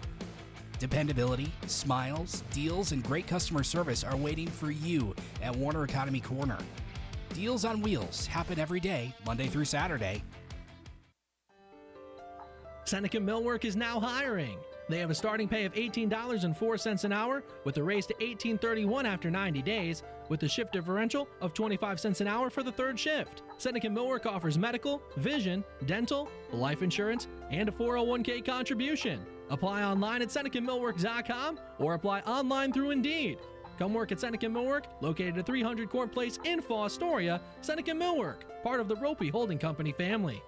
Dependability, 0.79 1.53
smiles, 1.67 2.45
deals, 2.53 2.93
and 2.93 3.03
great 3.03 3.27
customer 3.27 3.65
service 3.65 4.05
are 4.05 4.17
waiting 4.17 4.47
for 4.47 4.71
you 4.71 5.13
at 5.43 5.57
Warner 5.57 5.83
Economy 5.83 6.21
Corner. 6.21 6.59
Deals 7.35 7.65
on 7.65 7.83
Wheels 7.83 8.27
happen 8.27 8.61
every 8.61 8.79
day, 8.79 9.13
Monday 9.27 9.49
through 9.49 9.65
Saturday, 9.65 10.23
Seneca 12.89 13.19
Millwork 13.19 13.67
is 13.67 13.77
now 13.77 14.01
hiring. 14.01 14.57
They 14.89 14.99
have 15.01 15.11
a 15.11 15.15
starting 15.15 15.47
pay 15.47 15.67
of 15.67 15.75
$18.04 15.75 17.05
an 17.05 17.13
hour 17.13 17.45
with 17.65 17.77
a 17.77 17.83
raise 17.83 18.07
to 18.07 18.15
$18.31 18.15 19.05
after 19.05 19.31
90 19.31 19.61
days 19.61 20.03
with 20.31 20.43
a 20.45 20.49
shift 20.49 20.73
differential 20.73 21.29
of 21.43 21.53
25 21.53 22.01
cents 22.01 22.23
an 22.23 22.29
hour 22.29 22.49
for 22.49 22.63
the 22.63 22.73
third 22.73 22.99
shift. 22.99 23.43
Seneca 23.59 23.89
Millwork 23.89 24.25
offers 24.25 24.57
medical, 24.57 25.03
vision, 25.19 25.63
dental, 25.85 26.31
life 26.51 26.81
insurance, 26.81 27.29
and 27.51 27.69
a 27.69 27.73
401k 27.73 28.43
contribution. 28.43 29.21
Apply 29.51 29.83
online 29.83 30.23
at 30.23 30.29
SenecaMillwork.com 30.29 31.61
or 31.79 31.93
apply 31.93 32.21
online 32.21 32.73
through 32.73 32.93
Indeed. 32.93 33.39
Come 33.79 33.93
work 33.93 34.13
at 34.13 34.21
Seneca 34.21 34.47
Millwork, 34.47 34.85
located 35.03 35.37
at 35.37 35.45
300 35.45 35.91
Court 35.91 36.11
Place 36.11 36.39
in 36.45 36.63
Fostoria. 36.63 37.39
Seneca 37.61 37.91
Millwork, 37.91 38.63
part 38.63 38.81
of 38.81 38.89
the 38.89 38.97
Roppe 38.97 39.31
Holding 39.31 39.59
Company 39.59 39.93
family. 39.93 40.43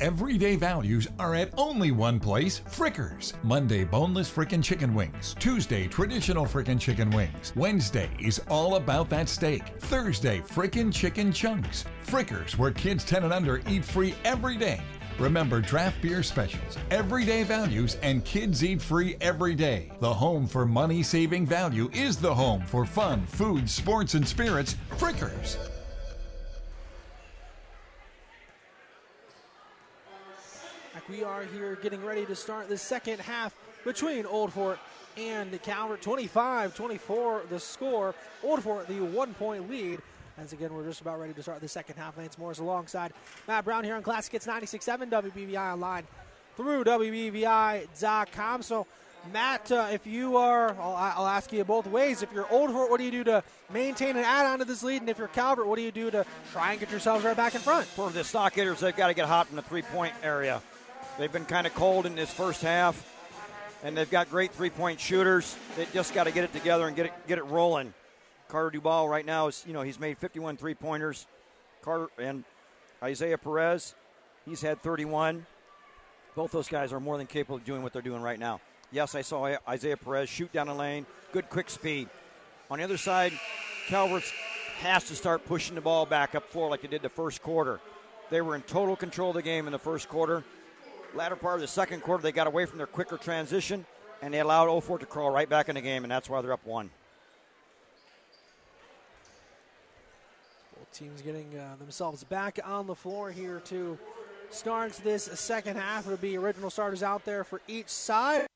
Everyday 0.00 0.56
values 0.56 1.08
are 1.18 1.34
at 1.34 1.50
only 1.56 1.90
one 1.90 2.20
place, 2.20 2.60
Frickers. 2.68 3.32
Monday, 3.42 3.82
boneless 3.82 4.30
frickin' 4.30 4.62
chicken 4.62 4.94
wings. 4.94 5.34
Tuesday, 5.38 5.88
traditional 5.88 6.44
frickin' 6.44 6.78
chicken 6.78 7.08
wings. 7.10 7.54
Wednesday 7.56 8.10
is 8.20 8.42
all 8.50 8.76
about 8.76 9.08
that 9.08 9.26
steak. 9.26 9.62
Thursday, 9.80 10.40
frickin' 10.40 10.92
chicken 10.92 11.32
chunks. 11.32 11.86
Frickers, 12.06 12.58
where 12.58 12.72
kids 12.72 13.04
10 13.04 13.24
and 13.24 13.32
under 13.32 13.62
eat 13.68 13.84
free 13.86 14.14
every 14.24 14.58
day. 14.58 14.80
Remember 15.18 15.62
draft 15.62 16.02
beer 16.02 16.22
specials, 16.22 16.76
everyday 16.90 17.42
values, 17.42 17.96
and 18.02 18.22
kids 18.26 18.62
eat 18.62 18.82
free 18.82 19.16
every 19.22 19.54
day. 19.54 19.90
The 20.00 20.12
home 20.12 20.46
for 20.46 20.66
money 20.66 21.02
saving 21.02 21.46
value 21.46 21.88
is 21.94 22.18
the 22.18 22.34
home 22.34 22.66
for 22.66 22.84
fun, 22.84 23.24
food, 23.26 23.70
sports, 23.70 24.12
and 24.12 24.28
spirits, 24.28 24.76
Frickers. 24.98 25.56
We 31.08 31.22
are 31.22 31.44
here 31.44 31.78
getting 31.80 32.04
ready 32.04 32.26
to 32.26 32.34
start 32.34 32.68
the 32.68 32.76
second 32.76 33.20
half 33.20 33.54
between 33.84 34.26
Old 34.26 34.52
Fort 34.52 34.80
and 35.16 35.62
Calvert. 35.62 36.02
25 36.02 36.74
24 36.74 37.42
the 37.48 37.60
score. 37.60 38.12
Old 38.42 38.62
Fort, 38.64 38.88
the 38.88 39.00
one 39.00 39.32
point 39.34 39.70
lead. 39.70 40.00
As 40.36 40.52
again, 40.52 40.74
we're 40.74 40.84
just 40.84 41.00
about 41.00 41.20
ready 41.20 41.32
to 41.32 41.42
start 41.42 41.60
the 41.60 41.68
second 41.68 41.94
half. 41.94 42.18
Lance 42.18 42.36
Morris 42.38 42.58
alongside 42.58 43.12
Matt 43.46 43.64
Brown 43.64 43.84
here 43.84 43.94
on 43.94 44.02
Classic 44.02 44.32
Hits 44.32 44.48
96.7 44.48 45.08
WBVI 45.10 45.74
online 45.74 46.02
through 46.56 46.82
WBVI.com. 46.82 48.62
So, 48.62 48.88
Matt, 49.32 49.70
uh, 49.70 49.88
if 49.92 50.08
you 50.08 50.36
are, 50.36 50.70
I'll, 50.80 50.96
I'll, 50.96 51.26
ask 51.26 51.52
you 51.52 51.62
both 51.62 51.86
ways. 51.86 52.22
If 52.22 52.32
you're 52.32 52.50
Old 52.52 52.72
Fort, 52.72 52.90
what 52.90 52.98
do 52.98 53.04
you 53.04 53.12
do 53.12 53.24
to 53.24 53.44
maintain 53.72 54.16
and 54.16 54.26
add 54.26 54.46
on 54.46 54.58
to 54.58 54.64
this 54.64 54.82
lead? 54.82 55.02
And 55.02 55.08
if 55.08 55.18
you're 55.18 55.28
Calvert, 55.28 55.68
what 55.68 55.76
do 55.76 55.82
you 55.82 55.92
do 55.92 56.10
to 56.10 56.26
try 56.52 56.72
and 56.72 56.80
get 56.80 56.90
yourselves 56.90 57.24
right 57.24 57.36
back 57.36 57.54
in 57.54 57.60
front? 57.60 57.86
For 57.86 58.10
the 58.10 58.20
Stockaders, 58.20 58.80
they've 58.80 58.96
got 58.96 59.06
to 59.06 59.14
get 59.14 59.26
hot 59.26 59.46
in 59.50 59.56
the 59.56 59.62
three 59.62 59.82
point 59.82 60.12
area. 60.24 60.60
They've 61.18 61.32
been 61.32 61.46
kind 61.46 61.66
of 61.66 61.74
cold 61.74 62.04
in 62.04 62.14
this 62.14 62.30
first 62.30 62.60
half, 62.60 63.02
and 63.82 63.96
they've 63.96 64.10
got 64.10 64.28
great 64.28 64.52
three 64.52 64.68
point 64.68 65.00
shooters. 65.00 65.56
They 65.74 65.86
just 65.94 66.12
got 66.12 66.24
to 66.24 66.30
get 66.30 66.44
it 66.44 66.52
together 66.52 66.86
and 66.86 66.94
get 66.94 67.06
it, 67.06 67.12
get 67.26 67.38
it 67.38 67.44
rolling. 67.44 67.94
Carter 68.48 68.70
Dubois 68.70 69.06
right 69.06 69.24
now 69.24 69.46
is, 69.46 69.64
you 69.66 69.72
know, 69.72 69.80
he's 69.80 69.98
made 69.98 70.18
51 70.18 70.58
three 70.58 70.74
pointers. 70.74 71.26
Carter 71.80 72.08
and 72.18 72.44
Isaiah 73.02 73.38
Perez, 73.38 73.94
he's 74.44 74.60
had 74.60 74.82
31. 74.82 75.46
Both 76.34 76.52
those 76.52 76.68
guys 76.68 76.92
are 76.92 77.00
more 77.00 77.16
than 77.16 77.26
capable 77.26 77.56
of 77.56 77.64
doing 77.64 77.82
what 77.82 77.94
they're 77.94 78.02
doing 78.02 78.20
right 78.20 78.38
now. 78.38 78.60
Yes, 78.92 79.14
I 79.14 79.22
saw 79.22 79.56
Isaiah 79.66 79.96
Perez 79.96 80.28
shoot 80.28 80.52
down 80.52 80.66
the 80.66 80.74
lane, 80.74 81.06
good 81.32 81.48
quick 81.48 81.70
speed. 81.70 82.10
On 82.70 82.78
the 82.78 82.84
other 82.84 82.98
side, 82.98 83.32
Calvert's 83.88 84.30
has 84.80 85.04
to 85.04 85.14
start 85.14 85.46
pushing 85.46 85.76
the 85.76 85.80
ball 85.80 86.04
back 86.04 86.34
up 86.34 86.50
floor 86.50 86.68
like 86.68 86.82
they 86.82 86.88
did 86.88 87.00
the 87.00 87.08
first 87.08 87.42
quarter. 87.42 87.80
They 88.28 88.42
were 88.42 88.54
in 88.54 88.60
total 88.62 88.96
control 88.96 89.30
of 89.30 89.36
the 89.36 89.42
game 89.42 89.66
in 89.66 89.72
the 89.72 89.78
first 89.78 90.10
quarter. 90.10 90.44
Latter 91.14 91.36
part 91.36 91.56
of 91.56 91.60
the 91.62 91.68
second 91.68 92.02
quarter, 92.02 92.22
they 92.22 92.32
got 92.32 92.46
away 92.46 92.66
from 92.66 92.78
their 92.78 92.86
quicker 92.86 93.16
transition, 93.16 93.86
and 94.22 94.32
they 94.32 94.40
allowed 94.40 94.68
Old 94.68 94.84
Fort 94.84 95.00
to 95.00 95.06
crawl 95.06 95.30
right 95.30 95.48
back 95.48 95.68
in 95.68 95.74
the 95.74 95.80
game, 95.80 96.04
and 96.04 96.10
that's 96.10 96.28
why 96.28 96.40
they're 96.42 96.52
up 96.52 96.64
one. 96.66 96.90
Both 100.76 100.92
teams 100.92 101.22
getting 101.22 101.58
uh, 101.58 101.76
themselves 101.78 102.24
back 102.24 102.58
on 102.64 102.86
the 102.86 102.94
floor 102.94 103.30
here 103.30 103.60
to 103.66 103.98
start 104.50 104.92
this 105.04 105.24
second 105.24 105.76
half. 105.76 106.06
It'll 106.06 106.18
be 106.18 106.36
original 106.36 106.70
starters 106.70 107.02
out 107.02 107.24
there 107.24 107.44
for 107.44 107.60
each 107.66 107.88
side. 107.88 108.46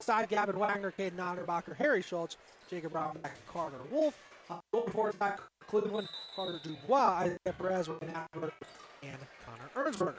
Side, 0.00 0.28
Gavin 0.30 0.58
Wagner, 0.58 0.92
Caden 0.98 1.16
Otterbacher, 1.16 1.76
Harry 1.76 2.00
Schultz, 2.00 2.38
Jacob 2.70 2.92
Brownback, 2.92 3.32
Carter 3.46 3.76
Wolf. 3.90 4.18
Uh, 4.50 5.12
back 5.18 5.40
Cleveland, 5.66 6.08
Carter 6.34 6.58
Dubois, 6.62 7.18
Isaiah 7.20 7.54
Perez, 7.58 7.88
and 7.88 9.18
Connor 9.44 9.90
Ernsberger. 9.90 10.14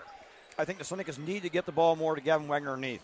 I 0.59 0.65
think 0.65 0.77
the 0.77 0.83
Senecas 0.83 1.17
need 1.17 1.43
to 1.43 1.49
get 1.49 1.65
the 1.65 1.71
ball 1.71 1.95
more 1.95 2.15
to 2.15 2.21
Gavin 2.21 2.49
Wagner 2.49 2.73
underneath. 2.73 3.01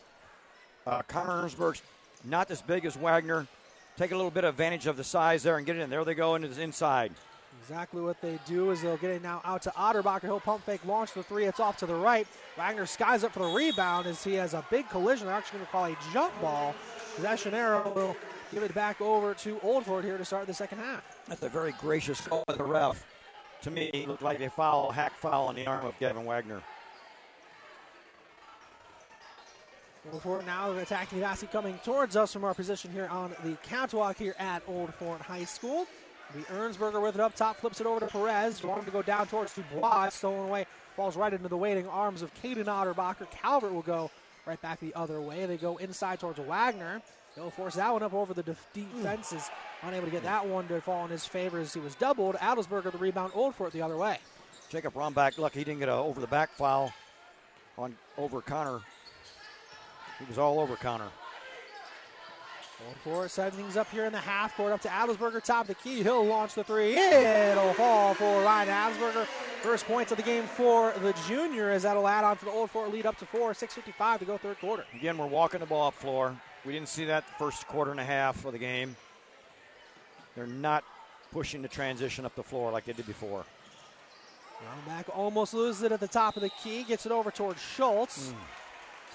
Uh, 0.86 1.01
Connor 1.08 1.47
Ernsberg's 1.47 1.82
not 2.26 2.51
as 2.51 2.62
big 2.62 2.84
as 2.84 2.97
Wagner. 2.97 3.47
Take 3.95 4.12
a 4.12 4.16
little 4.16 4.30
bit 4.30 4.43
of 4.43 4.56
advantage 4.56 4.88
of 4.88 4.97
the 4.97 5.06
size 5.06 5.41
there 5.43 5.56
and 5.56 5.66
get 5.66 5.78
it 5.78 5.80
in. 5.80 5.89
There 5.89 6.03
they 6.03 6.16
go 6.16 6.36
into 6.36 6.49
the 6.49 6.62
inside. 6.62 7.14
Exactly 7.62 8.01
what 8.01 8.20
they 8.22 8.38
do 8.45 8.72
is 8.72 8.82
they'll 8.82 8.97
get 8.97 9.12
it 9.12 9.24
now 9.24 9.41
out 9.45 9.62
to 9.62 9.70
Otterbacher. 9.70 10.24
He'll 10.24 10.41
pump 10.41 10.66
fake, 10.66 10.82
launch 10.86 11.14
the 11.14 11.24
three. 11.24 11.45
It's 11.45 11.62
off 11.62 11.78
to 11.78 11.86
the 11.86 11.95
right. 11.95 12.28
Wagner 12.58 12.86
skies 12.86 13.24
up 13.24 13.32
for 13.32 13.39
the 13.39 13.56
rebound 13.56 14.06
as 14.06 14.22
he 14.22 14.34
has 14.34 14.53
a 14.53 14.66
big 14.70 14.89
collision. 14.89 15.28
They're 15.28 15.36
actually 15.38 15.60
going 15.60 15.68
to 15.68 15.72
call 15.72 15.86
a 15.86 15.97
jump 16.12 16.41
ball. 16.41 16.76
Possession 17.16 17.53
arrow 17.53 17.89
will 17.95 18.18
give 18.53 18.64
it 18.64 18.76
back 18.76 18.99
over 18.99 19.34
to 19.34 19.58
Old 19.64 19.86
Fort 19.86 20.03
here 20.03 20.18
to 20.18 20.26
start 20.26 20.45
the 20.45 20.53
second 20.53 20.80
half. 20.80 21.20
That's 21.30 21.41
a 21.41 21.49
very 21.49 21.74
gracious 21.80 22.20
call 22.20 22.43
by 22.47 22.56
the 22.56 22.66
ref. 22.66 23.06
To 23.62 23.72
me, 23.72 23.86
it 23.93 24.10
looked 24.10 24.22
like 24.22 24.41
a 24.41 24.49
foul, 24.49 24.91
hack 24.91 25.14
foul 25.14 25.47
on 25.47 25.56
the 25.56 25.66
arm 25.66 25.86
of 25.86 25.97
Gavin 25.99 26.26
Wagner. 26.26 26.62
Fort 30.22 30.45
now 30.45 30.72
attacking 30.72 31.20
Vassie 31.20 31.47
coming 31.47 31.78
towards 31.84 32.16
us 32.16 32.32
from 32.32 32.43
our 32.43 32.53
position 32.53 32.91
here 32.91 33.08
on 33.08 33.36
the 33.43 33.58
catwalk 33.64 34.18
here 34.18 34.36
at 34.39 34.64
Old 34.68 34.93
Fort 34.95 35.22
High 35.22 35.45
School. 35.45 35.88
The 36.34 36.41
Ernsberger 36.53 37.01
with 37.01 37.16
it 37.16 37.22
up 37.22 37.36
top, 37.36 37.58
flips 37.58 37.82
it 37.82 37.88
over 37.88 37.99
to 37.99 38.08
Perez. 38.08 38.64
Wanting 38.64 38.86
to 38.86 38.91
go 38.91 39.01
down 39.01 39.28
towards 39.28 39.53
Dubois. 39.53 40.10
Stolen 40.10 40.47
away. 40.47 40.66
Falls 40.95 41.16
right 41.16 41.34
into 41.34 41.47
the 41.47 41.58
waiting 41.58 41.88
arms 41.88 42.22
of 42.22 42.34
Caden 42.36 42.66
Otterbacher. 42.66 43.30
Calvert 43.32 43.74
will 43.74 43.82
go 43.82 44.10
right 44.45 44.62
back 44.62 44.80
the 44.80 44.93
other 44.95 45.22
way. 45.22 45.45
They 45.45 45.58
go 45.58 45.78
inside 45.78 46.20
towards 46.20 46.39
Wagner. 46.39 47.01
He'll 47.36 47.49
force 47.49 47.76
that 47.76 47.91
one 47.91 48.01
up 48.01 48.14
over 48.14 48.34
the. 48.34 48.56
Is 48.76 49.49
unable 49.84 50.06
to 50.06 50.12
get 50.12 50.24
that 50.24 50.47
one 50.47 50.68
to 50.70 50.80
fall 50.82 51.06
in 51.06 51.12
his 51.12 51.26
favor 51.26 51.60
as 51.60 51.74
he 51.74 51.80
was 51.80 51.95
doubled. 51.95 52.36
Adelsberger 52.36 52.91
the 52.91 52.97
rebound. 52.97 53.34
Old 53.36 53.56
Fort 53.56 53.74
the 53.74 53.82
other 53.82 53.97
way. 53.97 54.20
Jacob 54.70 54.93
Rombach, 54.93 55.38
look, 55.38 55.53
he 55.53 55.64
didn't 55.64 55.80
get 55.80 55.89
a 55.89 55.93
over 55.93 56.22
the 56.22 56.28
back 56.28 56.51
foul 56.51 56.93
on 57.78 57.95
over 58.18 58.41
Connor. 58.41 58.82
He 60.20 60.26
was 60.26 60.38
all 60.38 60.59
over 60.59 60.76
Connor. 60.76 61.09
Old 62.86 62.95
Fort 62.97 63.32
setting 63.32 63.57
things 63.57 63.78
up 63.78 63.89
here 63.89 64.05
in 64.05 64.11
the 64.11 64.20
half 64.20 64.55
court. 64.57 64.74
Up 64.74 64.82
to 64.82 64.89
Adelsberger, 64.89 65.41
top 65.43 65.61
of 65.61 65.68
the 65.70 65.76
key. 65.76 66.03
He'll 66.03 66.26
launch 66.26 66.55
the 66.55 66.63
three. 66.63 66.95
It'll 66.95 67.74
fall 67.74 68.13
for 68.13 68.41
Ryan 68.43 68.68
Adelsberger. 68.68 69.26
First 69.61 69.86
points 69.86 70.11
of 70.11 70.18
the 70.18 70.24
game 70.24 70.43
for 70.43 70.93
the 71.01 71.13
junior 71.28 71.72
as 71.72 71.84
that'll 71.84 72.07
add 72.07 72.24
on 72.24 72.38
to 72.38 72.45
the 72.45 72.51
Old 72.51 72.70
Fort 72.70 72.91
lead 72.91 73.05
up 73.05 73.18
to 73.20 73.26
four. 73.26 73.53
6.55 73.53 74.20
to 74.20 74.26
go 74.26 74.38
third 74.38 74.59
quarter. 74.59 74.86
Again, 74.93 75.18
we're 75.18 75.26
walking 75.26 75.61
the 75.61 75.66
ball 75.66 75.88
up 75.88 75.93
floor. 75.93 76.36
We 76.66 76.74
didn't 76.74 76.89
see 76.89 77.05
that 77.05 77.26
the 77.28 77.34
first 77.34 77.68
quarter 77.68 77.91
and 77.91 77.99
a 77.99 78.05
half 78.05 78.43
of 78.45 78.51
the 78.51 78.59
game. 78.59 78.95
They're 80.36 80.45
not 80.45 80.84
pushing 81.32 81.61
the 81.61 81.68
transition 81.68 82.26
up 82.26 82.36
the 82.36 82.43
floor 82.43 82.72
like 82.72 82.86
they 82.86 82.93
did 82.93 83.07
before. 83.07 83.45
back 84.86 85.07
almost 85.16 85.53
loses 85.53 85.84
it 85.84 85.91
at 85.91 85.99
the 85.99 86.07
top 86.07 86.36
of 86.36 86.41
the 86.41 86.49
key. 86.49 86.84
Gets 86.84 87.05
it 87.05 87.11
over 87.11 87.32
towards 87.32 87.61
Schultz. 87.61 88.30
Mm. 88.30 88.36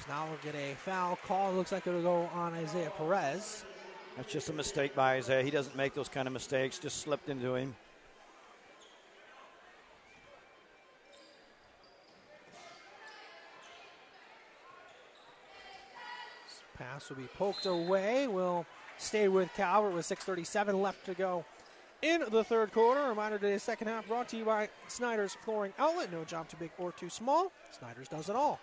Now 0.09 0.27
we'll 0.27 0.53
get 0.53 0.61
a 0.61 0.75
foul 0.75 1.19
call. 1.27 1.53
It 1.53 1.55
looks 1.55 1.73
like 1.73 1.87
it'll 1.87 2.03
go 2.03 2.29
on 2.35 2.53
Isaiah 2.55 2.91
Perez. 2.97 3.65
That's 4.17 4.33
just 4.33 4.49
a 4.49 4.53
mistake 4.53 4.95
by 4.95 5.15
Isaiah. 5.15 5.43
He 5.43 5.51
doesn't 5.51 5.77
make 5.77 5.95
those 5.95 6.09
kind 6.09 6.27
of 6.27 6.33
mistakes. 6.33 6.79
Just 6.79 6.99
slipped 7.03 7.29
into 7.29 7.55
him. 7.55 7.77
This 16.49 16.63
pass 16.77 17.09
will 17.09 17.17
be 17.17 17.29
poked 17.39 17.67
away. 17.67 18.27
We'll 18.27 18.67
stay 18.99 19.29
with 19.29 19.49
Calvert 19.55 19.95
with 19.95 20.07
6:37 20.07 20.83
left 20.83 21.07
to 21.07 21.15
go 21.15 21.45
in 22.03 22.25
the 22.31 22.43
third 22.43 22.73
quarter. 22.73 23.09
Reminder 23.09 23.39
today's 23.39 23.63
second 23.63 23.87
half 23.89 24.09
brought 24.09 24.29
to 24.31 24.37
you 24.37 24.45
by 24.45 24.69
Snyder's 24.89 25.37
Flooring 25.45 25.73
Outlet. 25.79 26.11
No 26.11 26.25
job 26.25 26.49
too 26.49 26.57
big 26.59 26.73
or 26.79 26.91
too 26.91 27.11
small. 27.11 27.53
Snyder's 27.79 28.09
does 28.09 28.29
it 28.29 28.35
all. 28.35 28.59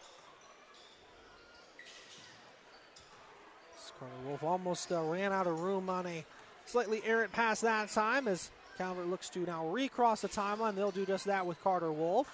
Carter 4.00 4.14
Wolf 4.28 4.44
almost 4.44 4.92
uh, 4.92 5.02
ran 5.04 5.32
out 5.32 5.48
of 5.48 5.60
room 5.60 5.90
on 5.90 6.06
a 6.06 6.24
slightly 6.66 7.02
errant 7.06 7.32
pass 7.32 7.62
that 7.62 7.90
time 7.90 8.28
as 8.28 8.52
Calvert 8.78 9.08
looks 9.08 9.30
to 9.30 9.40
now 9.40 9.68
recross 9.68 10.22
the 10.22 10.30
timeline. 10.30 10.76
They'll 10.76 10.92
do 10.92 11.06
just 11.06 11.26
that 11.26 11.46
with 11.46 11.62
Carter 11.64 11.92
Wolf. 11.92 12.28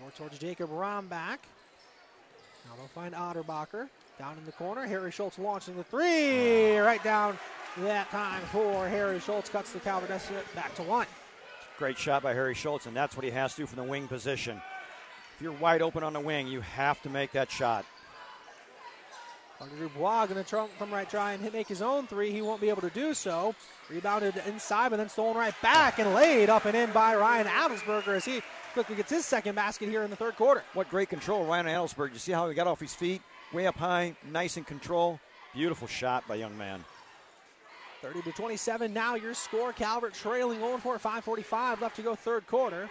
More 0.00 0.10
towards 0.10 0.38
Jacob 0.38 0.70
Rombach. 0.70 1.38
Now 2.66 2.76
they'll 2.76 2.88
find 2.94 3.14
Otterbacher. 3.14 3.88
Down 4.18 4.36
in 4.36 4.44
the 4.44 4.52
corner, 4.52 4.84
Harry 4.84 5.12
Schultz 5.12 5.38
launching 5.38 5.76
the 5.76 5.84
three. 5.84 6.76
Right 6.78 7.02
down 7.04 7.38
that 7.78 8.10
time 8.10 8.42
for 8.52 8.88
Harry 8.88 9.20
Schultz. 9.20 9.48
Cuts 9.48 9.72
the 9.72 9.78
Calvert 9.78 10.08
deficit 10.08 10.54
back 10.54 10.74
to 10.74 10.82
one. 10.82 11.06
Great 11.78 11.96
shot 11.96 12.24
by 12.24 12.34
Harry 12.34 12.54
Schultz, 12.54 12.86
and 12.86 12.96
that's 12.96 13.14
what 13.16 13.24
he 13.24 13.30
has 13.30 13.54
to 13.54 13.62
do 13.62 13.66
from 13.66 13.76
the 13.76 13.88
wing 13.88 14.08
position. 14.08 14.60
If 15.36 15.42
you're 15.42 15.52
wide 15.52 15.80
open 15.80 16.02
on 16.02 16.12
the 16.12 16.20
wing, 16.20 16.48
you 16.48 16.60
have 16.60 17.00
to 17.02 17.08
make 17.08 17.30
that 17.32 17.50
shot. 17.52 17.84
Carter 19.58 19.74
Dubois 19.76 20.26
going 20.26 20.44
to 20.44 20.68
come 20.78 20.92
right, 20.92 21.10
try 21.10 21.32
and 21.32 21.42
hit, 21.42 21.52
make 21.52 21.66
his 21.66 21.82
own 21.82 22.06
three. 22.06 22.30
He 22.30 22.42
won't 22.42 22.60
be 22.60 22.68
able 22.68 22.82
to 22.82 22.90
do 22.90 23.12
so. 23.12 23.56
Rebounded 23.90 24.40
inside, 24.46 24.90
but 24.90 24.98
then 24.98 25.08
stolen 25.08 25.36
right 25.36 25.54
back 25.62 25.98
and 25.98 26.14
laid 26.14 26.48
up 26.48 26.64
and 26.64 26.76
in 26.76 26.92
by 26.92 27.16
Ryan 27.16 27.46
Adelsberger 27.46 28.16
as 28.16 28.24
he 28.24 28.40
quickly 28.72 28.94
gets 28.94 29.10
his 29.10 29.26
second 29.26 29.56
basket 29.56 29.88
here 29.88 30.02
in 30.04 30.10
the 30.10 30.16
third 30.16 30.36
quarter. 30.36 30.62
What 30.74 30.88
great 30.88 31.08
control, 31.08 31.44
Ryan 31.44 31.66
Adelsberger. 31.66 32.12
You 32.12 32.18
see 32.20 32.32
how 32.32 32.48
he 32.48 32.54
got 32.54 32.68
off 32.68 32.78
his 32.78 32.94
feet, 32.94 33.20
way 33.52 33.66
up 33.66 33.76
high, 33.76 34.14
nice 34.30 34.56
in 34.56 34.62
control. 34.62 35.18
Beautiful 35.54 35.88
shot 35.88 36.26
by 36.28 36.36
young 36.36 36.56
man. 36.56 36.84
30 38.02 38.22
to 38.22 38.32
27. 38.32 38.92
Now 38.92 39.16
your 39.16 39.34
score. 39.34 39.72
Calvert 39.72 40.14
trailing 40.14 40.62
Old 40.62 40.82
Fort 40.82 41.02
5:45 41.02 41.80
left 41.80 41.96
to 41.96 42.02
go 42.02 42.14
third 42.14 42.46
quarter. 42.46 42.88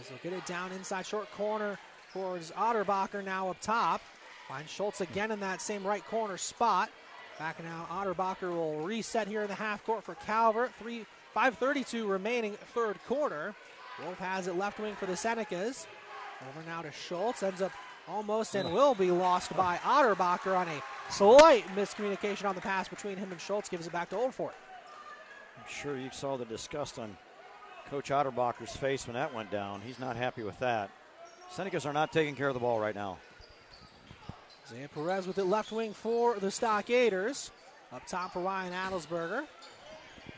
As 0.00 0.08
they'll 0.08 0.18
get 0.18 0.32
it 0.32 0.44
down 0.46 0.72
inside 0.72 1.06
short 1.06 1.30
corner 1.36 1.78
towards 2.12 2.50
Otterbacher 2.52 3.24
now 3.24 3.50
up 3.50 3.60
top. 3.60 4.00
Finds 4.48 4.70
Schultz 4.70 5.00
again 5.00 5.32
in 5.32 5.40
that 5.40 5.60
same 5.60 5.84
right 5.84 6.04
corner 6.06 6.36
spot. 6.36 6.90
Back 7.38 7.62
now, 7.62 7.86
Otterbacher 7.90 8.50
will 8.50 8.80
reset 8.80 9.28
here 9.28 9.42
in 9.42 9.48
the 9.48 9.54
half 9.54 9.84
court 9.84 10.04
for 10.04 10.14
Calvert. 10.14 10.72
Three, 10.78 11.04
5.32 11.34 12.08
remaining 12.08 12.54
third 12.72 12.96
quarter. 13.06 13.54
Wolf 14.02 14.18
has 14.18 14.46
it 14.46 14.56
left 14.56 14.78
wing 14.78 14.94
for 14.94 15.06
the 15.06 15.12
Senecas. 15.14 15.86
Over 16.48 16.66
now 16.66 16.82
to 16.82 16.92
Schultz. 16.92 17.42
Ends 17.42 17.60
up 17.60 17.72
almost 18.08 18.54
and 18.54 18.72
will 18.72 18.94
be 18.94 19.10
lost 19.10 19.54
by 19.56 19.76
Otterbacher 19.78 20.56
on 20.56 20.68
a 20.68 20.82
slight 21.10 21.66
miscommunication 21.74 22.48
on 22.48 22.54
the 22.54 22.60
pass 22.60 22.88
between 22.88 23.16
him 23.16 23.32
and 23.32 23.40
Schultz. 23.40 23.68
Gives 23.68 23.86
it 23.86 23.92
back 23.92 24.10
to 24.10 24.16
Old 24.16 24.34
Fort. 24.34 24.54
I'm 25.58 25.64
sure 25.68 25.98
you 25.98 26.10
saw 26.12 26.36
the 26.36 26.44
disgust 26.44 26.98
on 26.98 27.16
Coach 27.90 28.10
Otterbacher's 28.10 28.76
face 28.76 29.06
when 29.06 29.14
that 29.14 29.34
went 29.34 29.50
down. 29.50 29.80
He's 29.80 29.98
not 29.98 30.16
happy 30.16 30.42
with 30.42 30.58
that. 30.60 30.90
Senecas 31.54 31.86
are 31.86 31.92
not 31.92 32.12
taking 32.12 32.34
care 32.34 32.48
of 32.48 32.54
the 32.54 32.60
ball 32.60 32.80
right 32.80 32.94
now. 32.94 33.18
Isaiah 34.66 34.88
Perez 34.88 35.28
with 35.28 35.38
it 35.38 35.44
left 35.44 35.70
wing 35.70 35.92
for 35.92 36.40
the 36.40 36.48
Stockaders. 36.48 37.50
Up 37.92 38.04
top 38.08 38.32
for 38.32 38.40
Ryan 38.40 38.72
Adelsberger. 38.72 39.44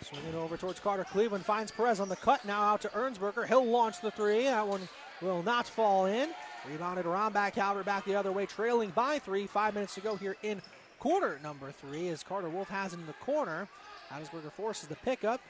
Swinging 0.03 0.35
over 0.35 0.59
towards 0.59 0.81
Carter 0.81 1.05
Cleveland. 1.05 1.47
Finds 1.47 1.72
Perez 1.72 1.99
on 1.99 2.11
the 2.11 2.16
cut. 2.16 2.45
Now 2.45 2.61
out 2.61 2.83
to 2.83 2.89
Ernsberger. 2.89 3.47
He'll 3.47 3.64
launch 3.64 4.03
the 4.03 4.11
three. 4.11 4.45
That 4.45 4.68
one 4.68 4.87
will 5.22 5.43
not 5.43 5.66
fall 5.66 6.05
in. 6.05 6.29
Rebounded 6.70 7.07
around 7.07 7.33
back. 7.33 7.55
Calvert 7.55 7.87
back 7.87 8.05
the 8.05 8.14
other 8.14 8.31
way. 8.31 8.45
Trailing 8.45 8.91
by 8.91 9.18
three. 9.18 9.47
Five 9.47 9.72
minutes 9.72 9.95
to 9.95 10.03
go 10.03 10.16
here 10.16 10.37
in 10.43 10.61
quarter 10.99 11.41
number 11.43 11.72
three 11.72 12.09
as 12.09 12.22
Carter 12.22 12.51
Wolf 12.51 12.68
has 12.68 12.93
it 12.93 12.99
in 13.01 13.07
the 13.07 13.14
corner. 13.14 13.66
Adelsberger 14.11 14.53
forces 14.53 14.89
the 14.89 14.97
pickup. 14.97 15.41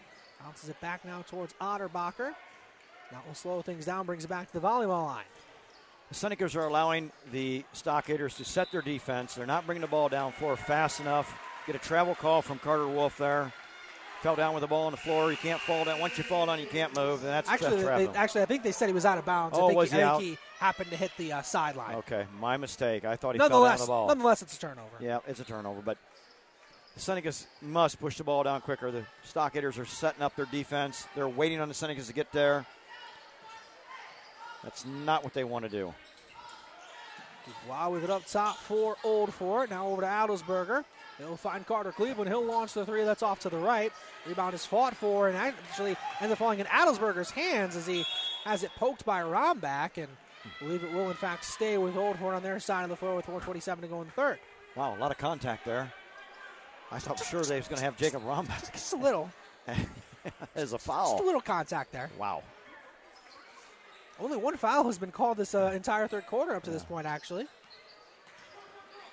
Bounces 0.41 0.69
it 0.69 0.81
back 0.81 1.05
now 1.05 1.25
towards 1.29 1.53
Otterbacher. 1.61 2.33
That 3.11 3.27
will 3.27 3.35
slow 3.35 3.61
things 3.61 3.87
down. 3.87 4.07
Brings 4.07 4.25
it 4.25 4.29
back 4.29 4.47
to 4.53 4.61
the 4.61 4.65
volleyball 4.65 5.07
line. 5.07 5.25
The 6.09 6.15
Senecas 6.15 6.57
are 6.57 6.67
allowing 6.67 7.13
the 7.33 7.65
Stockaders 7.75 8.37
to 8.37 8.45
set 8.45 8.73
their 8.73 8.81
defense. 8.81 9.35
They're 9.35 9.47
not 9.47 9.67
bringing 9.67 9.83
the 9.83 9.89
ball 9.89 10.09
down 10.09 10.33
floor 10.33 10.57
fast 10.57 11.01
enough. 11.01 11.39
Get 11.67 11.77
a 11.77 11.79
travel 11.79 12.15
call 12.15 12.41
from 12.41 12.59
Carter 12.59 12.89
Wolf 12.89 13.19
there. 13.19 13.53
Fell 14.23 14.35
down 14.35 14.55
with 14.55 14.63
the 14.63 14.67
ball 14.67 14.87
on 14.87 14.91
the 14.91 14.97
floor. 14.97 15.31
You 15.31 15.37
can't 15.37 15.61
fall 15.61 15.85
down. 15.85 16.01
Once 16.01 16.17
you 16.17 16.25
fall 16.25 16.47
down, 16.47 16.59
you 16.59 16.67
can't 16.67 16.97
move. 16.97 17.21
And 17.21 17.29
that's 17.29 17.49
actually, 17.49 17.83
they, 17.83 18.09
actually, 18.09 18.43
I 18.43 18.47
think 18.47 18.63
they 18.63 18.73
said 18.73 18.89
he 18.89 18.93
was 18.93 19.05
out 19.05 19.19
of 19.19 19.25
bounds. 19.25 19.57
Oh, 19.57 19.67
I 19.67 19.69
think, 19.69 19.79
was 19.79 19.93
he 19.93 20.01
I 20.01 20.03
out? 20.03 20.19
think 20.21 20.31
he 20.31 20.39
happened 20.59 20.91
to 20.91 20.97
hit 20.97 21.13
the 21.19 21.35
uh, 21.35 21.43
sideline. 21.43 21.97
Okay, 21.97 22.25
my 22.41 22.57
mistake. 22.57 23.05
I 23.05 23.15
thought 23.15 23.35
he 23.35 23.39
fell 23.39 23.65
down 23.65 23.79
the 23.79 23.87
ball. 23.87 24.09
nonetheless, 24.09 24.43
it's 24.43 24.57
a 24.57 24.61
turnover. 24.61 24.97
Yeah, 24.99 25.19
it's 25.29 25.41
a 25.41 25.45
turnover, 25.45 25.83
but 25.83 25.99
the 26.95 27.01
Senecas 27.01 27.47
must 27.63 28.01
push 28.01 28.17
the 28.17 28.25
ball 28.25 28.43
down 28.43 28.61
quicker. 28.63 28.91
The 28.91 29.05
Stockaders 29.31 29.79
are 29.79 29.85
setting 29.85 30.23
up 30.23 30.35
their 30.35 30.47
defense. 30.47 31.07
They're 31.15 31.29
waiting 31.29 31.61
on 31.61 31.69
the 31.69 31.75
Senecas 31.75 32.09
to 32.09 32.13
get 32.13 32.33
there. 32.33 32.67
That's 34.63 34.85
not 34.85 35.25
what 35.25 35.35
they 35.35 35.45
want 35.45 35.65
to 35.65 35.71
do. 35.71 35.95
Wow, 37.69 37.91
with 37.93 38.05
it 38.05 38.11
up 38.11 38.27
top 38.27 38.57
for 38.57 38.97
Old 39.05 39.33
Fort. 39.33 39.71
Now 39.71 39.89
over 39.89 40.03
to 40.03 40.07
Adelsberger. 40.07 40.85
He'll 41.19 41.37
find 41.37 41.67
Carter 41.67 41.93
Cleveland. 41.93 42.29
He'll 42.29 42.45
launch 42.45 42.75
the 42.75 42.85
three 42.85 43.05
that's 43.05 43.23
off 43.23 43.41
to 43.41 43.49
the 43.49 43.57
right. 43.57 43.93
Rebound 44.27 44.55
is 44.55 44.65
fought 44.65 44.95
for 44.95 45.29
and 45.29 45.37
actually 45.37 45.97
ends 46.21 46.33
up 46.33 46.39
falling 46.39 46.61
in 46.61 46.67
Adelsberger's 46.67 47.31
hands 47.31 47.75
as 47.75 47.87
he 47.87 48.05
has 48.45 48.63
it 48.63 48.71
poked 48.77 49.05
by 49.05 49.23
Rombach. 49.23 49.97
And 49.97 50.09
I 50.45 50.65
believe 50.65 50.85
it 50.85 50.93
will, 50.93 51.11
in 51.11 51.17
fact, 51.17 51.45
stay 51.45 51.79
with 51.79 51.97
Old 51.97 52.19
Fort 52.19 52.35
on 52.35 52.43
their 52.43 52.61
side 52.61 52.85
of 52.85 52.91
the 52.91 52.97
floor 52.97 53.17
with 53.17 53.25
427 53.25 53.83
to 53.83 53.89
go 53.89 54.01
in 54.01 54.07
the 54.07 54.13
third. 54.13 54.39
Wow, 54.77 54.97
a 54.97 54.99
lot 54.99 55.11
of 55.11 55.19
contact 55.19 55.65
there. 55.65 55.93
I 56.91 56.99
thought 56.99 57.19
sure 57.19 57.43
they 57.43 57.57
was 57.57 57.69
going 57.69 57.79
to 57.79 57.85
have 57.85 57.97
Jacob 57.97 58.23
Rombach 58.25 58.73
Just 58.73 58.93
a 58.93 58.97
little. 58.97 59.31
as 60.55 60.73
a 60.73 60.79
foul. 60.79 61.13
Just 61.13 61.23
a 61.23 61.27
little 61.27 61.41
contact 61.41 61.93
there. 61.93 62.11
Wow. 62.19 62.43
Only 64.21 64.37
one 64.37 64.57
foul 64.57 64.85
has 64.85 64.99
been 64.99 65.13
called 65.13 65.37
this 65.37 65.55
uh, 65.55 65.71
entire 65.75 66.09
third 66.09 66.27
quarter 66.27 66.55
up 66.55 66.65
to 66.65 66.71
this 66.71 66.85
point, 66.85 67.07
actually. 67.07 67.47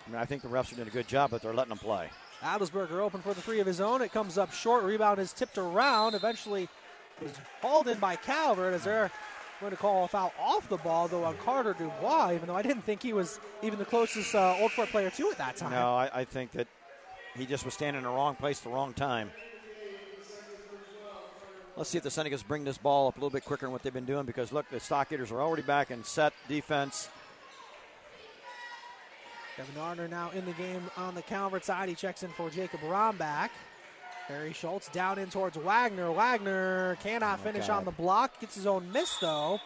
I 0.07 0.11
mean, 0.11 0.19
I 0.19 0.25
think 0.25 0.41
the 0.41 0.47
refs 0.47 0.71
are 0.71 0.75
doing 0.75 0.87
a 0.87 0.91
good 0.91 1.07
job, 1.07 1.31
but 1.31 1.41
they're 1.41 1.53
letting 1.53 1.69
them 1.69 1.77
play. 1.77 2.09
Adelsberger 2.41 2.99
open 2.99 3.21
for 3.21 3.33
the 3.33 3.41
three 3.41 3.59
of 3.59 3.67
his 3.67 3.81
own. 3.81 4.01
It 4.01 4.11
comes 4.11 4.37
up 4.37 4.51
short. 4.51 4.83
Rebound 4.83 5.19
is 5.19 5.33
tipped 5.33 5.57
around. 5.57 6.13
Eventually 6.15 6.67
is 7.21 7.31
hauled 7.61 7.87
in 7.87 7.97
by 7.97 8.15
Calvert 8.15 8.73
as 8.73 8.83
they're 8.83 9.11
going 9.61 9.71
to 9.71 9.77
call 9.77 10.03
a 10.03 10.07
foul 10.07 10.33
off 10.39 10.67
the 10.69 10.77
ball, 10.77 11.07
though, 11.07 11.23
on 11.23 11.35
Carter 11.37 11.73
Dubois, 11.73 12.33
even 12.33 12.47
though 12.47 12.55
I 12.55 12.61
didn't 12.61 12.83
think 12.83 13.01
he 13.01 13.13
was 13.13 13.39
even 13.63 13.79
the 13.79 13.85
closest 13.85 14.35
uh, 14.35 14.57
Old 14.59 14.71
Fort 14.73 14.89
player 14.89 15.09
to 15.09 15.31
at 15.31 15.37
that 15.37 15.55
time. 15.55 15.71
No, 15.71 15.95
I, 15.95 16.09
I 16.13 16.25
think 16.25 16.51
that 16.51 16.67
he 17.35 17.45
just 17.45 17.65
was 17.65 17.73
standing 17.73 17.99
in 17.99 18.03
the 18.03 18.09
wrong 18.09 18.35
place 18.35 18.59
at 18.59 18.65
the 18.65 18.69
wrong 18.69 18.93
time. 18.93 19.31
Let's 21.77 21.89
see 21.89 21.97
if 21.97 22.03
the 22.03 22.09
Senecas 22.09 22.45
bring 22.47 22.63
this 22.63 22.77
ball 22.77 23.07
up 23.09 23.15
a 23.17 23.19
little 23.19 23.29
bit 23.29 23.43
quicker 23.43 23.65
than 23.65 23.73
what 23.73 23.83
they've 23.83 23.93
been 23.93 24.05
doing 24.05 24.25
because, 24.25 24.53
look, 24.53 24.69
the 24.69 24.77
Stockaders 24.77 25.31
are 25.31 25.41
already 25.41 25.61
back 25.63 25.91
in 25.91 26.03
set 26.05 26.33
defense. 26.47 27.09
Kevin 29.57 29.77
Ardner 29.81 30.07
now 30.07 30.31
in 30.31 30.45
the 30.45 30.51
game 30.53 30.81
on 30.97 31.15
the 31.15 31.21
Calvert 31.21 31.63
side. 31.65 31.89
He 31.89 31.95
checks 31.95 32.23
in 32.23 32.29
for 32.29 32.49
Jacob 32.49 32.79
Rombach. 32.81 33.49
Harry 34.27 34.53
Schultz 34.53 34.89
down 34.89 35.19
in 35.19 35.29
towards 35.29 35.55
Wagner. 35.57 36.11
Wagner 36.11 36.97
cannot 37.03 37.39
finish 37.41 37.67
God. 37.67 37.77
on 37.77 37.85
the 37.85 37.91
block. 37.91 38.39
Gets 38.39 38.55
his 38.55 38.65
own 38.65 38.91
miss, 38.91 39.17
though. 39.19 39.59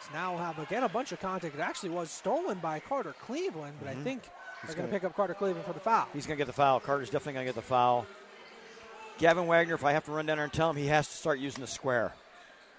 So 0.00 0.10
now 0.14 0.34
we'll 0.34 0.42
have 0.44 0.58
again 0.58 0.84
a 0.84 0.88
bunch 0.88 1.12
of 1.12 1.20
contact. 1.20 1.54
It 1.54 1.60
actually 1.60 1.90
was 1.90 2.10
stolen 2.10 2.58
by 2.58 2.80
Carter 2.80 3.14
Cleveland, 3.26 3.74
but 3.80 3.88
I 3.90 3.94
Mhm. 3.94 4.04
think 4.04 4.22
He's 4.62 4.70
they're 4.70 4.76
gonna- 4.84 4.88
pick 4.88 5.04
up 5.04 5.14
Carter 5.14 5.34
Cleveland 5.34 5.66
for 5.66 5.72
the 5.74 5.80
foul. 5.80 6.06
He's 6.12 6.26
going 6.26 6.36
to 6.36 6.40
get 6.40 6.46
the 6.46 6.52
foul. 6.52 6.80
Carter's 6.80 7.10
definitely 7.10 7.34
going 7.34 7.46
to 7.46 7.52
get 7.52 7.56
the 7.56 7.62
foul. 7.68 8.06
Gavin 9.18 9.48
Wagner, 9.48 9.74
if 9.74 9.84
I 9.84 9.92
have 9.92 10.04
to 10.04 10.12
run 10.12 10.26
down 10.26 10.36
there 10.36 10.44
and 10.44 10.52
tell 10.52 10.70
him, 10.70 10.76
he 10.76 10.86
has 10.86 11.08
to 11.08 11.14
start 11.14 11.40
using 11.40 11.60
the 11.60 11.66
square. 11.66 12.12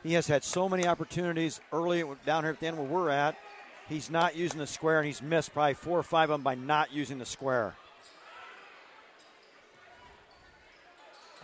He 0.04 0.14
has 0.14 0.28
had 0.28 0.46
so 0.46 0.70
many 0.70 0.88
opportunities 0.88 1.60
early 1.74 2.04
down 2.26 2.44
here 2.44 2.54
at 2.54 2.60
the 2.62 2.68
end 2.68 2.78
where 2.78 2.88
we're 2.88 3.10
at. 3.10 3.36
He's 3.90 4.10
not 4.10 4.38
using 4.38 4.60
the 4.60 4.68
square, 4.68 5.00
and 5.00 5.08
he's 5.08 5.22
missed 5.22 5.54
probably 5.54 5.74
four 5.74 6.00
or 6.00 6.04
five 6.04 6.30
of 6.30 6.36
them 6.36 6.44
by 6.44 6.56
not 6.56 6.94
using 6.94 7.18
the 7.18 7.26
square. 7.26 7.76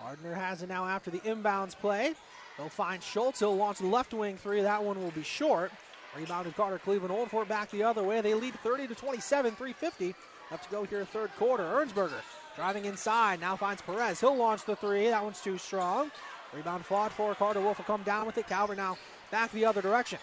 Ardner 0.02 0.34
has 0.34 0.62
it 0.62 0.70
now 0.70 0.86
after 0.86 1.12
the 1.12 1.18
inbounds 1.20 1.76
play. 1.76 2.14
They'll 2.58 2.70
find 2.70 3.04
Schultz. 3.04 3.40
He'll 3.40 3.56
launch 3.56 3.80
the 3.80 3.88
left 3.88 4.14
wing 4.14 4.38
three. 4.38 4.62
That 4.62 4.82
one 4.82 5.02
will 5.02 5.12
be 5.12 5.24
short. 5.24 5.72
Rebounded 6.16 6.56
Carter 6.56 6.78
Cleveland. 6.78 7.12
Old 7.12 7.30
Fort 7.30 7.50
back 7.50 7.70
the 7.72 7.84
other 7.84 8.04
way. 8.04 8.22
They 8.22 8.34
lead 8.34 8.54
30 8.62 8.88
to 8.88 8.96
27, 8.96 9.56
350. 9.56 10.16
Left 10.52 10.64
to 10.64 10.70
go 10.70 10.84
here, 10.84 11.04
third 11.04 11.32
quarter. 11.38 11.64
Ernsberger 11.64 12.22
driving 12.56 12.86
inside. 12.86 13.40
Now 13.40 13.56
finds 13.56 13.82
Perez. 13.82 14.20
He'll 14.20 14.36
launch 14.36 14.66
the 14.66 14.76
three. 14.76 15.08
That 15.10 15.24
one's 15.24 15.42
too 15.42 15.58
strong. 15.58 16.12
Rebound 16.54 16.86
fought 16.86 17.12
for 17.12 17.36
Carter 17.36 17.60
Wolf 17.60 17.78
will 17.78 17.86
come 17.86 18.04
down 18.04 18.26
with 18.26 18.38
it. 18.38 18.48
Calvert 18.48 18.78
now 18.78 18.98
back 19.32 19.52
the 19.52 19.66
other 19.66 19.82
direction. 19.82 20.20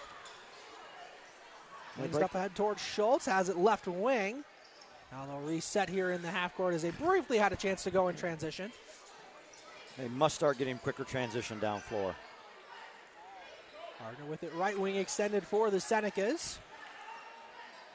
Wings 1.99 2.16
up 2.16 2.35
ahead 2.35 2.55
towards 2.55 2.80
Schultz. 2.80 3.26
Has 3.26 3.49
it 3.49 3.59
left 3.59 3.87
wing. 3.87 4.45
Now 5.12 5.26
they'll 5.26 5.41
reset 5.41 5.91
here 5.91 6.12
in 6.12 6.22
the 6.22 6.30
half 6.30 6.57
court 6.57 6.74
as 6.74 6.83
they 6.83 6.91
briefly 6.91 7.37
had 7.37 7.53
a 7.53 7.57
chance 7.57 7.85
to 7.85 7.91
go 7.91 8.09
in 8.09 8.16
transition. 8.16 8.72
They 9.99 10.09
must 10.09 10.35
start 10.35 10.57
getting 10.57 10.78
quicker 10.78 11.05
transition 11.05 11.59
down 11.59 11.80
floor. 11.80 12.14
Ardner 14.07 14.24
with 14.24 14.43
it 14.43 14.53
right 14.55 14.78
wing 14.78 14.97
extended 14.97 15.45
for 15.45 15.70
the 15.70 15.76
Senecas. 15.76 16.57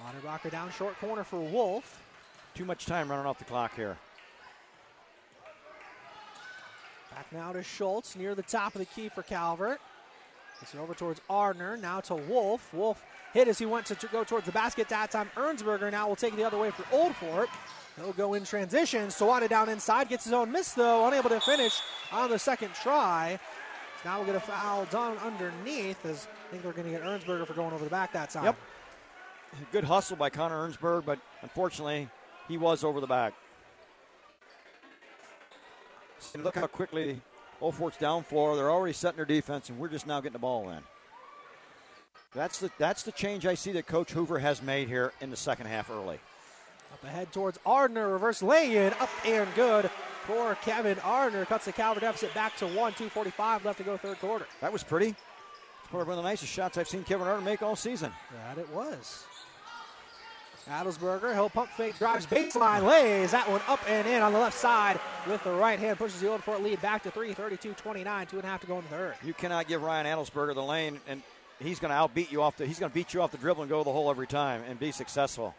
Otterbacher 0.05 0.51
down 0.51 0.71
short 0.71 0.97
corner 0.99 1.23
for 1.23 1.39
Wolf. 1.39 2.03
Too 2.53 2.65
much 2.65 2.85
time 2.85 3.09
running 3.09 3.25
off 3.25 3.39
the 3.39 3.45
clock 3.45 3.75
here. 3.75 3.97
Back 7.17 7.33
now 7.33 7.51
to 7.51 7.63
Schultz 7.63 8.15
near 8.15 8.35
the 8.35 8.43
top 8.43 8.75
of 8.75 8.79
the 8.79 8.85
key 8.85 9.09
for 9.09 9.23
Calvert. 9.23 9.79
Gets 10.59 10.75
it 10.75 10.77
over 10.77 10.93
towards 10.93 11.19
Ardner. 11.27 11.75
Now 11.75 11.99
to 12.01 12.13
Wolf. 12.13 12.71
Wolf 12.71 13.03
hit 13.33 13.47
as 13.47 13.57
he 13.57 13.65
went 13.65 13.87
to 13.87 14.07
go 14.11 14.23
towards 14.23 14.45
the 14.45 14.51
basket. 14.51 14.87
That 14.89 15.09
time 15.09 15.27
Ernsberger 15.35 15.91
now 15.91 16.07
will 16.07 16.15
take 16.15 16.33
it 16.33 16.35
the 16.35 16.43
other 16.43 16.59
way 16.59 16.69
for 16.69 16.85
Old 16.95 17.15
Fort. 17.15 17.49
He'll 17.95 18.13
go 18.13 18.35
in 18.35 18.43
transition. 18.45 19.07
Sawada 19.07 19.49
down 19.49 19.67
inside. 19.67 20.09
Gets 20.09 20.25
his 20.25 20.33
own 20.33 20.51
miss 20.51 20.73
though. 20.73 21.07
Unable 21.07 21.31
to 21.31 21.39
finish 21.39 21.79
on 22.11 22.29
the 22.29 22.37
second 22.37 22.75
try. 22.75 23.39
Now 24.05 24.17
we'll 24.17 24.27
get 24.27 24.35
a 24.35 24.39
foul 24.39 24.85
done 24.85 25.17
underneath 25.17 26.05
as 26.05 26.27
I 26.27 26.51
think 26.51 26.61
they're 26.61 26.71
going 26.71 26.85
to 26.85 26.91
get 26.91 27.01
Ernsberger 27.01 27.47
for 27.47 27.53
going 27.53 27.73
over 27.73 27.83
the 27.83 27.89
back 27.89 28.13
that 28.13 28.29
time. 28.29 28.43
Yep. 28.43 28.57
Good 29.71 29.85
hustle 29.85 30.17
by 30.17 30.29
Connor 30.29 30.69
Ernsberg, 30.69 31.03
but 31.03 31.17
unfortunately, 31.41 32.09
he 32.47 32.59
was 32.59 32.83
over 32.83 33.01
the 33.01 33.07
back. 33.07 33.33
And 36.33 36.43
look 36.43 36.55
how 36.55 36.67
quickly 36.67 37.21
Old 37.61 37.75
Fort's 37.75 37.97
down 37.97 38.23
floor. 38.23 38.55
They're 38.55 38.71
already 38.71 38.93
setting 38.93 39.17
their 39.17 39.25
defense, 39.25 39.69
and 39.69 39.79
we're 39.79 39.89
just 39.89 40.07
now 40.07 40.19
getting 40.19 40.33
the 40.33 40.39
ball 40.39 40.69
in. 40.69 40.79
That's 42.33 42.59
the 42.59 42.69
that's 42.77 43.03
the 43.03 43.11
change 43.11 43.45
I 43.45 43.55
see 43.55 43.71
that 43.73 43.87
Coach 43.87 44.11
Hoover 44.11 44.37
has 44.39 44.61
made 44.61 44.87
here 44.87 45.13
in 45.21 45.29
the 45.29 45.37
second 45.37 45.67
half 45.67 45.89
early. 45.89 46.19
Up 46.93 47.03
ahead 47.03 47.31
towards 47.31 47.59
Ardner. 47.65 48.09
Reverse 48.09 48.41
lay 48.41 48.85
in. 48.85 48.93
Up 48.93 49.09
and 49.25 49.47
good 49.55 49.89
for 50.25 50.55
Kevin 50.55 50.99
Ardner. 50.99 51.45
Cuts 51.45 51.65
the 51.65 51.71
Calvert 51.71 52.01
deficit 52.01 52.33
back 52.33 52.55
to 52.57 52.67
1. 52.67 52.93
2.45 52.93 53.63
left 53.63 53.77
to 53.77 53.83
go 53.83 53.97
third 53.97 54.19
quarter. 54.19 54.45
That 54.61 54.71
was 54.71 54.83
pretty. 54.83 55.09
It's 55.09 55.17
Probably 55.89 56.09
one 56.09 56.17
of 56.17 56.23
the 56.23 56.29
nicest 56.29 56.51
shots 56.51 56.77
I've 56.77 56.87
seen 56.87 57.03
Kevin 57.03 57.27
Ardner 57.27 57.43
make 57.43 57.61
all 57.61 57.75
season. 57.75 58.11
That 58.33 58.57
it 58.57 58.69
was. 58.69 59.25
Adelsberger, 60.69 61.33
he'll 61.33 61.49
pump 61.49 61.69
fake, 61.71 61.97
drives 61.97 62.25
baseline, 62.25 62.83
lays 62.83 63.31
that 63.31 63.49
one 63.49 63.61
up 63.67 63.79
and 63.87 64.07
in 64.07 64.21
on 64.21 64.33
the 64.33 64.39
left 64.39 64.57
side 64.57 64.99
with 65.25 65.43
the 65.43 65.51
right 65.51 65.79
hand, 65.79 65.97
pushes 65.97 66.19
the 66.19 66.29
Old 66.29 66.43
Fort 66.43 66.61
lead 66.61 66.81
back 66.81 67.03
to 67.03 67.11
3, 67.11 67.33
32 67.33 67.73
29, 67.73 68.27
two 68.27 68.35
and 68.37 68.45
a 68.45 68.47
half 68.47 68.61
to 68.61 68.67
go 68.67 68.77
in 68.77 68.83
the 68.83 68.89
third. 68.89 69.15
You 69.23 69.33
cannot 69.33 69.67
give 69.67 69.81
Ryan 69.81 70.05
Adelsberger 70.05 70.53
the 70.53 70.63
lane, 70.63 70.99
and 71.07 71.21
he's 71.59 71.79
going 71.79 71.91
to 71.91 71.95
outbeat 71.95 72.31
you 72.31 72.41
off 72.41 72.57
the. 72.57 72.65
He's 72.65 72.79
going 72.79 72.91
to 72.91 72.93
beat 72.93 73.13
you 73.13 73.21
off 73.21 73.31
the 73.31 73.37
dribble 73.37 73.63
and 73.63 73.69
go 73.69 73.79
to 73.79 73.85
the 73.85 73.91
hole 73.91 74.09
every 74.09 74.27
time 74.27 74.61
and 74.67 74.77
be 74.79 74.91
successful. 74.91 75.55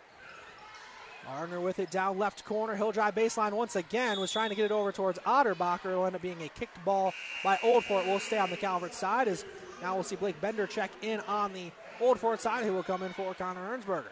Ardner 1.27 1.61
with 1.61 1.79
it 1.79 1.91
down 1.91 2.19
left 2.19 2.45
corner. 2.45 2.75
He'll 2.75 2.93
drive 2.93 3.15
baseline 3.15 3.53
once 3.53 3.77
again. 3.77 4.19
Was 4.19 4.33
trying 4.33 4.49
to 4.49 4.55
get 4.55 4.67
it 4.67 4.71
over 4.71 4.93
towards 4.93 5.19
Otterbacher. 5.21 5.87
It'll 5.87 6.07
end 6.07 6.17
up 6.17 6.23
being 6.23 6.41
a 6.43 6.49
kicked 6.49 6.83
ball 6.85 7.13
by 7.45 7.59
Old 7.63 7.85
Fort. 7.85 8.07
Will 8.07 8.19
stay 8.19 8.39
on 8.39 8.51
the 8.51 8.57
Calvert 8.57 8.95
side. 8.95 9.29
As 9.29 9.45
now 9.83 9.95
we'll 9.95 10.05
see 10.05 10.17
Blake 10.17 10.41
Bender 10.41 10.67
check 10.67 10.91
in 11.03 11.21
on 11.21 11.53
the 11.53 11.71
Old 12.01 12.19
Fort 12.19 12.41
side, 12.41 12.65
who 12.65 12.73
will 12.73 12.83
come 12.83 13.03
in 13.03 13.13
for 13.13 13.35
Connor 13.35 13.77
Ernsberger. 13.77 14.05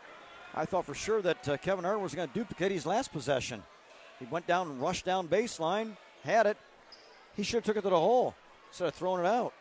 I 0.57 0.64
thought 0.64 0.86
for 0.86 0.94
sure 0.94 1.20
that 1.22 1.48
uh, 1.48 1.57
Kevin 1.59 1.84
Ardner 1.84 2.02
was 2.02 2.14
going 2.14 2.28
to 2.28 2.34
duplicate 2.34 2.72
his 2.72 2.86
last 2.86 3.12
possession. 3.12 3.62
He 4.18 4.26
went 4.30 4.46
down 4.46 4.70
and 4.70 4.80
rushed 4.80 5.04
down 5.04 5.28
baseline, 5.28 5.96
had 6.24 6.46
it. 6.46 6.57
He 7.36 7.42
should 7.42 7.57
have 7.57 7.64
took 7.64 7.76
it 7.76 7.82
to 7.82 7.90
the 7.90 7.98
hole 7.98 8.34
instead 8.70 8.88
of 8.88 8.94
throwing 8.94 9.22
it 9.24 9.28
out. 9.28 9.52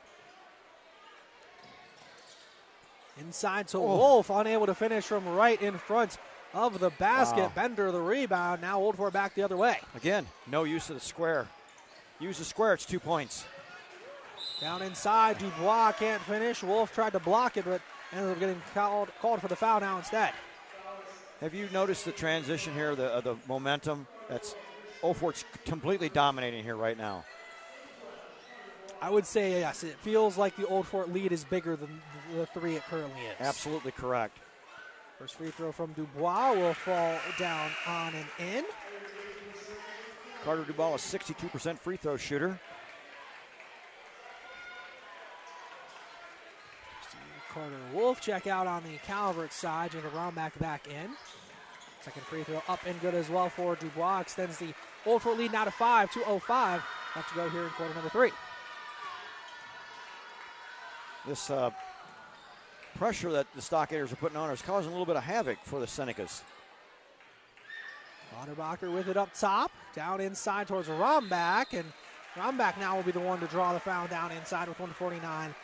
Inside 3.20 3.68
to 3.70 3.78
oh. 3.78 3.98
Wolf, 3.98 4.30
unable 4.30 4.66
to 4.66 4.76
finish 4.76 5.06
from 5.06 5.28
right 5.28 5.62
in 5.62 5.78
front 5.78 6.18
of 6.54 6.80
the 6.80 6.90
basket. 6.92 7.44
Wow. 7.44 7.52
Bender 7.56 7.92
the 7.92 8.00
rebound. 8.00 8.62
Now 8.62 8.80
Old 8.80 8.96
Fort 8.96 9.12
back 9.12 9.36
the 9.36 9.44
other 9.44 9.58
way. 9.58 9.78
Again, 9.96 10.26
no 10.48 10.64
use 10.64 10.90
of 10.90 10.96
the 10.96 11.02
square. 11.02 11.48
Use 12.20 12.38
the 12.40 12.46
square, 12.46 12.74
it's 12.74 12.86
two 12.86 13.00
points. 13.00 13.46
Down 14.62 14.82
inside, 14.82 15.38
Dubois 15.38 15.92
can't 15.94 16.22
finish. 16.22 16.64
Wolf 16.64 16.94
tried 16.94 17.12
to 17.12 17.20
block 17.20 17.58
it, 17.58 17.66
but 17.66 17.82
ended 18.14 18.32
up 18.32 18.40
getting 18.40 18.62
called, 18.74 19.10
called 19.22 19.42
for 19.42 19.50
the 19.50 19.56
foul 19.56 19.82
now 19.82 19.98
instead. 19.98 20.32
Have 21.46 21.54
you 21.54 21.70
noticed 21.72 22.06
the 22.06 22.12
transition 22.12 22.74
here, 22.74 22.96
the, 22.96 23.14
uh, 23.14 23.22
the 23.22 23.36
momentum? 23.48 24.08
That's 24.28 24.56
Old 25.04 25.18
Fort's 25.18 25.46
completely 25.64 26.10
dominating 26.10 26.64
here 26.64 26.76
right 26.76 26.98
now. 26.98 27.24
I 29.00 29.12
would 29.12 29.28
say 29.28 29.60
yes. 29.60 29.84
It 29.84 29.96
feels 30.00 30.40
like 30.40 30.56
the 30.56 30.66
Old 30.66 30.88
Fort 30.88 31.14
lead 31.14 31.32
is 31.32 31.44
bigger 31.44 31.76
than 31.76 32.02
the 32.36 32.48
three 32.48 32.78
it 32.78 32.84
currently 32.86 33.22
is. 33.22 33.36
Absolutely 33.40 33.92
correct. 33.92 34.40
First 35.20 35.36
free 35.36 35.52
throw 35.52 35.72
from 35.72 35.94
Dubois 35.94 36.54
will 36.54 36.74
fall 36.74 37.16
down 37.38 37.70
on 37.88 38.14
and 38.16 38.26
in. 38.40 38.66
Carter 40.44 40.64
Dubois, 40.64 40.96
a 40.96 40.98
62% 40.98 41.78
free 41.78 41.98
throw 41.98 42.18
shooter. 42.18 42.60
Carter 47.56 47.78
Wolf 47.94 48.20
check 48.20 48.48
out 48.48 48.68
on 48.68 48.84
the 48.84 48.98
Calvert 49.08 49.54
side. 49.54 49.92
Jacob 49.92 50.12
Rombach 50.12 50.60
back 50.60 50.88
in. 50.88 51.12
Second 52.06 52.22
free 52.22 52.44
throw 52.44 52.62
up 52.68 52.86
and 52.86 53.02
good 53.02 53.16
as 53.16 53.32
well 53.32 53.50
for 53.50 53.76
Dubois. 53.76 54.20
Extends 54.20 54.60
the 54.60 54.76
Old 55.08 55.24
Fort 55.24 55.40
lead 55.40 55.52
now 55.52 55.66
to 55.66 55.72
5, 55.72 56.12
2.05 56.12 56.84
left 57.16 57.30
to 57.30 57.36
go 57.36 57.50
here 57.50 57.64
in 57.64 57.70
quarter 57.70 57.96
number 57.96 58.10
three. 58.10 58.30
This 61.28 61.50
uh, 61.50 61.72
pressure 62.94 63.32
that 63.32 63.48
the 63.56 63.62
Stockaders 63.62 64.14
are 64.14 64.18
putting 64.18 64.38
on 64.38 64.52
is 64.52 64.62
causing 64.62 64.90
a 64.90 64.92
little 64.92 65.08
bit 65.08 65.16
of 65.16 65.24
havoc 65.24 65.58
for 65.64 65.80
the 65.80 65.88
Senecas. 65.88 66.44
Otterbacher 68.40 68.94
with 68.94 69.08
it 69.08 69.18
up 69.18 69.34
top, 69.34 69.72
down 69.96 70.22
inside 70.22 70.68
towards 70.68 70.88
Rombach, 70.88 71.74
and 71.74 71.92
Rombach 72.36 72.80
now 72.80 72.98
will 72.98 73.04
be 73.04 73.14
the 73.14 73.20
one 73.20 73.40
to 73.40 73.48
draw 73.48 73.74
the 73.74 73.80
foul 73.80 74.06
down 74.06 74.32
inside 74.32 74.68
with 74.68 74.80
149 74.80 75.56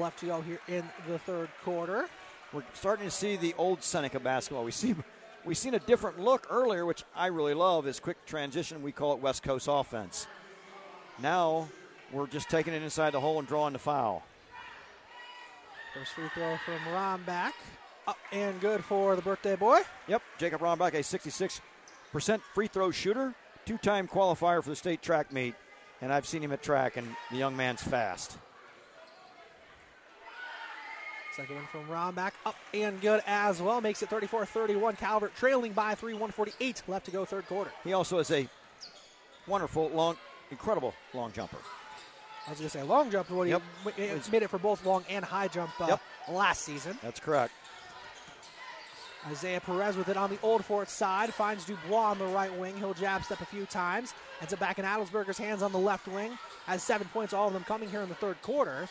left 0.00 0.20
to 0.20 0.26
go 0.26 0.40
here 0.40 0.60
in 0.66 0.88
the 1.06 1.18
third 1.18 1.50
quarter. 1.62 2.08
We're 2.54 2.62
starting 2.72 3.04
to 3.04 3.10
see 3.10 3.36
the 3.36 3.54
old 3.58 3.82
Seneca 3.82 4.18
basketball. 4.18 4.64
We 4.64 4.70
see 4.70 4.94
we've 5.44 5.58
seen 5.58 5.74
a 5.74 5.78
different 5.78 6.18
look 6.18 6.46
earlier, 6.50 6.86
which 6.86 7.04
I 7.14 7.26
really 7.26 7.54
love, 7.54 7.86
is 7.86 8.00
quick 8.00 8.24
transition. 8.26 8.82
We 8.82 8.92
call 8.92 9.12
it 9.12 9.20
West 9.20 9.42
Coast 9.42 9.68
offense. 9.70 10.26
Now 11.20 11.68
we're 12.12 12.26
just 12.26 12.48
taking 12.48 12.74
it 12.74 12.82
inside 12.82 13.10
the 13.10 13.20
hole 13.20 13.38
and 13.38 13.46
drawing 13.46 13.72
the 13.72 13.78
foul. 13.78 14.22
First 15.94 16.12
free 16.12 16.28
throw 16.34 16.56
from 16.64 16.78
Rombach. 16.92 17.52
Up 18.06 18.16
and 18.32 18.60
good 18.60 18.82
for 18.84 19.14
the 19.16 19.22
birthday 19.22 19.56
boy. 19.56 19.80
Yep, 20.08 20.22
Jacob 20.38 20.60
Rombach, 20.60 20.94
a 20.94 21.00
66% 21.00 22.40
free 22.54 22.66
throw 22.66 22.90
shooter, 22.90 23.34
two 23.66 23.78
time 23.78 24.08
qualifier 24.08 24.62
for 24.62 24.70
the 24.70 24.76
state 24.76 25.02
track 25.02 25.32
meet. 25.32 25.54
And 26.00 26.12
I've 26.12 26.26
seen 26.26 26.42
him 26.42 26.52
at 26.52 26.62
track, 26.62 26.96
and 26.96 27.06
the 27.30 27.36
young 27.36 27.56
man's 27.56 27.82
fast. 27.82 28.38
Second 31.36 31.56
one 31.56 31.66
from 31.66 31.86
Rombach, 31.86 32.32
up 32.44 32.56
and 32.74 33.00
good 33.00 33.22
as 33.26 33.62
well. 33.62 33.80
Makes 33.80 34.02
it 34.02 34.10
34 34.10 34.46
31. 34.46 34.96
Calvert 34.96 35.34
trailing 35.36 35.72
by 35.72 35.94
3, 35.94 36.14
148 36.14 36.82
left 36.88 37.04
to 37.06 37.12
go, 37.12 37.24
third 37.24 37.46
quarter. 37.46 37.70
He 37.84 37.92
also 37.92 38.18
is 38.18 38.30
a 38.30 38.48
wonderful, 39.46 39.90
long, 39.90 40.16
incredible 40.50 40.94
long 41.14 41.32
jumper. 41.32 41.58
I 42.46 42.50
was 42.50 42.58
going 42.58 42.70
to 42.70 42.78
say 42.78 42.82
long 42.82 43.10
jump. 43.10 43.30
What 43.30 43.46
yep. 43.46 43.62
he 43.96 44.30
made 44.32 44.42
it 44.42 44.50
for 44.50 44.58
both 44.58 44.84
long 44.84 45.04
and 45.08 45.24
high 45.24 45.48
jump 45.48 45.78
uh, 45.80 45.86
yep. 45.88 46.00
last 46.28 46.62
season. 46.62 46.98
That's 47.02 47.20
correct. 47.20 47.52
Isaiah 49.28 49.60
Perez 49.60 49.96
with 49.96 50.08
it 50.08 50.16
on 50.16 50.30
the 50.30 50.38
Old 50.42 50.64
Fort 50.64 50.88
side 50.88 51.34
finds 51.34 51.66
Dubois 51.66 52.12
on 52.12 52.18
the 52.18 52.24
right 52.26 52.52
wing. 52.58 52.76
He'll 52.78 52.94
jab 52.94 53.22
step 53.22 53.40
a 53.42 53.44
few 53.44 53.66
times. 53.66 54.14
Ends 54.40 54.54
up 54.54 54.60
back 54.60 54.78
in 54.78 54.84
Adelsberger's 54.86 55.36
hands 55.36 55.62
on 55.62 55.72
the 55.72 55.78
left 55.78 56.08
wing. 56.08 56.38
Has 56.66 56.82
seven 56.82 57.06
points, 57.12 57.34
all 57.34 57.46
of 57.46 57.52
them 57.52 57.64
coming 57.64 57.90
here 57.90 58.00
in 58.00 58.08
the 58.08 58.14
third 58.14 58.40
quarter. 58.40 58.88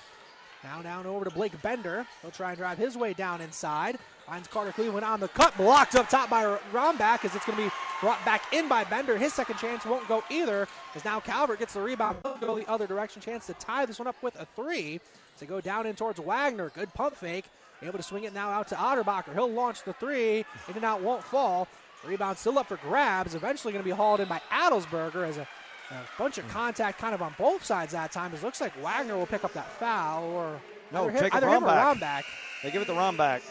Now 0.64 0.82
down 0.82 1.06
over 1.06 1.26
to 1.26 1.32
Blake 1.32 1.60
Bender. 1.62 2.06
He'll 2.22 2.32
try 2.32 2.50
and 2.50 2.58
drive 2.58 2.78
his 2.78 2.98
way 2.98 3.14
down 3.14 3.42
inside. 3.42 3.98
Finds 4.26 4.48
Carter 4.48 4.72
Cleveland 4.72 5.06
on 5.06 5.20
the 5.20 5.30
cut. 5.30 5.56
Blocked 5.58 5.96
up 5.96 6.10
top 6.10 6.30
by 6.30 6.44
Rombach 6.74 7.24
as 7.26 7.34
it's 7.34 7.46
going 7.46 7.58
to 7.58 7.64
be 7.66 7.72
brought 8.02 8.24
back 8.26 8.54
in 8.54 8.68
by 8.68 8.84
Bender. 8.84 9.18
His 9.18 9.34
second 9.34 9.58
chance 9.58 9.86
won't 9.86 10.08
go 10.08 10.24
either 10.30 10.68
as 10.96 11.06
now 11.06 11.20
Calvert 11.20 11.60
gets 11.60 11.74
the 11.74 11.82
rebound. 11.82 12.18
Go 12.42 12.58
the 12.58 12.70
other 12.70 12.88
direction. 12.88 13.22
Chance 13.22 13.48
to 13.48 13.54
tie 13.54 13.86
this 13.86 14.00
one 14.00 14.08
up 14.08 14.22
with 14.22 14.40
a 14.40 14.46
three. 14.56 15.00
To 15.40 15.46
go 15.46 15.62
down 15.62 15.88
in 15.88 15.96
towards 15.96 16.20
Wagner. 16.20 16.70
Good 16.76 16.94
pump 16.94 17.16
fake. 17.16 17.46
Able 17.82 17.98
to 17.98 18.04
swing 18.04 18.26
it 18.26 18.34
now 18.34 18.50
out 18.50 18.68
to 18.68 18.76
Otterbacher. 18.76 19.34
He'll 19.34 19.50
launch 19.50 19.84
the 19.84 19.94
three. 19.94 20.40
In 20.68 20.76
and 20.76 20.84
out 20.84 21.02
won't 21.02 21.24
fall. 21.24 21.68
Rebound 22.06 22.38
still 22.38 22.60
up 22.60 22.68
for 22.68 22.78
grabs. 22.78 23.36
Eventually 23.36 23.72
going 23.72 23.84
to 23.84 23.90
be 23.90 23.96
hauled 23.96 24.20
in 24.20 24.28
by 24.28 24.42
Adelsberger 24.52 25.28
as 25.28 25.38
a 25.38 25.48
a 25.92 25.96
bunch 26.18 26.38
of 26.38 26.48
contact 26.50 27.00
kind 27.00 27.16
of 27.16 27.22
on 27.22 27.34
both 27.38 27.64
sides 27.64 27.94
that 27.94 28.12
time. 28.12 28.34
It 28.34 28.44
looks 28.44 28.62
like 28.62 28.74
Wagner 28.84 29.18
will 29.18 29.26
pick 29.26 29.44
up 29.44 29.54
that 29.54 29.72
foul 29.74 30.26
or 30.32 30.62
no, 30.92 31.10
either, 31.10 31.20
take 31.20 31.34
him, 31.34 31.38
either 31.38 31.50
him 31.50 31.64
or 31.64 31.68
Rombach. 31.68 32.24
They 32.64 32.72
give 32.72 32.82
it 32.82 32.88
the 32.88 32.94
Rombach. 32.94 33.42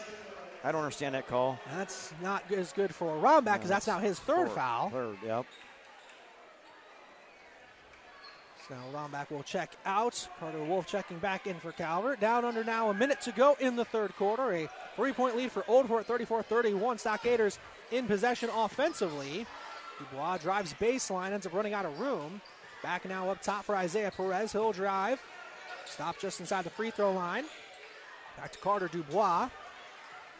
I 0.63 0.71
don't 0.71 0.81
understand 0.81 1.15
that 1.15 1.27
call. 1.27 1.59
That's 1.75 2.13
not 2.21 2.43
as 2.51 2.73
good 2.73 2.93
for 2.93 3.15
Rombach 3.17 3.53
because 3.53 3.69
no, 3.69 3.75
that's 3.75 3.87
now 3.87 3.99
his 3.99 4.19
third 4.19 4.51
foul. 4.51 4.89
Third, 4.89 5.17
yep. 5.25 5.45
So 8.67 8.75
Rombach 8.93 9.31
will 9.31 9.43
check 9.43 9.71
out. 9.85 10.27
Carter 10.39 10.63
Wolf 10.63 10.85
checking 10.85 11.17
back 11.17 11.47
in 11.47 11.55
for 11.55 11.71
Calvert. 11.71 12.19
Down 12.19 12.45
under 12.45 12.63
now 12.63 12.91
a 12.91 12.93
minute 12.93 13.19
to 13.21 13.31
go 13.31 13.57
in 13.59 13.75
the 13.75 13.85
third 13.85 14.15
quarter. 14.15 14.53
A 14.53 14.69
three-point 14.95 15.35
lead 15.35 15.51
for 15.51 15.63
Old 15.67 15.87
Fort, 15.87 16.07
34-31. 16.07 16.73
Stockaders 17.01 17.57
in 17.91 18.05
possession 18.05 18.49
offensively. 18.55 19.47
Dubois 19.99 20.37
drives 20.37 20.73
baseline, 20.73 21.31
ends 21.31 21.45
up 21.45 21.53
running 21.53 21.73
out 21.73 21.85
of 21.85 21.99
room. 21.99 22.41
Back 22.81 23.07
now 23.07 23.29
up 23.29 23.41
top 23.41 23.65
for 23.65 23.75
Isaiah 23.75 24.11
Perez. 24.15 24.53
He'll 24.53 24.71
drive. 24.71 25.21
Stop 25.85 26.17
just 26.19 26.39
inside 26.39 26.63
the 26.63 26.69
free 26.69 26.91
throw 26.91 27.11
line. 27.11 27.43
Back 28.37 28.53
to 28.53 28.59
Carter 28.59 28.87
Dubois. 28.87 29.49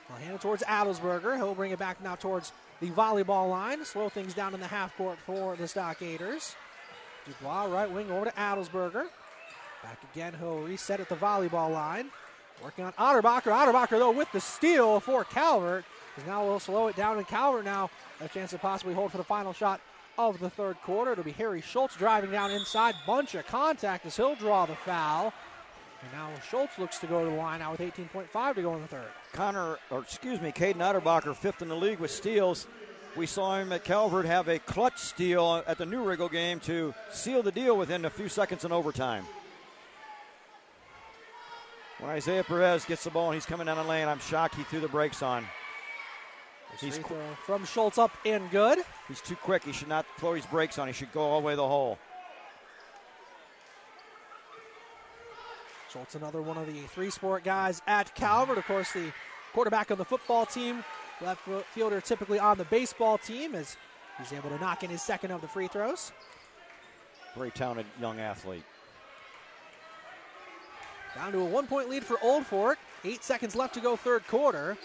He'll 0.08 0.18
hand 0.18 0.36
it 0.36 0.42
towards 0.42 0.64
Adelsberger. 0.64 1.36
He'll 1.36 1.56
bring 1.56 1.72
it 1.72 1.80
back 1.80 2.02
now 2.02 2.16
towards 2.16 2.54
the 2.80 2.90
volleyball 2.92 3.50
line. 3.50 3.84
Slow 3.84 4.10
things 4.10 4.34
down 4.34 4.54
in 4.54 4.60
the 4.60 4.68
half 4.68 4.96
court 4.96 5.18
for 5.26 5.56
the 5.58 5.66
Stockaders. 5.66 6.56
Dubois 7.26 7.66
right 7.66 7.92
wing 7.92 8.10
over 8.10 8.26
to 8.26 8.32
Adelsberger. 8.32 9.08
Back 9.84 10.00
again. 10.14 10.34
He'll 10.40 10.62
reset 10.62 11.00
at 11.00 11.10
the 11.10 11.16
volleyball 11.16 11.72
line. 11.72 12.10
Working 12.64 12.86
on 12.86 12.94
Otterbacher. 12.94 13.52
Otterbacher, 13.52 14.00
though, 14.00 14.12
with 14.12 14.32
the 14.32 14.40
steal 14.40 15.00
for 15.00 15.24
Calvert. 15.24 15.86
now 16.28 16.46
we'll 16.46 16.60
slow 16.60 16.88
it 16.88 16.96
down, 16.96 17.18
and 17.18 17.28
Calvert 17.28 17.64
now 17.64 17.90
a 18.22 18.28
chance 18.28 18.52
to 18.52 18.58
possibly 18.58 18.94
hold 18.94 19.12
for 19.12 19.18
the 19.18 19.24
final 19.24 19.54
shot 19.54 19.82
of 20.18 20.40
the 20.40 20.50
third 20.50 20.78
quarter. 20.82 21.14
It'll 21.14 21.24
be 21.24 21.32
Harry 21.32 21.62
Schultz 21.62 21.96
driving 21.96 22.32
down 22.32 22.52
inside. 22.52 22.96
Bunch 23.08 23.36
of 23.36 23.46
contact 23.48 24.06
as 24.06 24.18
he'll 24.18 24.36
draw 24.36 24.66
the 24.66 24.76
foul. 24.76 25.34
And 26.02 26.12
now 26.14 26.30
Schultz 26.50 26.78
looks 26.78 27.00
to 27.00 27.08
go 27.08 27.24
to 27.24 27.30
the 27.30 27.36
line 27.36 27.60
now 27.60 27.72
with 27.72 27.82
18.5 27.82 28.56
to 28.56 28.62
go 28.62 28.76
in 28.76 28.82
the 28.82 28.88
third. 28.88 29.08
Connor, 29.34 29.78
or 29.90 30.00
excuse 30.00 30.42
me, 30.42 30.52
Caden 30.52 30.78
Otterbacher, 30.78 31.36
fifth 31.36 31.62
in 31.62 31.68
the 31.68 31.76
league 31.76 32.00
with 32.00 32.12
steals. 32.12 32.68
We 33.16 33.26
saw 33.26 33.58
him 33.58 33.72
at 33.72 33.84
Calvert 33.84 34.26
have 34.26 34.48
a 34.48 34.60
clutch 34.60 34.98
steal 34.98 35.64
at 35.66 35.78
the 35.78 35.86
New 35.86 36.04
Riegel 36.04 36.30
game 36.30 36.60
to 36.62 36.94
seal 37.12 37.42
the 37.42 37.52
deal 37.52 37.76
within 37.76 38.06
a 38.06 38.10
few 38.10 38.30
seconds 38.30 38.66
in 38.66 38.72
overtime. 38.72 39.26
When 42.00 42.12
Isaiah 42.12 42.44
Perez 42.44 42.86
gets 42.86 43.04
the 43.04 43.10
ball 43.10 43.28
and 43.28 43.36
he's 43.36 43.46
coming 43.46 43.66
down 43.66 43.76
the 43.76 43.84
lane, 43.84 44.08
I'm 44.08 44.20
shocked 44.20 44.56
he 44.56 44.64
threw 44.64 44.80
the 44.80 44.88
brakes 44.88 45.22
on. 45.22 45.46
He's 46.80 46.98
qu- 47.00 47.16
from 47.46 47.66
Schultz 47.66 47.98
up 47.98 48.12
and 48.26 48.50
good. 48.52 48.80
He's 49.08 49.22
too 49.22 49.36
quick. 49.36 49.64
He 49.64 49.74
should 49.74 49.88
not 49.90 50.06
throw 50.18 50.34
his 50.34 50.46
brakes 50.46 50.78
on. 50.78 50.88
He 50.88 50.94
should 50.94 51.12
go 51.12 51.22
all 51.22 51.42
the 51.42 51.46
way 51.48 51.54
to 51.54 51.58
the 51.58 51.68
hole. 51.68 51.98
Schultz, 55.92 56.16
another 56.16 56.42
one 56.42 56.58
of 56.58 56.68
the 56.68 56.82
three 56.88 57.10
sport 57.10 57.44
guys 57.44 57.82
at 57.88 58.14
Calvert. 58.16 58.58
Of 58.58 58.66
course, 58.66 58.92
the 58.94 59.12
quarterback 59.54 59.92
on 59.92 59.98
the 59.98 60.06
football 60.06 60.46
team, 60.46 60.84
left 61.22 61.42
fielder 61.74 62.00
typically 62.00 62.40
on 62.40 62.58
the 62.58 62.66
baseball 62.66 63.18
team, 63.18 63.56
as 63.56 63.76
he's 64.20 64.32
able 64.32 64.50
to 64.50 64.60
knock 64.60 64.84
in 64.84 64.90
his 64.90 65.02
second 65.02 65.32
of 65.32 65.42
the 65.42 65.48
free 65.48 65.68
throws. 65.68 66.12
Very 67.36 67.52
talented 67.52 67.88
young 68.00 68.20
athlete. 68.20 68.64
Down 71.16 71.32
to 71.32 71.40
a 71.40 71.46
one 71.46 71.66
point 71.66 71.90
lead 71.90 72.04
for 72.04 72.18
Old 72.22 72.46
Fort. 72.46 72.78
Eight 73.04 73.24
seconds 73.24 73.56
left 73.56 73.74
to 73.74 73.80
go, 73.80 73.96
third 73.96 74.28
quarter. 74.28 74.78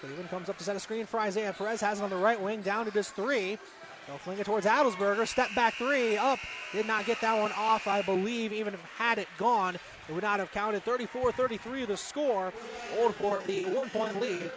Cleveland 0.00 0.30
comes 0.30 0.48
up 0.48 0.58
to 0.58 0.64
set 0.64 0.76
a 0.76 0.80
screen 0.80 1.06
for 1.06 1.20
Isaiah 1.20 1.54
Perez. 1.56 1.80
Has 1.80 2.00
it 2.00 2.02
on 2.02 2.10
the 2.10 2.16
right 2.16 2.40
wing, 2.40 2.62
down 2.62 2.86
to 2.86 2.90
just 2.90 3.14
three. 3.14 3.58
They'll 4.06 4.18
fling 4.18 4.38
it 4.38 4.46
towards 4.46 4.66
Adelsberger. 4.66 5.26
Step 5.26 5.48
back 5.54 5.74
three, 5.74 6.16
up. 6.16 6.38
Did 6.72 6.86
not 6.86 7.06
get 7.06 7.20
that 7.20 7.38
one 7.38 7.52
off, 7.56 7.86
I 7.86 8.02
believe. 8.02 8.52
Even 8.52 8.74
if 8.74 8.80
had 8.96 9.18
it 9.18 9.28
gone, 9.38 9.76
it 10.08 10.12
would 10.12 10.22
not 10.22 10.40
have 10.40 10.50
counted. 10.52 10.82
34 10.84 11.32
33 11.32 11.84
the 11.84 11.96
score. 11.96 12.52
Old 12.98 13.14
Fort, 13.16 13.44
the 13.44 13.64
one 13.66 13.90
point 13.90 14.20
lead. 14.20 14.50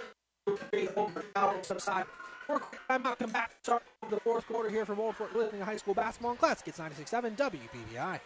Quick 0.45 0.95
timeout. 2.89 3.19
Come 3.19 3.31
back. 3.31 3.51
Start 3.63 3.83
the 4.09 4.19
fourth 4.21 4.45
quarter 4.47 4.69
here 4.69 4.85
from 4.85 4.99
Old 4.99 5.15
Fort 5.15 5.35
Living 5.35 5.61
High 5.61 5.77
School 5.77 5.93
basketball 5.93 6.31
and 6.31 6.39
class. 6.39 6.61
Gets 6.61 6.79
96.7 6.79 7.35
WBVI. 7.35 8.19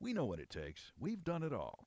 We 0.00 0.12
know 0.12 0.24
what 0.24 0.40
it 0.40 0.50
takes. 0.50 0.92
We've 0.98 1.22
done 1.22 1.42
it 1.42 1.52
all. 1.52 1.86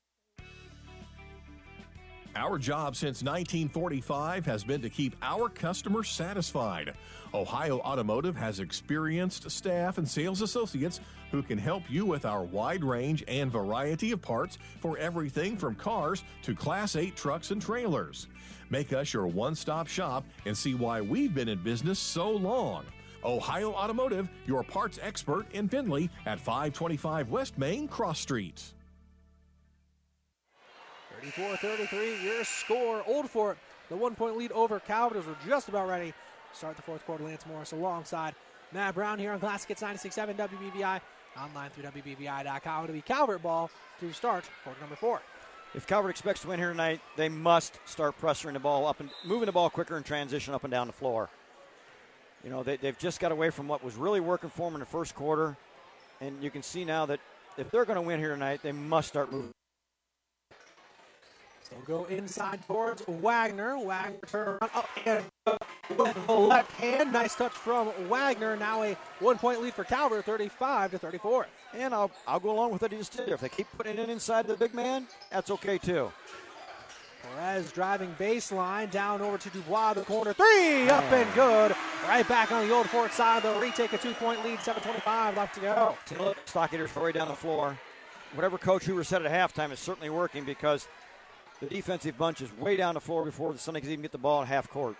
Our 2.35 2.57
job 2.57 2.95
since 2.95 3.21
1945 3.21 4.45
has 4.45 4.63
been 4.63 4.81
to 4.83 4.89
keep 4.89 5.17
our 5.21 5.49
customers 5.49 6.07
satisfied. 6.07 6.93
Ohio 7.33 7.79
Automotive 7.79 8.37
has 8.37 8.61
experienced 8.61 9.51
staff 9.51 9.97
and 9.97 10.07
sales 10.07 10.41
associates 10.41 11.01
who 11.31 11.43
can 11.43 11.57
help 11.57 11.83
you 11.89 12.05
with 12.05 12.25
our 12.25 12.43
wide 12.43 12.85
range 12.85 13.23
and 13.27 13.51
variety 13.51 14.13
of 14.13 14.21
parts 14.21 14.57
for 14.79 14.97
everything 14.97 15.57
from 15.57 15.75
cars 15.75 16.23
to 16.43 16.55
Class 16.55 16.95
8 16.95 17.17
trucks 17.17 17.51
and 17.51 17.61
trailers. 17.61 18.27
Make 18.69 18.93
us 18.93 19.13
your 19.13 19.27
one 19.27 19.53
stop 19.53 19.87
shop 19.87 20.23
and 20.45 20.57
see 20.57 20.73
why 20.73 21.01
we've 21.01 21.35
been 21.35 21.49
in 21.49 21.61
business 21.61 21.99
so 21.99 22.31
long. 22.31 22.85
Ohio 23.25 23.73
Automotive, 23.73 24.29
your 24.45 24.63
parts 24.63 24.99
expert 25.01 25.45
in 25.51 25.67
Findlay 25.67 26.09
at 26.25 26.39
525 26.39 27.29
West 27.29 27.57
Main 27.57 27.89
Cross 27.89 28.19
Street. 28.21 28.73
34 31.21 31.55
33, 31.57 32.23
your 32.23 32.43
score. 32.43 33.03
Old 33.05 33.29
Fort, 33.29 33.57
the 33.89 33.95
one 33.95 34.15
point 34.15 34.37
lead 34.37 34.51
over 34.53 34.79
Calvert 34.79 35.19
as 35.19 35.25
we're 35.27 35.35
just 35.47 35.69
about 35.69 35.87
ready 35.87 36.13
start 36.51 36.75
the 36.75 36.81
fourth 36.81 37.05
quarter. 37.05 37.23
Lance 37.23 37.45
Morris 37.45 37.71
alongside 37.73 38.33
Matt 38.73 38.95
Brown 38.95 39.19
here 39.19 39.31
on 39.31 39.39
Classic 39.39 39.69
Hits 39.69 39.81
96.7 39.81 40.35
WBVI. 40.35 40.99
Online 41.39 41.69
through 41.69 41.83
WBVI.com. 41.83 42.83
It'll 42.83 42.93
be 42.93 43.01
Calvert 43.01 43.41
ball 43.41 43.69
to 43.99 44.11
start 44.11 44.49
quarter 44.63 44.79
number 44.81 44.95
four. 44.95 45.21
If 45.75 45.87
Calvert 45.87 46.09
expects 46.11 46.41
to 46.41 46.49
win 46.49 46.59
here 46.59 46.71
tonight, 46.71 46.99
they 47.15 47.29
must 47.29 47.79
start 47.85 48.19
pressuring 48.19 48.53
the 48.53 48.59
ball 48.59 48.85
up 48.85 48.99
and 48.99 49.09
moving 49.23 49.45
the 49.45 49.53
ball 49.53 49.69
quicker 49.69 49.95
in 49.95 50.03
transition 50.03 50.53
up 50.53 50.63
and 50.65 50.71
down 50.71 50.87
the 50.87 50.93
floor. 50.93 51.29
You 52.43 52.49
know, 52.49 52.63
they, 52.63 52.77
they've 52.77 52.97
just 52.97 53.19
got 53.19 53.31
away 53.31 53.51
from 53.51 53.67
what 53.67 53.83
was 53.83 53.95
really 53.95 54.19
working 54.19 54.49
for 54.49 54.67
them 54.67 54.73
in 54.73 54.79
the 54.79 54.85
first 54.85 55.15
quarter. 55.15 55.55
And 56.19 56.43
you 56.43 56.49
can 56.49 56.63
see 56.63 56.83
now 56.83 57.05
that 57.05 57.19
if 57.57 57.69
they're 57.71 57.85
going 57.85 57.95
to 57.95 58.01
win 58.01 58.19
here 58.19 58.33
tonight, 58.33 58.61
they 58.63 58.73
must 58.73 59.07
start 59.07 59.31
moving 59.31 59.53
They'll 61.71 61.99
go 61.99 62.05
inside 62.05 62.59
towards 62.67 63.01
Wagner. 63.07 63.77
Wagner 63.77 64.19
turn 64.27 64.47
around 64.47 64.71
up 64.75 64.89
and 65.05 65.23
with 65.97 66.27
the 66.27 66.33
left 66.33 66.71
hand. 66.73 67.13
Nice 67.13 67.35
touch 67.35 67.53
from 67.53 67.87
Wagner. 68.09 68.57
Now 68.57 68.83
a 68.83 68.97
one 69.19 69.37
point 69.37 69.61
lead 69.61 69.73
for 69.73 69.83
Calvert, 69.83 70.25
35 70.25 70.91
to 70.91 70.97
34. 70.97 71.47
And 71.73 71.93
I'll, 71.93 72.11
I'll 72.27 72.39
go 72.39 72.51
along 72.51 72.71
with 72.71 72.81
he 72.81 72.97
just. 72.97 73.19
If 73.19 73.39
they 73.39 73.49
keep 73.49 73.67
putting 73.77 73.97
it 73.97 74.09
inside 74.09 74.47
the 74.47 74.55
big 74.55 74.73
man, 74.73 75.07
that's 75.31 75.49
okay 75.51 75.77
too. 75.77 76.11
Perez 77.35 77.71
driving 77.71 78.13
baseline 78.19 78.89
down 78.91 79.21
over 79.21 79.37
to 79.37 79.49
Dubois, 79.49 79.93
the 79.93 80.01
corner 80.01 80.33
three 80.33 80.89
up 80.89 81.03
and 81.11 81.33
good. 81.33 81.75
Right 82.07 82.27
back 82.27 82.51
on 82.51 82.67
the 82.67 82.73
old 82.73 82.89
Fort 82.89 83.13
side. 83.13 83.43
They'll 83.43 83.59
retake 83.59 83.93
a 83.93 83.97
two 83.97 84.13
point 84.13 84.43
lead, 84.43 84.59
7.25 84.59 85.37
left 85.37 85.55
to 85.55 85.61
go. 85.61 85.97
Stockaders 86.45 86.99
way 87.01 87.11
down 87.11 87.27
the 87.27 87.35
floor. 87.35 87.77
Whatever 88.33 88.57
Coach 88.57 88.85
Hoover 88.85 89.03
said 89.03 89.25
at 89.25 89.31
halftime 89.31 89.71
is 89.71 89.79
certainly 89.79 90.09
working 90.09 90.45
because 90.45 90.87
the 91.61 91.67
defensive 91.67 92.17
bunch 92.17 92.41
is 92.41 92.51
way 92.57 92.75
down 92.75 92.95
the 92.95 92.99
floor 92.99 93.23
before 93.23 93.53
the 93.53 93.59
Sunday 93.59 93.81
can 93.81 93.89
even 93.89 94.01
get 94.01 94.11
the 94.11 94.17
ball 94.17 94.41
at 94.41 94.47
half 94.47 94.69
court. 94.69 94.95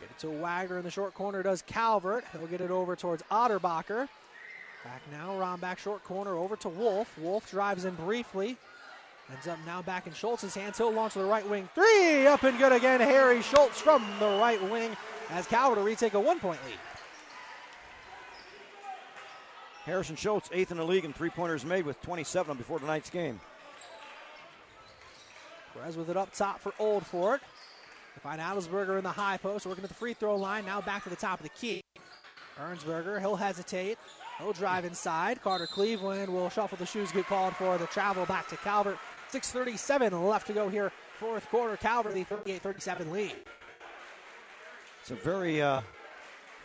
Get 0.00 0.10
it 0.10 0.18
to 0.18 0.28
Wagner 0.28 0.78
in 0.78 0.84
the 0.84 0.90
short 0.90 1.14
corner 1.14 1.42
does 1.42 1.62
Calvert. 1.62 2.24
He'll 2.32 2.48
get 2.48 2.60
it 2.60 2.70
over 2.70 2.96
towards 2.96 3.22
Otterbacher. 3.30 4.08
Back 4.84 5.00
now, 5.10 5.38
around 5.38 5.60
back 5.60 5.78
short 5.78 6.04
corner 6.04 6.34
over 6.36 6.56
to 6.56 6.68
Wolf. 6.68 7.16
Wolf 7.18 7.50
drives 7.50 7.84
in 7.84 7.94
briefly. 7.94 8.58
Ends 9.32 9.46
up 9.46 9.58
now 9.64 9.80
back 9.80 10.06
in 10.06 10.12
Schultz's 10.12 10.54
hands. 10.54 10.76
He'll 10.76 10.92
launch 10.92 11.14
to 11.14 11.20
the 11.20 11.24
right 11.24 11.48
wing. 11.48 11.68
Three 11.74 12.26
up 12.26 12.42
and 12.42 12.58
good 12.58 12.72
again. 12.72 13.00
Harry 13.00 13.40
Schultz 13.40 13.80
from 13.80 14.04
the 14.18 14.26
right 14.26 14.62
wing 14.70 14.94
as 15.30 15.46
Calvert 15.46 15.78
to 15.78 15.84
retake 15.84 16.12
a 16.12 16.20
one 16.20 16.38
point 16.38 16.60
lead. 16.66 16.78
Harrison 19.84 20.16
Schultz, 20.16 20.50
eighth 20.52 20.70
in 20.70 20.78
the 20.78 20.84
league 20.84 21.04
in 21.04 21.12
three 21.12 21.30
pointers 21.30 21.64
made 21.64 21.86
with 21.86 22.00
27 22.02 22.56
before 22.56 22.78
tonight's 22.78 23.08
game. 23.08 23.40
Perez 25.74 25.96
with 25.96 26.08
it 26.08 26.16
up 26.16 26.32
top 26.32 26.60
for 26.60 26.72
Old 26.78 27.04
Fort. 27.04 27.40
They 28.14 28.20
find 28.20 28.40
Adelsberger 28.40 28.96
in 28.96 29.04
the 29.04 29.10
high 29.10 29.36
post, 29.36 29.66
working 29.66 29.84
at 29.84 29.88
the 29.88 29.94
free 29.94 30.14
throw 30.14 30.36
line. 30.36 30.64
Now 30.64 30.80
back 30.80 31.02
to 31.04 31.10
the 31.10 31.16
top 31.16 31.40
of 31.40 31.44
the 31.44 31.50
key. 31.50 31.82
Ernsberger, 32.58 33.18
he'll 33.20 33.36
hesitate. 33.36 33.98
He'll 34.38 34.52
drive 34.52 34.84
inside. 34.84 35.42
Carter 35.42 35.66
Cleveland 35.66 36.32
will 36.32 36.48
shuffle 36.48 36.78
the 36.78 36.86
shoes, 36.86 37.10
get 37.12 37.26
called 37.26 37.54
for 37.56 37.78
the 37.78 37.86
travel 37.86 38.26
back 38.26 38.48
to 38.48 38.56
Calvert. 38.56 38.98
6.37 39.32 40.28
left 40.28 40.46
to 40.46 40.52
go 40.52 40.68
here, 40.68 40.92
fourth 41.18 41.48
quarter. 41.48 41.76
Calvert, 41.76 42.14
the 42.14 42.24
38 42.24 42.62
37 42.62 43.10
lead. 43.10 43.34
It's 45.00 45.10
a 45.10 45.16
very 45.16 45.60
uh, 45.60 45.82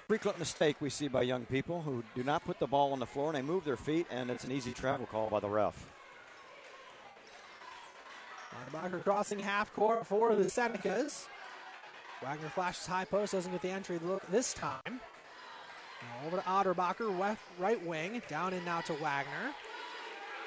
frequent 0.08 0.38
mistake 0.40 0.78
we 0.80 0.90
see 0.90 1.08
by 1.08 1.24
young 1.24 1.46
people 1.46 1.82
who 1.82 2.04
do 2.16 2.24
not 2.24 2.46
put 2.46 2.60
the 2.60 2.68
ball 2.68 2.94
on 2.94 3.00
the 3.00 3.06
floor 3.06 3.30
and 3.30 3.38
they 3.38 3.42
move 3.42 3.66
their 3.66 3.78
feet, 3.78 4.06
and 4.12 4.30
it's 4.30 4.44
an 4.44 4.52
easy 4.52 4.72
travel 4.72 5.06
call 5.06 5.30
by 5.30 5.40
the 5.40 5.50
ref. 5.50 5.86
Wagner 8.74 9.00
crossing 9.00 9.40
half 9.40 9.74
court 9.74 10.06
for 10.06 10.36
the 10.36 10.46
Senecas. 10.46 11.28
Wagner 12.22 12.50
flashes 12.50 12.86
high 12.86 13.06
post, 13.06 13.34
doesn't 13.34 13.52
get 13.52 13.62
the 13.62 13.70
entry 13.70 14.00
look 14.04 14.26
this 14.30 14.54
time. 14.54 15.00
Over 16.26 16.38
to 16.38 16.44
Otterbacher, 16.44 17.18
left, 17.18 17.42
right 17.58 17.84
wing. 17.86 18.22
Down 18.28 18.54
in 18.54 18.64
now 18.66 18.82
to 18.82 18.94
Wagner. 18.94 19.54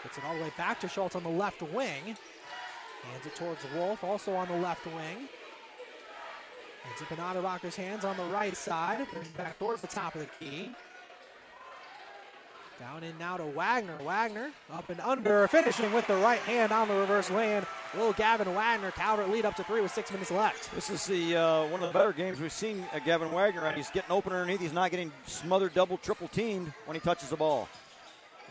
Gets 0.02 0.18
it 0.18 0.24
all 0.24 0.34
the 0.36 0.42
way 0.42 0.52
back 0.56 0.80
to 0.80 0.88
Schultz 0.88 1.16
on 1.16 1.22
the 1.22 1.28
left 1.28 1.62
wing. 1.62 2.04
Hands 2.04 3.26
it 3.26 3.34
towards 3.34 3.60
Wolf, 3.74 4.04
also 4.04 4.34
on 4.34 4.48
the 4.48 4.56
left 4.56 4.86
wing. 4.86 5.28
Ends 6.88 7.02
up 7.02 7.12
in 7.12 7.18
Otterbacher's 7.18 7.76
hands 7.76 8.04
on 8.04 8.16
the 8.16 8.24
right 8.24 8.56
side. 8.56 9.06
Brings 9.12 9.28
back 9.28 9.58
towards 9.58 9.80
the 9.80 9.88
top 9.88 10.14
of 10.14 10.20
the 10.20 10.28
key. 10.38 10.70
Down 12.82 13.04
in 13.04 13.16
now 13.16 13.36
to 13.36 13.44
Wagner. 13.44 13.96
Wagner 14.02 14.50
up 14.72 14.90
and 14.90 14.98
under, 14.98 15.46
finishing 15.46 15.92
with 15.92 16.04
the 16.08 16.16
right 16.16 16.40
hand 16.40 16.72
on 16.72 16.88
the 16.88 16.94
reverse 16.94 17.30
land. 17.30 17.64
Little 17.94 18.12
Gavin 18.12 18.52
Wagner. 18.56 18.90
Calvert 18.90 19.30
lead 19.30 19.44
up 19.44 19.54
to 19.54 19.62
three 19.62 19.80
with 19.80 19.92
six 19.92 20.10
minutes 20.10 20.32
left. 20.32 20.74
This 20.74 20.90
is 20.90 21.06
the 21.06 21.36
uh, 21.36 21.66
one 21.66 21.80
of 21.80 21.92
the 21.92 21.96
better 21.96 22.12
games 22.12 22.40
we've 22.40 22.50
seen 22.50 22.84
uh, 22.92 22.98
Gavin 22.98 23.30
Wagner. 23.30 23.70
He's 23.70 23.88
getting 23.90 24.10
open 24.10 24.32
underneath. 24.32 24.58
He's 24.58 24.72
not 24.72 24.90
getting 24.90 25.12
smothered, 25.26 25.74
double, 25.74 25.96
triple 25.96 26.26
teamed 26.26 26.72
when 26.86 26.96
he 26.96 27.00
touches 27.00 27.28
the 27.28 27.36
ball. 27.36 27.68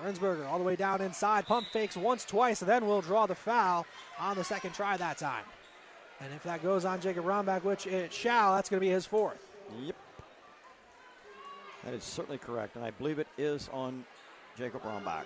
Ernsberger 0.01 0.47
all 0.47 0.59
the 0.59 0.63
way 0.63 0.77
down 0.77 1.01
inside. 1.01 1.45
Pump 1.45 1.67
fakes 1.67 1.97
once, 1.97 2.23
twice, 2.23 2.61
and 2.61 2.69
then 2.69 2.87
will 2.87 3.01
draw 3.01 3.25
the 3.25 3.35
foul 3.35 3.85
on 4.17 4.37
the 4.37 4.45
second 4.45 4.73
try 4.73 4.95
that 4.95 5.17
time. 5.17 5.43
And 6.21 6.33
if 6.33 6.43
that 6.43 6.63
goes 6.63 6.85
on 6.85 7.01
Jacob 7.01 7.25
Rombach, 7.25 7.65
which 7.65 7.85
it 7.85 8.13
shall, 8.13 8.55
that's 8.55 8.69
going 8.69 8.79
to 8.79 8.85
be 8.85 8.91
his 8.91 9.05
fourth. 9.05 9.45
Yep. 9.81 9.95
That 11.83 11.93
is 11.95 12.05
certainly 12.05 12.37
correct, 12.37 12.77
and 12.77 12.85
I 12.85 12.91
believe 12.91 13.19
it 13.19 13.27
is 13.37 13.69
on 13.73 14.05
Jacob 14.57 14.83
Rombach. 14.83 15.23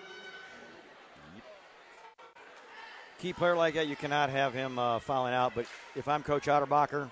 Key 3.19 3.34
player 3.34 3.55
like 3.55 3.76
that, 3.76 3.88
you 3.88 3.95
cannot 3.95 4.30
have 4.30 4.53
him 4.53 4.78
uh, 4.78 4.99
fouling 4.99 5.34
out. 5.34 5.53
But 5.55 5.65
if 5.95 6.07
I'm 6.07 6.21
Coach 6.21 6.45
Otterbacher, 6.45 7.09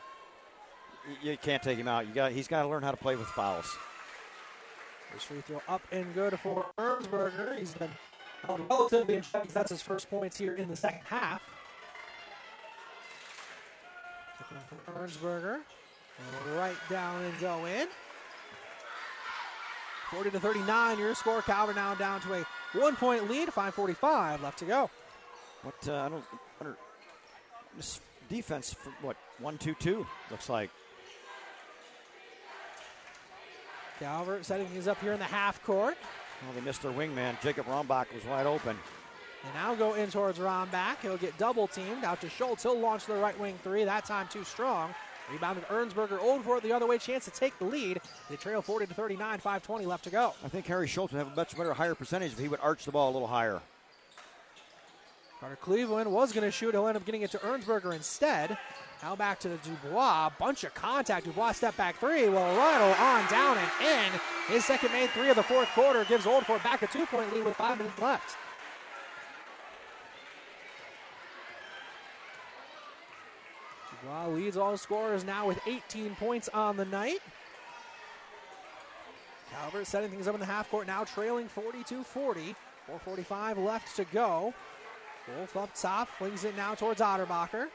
you 1.22 1.38
can't 1.38 1.64
take 1.64 1.78
him 1.78 1.88
out. 1.88 2.08
You 2.08 2.14
got 2.14 2.32
he's 2.32 2.48
got 2.48 2.64
to 2.64 2.68
learn 2.68 2.84
how 2.84 2.92
to 2.92 2.98
play 2.98 3.16
with 3.16 3.28
fouls. 3.28 3.66
First 5.12 5.26
free 5.28 5.42
throw 5.42 5.62
up 5.68 5.82
and 5.92 6.14
good 6.14 6.40
for 6.40 6.66
Ernsberger. 6.78 7.58
He's 7.58 7.74
been 7.74 7.92
held 8.46 8.62
relatively 8.70 9.16
in 9.16 9.22
check. 9.22 9.48
That's 9.48 9.72
his 9.72 9.82
first 9.82 10.10
points 10.10 10.38
here 10.38 10.56
in 10.56 10.68
the 10.68 10.76
second 10.76 11.02
half. 11.06 11.42
Ernsberger. 14.88 15.60
Right 16.56 16.76
down 16.90 17.24
and 17.24 17.40
go 17.40 17.66
in. 17.66 17.88
40 20.14 20.30
to 20.32 20.40
39, 20.40 21.00
your 21.00 21.16
score. 21.16 21.42
Calvert 21.42 21.76
now 21.76 21.96
down 21.96 22.22
to 22.22 22.34
a 22.36 22.46
one 22.74 22.96
point 22.96 23.30
lead. 23.30 23.50
5.45 23.50 24.44
left 24.44 24.60
to 24.60 24.66
go. 24.66 24.90
What, 25.64 25.88
uh, 25.88 25.94
I 25.94 26.10
don't, 26.10 26.24
I 26.62 26.64
don't, 26.66 26.76
this 27.76 28.00
defense, 28.30 28.74
for 28.74 28.92
what, 29.02 29.18
1 29.40 29.58
2 29.58 29.74
2 29.74 30.06
looks 30.30 30.50
like. 30.50 30.70
Calvert 34.00 34.46
setting 34.46 34.68
things 34.68 34.88
up 34.88 35.00
here 35.02 35.14
in 35.14 35.20
the 35.20 35.26
half 35.26 35.64
court. 35.64 35.98
Well, 36.44 36.54
they 36.54 36.62
missed 36.62 36.82
their 36.82 36.92
wingman. 36.92 37.42
Jacob 37.42 37.66
Rombach 37.68 38.14
was 38.14 38.26
wide 38.26 38.46
open. 38.46 38.78
They 39.44 39.60
now 39.60 39.74
go 39.76 39.94
in 39.96 40.12
towards 40.12 40.40
Rombach. 40.40 40.98
He'll 41.02 41.18
get 41.18 41.38
double 41.38 41.68
teamed 41.68 42.04
out 42.04 42.22
to 42.22 42.30
Schultz. 42.30 42.64
He'll 42.64 42.80
launch 42.80 43.06
the 43.06 43.16
right 43.16 43.38
wing 43.40 43.58
three. 43.64 43.84
That 43.84 44.06
time 44.06 44.28
too 44.30 44.44
strong. 44.44 44.94
Rebounded 45.32 45.66
Ernsberger. 45.68 46.20
Old 46.20 46.44
for 46.44 46.58
it 46.58 46.64
the 46.64 46.74
other 46.74 46.86
way. 46.86 46.98
Chance 46.98 47.26
to 47.26 47.32
take 47.32 47.58
the 47.60 47.66
lead. 47.66 48.02
They 48.30 48.36
trail 48.36 48.62
40 48.62 48.88
to 48.88 48.94
39. 48.94 49.40
5:20 49.40 49.86
left 49.86 50.04
to 50.04 50.10
go. 50.10 50.34
I 50.44 50.50
think 50.50 50.66
Harry 50.68 50.88
Schultz 50.88 51.14
would 51.14 51.20
have 51.20 51.32
a 51.32 51.36
much 51.36 51.56
better, 51.58 51.74
higher 51.74 51.96
percentage 51.96 52.34
if 52.34 52.40
he 52.40 52.48
would 52.48 52.60
arch 52.60 52.86
the 52.86 52.92
ball 52.92 53.12
a 53.12 53.14
little 53.14 53.28
higher. 53.28 53.62
Carter 55.40 55.58
Cleveland 55.58 56.10
was 56.10 56.32
going 56.32 56.46
to 56.46 56.52
shoot. 56.52 56.74
He'll 56.74 56.88
end 56.88 56.96
up 56.96 57.06
getting 57.06 57.22
it 57.22 57.32
to 57.32 57.38
Ernsberger 57.40 57.94
instead. 57.94 58.58
Now 59.02 59.14
back 59.18 59.40
to 59.42 59.50
Dubois. 59.58 60.30
Bunch 60.40 60.64
of 60.64 60.74
contact. 60.74 61.26
Dubois 61.26 61.52
step 61.52 61.76
back 61.76 61.98
three. 61.98 62.30
Will 62.30 62.56
rattle 62.56 62.94
on 63.04 63.30
down 63.30 63.58
and 63.58 63.70
in. 63.82 64.20
His 64.48 64.64
second 64.64 64.94
made 64.94 65.10
three 65.10 65.30
of 65.30 65.36
the 65.36 65.44
fourth 65.44 65.68
quarter 65.70 66.06
gives 66.06 66.26
Old 66.26 66.46
Fort 66.46 66.64
back 66.64 66.82
a 66.82 66.88
two 66.88 67.06
point 67.08 67.34
lead 67.34 67.44
with 67.44 67.56
five 67.58 67.78
minutes 67.78 68.00
left. 68.00 68.38
Leads 74.22 74.58
all 74.58 74.78
scorers 74.78 75.24
now 75.24 75.48
with 75.48 75.60
18 75.68 76.16
points 76.16 76.50
on 76.54 76.78
the 76.78 76.86
night. 76.86 77.20
Calvert 79.52 79.88
setting 79.88 80.10
things 80.10 80.28
up 80.28 80.34
in 80.34 80.40
the 80.40 80.46
half 80.46 80.70
court 80.70 80.88
now, 80.88 81.04
trailing 81.04 81.48
42 81.48 82.04
40. 82.04 82.56
4.45 83.06 83.64
left 83.66 83.96
to 83.96 84.04
go. 84.06 84.54
Wolf 85.38 85.56
up 85.56 85.70
top, 85.74 86.10
flings 86.18 86.44
it 86.44 86.56
now 86.58 86.76
towards 86.76 87.00
Otterbacher. 87.00 87.68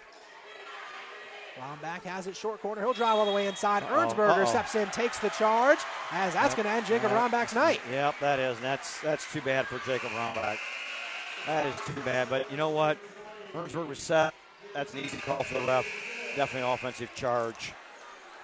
Rombach 1.59 2.03
has 2.05 2.26
it 2.26 2.36
short 2.36 2.61
corner. 2.61 2.82
He'll 2.82 2.93
drive 2.93 3.16
all 3.18 3.26
the 3.26 3.32
way 3.32 3.47
inside. 3.47 3.82
Uh-oh, 3.84 4.07
Ernsberger 4.07 4.39
uh-oh. 4.39 4.45
steps 4.45 4.74
in, 4.74 4.86
takes 4.89 5.18
the 5.18 5.30
charge, 5.30 5.78
as 6.12 6.34
that's 6.34 6.55
Yep. 6.55 6.57
going 6.57 6.64
to 6.64 6.70
end 6.70 6.86
Jacob 6.86 7.11
Yep. 7.11 7.32
Rombach's 7.32 7.55
night. 7.55 7.80
Yep, 7.91 8.14
that 8.20 8.39
is. 8.39 8.57
And 8.57 8.64
that's 8.64 9.01
that's 9.01 9.32
too 9.32 9.41
bad 9.41 9.66
for 9.66 9.78
Jacob 9.91 10.11
Rombach. 10.11 10.59
That 11.47 11.66
is 11.66 11.74
too 11.86 12.01
bad. 12.03 12.28
But 12.28 12.51
you 12.51 12.57
know 12.57 12.68
what? 12.70 12.99
Ernsberg 13.55 13.89
was 13.89 13.99
set. 13.99 14.34
That's 14.74 14.93
an 14.93 15.01
easy 15.01 15.16
call 15.16 15.43
for 15.43 15.55
the 15.55 15.66
ref. 15.66 15.86
Definitely 16.37 16.68
an 16.68 16.74
offensive 16.74 17.14
charge. 17.14 17.72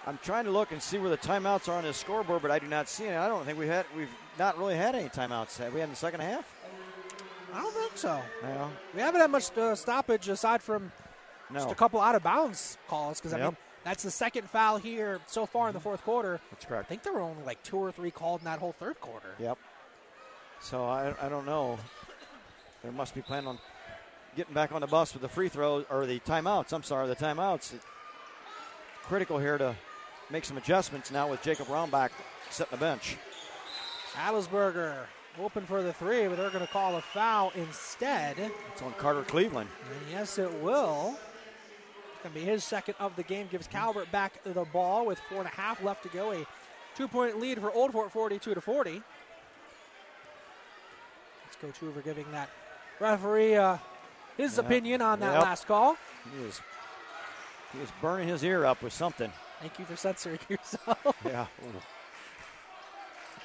I'm 0.06 0.18
trying 0.22 0.44
to 0.44 0.50
look 0.50 0.72
and 0.72 0.82
see 0.82 0.98
where 0.98 1.10
the 1.10 1.16
timeouts 1.16 1.68
are 1.68 1.72
on 1.78 1.84
this 1.84 1.96
scoreboard, 1.96 2.42
but 2.42 2.50
I 2.50 2.58
do 2.58 2.66
not 2.66 2.88
see 2.88 3.06
any. 3.06 3.16
I 3.16 3.28
don't 3.28 3.44
think 3.44 3.58
we've 3.58 3.68
had 3.68 3.86
we've 3.96 4.10
not 4.38 4.58
really 4.58 4.76
had 4.76 4.94
any 4.94 5.08
timeouts. 5.08 5.56
Have 5.58 5.72
we 5.72 5.80
had 5.80 5.86
in 5.86 5.90
the 5.90 5.96
second 5.96 6.20
half? 6.20 6.44
I 7.54 7.62
don't 7.62 7.72
think 7.72 7.96
so. 7.96 8.20
No. 8.42 8.70
We 8.94 9.00
haven't 9.00 9.20
had 9.20 9.30
much 9.30 9.56
uh, 9.56 9.74
stoppage 9.74 10.28
aside 10.28 10.60
from 10.60 10.90
just 11.52 11.70
a 11.70 11.74
couple 11.74 12.00
out 12.00 12.14
of 12.16 12.22
bounds 12.22 12.76
calls 12.88 13.20
because 13.20 13.32
I 13.32 13.38
Yep. 13.38 13.46
mean 13.50 13.56
that's 13.84 14.02
the 14.02 14.10
second 14.10 14.50
foul 14.50 14.76
here 14.78 15.20
so 15.26 15.46
far 15.46 15.68
in 15.68 15.74
the 15.74 15.80
fourth 15.80 16.02
quarter. 16.04 16.40
That's 16.50 16.64
correct. 16.64 16.86
I 16.86 16.88
think 16.88 17.02
there 17.02 17.12
were 17.12 17.20
only 17.20 17.44
like 17.44 17.62
two 17.62 17.76
or 17.76 17.92
three 17.92 18.10
called 18.10 18.40
in 18.40 18.46
that 18.46 18.58
whole 18.58 18.72
third 18.72 19.00
quarter. 19.00 19.28
Yep. 19.38 19.56
So 20.60 20.84
I, 20.84 21.14
I 21.22 21.28
don't 21.28 21.46
know. 21.46 21.78
They 22.82 22.90
must 22.90 23.14
be 23.14 23.22
planning 23.22 23.48
on 23.48 23.58
getting 24.36 24.54
back 24.54 24.72
on 24.72 24.80
the 24.80 24.86
bus 24.86 25.12
with 25.12 25.22
the 25.22 25.28
free 25.28 25.48
throws 25.48 25.84
or 25.90 26.06
the 26.06 26.20
timeouts. 26.20 26.72
I'm 26.72 26.82
sorry, 26.82 27.06
the 27.08 27.16
timeouts. 27.16 27.74
Critical 29.02 29.38
here 29.38 29.58
to 29.58 29.74
make 30.30 30.44
some 30.44 30.56
adjustments 30.56 31.10
now 31.10 31.28
with 31.28 31.42
Jacob 31.42 31.66
Rombach 31.66 32.10
sitting 32.50 32.70
the 32.72 32.76
bench. 32.78 33.16
Adelsberger 34.14 35.06
open 35.40 35.64
for 35.66 35.82
the 35.82 35.92
three, 35.92 36.26
but 36.28 36.36
they're 36.36 36.50
going 36.50 36.64
to 36.66 36.72
call 36.72 36.96
a 36.96 37.00
foul 37.00 37.52
instead. 37.56 38.36
It's 38.72 38.82
on 38.82 38.92
Carter 38.92 39.22
Cleveland. 39.22 39.68
And 39.90 40.10
yes, 40.10 40.38
it 40.38 40.52
will. 40.62 41.16
It's 41.16 42.22
Going 42.22 42.34
to 42.34 42.40
be 42.40 42.46
his 42.46 42.64
second 42.64 42.94
of 43.00 43.16
the 43.16 43.22
game. 43.22 43.48
Gives 43.50 43.66
Calvert 43.66 44.10
back 44.10 44.42
the 44.44 44.64
ball 44.72 45.04
with 45.06 45.18
four 45.28 45.38
and 45.38 45.48
a 45.48 45.50
half 45.50 45.82
left 45.82 46.04
to 46.04 46.08
go. 46.08 46.32
A 46.32 46.46
two-point 46.96 47.40
lead 47.40 47.60
for 47.60 47.70
Old 47.72 47.92
Fort, 47.92 48.12
42 48.12 48.54
to 48.54 48.60
40. 48.60 48.92
Let's 48.92 49.04
Coach 51.60 51.76
Hoover 51.78 52.00
giving 52.00 52.30
that 52.32 52.48
referee 53.00 53.56
uh, 53.56 53.76
his 54.36 54.58
opinion 54.58 55.00
on 55.02 55.20
that 55.20 55.32
Yep. 55.34 55.42
last 55.42 55.66
call. 55.66 55.96
He 56.36 56.44
was 56.44 56.60
he 57.72 57.78
was 57.80 57.90
burning 58.00 58.28
his 58.28 58.42
ear 58.44 58.64
up 58.64 58.82
with 58.82 58.92
something. 58.92 59.32
Thank 59.60 59.78
you 59.78 59.84
for 59.84 59.96
censoring 59.96 60.38
yourself. 60.48 61.16
Yeah. 61.24 61.46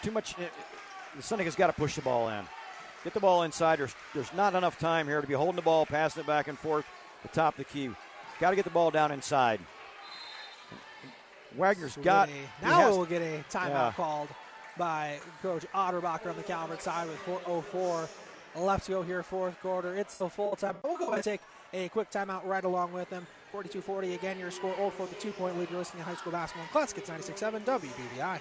Too 0.04 0.12
much. 0.12 0.36
uh, 0.38 0.44
The 1.16 1.22
Senecas 1.24 1.56
got 1.56 1.68
to 1.68 1.74
push 1.74 1.96
the 1.96 2.02
ball 2.02 2.30
in. 2.30 2.46
Get 3.04 3.14
the 3.14 3.20
ball 3.20 3.44
inside. 3.44 3.80
There's, 3.80 3.96
there's 4.14 4.32
not 4.34 4.54
enough 4.56 4.78
time 4.78 5.08
here 5.08 5.22
to 5.22 5.28
be 5.28 5.34
holding 5.34 5.56
the 5.56 5.62
ball, 5.62 5.86
passing 5.86 6.22
it 6.22 6.28
back 6.28 6.48
and 6.48 6.58
forth, 6.60 6.86
the 7.24 7.30
top 7.30 7.54
of 7.54 7.58
the 7.60 7.64
key. 7.64 7.90
Got 8.40 8.52
to 8.52 8.56
get 8.56 8.66
the 8.66 8.72
ball 8.72 8.92
down 8.92 9.12
inside. 9.12 9.60
Wagner's 11.58 11.96
We'll 11.98 12.04
got. 12.06 12.30
a- 12.30 12.66
now 12.66 12.90
we'll 12.90 13.06
get 13.06 13.22
a 13.22 13.44
timeout 13.50 13.70
Yeah. 13.70 13.94
called 13.96 14.28
by 14.78 15.20
Coach 15.42 15.66
Otterbacher 15.74 16.28
on 16.30 16.36
the 16.38 16.44
Calvert 16.44 16.82
side 16.82 17.08
with 17.08 17.18
4.04 17.26 18.08
left 18.56 18.86
to 18.86 18.92
go 18.92 19.02
here, 19.02 19.24
fourth 19.24 19.60
quarter. 19.62 19.96
It's 19.96 20.18
the 20.18 20.30
full 20.30 20.56
time. 20.56 20.76
We'll 20.84 20.98
go 20.98 21.12
and 21.12 21.24
take 21.24 21.42
a 21.74 21.90
quick 21.90 22.12
timeout 22.12 22.46
right 22.46 22.64
along 22.64 22.94
with 22.94 23.10
them. 23.10 23.26
42 23.52 23.82
40 23.82 24.14
again, 24.14 24.40
your 24.40 24.52
score 24.52 24.76
Old 24.80 24.94
Fort, 24.94 25.10
the 25.10 25.16
two 25.16 25.32
point 25.32 25.58
lead. 25.58 25.70
You're 25.70 25.80
listening 25.80 26.04
to 26.04 26.10
high 26.10 26.16
school 26.16 26.32
basketball 26.32 26.64
in 26.66 26.70
Classic. 26.70 26.98
It's 26.98 27.10
96.7 27.10 27.66
WBVI. 27.66 28.40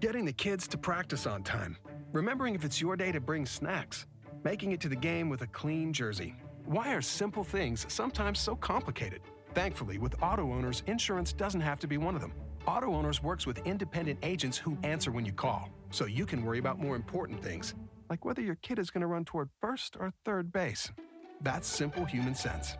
Getting 0.00 0.24
the 0.24 0.32
kids 0.32 0.66
to 0.68 0.78
practice 0.78 1.26
on 1.26 1.42
time. 1.42 1.76
Remembering 2.12 2.54
if 2.54 2.64
it's 2.64 2.80
your 2.80 2.96
day 2.96 3.12
to 3.12 3.20
bring 3.20 3.46
snacks. 3.46 4.06
Making 4.42 4.72
it 4.72 4.80
to 4.80 4.88
the 4.88 4.96
game 4.96 5.28
with 5.28 5.42
a 5.42 5.46
clean 5.48 5.92
jersey. 5.92 6.34
Why 6.64 6.94
are 6.94 7.02
simple 7.02 7.44
things 7.44 7.84
sometimes 7.88 8.38
so 8.38 8.56
complicated? 8.56 9.20
Thankfully, 9.54 9.98
with 9.98 10.14
auto 10.22 10.52
owners, 10.52 10.82
insurance 10.86 11.32
doesn't 11.32 11.60
have 11.60 11.78
to 11.80 11.86
be 11.86 11.98
one 11.98 12.14
of 12.14 12.20
them. 12.20 12.32
Auto 12.66 12.94
Owners 12.94 13.22
works 13.22 13.46
with 13.46 13.58
independent 13.66 14.18
agents 14.22 14.56
who 14.56 14.76
answer 14.82 15.10
when 15.10 15.24
you 15.24 15.32
call, 15.32 15.70
so 15.90 16.04
you 16.04 16.26
can 16.26 16.44
worry 16.44 16.58
about 16.58 16.78
more 16.78 16.94
important 16.94 17.42
things, 17.42 17.74
like 18.10 18.24
whether 18.24 18.42
your 18.42 18.56
kid 18.56 18.78
is 18.78 18.90
going 18.90 19.00
to 19.00 19.06
run 19.06 19.24
toward 19.24 19.48
first 19.60 19.96
or 19.98 20.12
third 20.24 20.52
base. 20.52 20.90
That's 21.40 21.66
simple 21.66 22.04
human 22.04 22.34
sense. 22.34 22.76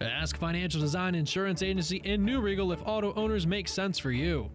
Ask 0.00 0.36
Financial 0.38 0.80
Design 0.80 1.14
Insurance 1.14 1.62
Agency 1.62 1.98
in 1.98 2.24
New 2.24 2.40
Riegel 2.40 2.72
if 2.72 2.80
auto 2.84 3.14
owners 3.14 3.46
make 3.46 3.68
sense 3.68 3.98
for 3.98 4.10
you. 4.10 4.50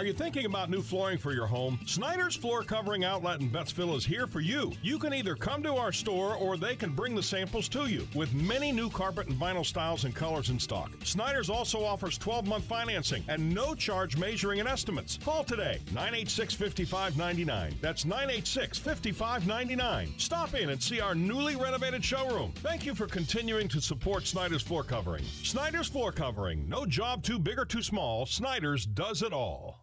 Are 0.00 0.04
you 0.06 0.12
thinking 0.14 0.46
about 0.46 0.70
new 0.70 0.80
flooring 0.80 1.18
for 1.18 1.32
your 1.32 1.46
home? 1.46 1.78
Snyder's 1.84 2.34
Floor 2.34 2.62
Covering 2.62 3.04
Outlet 3.04 3.40
in 3.40 3.50
Bettsville 3.50 3.96
is 3.96 4.06
here 4.06 4.26
for 4.26 4.40
you. 4.40 4.72
You 4.82 4.98
can 4.98 5.12
either 5.12 5.34
come 5.34 5.62
to 5.64 5.74
our 5.74 5.92
store 5.92 6.36
or 6.36 6.56
they 6.56 6.74
can 6.74 6.94
bring 6.94 7.14
the 7.14 7.22
samples 7.22 7.68
to 7.68 7.86
you 7.86 8.08
with 8.14 8.32
many 8.32 8.72
new 8.72 8.88
carpet 8.88 9.26
and 9.26 9.36
vinyl 9.36 9.66
styles 9.66 10.04
and 10.04 10.14
colors 10.14 10.48
in 10.48 10.58
stock. 10.58 10.90
Snyder's 11.04 11.50
also 11.50 11.84
offers 11.84 12.16
12 12.16 12.46
month 12.46 12.64
financing 12.64 13.24
and 13.28 13.54
no 13.54 13.74
charge 13.74 14.16
measuring 14.16 14.60
and 14.60 14.68
estimates. 14.68 15.18
Call 15.22 15.44
today 15.44 15.80
986 15.92 16.54
5599. 16.54 17.74
That's 17.82 18.06
986 18.06 18.78
5599. 18.78 20.14
Stop 20.16 20.54
in 20.54 20.70
and 20.70 20.82
see 20.82 21.00
our 21.00 21.14
newly 21.14 21.56
renovated 21.56 22.02
showroom. 22.02 22.52
Thank 22.58 22.86
you 22.86 22.94
for 22.94 23.06
continuing 23.06 23.68
to 23.68 23.82
support 23.82 24.26
Snyder's 24.26 24.62
Floor 24.62 24.82
Covering. 24.82 25.24
Snyder's 25.24 25.88
Floor 25.88 26.10
Covering. 26.10 26.66
No 26.68 26.86
job 26.86 27.22
too 27.22 27.38
big 27.38 27.58
or 27.58 27.66
too 27.66 27.82
small. 27.82 28.24
Snyder's 28.24 28.86
does 28.86 29.20
it 29.20 29.34
all. 29.34 29.80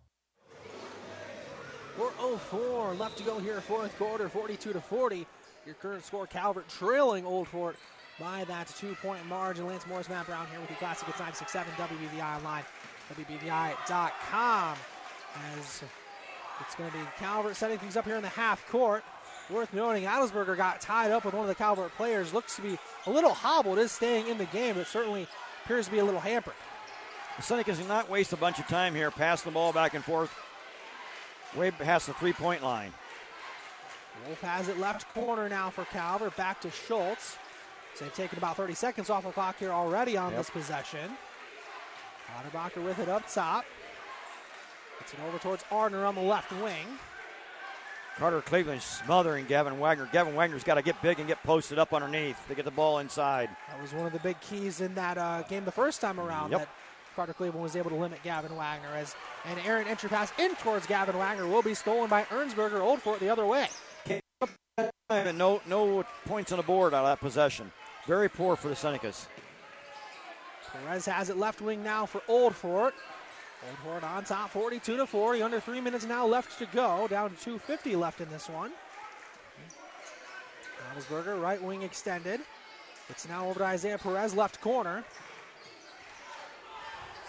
4.04 1.98 3.00
left 3.00 3.18
to 3.18 3.24
go 3.24 3.40
here, 3.40 3.60
fourth 3.60 3.98
quarter, 3.98 4.30
42 4.30 4.72
to 4.72 4.80
40. 4.80 5.26
Your 5.66 5.76
current 5.76 6.06
score, 6.06 6.28
Calvert 6.28 6.70
trailing 6.70 7.26
Old 7.26 7.48
Fort 7.48 7.76
by 8.20 8.44
that 8.46 8.68
two-point 8.78 9.26
margin. 9.26 9.66
Lance 9.66 9.88
Morris, 9.88 10.08
Matt 10.08 10.28
Brown 10.28 10.46
here 10.52 10.60
with 10.60 10.70
you. 10.70 10.76
Classic 10.76 11.10
at 11.10 11.20
967 11.20 11.74
WBVI 11.74 12.38
online, 12.38 12.64
WBVI.com. 13.16 14.78
As 15.58 15.84
it's 16.62 16.76
going 16.76 16.90
to 16.92 16.98
be 16.98 17.04
Calvert 17.18 17.56
setting 17.56 17.80
things 17.80 17.98
up 17.98 18.06
here 18.06 18.16
in 18.16 18.22
the 18.22 18.30
half 18.30 18.68
court. 18.70 19.04
Worth 19.50 19.74
noting, 19.74 20.04
Adelsberger 20.04 20.56
got 20.56 20.82
tied 20.82 21.12
up 21.12 21.26
with 21.26 21.34
one 21.34 21.44
of 21.44 21.50
the 21.50 21.56
Calvert 21.56 21.92
players. 21.96 22.32
Looks 22.34 22.58
to 22.58 22.62
be 22.62 22.78
a 23.08 23.12
little 23.12 23.34
hobbled, 23.34 23.80
is 23.80 23.92
staying 23.92 24.28
in 24.28 24.38
the 24.38 24.46
game, 24.46 24.76
but 24.76 24.86
certainly 24.86 25.28
appears 25.66 25.86
to 25.88 25.92
be 25.92 26.00
a 26.00 26.06
little 26.06 26.20
hampered. 26.20 26.54
The 27.38 27.44
Senecas 27.44 27.78
did 27.78 27.88
not 27.88 28.10
waste 28.10 28.34
a 28.34 28.38
bunch 28.38 28.60
of 28.60 28.68
time 28.68 28.94
here, 28.94 29.10
passing 29.10 29.52
the 29.52 29.54
ball 29.54 29.72
back 29.72 29.94
and 29.94 30.04
forth, 30.04 30.32
way 31.56 31.72
past 31.72 32.08
the 32.08 32.14
three 32.14 32.34
point 32.34 32.64
line. 32.64 32.94
Wolf 34.26 34.42
has 34.42 34.68
it 34.68 34.80
left 34.80 35.08
corner 35.14 35.48
now 35.48 35.70
for 35.70 35.86
Calvert. 35.86 36.36
Back 36.36 36.60
to 36.62 36.72
Schultz. 36.72 37.38
So 37.96 38.06
they've 38.06 38.14
taken 38.14 38.38
about 38.38 38.58
30 38.58 38.74
seconds 38.74 39.10
off 39.10 39.24
the 39.24 39.32
clock 39.32 39.58
here 39.58 39.72
already 39.72 40.18
on 40.18 40.32
Yep. 40.32 40.40
this 40.40 40.50
possession. 40.50 41.18
Otterbacher 42.36 42.84
with 42.84 43.00
it 43.00 43.10
up 43.10 43.24
top. 43.32 43.66
It's 45.00 45.14
it 45.14 45.20
over 45.28 45.38
towards 45.40 45.64
Ardner 45.72 46.06
on 46.06 46.16
the 46.16 46.22
left 46.22 46.52
wing. 46.52 46.86
Carter 48.18 48.42
Cleveland 48.42 48.82
smothering 48.82 49.46
Gavin 49.46 49.80
Wagner. 49.80 50.10
Gavin 50.12 50.34
Wagner's 50.36 50.64
got 50.64 50.76
to 50.76 50.82
get 50.82 51.00
big 51.04 51.20
and 51.20 51.28
get 51.28 51.42
posted 51.44 51.78
up 51.78 51.94
underneath 51.94 52.38
to 52.48 52.56
get 52.56 52.66
the 52.66 52.72
ball 52.72 52.98
inside. 52.98 53.48
That 53.70 53.80
was 53.82 53.94
one 53.94 54.08
of 54.08 54.14
the 54.14 54.20
big 54.20 54.40
keys 54.42 54.82
in 54.82 54.96
that 54.96 55.18
uh, 55.20 55.44
game 55.44 55.66
the 55.66 55.72
first 55.72 56.02
time 56.02 56.20
around. 56.20 56.52
Yep. 56.52 56.62
That 56.62 56.70
Carter 57.18 57.34
Cleveland 57.34 57.64
was 57.64 57.76
able 57.76 57.90
to 57.90 57.96
limit 57.96 58.22
Gavin 58.24 58.56
Wagner 58.56 58.96
as 58.96 59.16
an 59.46 59.58
errant 59.66 59.90
entry 59.90 60.08
pass 60.08 60.32
in 60.38 60.54
towards 60.58 60.86
Gavin 60.86 61.18
Wagner 61.18 61.48
will 61.48 61.64
be 61.64 61.74
stolen 61.74 62.12
by 62.12 62.26
Ernsberger. 62.26 62.80
Old 62.80 63.02
Fort 63.02 63.20
the 63.20 63.28
other 63.28 63.48
way. 63.48 63.70
And 65.10 65.36
no, 65.36 65.60
no 65.66 66.04
points 66.26 66.52
on 66.52 66.58
the 66.58 66.64
board 66.64 66.94
out 66.94 67.06
of 67.06 67.08
that 67.08 67.20
possession. 67.20 67.72
Very 68.06 68.30
poor 68.30 68.56
for 68.56 68.68
the 68.68 68.76
Senecas. 68.76 69.26
Perez 70.72 71.08
has 71.08 71.32
it 71.32 71.38
left 71.38 71.60
wing 71.60 71.82
now 71.82 72.06
for 72.06 72.22
Old 72.28 72.56
Fort. 72.56 72.94
Old 73.68 73.78
Fort 73.84 74.04
on 74.04 74.24
top, 74.24 74.52
42 74.52 74.98
to 74.98 75.08
40. 75.08 75.42
Under 75.42 75.60
three 75.60 75.82
minutes 75.82 76.06
now 76.06 76.28
left 76.28 76.60
to 76.60 76.68
go. 76.68 77.08
Down 77.08 77.32
to 77.32 77.36
250 77.38 77.96
left 77.96 78.22
in 78.22 78.30
this 78.30 78.48
one. 78.48 78.72
Adelsberger, 80.94 81.42
right 81.42 81.64
wing 81.64 81.82
extended. 81.82 82.42
It's 83.10 83.28
now 83.28 83.50
over 83.50 83.58
to 83.58 83.66
Isaiah 83.66 83.98
Perez, 83.98 84.36
left 84.36 84.62
corner. 84.62 85.04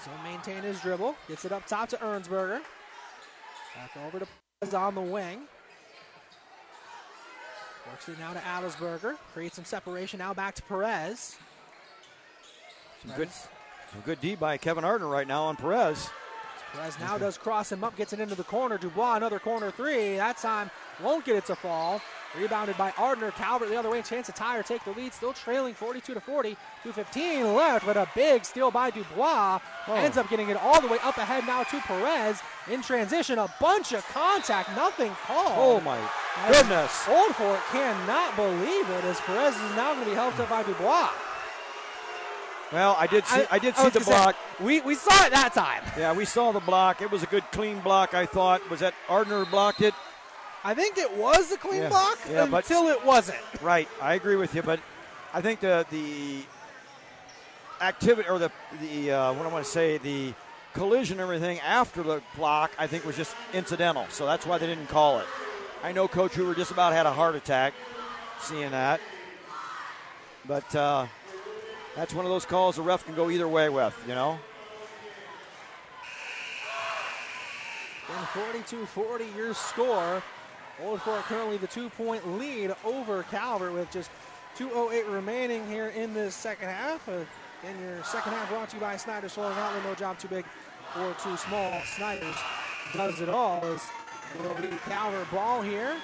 So 0.05 0.11
maintain 0.22 0.62
his 0.62 0.80
dribble. 0.80 1.16
Gets 1.28 1.44
it 1.44 1.53
up 1.53 1.66
top 1.66 1.88
to 1.90 1.96
Ernsberger. 1.96 2.61
Back 3.74 3.96
over 4.07 4.20
to 4.20 4.26
Perez 4.61 4.74
on 4.74 4.94
the 4.94 5.01
wing. 5.01 5.42
Works 7.90 8.09
it 8.09 8.18
now 8.18 8.32
to 8.32 8.38
Adelsberger. 8.40 9.16
Creates 9.32 9.57
some 9.57 9.64
separation. 9.64 10.18
Now 10.18 10.34
back 10.34 10.55
to 10.57 10.62
Perez. 10.62 11.36
Some 13.03 13.16
good, 13.16 13.28
some 13.92 14.01
good 14.05 14.20
D 14.20 14.34
by 14.34 14.57
Kevin 14.57 14.84
Ardner 14.84 15.09
right 15.09 15.26
now 15.26 15.44
on 15.44 15.57
Perez. 15.57 16.11
Perez 16.72 16.99
now 17.01 17.16
does 17.16 17.38
cross 17.38 17.72
him 17.72 17.82
up, 17.82 17.96
gets 17.96 18.12
it 18.12 18.20
into 18.20 18.34
the 18.34 18.44
corner. 18.44 18.76
Dubois, 18.76 19.16
another 19.16 19.38
corner 19.38 19.70
three. 19.70 20.16
That 20.16 20.36
time 20.36 20.70
won't 21.03 21.24
get 21.24 21.36
it 21.36 21.46
to 21.46 21.57
fall. 21.57 22.01
Rebounded 22.36 22.76
by 22.76 22.92
Ardner. 22.98 23.30
Calvert 23.30 23.68
the 23.68 23.76
other 23.76 23.90
way. 23.90 24.02
Chance 24.02 24.26
to 24.26 24.32
tire 24.32 24.62
take 24.62 24.84
the 24.84 24.90
lead. 24.92 25.12
Still 25.12 25.32
trailing 25.32 25.74
42 25.74 26.14
to 26.14 26.20
40. 26.20 26.56
2.15 26.84 27.56
left, 27.56 27.86
but 27.86 27.96
a 27.96 28.06
big 28.14 28.44
steal 28.44 28.70
by 28.70 28.90
Dubois. 28.90 29.58
Oh. 29.86 29.94
Ends 29.94 30.16
up 30.16 30.28
getting 30.28 30.48
it 30.50 30.56
all 30.56 30.80
the 30.80 30.88
way 30.88 30.98
up 31.02 31.16
ahead 31.16 31.46
now 31.46 31.62
to 31.64 31.80
Perez. 31.80 32.40
In 32.70 32.82
transition, 32.82 33.38
a 33.38 33.48
bunch 33.60 33.92
of 33.92 34.06
contact. 34.08 34.74
Nothing 34.76 35.12
called. 35.26 35.54
Oh 35.56 35.80
my 35.80 35.98
goodness. 36.48 37.08
Old 37.08 37.34
Fort 37.34 37.60
cannot 37.70 38.36
believe 38.36 38.88
it 38.90 39.04
as 39.04 39.20
Perez 39.20 39.54
is 39.54 39.76
now 39.76 39.94
going 39.94 40.04
to 40.04 40.10
be 40.10 40.14
helped 40.14 40.38
up 40.38 40.50
by 40.50 40.62
Dubois. 40.62 41.10
Well, 42.72 42.96
I 42.98 43.06
did 43.06 43.24
see, 43.24 43.44
I, 43.50 43.58
did 43.58 43.74
see 43.76 43.84
was 43.84 43.94
the 43.94 44.00
gonna 44.00 44.04
say, 44.04 44.22
block. 44.24 44.36
we, 44.60 44.80
we 44.82 44.94
saw 44.94 45.24
it 45.24 45.30
that 45.30 45.54
time. 45.54 45.82
Yeah, 45.96 46.12
we 46.12 46.26
saw 46.26 46.52
the 46.52 46.60
block. 46.60 47.00
It 47.00 47.10
was 47.10 47.22
a 47.22 47.26
good 47.26 47.44
clean 47.50 47.80
block. 47.80 48.12
I 48.12 48.26
thought 48.26 48.68
was 48.68 48.80
that 48.80 48.92
Ardner 49.08 49.46
blocked 49.46 49.80
it. 49.80 49.94
I 50.64 50.74
think 50.74 50.98
it 50.98 51.12
was 51.16 51.52
a 51.52 51.56
clean 51.56 51.82
Yeah. 51.82 51.88
block 51.88 52.18
Yeah, 52.28 52.46
but- 52.46 52.64
until 52.64 52.88
it 52.88 53.04
wasn't. 53.04 53.38
Right, 53.62 53.88
I 54.02 54.14
agree 54.14 54.36
with 54.36 54.54
you, 54.54 54.62
but 54.62 54.80
I 55.32 55.40
think 55.40 55.61
the 55.61 55.86
the 55.90 56.42
activity 57.80 58.28
or 58.28 58.38
the 58.38 58.50
the 58.80 59.12
uh, 59.12 59.32
what 59.34 59.46
I 59.46 59.48
want 59.50 59.64
to 59.64 59.70
say 59.70 59.98
the 59.98 60.34
collision 60.74 61.14
and 61.20 61.22
everything 61.22 61.61
after 61.61 62.02
the 62.02 62.20
block 62.36 62.70
I 62.78 62.86
think 62.86 63.04
was 63.04 63.16
just 63.16 63.34
incidental. 63.52 64.06
So 64.11 64.26
that's 64.26 64.46
why 64.46 64.59
they 64.59 64.66
didn't 64.66 64.88
call 64.88 65.18
it. 65.20 65.26
I 65.82 65.92
know 65.92 66.09
Coach 66.09 66.34
Hoover 66.34 66.54
just 66.54 66.70
about 66.72 66.92
had 66.92 67.06
a 67.06 67.12
heart 67.12 67.36
attack 67.36 67.72
seeing 68.40 68.70
that, 68.72 69.00
but 70.46 70.74
uh, 70.74 71.06
that's 71.94 72.12
one 72.12 72.24
of 72.24 72.30
those 72.32 72.44
calls 72.46 72.76
the 72.76 72.82
ref 72.82 73.04
can 73.04 73.14
go 73.14 73.30
either 73.30 73.46
way 73.46 73.68
with. 73.68 73.96
You 74.09 74.14
know. 74.14 74.38
Then 78.09 78.52
42-40 78.64 79.36
your 79.36 79.52
score. 79.54 80.22
Old 80.82 81.02
Fort 81.02 81.22
currently 81.22 81.56
the 81.56 81.66
two-point 81.66 82.38
lead 82.38 82.74
over 82.84 83.24
Calvert 83.24 83.72
with 83.72 83.90
just 83.90 84.10
2.08 84.56 85.12
remaining 85.12 85.66
here 85.66 85.88
in 85.88 86.14
this 86.14 86.34
second 86.34 86.68
half. 86.68 87.08
Uh, 87.08 87.24
and 87.66 87.80
your 87.80 88.02
second 88.04 88.32
half 88.32 88.48
brought 88.48 88.68
to 88.68 88.76
you 88.76 88.80
by 88.80 88.96
Snyder's 88.96 89.32
Flooring 89.32 89.58
Outlet. 89.58 89.84
No 89.84 89.94
job 89.94 90.18
too 90.18 90.28
big 90.28 90.44
or 90.96 91.14
too 91.22 91.36
small. 91.36 91.80
Snyder's 91.96 92.36
does 92.94 93.20
it 93.20 93.28
all. 93.28 93.62
It'll 94.38 94.54
be 94.54 94.68
Calvert 94.86 95.30
ball 95.32 95.62
here. 95.62 95.96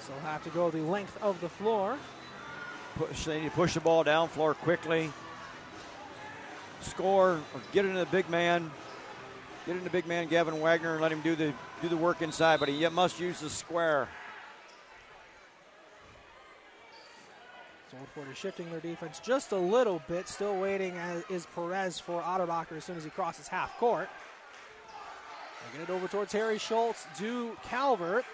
So 0.00 0.12
have 0.24 0.42
to 0.44 0.50
go 0.50 0.70
the 0.70 0.80
length 0.80 1.16
of 1.22 1.40
the 1.40 1.48
floor. 1.48 1.98
Push, 2.96 3.24
they 3.24 3.40
need 3.40 3.50
to 3.50 3.54
push 3.54 3.74
the 3.74 3.80
ball 3.80 4.04
down 4.04 4.28
floor 4.28 4.54
quickly. 4.54 5.12
Score 6.80 7.40
or 7.54 7.60
get 7.72 7.84
it 7.84 7.88
in 7.88 7.94
the 7.94 8.06
big 8.06 8.28
man. 8.28 8.70
Get 9.66 9.76
it 9.76 9.78
in 9.78 9.84
the 9.84 9.90
big 9.90 10.06
man 10.06 10.26
Gavin 10.26 10.60
Wagner 10.60 10.94
and 10.94 11.00
let 11.00 11.12
him 11.12 11.20
do 11.20 11.36
the 11.36 11.52
do 11.80 11.88
the 11.88 11.96
work 11.96 12.20
inside, 12.20 12.58
but 12.58 12.68
he 12.68 12.86
must 12.88 13.20
use 13.20 13.40
the 13.40 13.50
square. 13.50 14.08
So 17.90 17.96
Fort 18.14 18.26
is 18.28 18.38
shifting 18.38 18.68
their 18.70 18.80
defense 18.80 19.20
just 19.20 19.52
a 19.52 19.56
little 19.56 20.02
bit. 20.08 20.26
Still 20.26 20.58
waiting 20.58 20.96
as 20.96 21.22
is 21.30 21.46
Perez 21.54 22.00
for 22.00 22.22
Otterbacher 22.22 22.76
as 22.76 22.84
soon 22.84 22.96
as 22.96 23.04
he 23.04 23.10
crosses 23.10 23.46
half 23.46 23.78
court. 23.78 24.08
They 25.72 25.78
get 25.78 25.88
it 25.88 25.92
over 25.92 26.08
towards 26.08 26.32
Harry 26.32 26.58
Schultz 26.58 27.06
to 27.18 27.56
Calvert. 27.64 28.24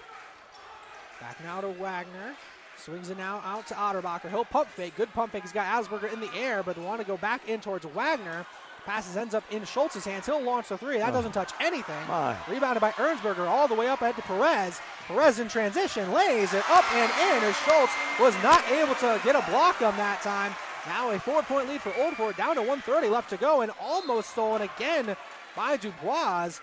Back 1.20 1.42
now 1.42 1.60
to 1.60 1.68
Wagner. 1.68 2.36
Swings 2.76 3.10
it 3.10 3.18
now 3.18 3.42
out 3.44 3.66
to 3.66 3.74
Otterbacher. 3.74 4.30
He'll 4.30 4.44
pump 4.44 4.68
fake. 4.68 4.96
Good 4.96 5.12
pump 5.12 5.32
fake. 5.32 5.42
He's 5.42 5.52
got 5.52 5.66
Asberger 5.66 6.10
in 6.12 6.20
the 6.20 6.32
air, 6.34 6.62
but 6.62 6.76
they 6.76 6.82
want 6.82 7.00
to 7.00 7.06
go 7.06 7.16
back 7.16 7.48
in 7.48 7.60
towards 7.60 7.84
Wagner. 7.84 8.46
Passes 8.88 9.18
ends 9.18 9.34
up 9.34 9.44
in 9.50 9.66
Schultz's 9.66 10.06
hands. 10.06 10.24
He'll 10.24 10.40
launch 10.40 10.68
the 10.68 10.78
three. 10.78 10.96
That 10.96 11.10
Oh. 11.10 11.12
doesn't 11.12 11.32
touch 11.32 11.52
anything. 11.60 12.06
My. 12.08 12.34
Rebounded 12.48 12.80
by 12.80 12.92
Ernsberger 12.92 13.46
all 13.46 13.68
the 13.68 13.74
way 13.74 13.86
up 13.86 14.00
ahead 14.00 14.16
to 14.16 14.22
Perez. 14.22 14.80
Perez 15.06 15.38
in 15.40 15.48
transition 15.48 16.10
lays 16.10 16.54
it 16.54 16.64
up 16.70 16.90
and 16.94 17.12
in 17.12 17.44
as 17.44 17.54
Schultz 17.58 17.92
was 18.18 18.34
not 18.42 18.66
able 18.70 18.94
to 18.94 19.20
get 19.22 19.36
a 19.36 19.42
block 19.50 19.82
on 19.82 19.94
that 19.98 20.22
time. 20.22 20.54
Now 20.86 21.10
a 21.10 21.18
four-point 21.18 21.68
lead 21.68 21.82
for 21.82 21.92
Old 21.98 22.16
Fort, 22.16 22.38
down 22.38 22.54
to 22.54 22.62
130 22.62 23.08
left 23.08 23.28
to 23.28 23.36
go, 23.36 23.60
and 23.60 23.70
almost 23.78 24.30
stolen 24.30 24.62
again 24.62 25.14
by 25.54 25.76
Dubois 25.76 26.58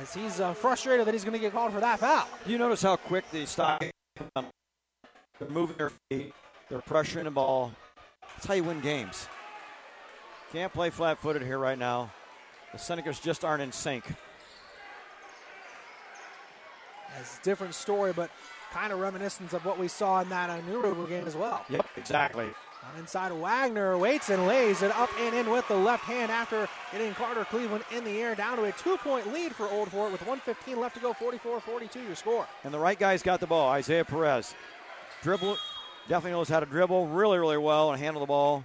as 0.00 0.14
he's 0.14 0.40
uh, 0.40 0.54
frustrated 0.54 1.06
that 1.06 1.12
he's 1.12 1.24
going 1.24 1.34
to 1.34 1.38
get 1.38 1.52
called 1.52 1.74
for 1.74 1.80
that 1.80 1.98
foul. 1.98 2.26
You 2.46 2.56
notice 2.56 2.80
how 2.80 2.96
quick 2.96 3.30
the 3.30 3.44
stock 3.46 3.84
um, 4.36 4.46
they're 5.38 5.50
moving 5.50 5.76
their 5.76 5.92
feet, 6.10 6.32
they're 6.70 6.80
pressuring 6.80 7.24
the 7.24 7.30
ball. 7.30 7.72
That's 8.22 8.46
how 8.46 8.54
you 8.54 8.64
win 8.64 8.80
games. 8.80 9.28
Can't 10.52 10.72
play 10.72 10.90
flat-footed 10.90 11.42
here 11.42 11.58
right 11.58 11.78
now. 11.78 12.10
The 12.72 12.78
Senecas 12.78 13.20
just 13.20 13.44
aren't 13.44 13.62
in 13.62 13.72
sync. 13.72 14.04
It's 17.20 17.38
a 17.38 17.42
different 17.42 17.74
story, 17.74 18.12
but 18.12 18.30
kind 18.72 18.92
of 18.92 18.98
reminiscent 19.00 19.52
of 19.52 19.64
what 19.64 19.78
we 19.78 19.88
saw 19.88 20.20
in 20.20 20.28
that 20.28 20.50
uh, 20.50 20.60
Nuremberg 20.62 21.08
game 21.08 21.26
as 21.26 21.36
well. 21.36 21.64
Yep, 21.68 21.86
exactly. 21.96 22.44
On 22.44 23.00
inside, 23.00 23.32
Wagner 23.32 23.98
waits 23.98 24.30
and 24.30 24.46
lays 24.46 24.82
it 24.82 24.90
up 24.92 25.10
and 25.20 25.34
in 25.34 25.50
with 25.50 25.66
the 25.68 25.76
left 25.76 26.04
hand 26.04 26.30
after 26.30 26.68
getting 26.92 27.12
Carter 27.14 27.44
Cleveland 27.44 27.84
in 27.94 28.04
the 28.04 28.20
air. 28.20 28.34
Down 28.34 28.56
to 28.56 28.64
a 28.64 28.72
two-point 28.72 29.32
lead 29.32 29.54
for 29.54 29.68
Old 29.68 29.90
Fort 29.90 30.12
with 30.12 30.20
115 30.22 30.80
left 30.80 30.94
to 30.94 31.00
go, 31.00 31.12
44-42 31.12 32.06
your 32.06 32.14
score. 32.14 32.46
And 32.64 32.72
the 32.72 32.78
right 32.78 32.98
guy's 32.98 33.22
got 33.22 33.40
the 33.40 33.46
ball, 33.46 33.68
Isaiah 33.70 34.04
Perez. 34.04 34.54
Dribble, 35.22 35.56
definitely 36.08 36.32
knows 36.32 36.48
how 36.48 36.60
to 36.60 36.66
dribble 36.66 37.08
really, 37.08 37.38
really 37.38 37.58
well 37.58 37.92
and 37.92 38.00
handle 38.00 38.20
the 38.20 38.26
ball. 38.26 38.64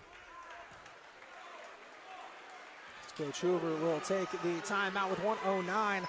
Coach 3.18 3.42
Hoover 3.42 3.76
will 3.76 4.00
take 4.00 4.30
the 4.32 4.60
timeout 4.62 5.10
with 5.10 5.24
109 5.24 6.08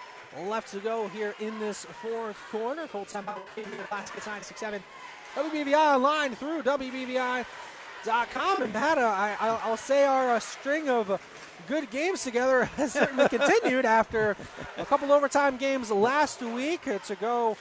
left 0.49 0.73
to 0.73 0.81
go 0.81 1.09
here 1.09 1.35
in 1.39 1.59
this 1.59 1.85
fourth 1.85 2.39
quarter. 2.51 2.87
Full 2.87 3.05
timeout. 3.05 3.41
Baskets 3.91 4.27
967. 4.27 4.83
WBVI 5.35 5.75
online 5.75 6.35
through 6.35 6.63
WBVI.com. 6.63 8.63
And 8.63 8.73
Matt, 8.73 8.99
uh, 8.99 9.03
I, 9.03 9.37
I'll, 9.65 9.77
say 9.77 10.05
our 10.05 10.31
uh, 10.31 10.41
string 10.41 10.89
of 10.89 11.21
good 11.69 11.91
games 11.91 12.25
together 12.25 12.65
has 12.77 12.93
certainly 12.93 13.29
continued 13.29 13.85
after 13.85 14.37
a 14.79 14.87
couple 14.87 15.13
overtime 15.13 15.57
games 15.57 15.91
last 15.91 16.41
week 16.41 16.89
uh, 16.89 16.99
to 17.01 17.15
go 17.17 17.57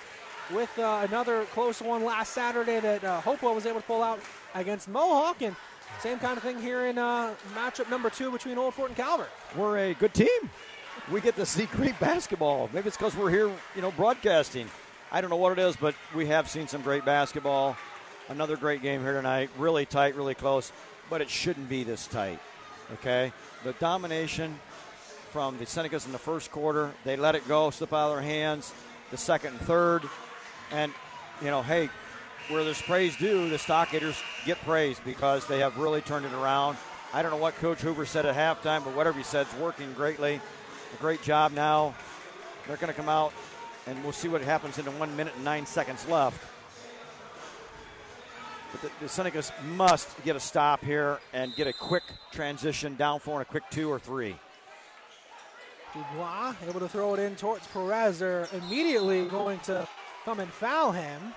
with 0.51 0.77
uh, 0.79 1.05
another 1.09 1.45
close 1.45 1.81
one 1.81 2.03
last 2.03 2.33
Saturday 2.33 2.79
that 2.79 3.03
uh, 3.03 3.21
Hopewell 3.21 3.55
was 3.55 3.65
able 3.65 3.81
to 3.81 3.87
pull 3.87 4.03
out 4.03 4.19
against 4.55 4.87
Mohawk. 4.87 5.41
And 5.41 5.55
same 6.01 6.19
kind 6.19 6.37
of 6.37 6.43
thing 6.43 6.59
here 6.59 6.85
in 6.85 6.97
uh, 6.97 7.33
matchup 7.55 7.89
number 7.89 8.09
two 8.09 8.31
between 8.31 8.57
Old 8.57 8.73
Fort 8.73 8.89
and 8.89 8.97
Calvert. 8.97 9.29
We're 9.55 9.77
a 9.77 9.93
good 9.93 10.13
team. 10.13 10.49
We 11.11 11.21
get 11.21 11.35
to 11.35 11.45
see 11.45 11.65
great 11.71 11.99
basketball. 11.99 12.69
Maybe 12.73 12.87
it's 12.87 12.97
because 12.97 13.15
we're 13.15 13.29
here, 13.29 13.49
you 13.75 13.81
know, 13.81 13.91
broadcasting. 13.91 14.69
I 15.11 15.21
don't 15.21 15.29
know 15.29 15.37
what 15.37 15.57
it 15.57 15.59
is, 15.59 15.75
but 15.75 15.95
we 16.15 16.25
have 16.27 16.49
seen 16.49 16.67
some 16.67 16.81
great 16.81 17.05
basketball. 17.05 17.77
Another 18.29 18.57
great 18.57 18.81
game 18.81 19.01
here 19.01 19.13
tonight. 19.13 19.49
Really 19.57 19.85
tight, 19.85 20.15
really 20.15 20.35
close, 20.35 20.71
but 21.09 21.21
it 21.21 21.29
shouldn't 21.29 21.69
be 21.69 21.83
this 21.83 22.07
tight. 22.07 22.39
Okay? 22.93 23.31
The 23.63 23.73
domination 23.73 24.59
from 25.31 25.57
the 25.57 25.65
Senecas 25.65 26.05
in 26.05 26.11
the 26.11 26.19
first 26.19 26.51
quarter, 26.51 26.91
they 27.05 27.15
let 27.15 27.35
it 27.35 27.47
go, 27.47 27.69
slip 27.69 27.93
out 27.93 28.09
of 28.09 28.15
their 28.15 28.23
hands. 28.23 28.73
The 29.11 29.17
second 29.17 29.51
and 29.51 29.61
third, 29.61 30.03
and 30.71 30.91
you 31.41 31.47
know, 31.47 31.61
hey, 31.61 31.89
where 32.49 32.63
there's 32.63 32.81
praise 32.81 33.15
due, 33.15 33.49
the 33.49 33.57
Stockaders 33.57 34.21
get 34.45 34.59
praise 34.63 34.99
because 35.05 35.45
they 35.47 35.59
have 35.59 35.77
really 35.77 36.01
turned 36.01 36.25
it 36.25 36.33
around. 36.33 36.77
I 37.13 37.21
don't 37.21 37.31
know 37.31 37.37
what 37.37 37.55
Coach 37.55 37.81
Hoover 37.81 38.05
said 38.05 38.25
at 38.25 38.35
halftime, 38.35 38.83
but 38.83 38.95
whatever 38.95 39.17
he 39.17 39.23
said 39.23 39.47
is 39.47 39.53
working 39.59 39.93
greatly. 39.93 40.41
A 40.93 41.01
great 41.01 41.21
job 41.21 41.53
now. 41.53 41.95
They're 42.67 42.77
going 42.77 42.91
to 42.91 42.93
come 42.93 43.09
out 43.09 43.33
and 43.87 44.01
we'll 44.03 44.13
see 44.13 44.27
what 44.27 44.41
happens 44.41 44.77
in 44.77 44.85
the 44.85 44.91
one 44.91 45.15
minute 45.15 45.33
and 45.35 45.43
nine 45.43 45.65
seconds 45.65 46.07
left. 46.07 46.43
But 48.71 48.81
the, 48.81 48.89
the 49.01 49.05
Senecas 49.05 49.51
must 49.75 50.23
get 50.23 50.35
a 50.35 50.39
stop 50.39 50.83
here 50.83 51.19
and 51.33 51.55
get 51.55 51.67
a 51.67 51.73
quick 51.73 52.03
transition 52.31 52.95
down 52.95 53.19
four 53.19 53.39
and 53.39 53.47
a 53.47 53.49
quick 53.49 53.63
two 53.69 53.89
or 53.89 53.99
three. 53.99 54.35
Dubois 55.93 56.55
able 56.67 56.79
to 56.79 56.89
throw 56.89 57.13
it 57.13 57.19
in 57.19 57.35
towards 57.35 57.67
Perez. 57.67 58.19
They're 58.19 58.47
immediately 58.53 59.25
going 59.25 59.59
to 59.61 59.87
come 60.25 60.39
and 60.39 60.51
foul 60.51 60.91
him. 60.91 61.33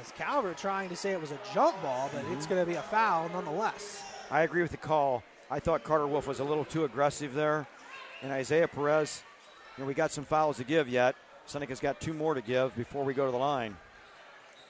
As 0.00 0.12
Calvert 0.12 0.56
trying 0.56 0.88
to 0.88 0.96
say 0.96 1.10
it 1.10 1.20
was 1.20 1.30
a 1.30 1.38
jump 1.52 1.80
ball, 1.82 2.08
but 2.12 2.24
it's 2.32 2.46
mm-hmm. 2.46 2.54
going 2.54 2.62
to 2.62 2.66
be 2.66 2.76
a 2.76 2.82
foul 2.82 3.28
nonetheless. 3.28 4.02
I 4.30 4.42
agree 4.42 4.62
with 4.62 4.70
the 4.70 4.78
call. 4.78 5.22
I 5.50 5.60
thought 5.60 5.84
Carter 5.84 6.06
Wolf 6.06 6.26
was 6.26 6.40
a 6.40 6.44
little 6.44 6.64
too 6.64 6.84
aggressive 6.84 7.34
there. 7.34 7.66
And 8.22 8.32
Isaiah 8.32 8.68
Perez, 8.68 9.22
you 9.76 9.82
know, 9.82 9.88
we 9.88 9.94
got 9.94 10.10
some 10.10 10.24
fouls 10.24 10.56
to 10.56 10.64
give 10.64 10.88
yet. 10.88 11.16
Seneca's 11.44 11.80
got 11.80 12.00
two 12.00 12.14
more 12.14 12.34
to 12.34 12.40
give 12.40 12.74
before 12.76 13.04
we 13.04 13.12
go 13.12 13.26
to 13.26 13.32
the 13.32 13.38
line. 13.38 13.76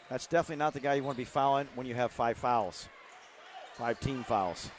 That's 0.08 0.26
definitely 0.26 0.56
not 0.56 0.72
the 0.72 0.80
guy 0.80 0.94
you 0.94 1.04
want 1.04 1.16
to 1.16 1.20
be 1.20 1.24
fouling 1.24 1.68
when 1.76 1.86
you 1.86 1.94
have 1.94 2.10
five 2.10 2.36
fouls, 2.36 2.88
five 3.74 4.00
team 4.00 4.24
fouls. 4.24 4.70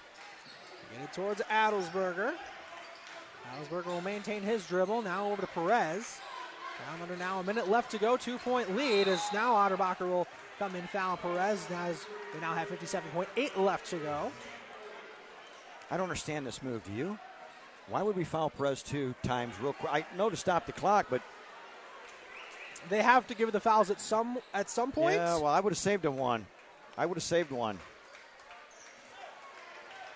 Get 0.94 1.03
it 1.03 1.14
towards 1.14 1.41
Adelsberger. 1.41 2.34
Adelsberger 3.53 3.86
will 3.86 4.02
maintain 4.02 4.41
his 4.41 4.65
dribble. 4.68 5.03
Now 5.03 5.32
over 5.32 5.41
to 5.41 5.48
Perez. 5.48 6.19
Down 6.88 7.02
under 7.02 7.18
now 7.18 7.40
a 7.40 7.44
minute 7.44 7.70
left 7.70 7.91
to 7.91 7.98
go. 7.98 8.18
Two 8.18 8.38
point 8.38 8.76
lead 8.76 9.08
as 9.08 9.22
now 9.34 9.53
Otterbacher 9.53 10.08
will 10.08 10.28
come 10.60 10.76
in 10.76 10.84
foul 10.88 11.18
Perez 11.18 11.68
as 11.72 12.06
they 12.34 12.40
now 12.40 12.53
have 12.53 12.70
57.8 12.70 13.58
left 13.58 13.86
to 13.88 13.98
go. 13.98 14.32
I 15.90 15.98
don't 15.98 16.06
understand 16.06 16.45
this 16.45 16.64
move. 16.64 16.84
Do 16.86 16.94
you? 16.94 17.20
Why 17.88 18.02
would 18.02 18.16
we 18.16 18.24
foul 18.24 18.49
Perez 18.49 18.82
two 18.82 19.14
times 19.24 19.53
real 19.60 19.74
quick? 19.74 19.91
I 19.91 20.06
know 20.18 20.30
to 20.30 20.38
stop 20.38 20.66
the 20.66 20.72
clock, 20.72 21.08
but 21.10 21.22
they 22.90 23.02
have 23.02 23.28
to 23.28 23.36
give 23.36 23.52
the 23.52 23.60
fouls 23.60 23.90
at 23.91 23.99
some 23.99 24.38
at 24.53 24.70
some 24.70 24.91
point. 24.91 25.16
Yeah, 25.16 25.36
well, 25.36 25.48
I 25.48 25.60
would 25.60 25.72
have 25.72 25.78
saved 25.78 26.06
him 26.06 26.18
one. 26.18 26.45
I 26.98 27.06
would 27.06 27.18
have 27.18 27.24
saved 27.24 27.52
one. 27.52 27.80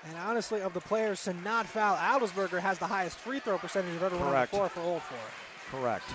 And 0.08 0.18
honestly, 0.20 0.62
of 0.62 0.74
the 0.74 0.82
players 0.82 1.24
to 1.24 1.34
not 1.34 1.66
foul, 1.66 1.98
Adelsberger 1.98 2.60
has 2.60 2.78
the 2.78 2.86
highest 2.86 3.18
free 3.18 3.40
throw 3.40 3.58
percentage 3.58 3.96
of 3.96 4.04
everyone 4.04 4.30
Correct. 4.30 4.54
on 4.54 4.64
the 4.64 4.70
floor 4.70 4.84
for 4.84 4.92
Old 4.92 5.02
Fort. 5.02 5.82
Correct. 5.82 6.06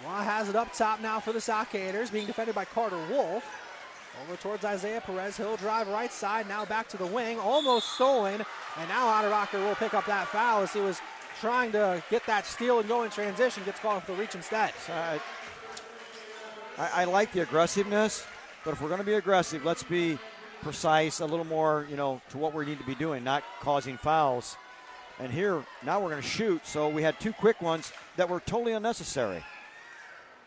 Dubois 0.00 0.22
has 0.22 0.48
it 0.48 0.56
up 0.56 0.72
top 0.72 1.00
now 1.00 1.20
for 1.20 1.32
the 1.32 1.38
Stockaders, 1.38 2.12
being 2.12 2.26
defended 2.26 2.54
by 2.54 2.64
Carter 2.64 2.98
Wolf. 3.10 3.44
Over 4.24 4.36
towards 4.36 4.64
Isaiah 4.64 5.02
Perez. 5.02 5.36
He'll 5.36 5.58
drive 5.58 5.88
right 5.88 6.10
side, 6.10 6.48
now 6.48 6.64
back 6.64 6.88
to 6.88 6.96
the 6.96 7.04
wing. 7.06 7.38
Almost 7.38 7.92
stolen. 7.94 8.42
And 8.78 8.88
now 8.88 9.08
Otterbacher 9.08 9.62
will 9.62 9.74
pick 9.74 9.92
up 9.92 10.06
that 10.06 10.26
foul 10.28 10.62
as 10.62 10.72
he 10.72 10.80
was 10.80 11.02
trying 11.38 11.70
to 11.72 12.02
get 12.10 12.24
that 12.26 12.46
steal 12.46 12.78
and 12.78 12.88
go 12.88 13.02
in 13.02 13.10
transition. 13.10 13.62
Gets 13.64 13.78
called 13.80 14.02
for 14.04 14.12
the 14.12 14.18
reach 14.18 14.34
instead. 14.34 14.72
I, 14.88 15.20
I, 16.78 17.02
I 17.02 17.04
like 17.04 17.30
the 17.32 17.40
aggressiveness, 17.40 18.24
but 18.64 18.70
if 18.70 18.80
we're 18.80 18.88
going 18.88 19.00
to 19.00 19.06
be 19.06 19.14
aggressive, 19.14 19.66
let's 19.66 19.82
be 19.82 20.18
precise, 20.62 21.20
a 21.20 21.26
little 21.26 21.44
more, 21.44 21.86
you 21.90 21.96
know, 21.96 22.22
to 22.30 22.38
what 22.38 22.54
we 22.54 22.64
need 22.64 22.78
to 22.78 22.86
be 22.86 22.94
doing, 22.94 23.22
not 23.22 23.44
causing 23.60 23.98
fouls. 23.98 24.56
And 25.18 25.30
here, 25.30 25.62
now 25.84 26.00
we're 26.00 26.10
going 26.10 26.22
to 26.22 26.28
shoot. 26.28 26.66
So 26.66 26.88
we 26.88 27.02
had 27.02 27.20
two 27.20 27.34
quick 27.34 27.60
ones 27.60 27.92
that 28.16 28.30
were 28.30 28.40
totally 28.40 28.72
unnecessary. 28.72 29.44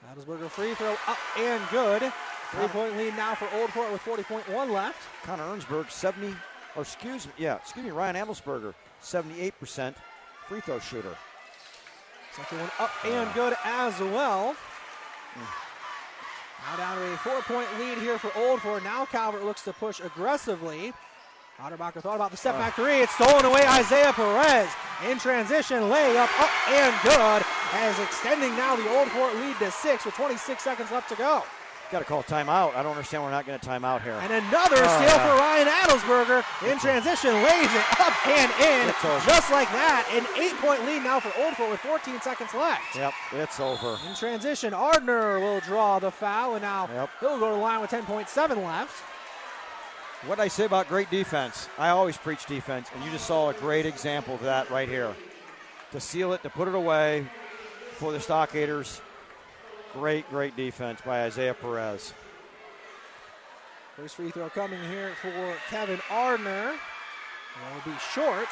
Adelsberger 0.09 0.49
free 0.49 0.73
throw 0.73 0.95
up 1.07 1.17
and 1.37 1.61
good. 1.69 2.11
Three 2.51 2.67
point 2.67 2.97
lead 2.97 3.15
now 3.15 3.35
for 3.35 3.47
Old 3.59 3.69
Fort 3.71 3.91
with 3.91 4.01
40.1 4.01 4.71
left. 4.71 4.97
Connor 5.23 5.43
Ernsberg, 5.43 5.91
70, 5.91 6.35
or 6.75 6.81
excuse 6.81 7.27
me, 7.27 7.33
yeah, 7.37 7.57
excuse 7.57 7.85
me, 7.85 7.91
Ryan 7.91 8.15
Adelsberger, 8.15 8.73
78% 9.03 9.93
free 10.47 10.61
throw 10.61 10.79
shooter. 10.79 11.15
Second 12.35 12.59
one 12.59 12.71
up 12.79 12.91
and 13.05 13.29
uh. 13.29 13.33
good 13.33 13.55
as 13.63 13.99
well. 13.99 14.55
Hmm. 15.33 16.71
Now 16.71 16.77
down 16.77 16.97
to 16.97 17.13
a 17.13 17.17
four 17.17 17.41
point 17.41 17.67
lead 17.79 17.99
here 17.99 18.17
for 18.17 18.31
Old 18.35 18.61
Fort. 18.61 18.83
Now 18.83 19.05
Calvert 19.05 19.43
looks 19.43 19.61
to 19.63 19.73
push 19.73 19.99
aggressively. 19.99 20.93
Otterbacher 21.59 22.01
thought 22.01 22.15
about 22.15 22.31
the 22.31 22.37
step 22.37 22.55
uh. 22.55 22.59
back 22.59 22.75
three. 22.75 23.01
It's 23.01 23.13
stolen 23.13 23.45
away. 23.45 23.63
Isaiah 23.67 24.13
Perez 24.13 24.69
in 25.07 25.19
transition, 25.19 25.83
layup 25.83 26.39
up 26.39 26.69
and 26.69 26.95
good. 27.03 27.58
As 27.73 27.99
extending 27.99 28.55
now 28.55 28.75
the 28.75 28.89
Old 28.97 29.07
Fort 29.09 29.35
lead 29.35 29.55
to 29.59 29.71
six 29.71 30.05
with 30.05 30.15
26 30.15 30.61
seconds 30.63 30.91
left 30.91 31.09
to 31.09 31.15
go. 31.15 31.43
Got 31.91 31.99
to 31.99 32.05
call 32.05 32.21
timeout. 32.21 32.75
I 32.75 32.83
don't 32.83 32.91
understand 32.91 33.23
we're 33.23 33.31
not 33.31 33.47
going 33.47 33.59
to 33.59 33.65
timeout 33.65 34.03
here. 34.03 34.13
And 34.21 34.31
another 34.31 34.75
Oh, 34.77 34.97
steal 34.97 35.09
yeah. 35.09 35.25
for 35.25 35.35
Ryan 35.41 35.67
Adelsberger 35.67 36.71
in 36.71 36.77
transition, 36.77 37.33
lays 37.33 37.73
it 37.73 37.99
up 37.99 38.27
and 38.27 38.51
in, 38.61 38.89
It's 38.89 39.03
over. 39.05 39.25
just 39.25 39.49
like 39.51 39.67
that. 39.71 40.05
An 40.13 40.25
eight-point 40.39 40.85
lead 40.85 41.03
now 41.03 41.19
for 41.19 41.31
Old 41.41 41.55
Fort 41.55 41.71
with 41.71 41.79
14 41.79 42.21
seconds 42.21 42.53
left. 42.53 42.95
Yep, 42.95 43.13
it's 43.33 43.59
over. 43.59 43.97
In 44.07 44.13
transition, 44.15 44.71
Ardner 44.73 45.39
will 45.39 45.61
draw 45.61 45.97
the 45.97 46.11
foul, 46.11 46.53
and 46.53 46.61
now 46.61 46.87
Yep. 46.93 47.09
he'll 47.21 47.39
go 47.39 47.49
to 47.49 47.55
the 47.55 47.61
line 47.61 47.81
with 47.81 47.89
10.7 47.89 48.63
left. 48.63 48.93
What 50.27 50.39
I 50.39 50.47
say 50.47 50.65
about 50.65 50.89
great 50.89 51.09
defense, 51.09 51.69
I 51.79 51.89
always 51.89 52.17
preach 52.17 52.45
defense, 52.45 52.89
and 52.93 53.03
you 53.03 53.09
just 53.09 53.25
saw 53.25 53.49
a 53.49 53.53
great 53.55 53.87
example 53.87 54.35
of 54.35 54.41
that 54.41 54.69
right 54.69 54.87
here. 54.87 55.15
To 55.93 55.99
seal 55.99 56.33
it, 56.33 56.43
to 56.43 56.51
put 56.51 56.67
it 56.67 56.75
away 56.75 57.25
for 57.99 58.13
the 58.13 58.17
Stockaders. 58.17 59.01
Great, 59.91 60.29
great 60.29 60.55
defense 60.55 61.01
by 61.05 61.23
Isaiah 61.23 61.53
Perez. 61.53 62.13
First 63.97 64.15
free 64.15 64.31
throw 64.31 64.49
coming 64.49 64.81
here 64.89 65.11
for 65.21 65.53
Kevin 65.69 65.99
Ardner. 66.09 66.71
Will 66.71 67.91
be 67.91 67.97
short. 68.13 68.47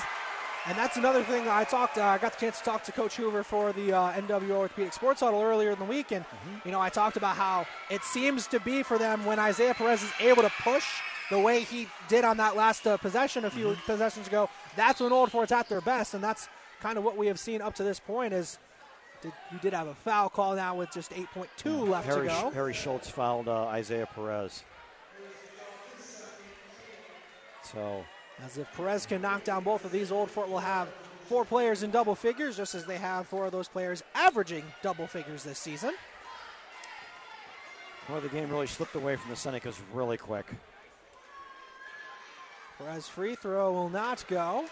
And 0.66 0.78
that's 0.78 0.98
another 0.98 1.24
thing 1.24 1.48
I 1.48 1.64
talked. 1.64 1.98
Uh, 1.98 2.04
I 2.04 2.18
got 2.18 2.34
the 2.34 2.40
chance 2.42 2.58
to 2.58 2.66
talk 2.66 2.84
to 2.84 2.92
Coach 2.92 3.16
Hoover 3.16 3.42
for 3.42 3.72
the 3.72 3.94
uh, 3.94 4.12
NWO 4.12 4.52
Orthopedic 4.58 4.92
Sports 4.92 5.22
Huddle 5.22 5.42
earlier 5.42 5.72
in 5.72 5.80
the 5.80 5.86
week, 5.86 6.12
and 6.12 6.26
you 6.66 6.72
know 6.72 6.82
I 6.82 6.90
talked 6.90 7.16
about 7.16 7.38
how 7.38 7.66
it 7.90 8.04
seems 8.04 8.48
to 8.48 8.60
be 8.60 8.84
for 8.84 8.98
them 8.98 9.24
when 9.26 9.40
Isaiah 9.40 9.74
Perez 9.74 10.04
is 10.04 10.12
able 10.20 10.42
to 10.42 10.52
push 10.62 10.86
the 11.32 11.40
way 11.40 11.62
he 11.62 11.88
did 12.10 12.26
on 12.26 12.36
that 12.38 12.58
last 12.58 12.86
uh, 12.86 12.98
possession 12.98 13.46
a 13.46 13.50
few 13.50 13.78
possessions 13.86 14.28
ago. 14.28 14.50
That's 14.76 15.00
when 15.00 15.14
Old 15.14 15.32
Fort's 15.32 15.54
at 15.54 15.70
their 15.70 15.80
best, 15.80 16.14
and 16.16 16.22
that's 16.22 16.50
kind 16.82 16.98
of 16.98 17.06
what 17.06 17.16
we 17.16 17.28
have 17.28 17.40
seen 17.40 17.62
up 17.62 17.76
to 17.76 17.84
this 17.84 18.02
point. 18.02 18.34
Is 18.34 18.60
did, 19.28 19.34
you 19.52 19.60
did 19.60 19.74
have 19.74 19.88
a 19.88 19.96
foul 19.96 20.30
call 20.30 20.56
now 20.56 20.76
with 20.76 20.92
just 20.92 21.12
8.2 21.12 21.88
left 21.88 22.06
Harry, 22.08 22.28
to 22.28 22.34
go. 22.34 22.50
Harry 22.52 22.74
Schultz 22.74 23.10
fouled 23.10 23.48
uh, 23.48 23.66
Isaiah 23.66 24.08
Perez. 24.14 24.64
So 27.64 28.06
As 28.44 28.58
if 28.58 28.72
Perez 28.76 29.06
can 29.06 29.22
knock 29.22 29.44
down 29.44 29.64
both 29.64 29.84
of 29.84 29.92
these, 29.92 30.12
Old 30.12 30.32
Fort 30.32 30.50
will 30.50 30.60
have 30.60 30.88
four 31.28 31.44
players 31.44 31.84
in 31.84 31.92
double 31.92 32.16
figures, 32.16 32.56
just 32.56 32.76
as 32.76 32.86
they 32.86 32.98
have 32.98 33.28
four 33.28 33.46
of 33.46 33.52
those 33.52 33.68
players 33.68 34.04
averaging 34.16 34.64
double 34.82 35.08
figures 35.08 35.44
this 35.44 35.60
season. 35.60 35.94
well, 38.08 38.22
the 38.22 38.30
game 38.30 38.50
really 38.50 38.68
slipped 38.68 38.96
away 38.96 39.18
from 39.18 39.30
the 39.30 39.36
Senecas 39.36 39.76
really 39.94 40.18
quick. 40.18 40.46
Perez 42.78 43.08
free 43.08 43.36
throw 43.36 43.74
will 43.74 43.90
not 43.90 44.24
go. 44.28 44.66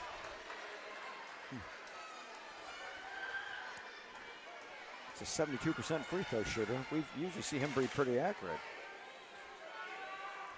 It's 5.17 5.39
a 5.39 5.45
72% 5.45 6.03
free 6.03 6.23
throw 6.23 6.43
shooter. 6.43 6.77
We 6.91 7.01
usually 7.17 7.41
see 7.41 7.57
him 7.57 7.71
be 7.77 7.87
pretty 7.87 8.19
accurate. 8.19 8.59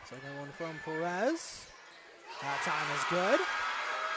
Second 0.04 0.36
one 0.40 0.50
from 0.58 0.76
Perez. 0.84 1.68
That 2.42 2.60
time 2.64 2.96
is 2.96 3.04
good. 3.10 3.40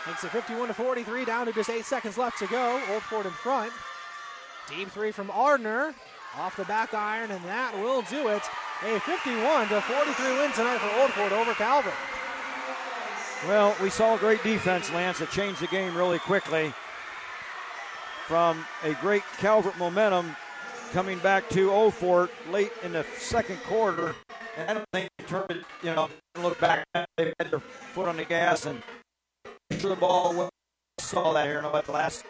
Makes 0.07 0.25
it 0.25 0.31
51 0.31 0.69
to 0.69 0.75
43, 0.75 1.25
down 1.27 1.45
to 1.45 1.53
just 1.53 1.69
eight 1.69 1.85
seconds 1.85 2.17
left 2.17 2.39
to 2.39 2.47
go. 2.47 2.81
Old 2.91 3.03
Fort 3.03 3.27
in 3.27 3.33
front. 3.33 3.71
Deep 4.71 4.89
three 4.89 5.13
from 5.13 5.31
Ardner. 5.31 5.95
Off 6.39 6.57
the 6.57 6.65
back 6.65 6.95
iron, 6.95 7.31
and 7.31 7.45
that 7.45 7.75
will 7.75 8.01
do 8.03 8.29
it. 8.29 8.43
A 8.83 8.99
51 9.01 9.69
to 9.69 9.81
43 9.83 10.39
win 10.39 10.53
tonight 10.53 10.79
for 10.79 11.01
Old 11.03 11.11
Fort 11.11 11.33
over 11.33 11.53
Calvert. 11.53 11.93
Well, 13.47 13.77
we 13.83 13.91
saw 13.91 14.17
great 14.17 14.43
defense, 14.43 14.91
Lance. 14.93 15.21
It 15.21 15.31
changed 15.31 15.61
the 15.61 15.67
game 15.67 15.95
really 15.95 16.19
quickly. 16.19 16.73
From 18.27 18.65
a 18.85 18.95
great 18.95 19.23
Calvert 19.39 19.77
momentum 19.79 20.37
coming 20.93 21.19
back 21.19 21.49
to 21.51 21.71
Old 21.71 21.95
Fort 21.95 22.31
late 22.51 22.73
in 22.85 22.93
the 22.93 23.05
second 23.19 23.59
quarter. 23.65 24.15
And 24.57 24.71
I 24.71 24.75
don't 24.75 24.87
think 24.93 25.11
they 25.19 25.25
turned 25.25 25.51
it, 25.51 25.65
you 25.83 25.95
know, 25.95 26.09
look 26.41 26.61
back. 26.61 26.85
They 27.17 27.33
had 27.39 27.51
their 27.51 27.61
foot 27.61 28.09
on 28.09 28.17
the 28.17 28.25
gas 28.25 28.67
and 28.67 28.83
sure 29.79 29.91
the 29.91 29.97
ball. 29.97 30.49
Saw 30.99 31.33
that 31.33 31.47
here. 31.47 31.63
Know, 31.63 31.75
at 31.75 31.87
the 31.87 31.93
last 31.93 32.25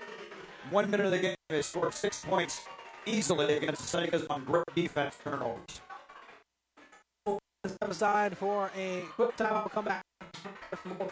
one 0.70 0.90
minute 0.90 1.06
of 1.06 1.12
the 1.12 1.18
game, 1.18 1.36
they 1.48 1.62
scored 1.62 1.92
six 1.92 2.24
points 2.24 2.62
easily 3.04 3.56
against 3.56 3.90
the 3.90 3.98
Senecas 3.98 4.26
on 4.30 4.44
great 4.44 4.64
defense 4.74 5.16
turnovers. 5.22 5.80
Step 7.66 7.90
aside 7.90 8.38
for 8.38 8.70
a 8.76 9.04
quick 9.16 9.36
time. 9.36 9.52
We'll 9.52 9.64
come 9.64 9.84
back 9.84 10.02
Old 11.00 11.10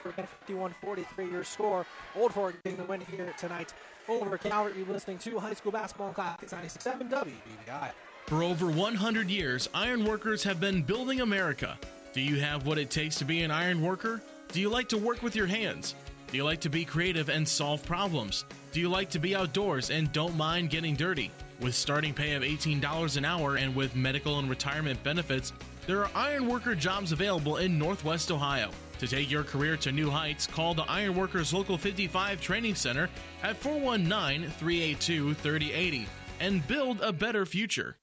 51-43 0.48 1.30
your 1.30 1.44
score. 1.44 1.86
Old 2.16 2.32
Fort 2.32 2.62
getting 2.62 2.78
the 2.78 2.84
win 2.84 3.00
here 3.00 3.32
tonight 3.38 3.72
over 4.09 4.38
Calvert. 4.38 4.76
You're 4.76 4.86
listening 4.86 5.18
to 5.18 5.38
High 5.38 5.55
School 5.55 5.72
Basketball 5.72 6.12
Classics 6.12 6.52
96.7 6.52 7.10
WBVI. 7.10 7.90
For 8.26 8.42
over 8.42 8.70
100 8.70 9.30
years, 9.30 9.68
iron 9.72 10.05
workers 10.05 10.42
have 10.42 10.60
been 10.60 10.82
building 10.82 11.20
America. 11.20 11.78
Do 12.12 12.20
you 12.20 12.40
have 12.40 12.66
what 12.66 12.78
it 12.78 12.90
takes 12.90 13.16
to 13.16 13.24
be 13.24 13.42
an 13.42 13.50
iron 13.50 13.82
worker? 13.82 14.20
Do 14.52 14.60
you 14.60 14.68
like 14.68 14.88
to 14.90 14.98
work 14.98 15.22
with 15.22 15.36
your 15.36 15.46
hands? 15.46 15.94
Do 16.30 16.36
you 16.36 16.44
like 16.44 16.60
to 16.60 16.68
be 16.68 16.84
creative 16.84 17.30
and 17.30 17.48
solve 17.48 17.82
problems? 17.84 18.44
Do 18.72 18.80
you 18.80 18.90
like 18.90 19.09
to 19.10 19.18
be 19.18 19.34
outdoors 19.34 19.90
and 19.90 20.12
don't 20.12 20.36
mind 20.36 20.68
getting 20.68 20.94
dirty? 20.94 21.30
With 21.60 21.74
starting 21.74 22.12
pay 22.12 22.34
of 22.34 22.42
$18 22.42 23.16
an 23.16 23.24
hour 23.24 23.56
and 23.56 23.74
with 23.74 23.96
medical 23.96 24.38
and 24.38 24.48
retirement 24.48 25.02
benefits, 25.02 25.52
there 25.86 26.05
are 26.05 26.10
ironworker 26.14 26.74
jobs 26.74 27.12
available 27.12 27.56
in 27.56 27.78
Northwest 27.78 28.30
Ohio. 28.30 28.70
To 28.98 29.06
take 29.06 29.30
your 29.30 29.44
career 29.44 29.76
to 29.78 29.92
new 29.92 30.10
heights, 30.10 30.48
call 30.48 30.74
the 30.74 30.82
Ironworkers 30.82 31.54
Local 31.54 31.78
55 31.78 32.40
Training 32.40 32.74
Center 32.74 33.08
at 33.44 33.56
419 33.56 34.50
382 34.50 35.34
3080 35.34 36.08
and 36.40 36.66
build 36.66 37.00
a 37.00 37.12
better 37.12 37.46
future. 37.46 37.96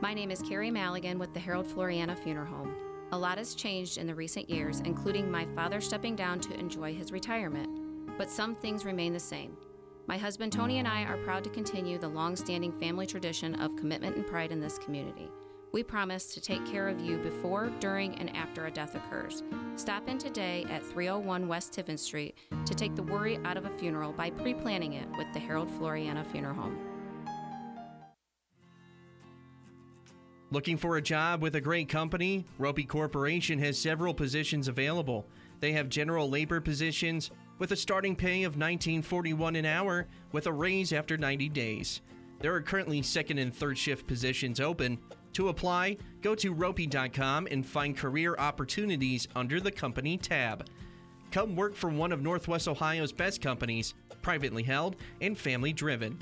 My 0.00 0.14
name 0.14 0.30
is 0.30 0.40
Carrie 0.40 0.70
Maligan 0.70 1.18
with 1.18 1.34
the 1.34 1.40
Harold 1.40 1.66
Floriana 1.66 2.16
Funeral 2.16 2.46
Home. 2.46 2.74
A 3.10 3.18
lot 3.18 3.38
has 3.38 3.56
changed 3.56 3.98
in 3.98 4.06
the 4.06 4.14
recent 4.14 4.48
years, 4.48 4.80
including 4.80 5.28
my 5.28 5.46
father 5.56 5.80
stepping 5.80 6.14
down 6.14 6.38
to 6.40 6.54
enjoy 6.54 6.94
his 6.94 7.10
retirement. 7.10 7.68
But 8.16 8.30
some 8.30 8.54
things 8.54 8.84
remain 8.84 9.12
the 9.12 9.18
same. 9.18 9.56
My 10.06 10.16
husband 10.16 10.52
Tony 10.52 10.78
and 10.78 10.86
I 10.86 11.02
are 11.02 11.16
proud 11.18 11.42
to 11.42 11.50
continue 11.50 11.98
the 11.98 12.08
long 12.08 12.36
standing 12.36 12.72
family 12.78 13.06
tradition 13.06 13.56
of 13.56 13.74
commitment 13.74 14.14
and 14.14 14.26
pride 14.26 14.52
in 14.52 14.60
this 14.60 14.78
community. 14.78 15.28
We 15.70 15.82
promise 15.82 16.32
to 16.32 16.40
take 16.40 16.64
care 16.64 16.88
of 16.88 16.98
you 16.98 17.18
before, 17.18 17.70
during, 17.78 18.14
and 18.14 18.34
after 18.34 18.66
a 18.66 18.70
death 18.70 18.94
occurs. 18.94 19.42
Stop 19.76 20.08
in 20.08 20.16
today 20.16 20.64
at 20.70 20.82
301 20.82 21.46
West 21.46 21.74
Tiffin 21.74 21.98
Street 21.98 22.36
to 22.64 22.74
take 22.74 22.96
the 22.96 23.02
worry 23.02 23.38
out 23.44 23.58
of 23.58 23.66
a 23.66 23.70
funeral 23.70 24.12
by 24.12 24.30
pre 24.30 24.54
planning 24.54 24.94
it 24.94 25.06
with 25.18 25.26
the 25.34 25.38
Harold 25.38 25.68
Floriana 25.78 26.26
Funeral 26.26 26.54
Home. 26.54 26.78
Looking 30.50 30.78
for 30.78 30.96
a 30.96 31.02
job 31.02 31.42
with 31.42 31.56
a 31.56 31.60
great 31.60 31.90
company? 31.90 32.46
Roppe 32.58 32.88
Corporation 32.88 33.58
has 33.58 33.76
several 33.76 34.14
positions 34.14 34.68
available. 34.68 35.26
They 35.60 35.72
have 35.72 35.90
general 35.90 36.30
labor 36.30 36.62
positions 36.62 37.30
with 37.58 37.72
a 37.72 37.76
starting 37.76 38.16
pay 38.16 38.44
of 38.44 38.56
$19.41 38.56 39.58
an 39.58 39.66
hour 39.66 40.06
with 40.32 40.46
a 40.46 40.52
raise 40.52 40.94
after 40.94 41.18
90 41.18 41.50
days. 41.50 42.00
There 42.40 42.54
are 42.54 42.62
currently 42.62 43.02
second 43.02 43.38
and 43.38 43.52
third 43.52 43.76
shift 43.76 44.06
positions 44.06 44.60
open. 44.60 44.98
To 45.38 45.50
apply, 45.50 45.98
go 46.20 46.34
to 46.34 46.52
roppe.com 46.52 47.46
and 47.48 47.64
find 47.64 47.96
career 47.96 48.34
opportunities 48.40 49.28
under 49.36 49.60
the 49.60 49.70
company 49.70 50.18
tab. 50.18 50.66
Come 51.30 51.54
work 51.54 51.76
for 51.76 51.88
one 51.90 52.10
of 52.10 52.20
Northwest 52.20 52.66
Ohio's 52.66 53.12
best 53.12 53.40
companies, 53.40 53.94
privately 54.20 54.64
held 54.64 54.96
and 55.20 55.38
family 55.38 55.72
driven. 55.72 56.20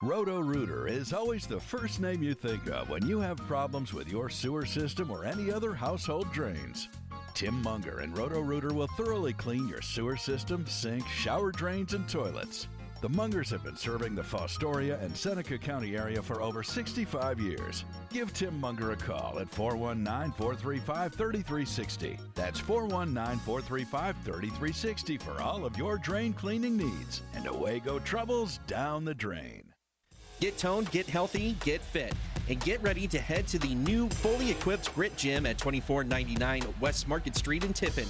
Roto 0.00 0.40
Rooter 0.40 0.88
is 0.88 1.12
always 1.12 1.46
the 1.46 1.60
first 1.60 2.00
name 2.00 2.22
you 2.22 2.32
think 2.32 2.66
of 2.70 2.88
when 2.88 3.06
you 3.06 3.20
have 3.20 3.36
problems 3.36 3.92
with 3.92 4.08
your 4.08 4.30
sewer 4.30 4.64
system 4.64 5.10
or 5.10 5.26
any 5.26 5.52
other 5.52 5.74
household 5.74 6.32
drains. 6.32 6.88
Tim 7.34 7.60
Munger 7.60 7.98
and 7.98 8.16
Roto 8.16 8.40
Rooter 8.40 8.72
will 8.72 8.88
thoroughly 8.96 9.34
clean 9.34 9.68
your 9.68 9.82
sewer 9.82 10.16
system, 10.16 10.64
sink, 10.66 11.06
shower 11.08 11.52
drains, 11.52 11.92
and 11.92 12.08
toilets. 12.08 12.68
The 13.02 13.08
Mungers 13.08 13.50
have 13.50 13.64
been 13.64 13.76
serving 13.76 14.14
the 14.14 14.22
Fostoria 14.22 15.02
and 15.02 15.16
Seneca 15.16 15.58
County 15.58 15.96
area 15.96 16.22
for 16.22 16.40
over 16.40 16.62
65 16.62 17.40
years. 17.40 17.84
Give 18.12 18.32
Tim 18.32 18.60
Munger 18.60 18.92
a 18.92 18.96
call 18.96 19.40
at 19.40 19.48
419 19.48 20.30
435 20.38 21.12
3360. 21.12 22.16
That's 22.36 22.60
419 22.60 23.40
435 23.40 24.16
3360 24.18 25.18
for 25.18 25.42
all 25.42 25.64
of 25.64 25.76
your 25.76 25.98
drain 25.98 26.32
cleaning 26.32 26.76
needs. 26.76 27.22
And 27.34 27.48
away 27.48 27.80
go 27.80 27.98
troubles 27.98 28.60
down 28.68 29.04
the 29.04 29.14
drain. 29.16 29.61
Get 30.42 30.58
toned, 30.58 30.90
get 30.90 31.08
healthy, 31.08 31.52
get 31.64 31.80
fit, 31.80 32.12
and 32.48 32.58
get 32.58 32.82
ready 32.82 33.06
to 33.06 33.20
head 33.20 33.46
to 33.46 33.60
the 33.60 33.76
new 33.76 34.08
fully 34.08 34.50
equipped 34.50 34.92
Grit 34.92 35.16
Gym 35.16 35.46
at 35.46 35.56
2499 35.56 36.64
West 36.80 37.06
Market 37.06 37.36
Street 37.36 37.62
in 37.62 37.72
Tiffin. 37.72 38.08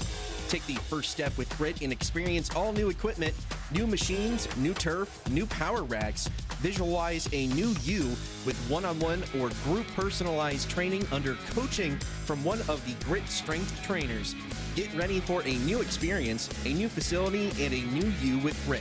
Take 0.48 0.64
the 0.64 0.80
first 0.88 1.10
step 1.10 1.36
with 1.36 1.54
Grit 1.58 1.82
and 1.82 1.92
experience 1.92 2.48
all 2.56 2.72
new 2.72 2.88
equipment, 2.88 3.34
new 3.70 3.86
machines, 3.86 4.48
new 4.56 4.72
turf, 4.72 5.20
new 5.28 5.44
power 5.44 5.82
racks. 5.82 6.28
Visualize 6.60 7.28
a 7.34 7.48
new 7.48 7.74
you 7.82 8.04
with 8.46 8.56
one 8.66 8.86
on 8.86 8.98
one 8.98 9.22
or 9.38 9.50
group 9.64 9.86
personalized 9.88 10.70
training 10.70 11.06
under 11.12 11.34
coaching 11.50 11.98
from 12.24 12.42
one 12.44 12.60
of 12.60 12.82
the 12.86 13.04
Grit 13.04 13.28
strength 13.28 13.78
trainers. 13.82 14.34
Get 14.74 14.90
ready 14.94 15.20
for 15.20 15.42
a 15.42 15.52
new 15.66 15.82
experience, 15.82 16.48
a 16.64 16.72
new 16.72 16.88
facility, 16.88 17.48
and 17.62 17.74
a 17.74 17.82
new 17.92 18.10
you 18.22 18.38
with 18.38 18.58
Grit. 18.64 18.80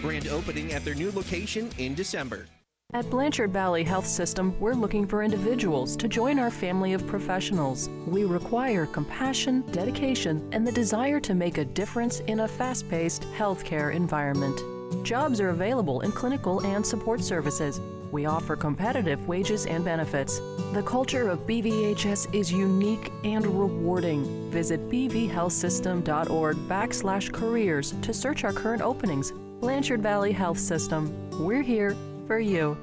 Grand 0.00 0.28
opening 0.28 0.72
at 0.72 0.84
their 0.84 0.94
new 0.94 1.10
location 1.10 1.68
in 1.78 1.96
December. 1.96 2.46
At 2.94 3.08
Blanchard 3.08 3.54
Valley 3.54 3.84
Health 3.84 4.06
System, 4.06 4.54
we're 4.60 4.74
looking 4.74 5.06
for 5.06 5.22
individuals 5.22 5.96
to 5.96 6.06
join 6.08 6.38
our 6.38 6.50
family 6.50 6.92
of 6.92 7.06
professionals. 7.06 7.88
We 8.06 8.24
require 8.24 8.84
compassion, 8.84 9.62
dedication, 9.72 10.46
and 10.52 10.66
the 10.66 10.72
desire 10.72 11.18
to 11.20 11.32
make 11.32 11.56
a 11.56 11.64
difference 11.64 12.20
in 12.20 12.40
a 12.40 12.48
fast 12.48 12.90
paced 12.90 13.22
healthcare 13.34 13.94
environment. 13.94 14.60
Jobs 15.06 15.40
are 15.40 15.48
available 15.48 16.02
in 16.02 16.12
clinical 16.12 16.60
and 16.66 16.84
support 16.84 17.24
services. 17.24 17.80
We 18.10 18.26
offer 18.26 18.56
competitive 18.56 19.26
wages 19.26 19.64
and 19.64 19.82
benefits. 19.82 20.38
The 20.74 20.82
culture 20.84 21.30
of 21.30 21.46
BVHS 21.46 22.34
is 22.34 22.52
unique 22.52 23.10
and 23.24 23.46
rewarding. 23.46 24.50
Visit 24.50 24.90
bvhealthsystem.org 24.90 26.56
backslash 26.68 27.32
careers 27.32 27.94
to 28.02 28.12
search 28.12 28.44
our 28.44 28.52
current 28.52 28.82
openings. 28.82 29.32
Blanchard 29.62 30.02
Valley 30.02 30.32
Health 30.32 30.58
System. 30.58 31.10
We're 31.42 31.62
here 31.62 31.96
for 32.26 32.38
you. 32.38 32.76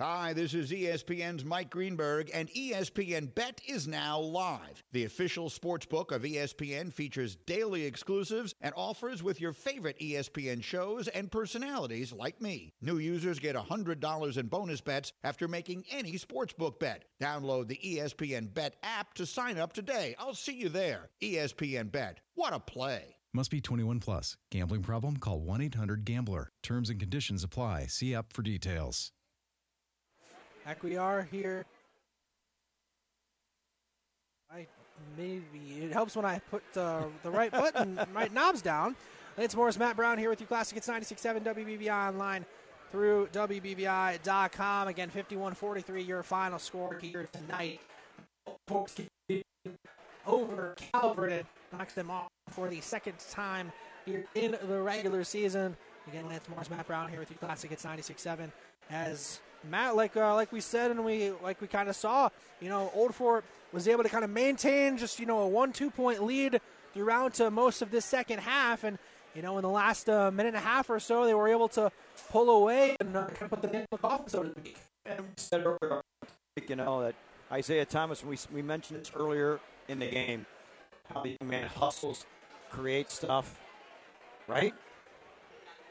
Hi, 0.00 0.32
this 0.32 0.54
is 0.54 0.70
ESPN's 0.70 1.44
Mike 1.44 1.70
Greenberg, 1.70 2.30
and 2.32 2.48
ESPN 2.50 3.34
Bet 3.34 3.60
is 3.66 3.88
now 3.88 4.20
live. 4.20 4.84
The 4.92 5.04
official 5.04 5.50
sports 5.50 5.86
book 5.86 6.12
of 6.12 6.22
ESPN 6.22 6.92
features 6.92 7.34
daily 7.46 7.84
exclusives 7.84 8.54
and 8.60 8.72
offers 8.76 9.24
with 9.24 9.40
your 9.40 9.52
favorite 9.52 9.98
ESPN 9.98 10.62
shows 10.62 11.08
and 11.08 11.32
personalities 11.32 12.12
like 12.12 12.40
me. 12.40 12.72
New 12.80 12.98
users 12.98 13.40
get 13.40 13.56
$100 13.56 14.36
in 14.36 14.46
bonus 14.46 14.80
bets 14.80 15.12
after 15.24 15.48
making 15.48 15.82
any 15.90 16.12
sportsbook 16.12 16.78
bet. 16.78 17.04
Download 17.20 17.66
the 17.66 17.80
ESPN 17.84 18.54
Bet 18.54 18.76
app 18.84 19.14
to 19.14 19.26
sign 19.26 19.58
up 19.58 19.72
today. 19.72 20.14
I'll 20.16 20.32
see 20.32 20.54
you 20.54 20.68
there. 20.68 21.10
ESPN 21.20 21.90
Bet. 21.90 22.20
What 22.36 22.52
a 22.52 22.60
play. 22.60 23.17
Must 23.38 23.52
be 23.52 23.60
21 23.60 24.00
plus. 24.00 24.36
Gambling 24.50 24.82
problem? 24.82 25.16
Call 25.16 25.38
1 25.38 25.60
800 25.60 26.04
Gambler. 26.04 26.50
Terms 26.60 26.90
and 26.90 26.98
conditions 26.98 27.44
apply. 27.44 27.86
See 27.86 28.12
app 28.12 28.32
for 28.32 28.42
details. 28.42 29.12
Are 30.66 31.22
here. 31.30 31.64
I 34.52 34.66
maybe 35.16 35.84
it 35.84 35.92
helps 35.92 36.16
when 36.16 36.24
I 36.24 36.40
put 36.50 36.64
uh, 36.76 37.04
the 37.22 37.30
right 37.30 37.52
button, 37.52 38.00
right 38.12 38.32
knobs 38.32 38.60
down. 38.60 38.96
It's 39.36 39.54
Morris 39.54 39.78
Matt 39.78 39.94
Brown 39.94 40.18
here 40.18 40.30
with 40.30 40.40
you. 40.40 40.46
Classic. 40.48 40.76
It's 40.76 40.88
96.7 40.88 41.44
WBVI 41.44 42.08
online 42.08 42.44
through 42.90 43.28
WBVI.com. 43.32 44.88
Again, 44.88 45.12
51-43 45.14 46.04
your 46.04 46.24
final 46.24 46.58
score 46.58 46.98
here 47.00 47.28
tonight. 47.32 47.78
Folks 48.66 48.96
over 50.26 50.74
Calvert 50.92 51.46
knocks 51.72 51.94
them 51.94 52.10
off 52.10 52.28
for 52.50 52.68
the 52.68 52.80
second 52.80 53.14
time 53.30 53.72
here 54.04 54.24
in 54.34 54.56
the 54.68 54.80
regular 54.80 55.24
season. 55.24 55.76
Again, 56.06 56.28
Lance 56.28 56.48
Morris, 56.48 56.70
Matt 56.70 56.86
Brown 56.86 57.10
here 57.10 57.20
with 57.20 57.30
you. 57.30 57.36
Classic. 57.36 57.70
It's 57.70 57.84
96.7 57.84 58.50
as 58.90 59.40
Matt, 59.68 59.96
like 59.96 60.16
uh, 60.16 60.34
like 60.34 60.52
we 60.52 60.60
said 60.60 60.90
and 60.90 61.04
we 61.04 61.32
like 61.42 61.60
we 61.60 61.66
kind 61.66 61.88
of 61.88 61.96
saw, 61.96 62.28
you 62.60 62.68
know, 62.68 62.90
Old 62.94 63.14
Fort 63.14 63.44
was 63.72 63.88
able 63.88 64.02
to 64.02 64.08
kind 64.08 64.24
of 64.24 64.30
maintain 64.30 64.96
just 64.96 65.18
you 65.18 65.26
know 65.26 65.40
a 65.40 65.48
one 65.48 65.72
two 65.72 65.90
point 65.90 66.22
lead 66.22 66.60
throughout 66.94 67.34
to 67.34 67.50
most 67.50 67.82
of 67.82 67.90
this 67.90 68.04
second 68.04 68.38
half, 68.40 68.84
and 68.84 68.98
you 69.34 69.42
know 69.42 69.58
in 69.58 69.62
the 69.62 69.68
last 69.68 70.08
uh, 70.08 70.30
minute 70.30 70.50
and 70.50 70.56
a 70.56 70.60
half 70.60 70.88
or 70.88 71.00
so 71.00 71.26
they 71.26 71.34
were 71.34 71.48
able 71.48 71.68
to 71.68 71.90
pull 72.30 72.50
away 72.50 72.96
and 73.00 73.16
uh, 73.16 73.26
put 73.48 73.62
the 73.62 73.68
game 73.68 73.86
off, 74.02 74.28
so 74.28 74.44
to 74.44 74.50
speak. 74.50 74.78
You 76.68 76.76
know 76.76 77.02
that 77.02 77.14
Isaiah 77.50 77.84
Thomas. 77.84 78.24
We 78.24 78.38
we 78.52 78.62
mentioned 78.62 79.00
this 79.00 79.12
earlier 79.14 79.60
in 79.88 79.98
the 79.98 80.08
game. 80.08 80.46
How 81.12 81.22
the 81.22 81.36
young 81.40 81.50
man 81.50 81.66
hustles, 81.68 82.26
creates 82.70 83.14
stuff, 83.14 83.58
right? 84.46 84.74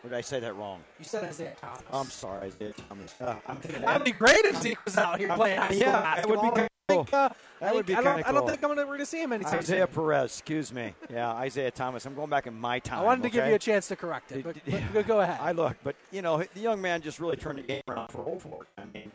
Or 0.03 0.09
did 0.09 0.17
I 0.17 0.21
say 0.21 0.39
that 0.39 0.55
wrong? 0.55 0.81
You 0.99 1.05
said 1.05 1.23
Isaiah 1.23 1.55
Thomas. 1.59 1.83
I'm 1.91 2.05
sorry, 2.05 2.47
Isaiah 2.47 2.73
Thomas. 2.87 3.15
Uh, 3.19 3.35
I'm 3.47 3.57
That'd 3.81 4.05
be 4.05 4.11
great 4.11 4.45
if 4.45 4.63
he 4.63 4.77
was 4.85 4.97
out 4.97 5.19
here 5.19 5.29
playing 5.35 5.57
high 5.57 5.67
school 5.67 5.79
yeah, 5.79 6.01
basketball. 6.01 6.35
that 6.35 6.43
would 6.43 6.55
be 6.55 6.61
I 6.61 6.93
think, 6.93 7.13
uh, 7.13 7.29
That 7.59 7.69
I 7.69 7.73
would 7.73 7.85
be 7.85 7.95
I 7.95 8.01
don't, 8.01 8.15
kinda 8.15 8.29
I 8.29 8.31
don't 8.31 8.47
think 8.47 8.63
I'm 8.63 8.75
going 8.75 8.99
to 8.99 9.05
see 9.05 9.21
him 9.21 9.33
anytime 9.33 9.59
Isaiah 9.59 9.87
soon. 9.87 9.95
Perez, 9.95 10.25
excuse 10.25 10.71
me. 10.71 10.93
Yeah, 11.09 11.33
Isaiah 11.33 11.71
Thomas. 11.71 12.05
I'm 12.05 12.15
going 12.15 12.29
back 12.29 12.47
in 12.47 12.53
my 12.53 12.79
time. 12.79 12.99
I 12.99 13.03
wanted 13.03 13.23
to 13.23 13.29
give 13.29 13.45
you 13.47 13.55
a 13.55 13.59
chance 13.59 13.87
to 13.89 13.95
correct 13.95 14.31
it, 14.31 14.43
but, 14.43 14.55
but, 14.93 15.07
go 15.07 15.19
ahead. 15.19 15.39
I 15.41 15.51
look, 15.51 15.75
but 15.83 15.95
you 16.11 16.21
know, 16.21 16.41
the 16.53 16.59
young 16.61 16.81
man 16.81 17.01
just 17.01 17.19
really 17.19 17.35
turned 17.35 17.57
the 17.57 17.63
game 17.63 17.81
around 17.89 18.09
for 18.09 18.23
Old 18.23 18.41
Fort. 18.41 18.67
I 18.77 18.85
mean, 18.93 19.11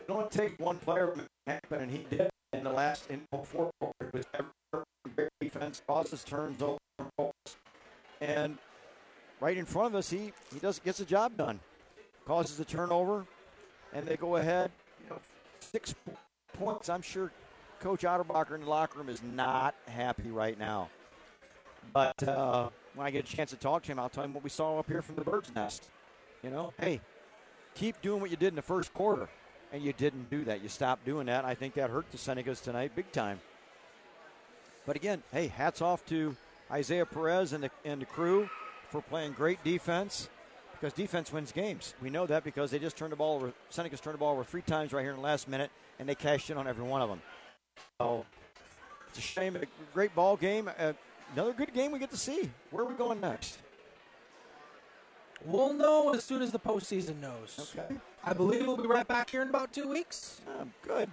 it 0.00 0.10
only 0.10 0.28
take 0.28 0.60
one 0.60 0.78
player 0.78 1.14
to 1.16 1.50
happen, 1.50 1.82
and 1.82 1.90
he 1.90 2.06
did 2.08 2.30
in 2.54 2.64
the 2.64 2.72
last 2.72 3.10
in 3.10 3.22
Fort. 3.44 3.72
It 4.00 4.12
was 4.12 4.24
ever 4.34 4.84
great 5.14 5.28
defense, 5.40 5.82
causes 5.86 6.24
turns 6.24 6.62
over, 6.62 7.32
and 8.20 8.58
right 9.40 9.56
in 9.56 9.64
front 9.64 9.94
of 9.94 9.98
us, 9.98 10.10
he 10.10 10.32
he 10.52 10.58
does 10.60 10.78
gets 10.78 10.98
the 10.98 11.04
job 11.04 11.36
done, 11.36 11.60
causes 12.26 12.58
a 12.60 12.64
turnover, 12.64 13.26
and 13.92 14.06
they 14.06 14.16
go 14.16 14.36
ahead. 14.36 14.70
You 15.02 15.10
know, 15.10 15.18
six 15.60 15.94
points. 16.54 16.88
I'm 16.88 17.02
sure 17.02 17.30
Coach 17.80 18.02
Otterbacher 18.02 18.54
in 18.54 18.62
the 18.62 18.70
locker 18.70 18.98
room 18.98 19.08
is 19.08 19.22
not 19.22 19.74
happy 19.86 20.30
right 20.30 20.58
now. 20.58 20.88
But 21.92 22.26
uh, 22.26 22.70
when 22.94 23.06
I 23.06 23.10
get 23.10 23.30
a 23.30 23.36
chance 23.36 23.50
to 23.50 23.56
talk 23.56 23.82
to 23.82 23.92
him, 23.92 23.98
I'll 23.98 24.08
tell 24.08 24.24
him 24.24 24.32
what 24.32 24.42
we 24.42 24.50
saw 24.50 24.78
up 24.78 24.88
here 24.88 25.02
from 25.02 25.16
the 25.16 25.22
bird's 25.22 25.54
nest. 25.54 25.90
You 26.42 26.50
know, 26.50 26.72
hey, 26.80 27.00
keep 27.74 28.00
doing 28.00 28.20
what 28.20 28.30
you 28.30 28.36
did 28.36 28.48
in 28.48 28.54
the 28.54 28.62
first 28.62 28.94
quarter. 28.94 29.28
And 29.74 29.82
you 29.82 29.92
didn't 29.92 30.30
do 30.30 30.44
that. 30.44 30.62
You 30.62 30.68
stopped 30.68 31.04
doing 31.04 31.26
that. 31.26 31.44
I 31.44 31.56
think 31.56 31.74
that 31.74 31.90
hurt 31.90 32.08
the 32.12 32.16
Senecas 32.16 32.62
tonight 32.62 32.92
big 32.94 33.10
time. 33.10 33.40
But 34.86 34.94
again, 34.94 35.24
hey, 35.32 35.48
hats 35.48 35.82
off 35.82 36.06
to 36.06 36.36
Isaiah 36.70 37.04
Perez 37.04 37.52
and 37.52 37.64
the, 37.64 37.70
and 37.84 38.00
the 38.00 38.06
crew 38.06 38.48
for 38.90 39.02
playing 39.02 39.32
great 39.32 39.64
defense 39.64 40.28
because 40.74 40.92
defense 40.92 41.32
wins 41.32 41.50
games. 41.50 41.94
We 42.00 42.08
know 42.08 42.24
that 42.24 42.44
because 42.44 42.70
they 42.70 42.78
just 42.78 42.96
turned 42.96 43.10
the 43.10 43.16
ball 43.16 43.34
over. 43.34 43.52
Seneca's 43.68 44.00
turned 44.00 44.14
the 44.14 44.18
ball 44.18 44.34
over 44.34 44.44
three 44.44 44.62
times 44.62 44.92
right 44.92 45.02
here 45.02 45.10
in 45.10 45.16
the 45.16 45.24
last 45.24 45.48
minute, 45.48 45.72
and 45.98 46.08
they 46.08 46.14
cashed 46.14 46.50
in 46.50 46.56
on 46.56 46.68
every 46.68 46.84
one 46.84 47.02
of 47.02 47.08
them. 47.08 47.20
So 47.98 48.24
it's 49.08 49.18
a 49.18 49.22
shame. 49.22 49.56
A 49.56 49.62
great 49.92 50.14
ball 50.14 50.36
game. 50.36 50.70
Uh, 50.78 50.92
another 51.32 51.52
good 51.52 51.74
game 51.74 51.90
we 51.90 51.98
get 51.98 52.12
to 52.12 52.16
see. 52.16 52.48
Where 52.70 52.84
are 52.84 52.88
we 52.88 52.94
going 52.94 53.20
next? 53.20 53.58
We'll 55.44 55.74
know 55.74 56.14
as 56.14 56.24
soon 56.24 56.42
as 56.42 56.50
the 56.52 56.58
postseason 56.58 57.20
knows. 57.20 57.74
Okay. 57.76 57.96
I 58.24 58.32
believe 58.32 58.66
we'll 58.66 58.76
be 58.76 58.88
right 58.88 59.06
back 59.06 59.30
here 59.30 59.42
in 59.42 59.48
about 59.48 59.72
two 59.72 59.88
weeks. 59.88 60.40
Um, 60.58 60.72
good. 60.82 61.10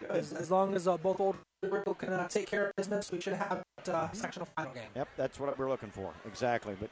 Good. 0.00 0.10
As, 0.10 0.32
as 0.32 0.50
long 0.50 0.74
as 0.74 0.86
uh, 0.86 0.96
both 0.96 1.18
old 1.18 1.36
Bristol 1.60 1.94
can 1.94 2.10
uh, 2.10 2.28
take 2.28 2.46
care 2.46 2.68
of 2.68 2.76
business, 2.76 3.10
we 3.10 3.20
should 3.20 3.32
have 3.32 3.62
a 3.86 3.92
uh, 3.92 4.12
sectional 4.12 4.46
final 4.56 4.72
game. 4.72 4.84
Yep, 4.94 5.08
that's 5.16 5.40
what 5.40 5.58
we're 5.58 5.68
looking 5.68 5.90
for. 5.90 6.12
Exactly. 6.24 6.76
But 6.78 6.90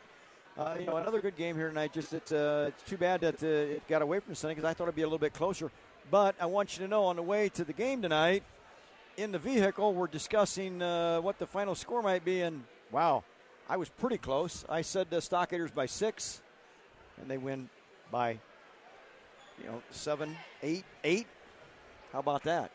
uh, 0.59 0.77
you 0.79 0.87
know, 0.87 0.97
another 0.97 1.21
good 1.21 1.37
game 1.37 1.55
here 1.55 1.69
tonight. 1.69 1.93
Just 1.93 2.13
it's 2.13 2.33
uh, 2.33 2.67
it's 2.69 2.83
too 2.83 2.97
bad 2.97 3.21
that 3.21 3.43
uh, 3.43 3.47
it 3.47 3.87
got 3.87 4.03
away 4.03 4.19
from 4.19 4.33
the 4.33 4.37
Senate 4.37 4.57
because 4.57 4.69
I 4.69 4.75
thought 4.75 4.85
it'd 4.85 4.97
be 4.97 5.03
a 5.03 5.07
little 5.07 5.19
bit 5.19 5.35
closer. 5.35 5.71
But 6.11 6.35
I 6.41 6.47
want 6.47 6.77
you 6.77 6.85
to 6.85 6.89
know, 6.89 7.05
on 7.05 7.17
the 7.17 7.23
way 7.23 7.49
to 7.51 7.65
the 7.65 7.73
game 7.73 8.03
tonight, 8.03 8.43
in 9.17 9.33
the 9.33 9.39
vehicle, 9.39 9.93
we're 9.93 10.07
discussing 10.07 10.83
uh, 10.83 11.21
what 11.21 11.39
the 11.39 11.47
final 11.47 11.75
score 11.75 12.03
might 12.03 12.25
be, 12.25 12.43
and 12.43 12.65
wow, 12.91 13.25
I 13.69 13.77
was 13.77 13.89
pretty 13.89 14.19
close. 14.19 14.65
I 14.69 14.83
said 14.83 15.11
the 15.11 15.17
Stockaders 15.17 15.75
by 15.75 15.87
six, 15.87 16.43
and 17.21 17.31
they 17.31 17.39
win 17.39 17.69
by, 18.11 18.39
you 19.61 19.67
know, 19.67 19.83
seven, 19.91 20.37
eight, 20.63 20.85
eight. 21.05 21.27
How 22.13 22.21
about 22.21 22.45
that? 22.45 22.71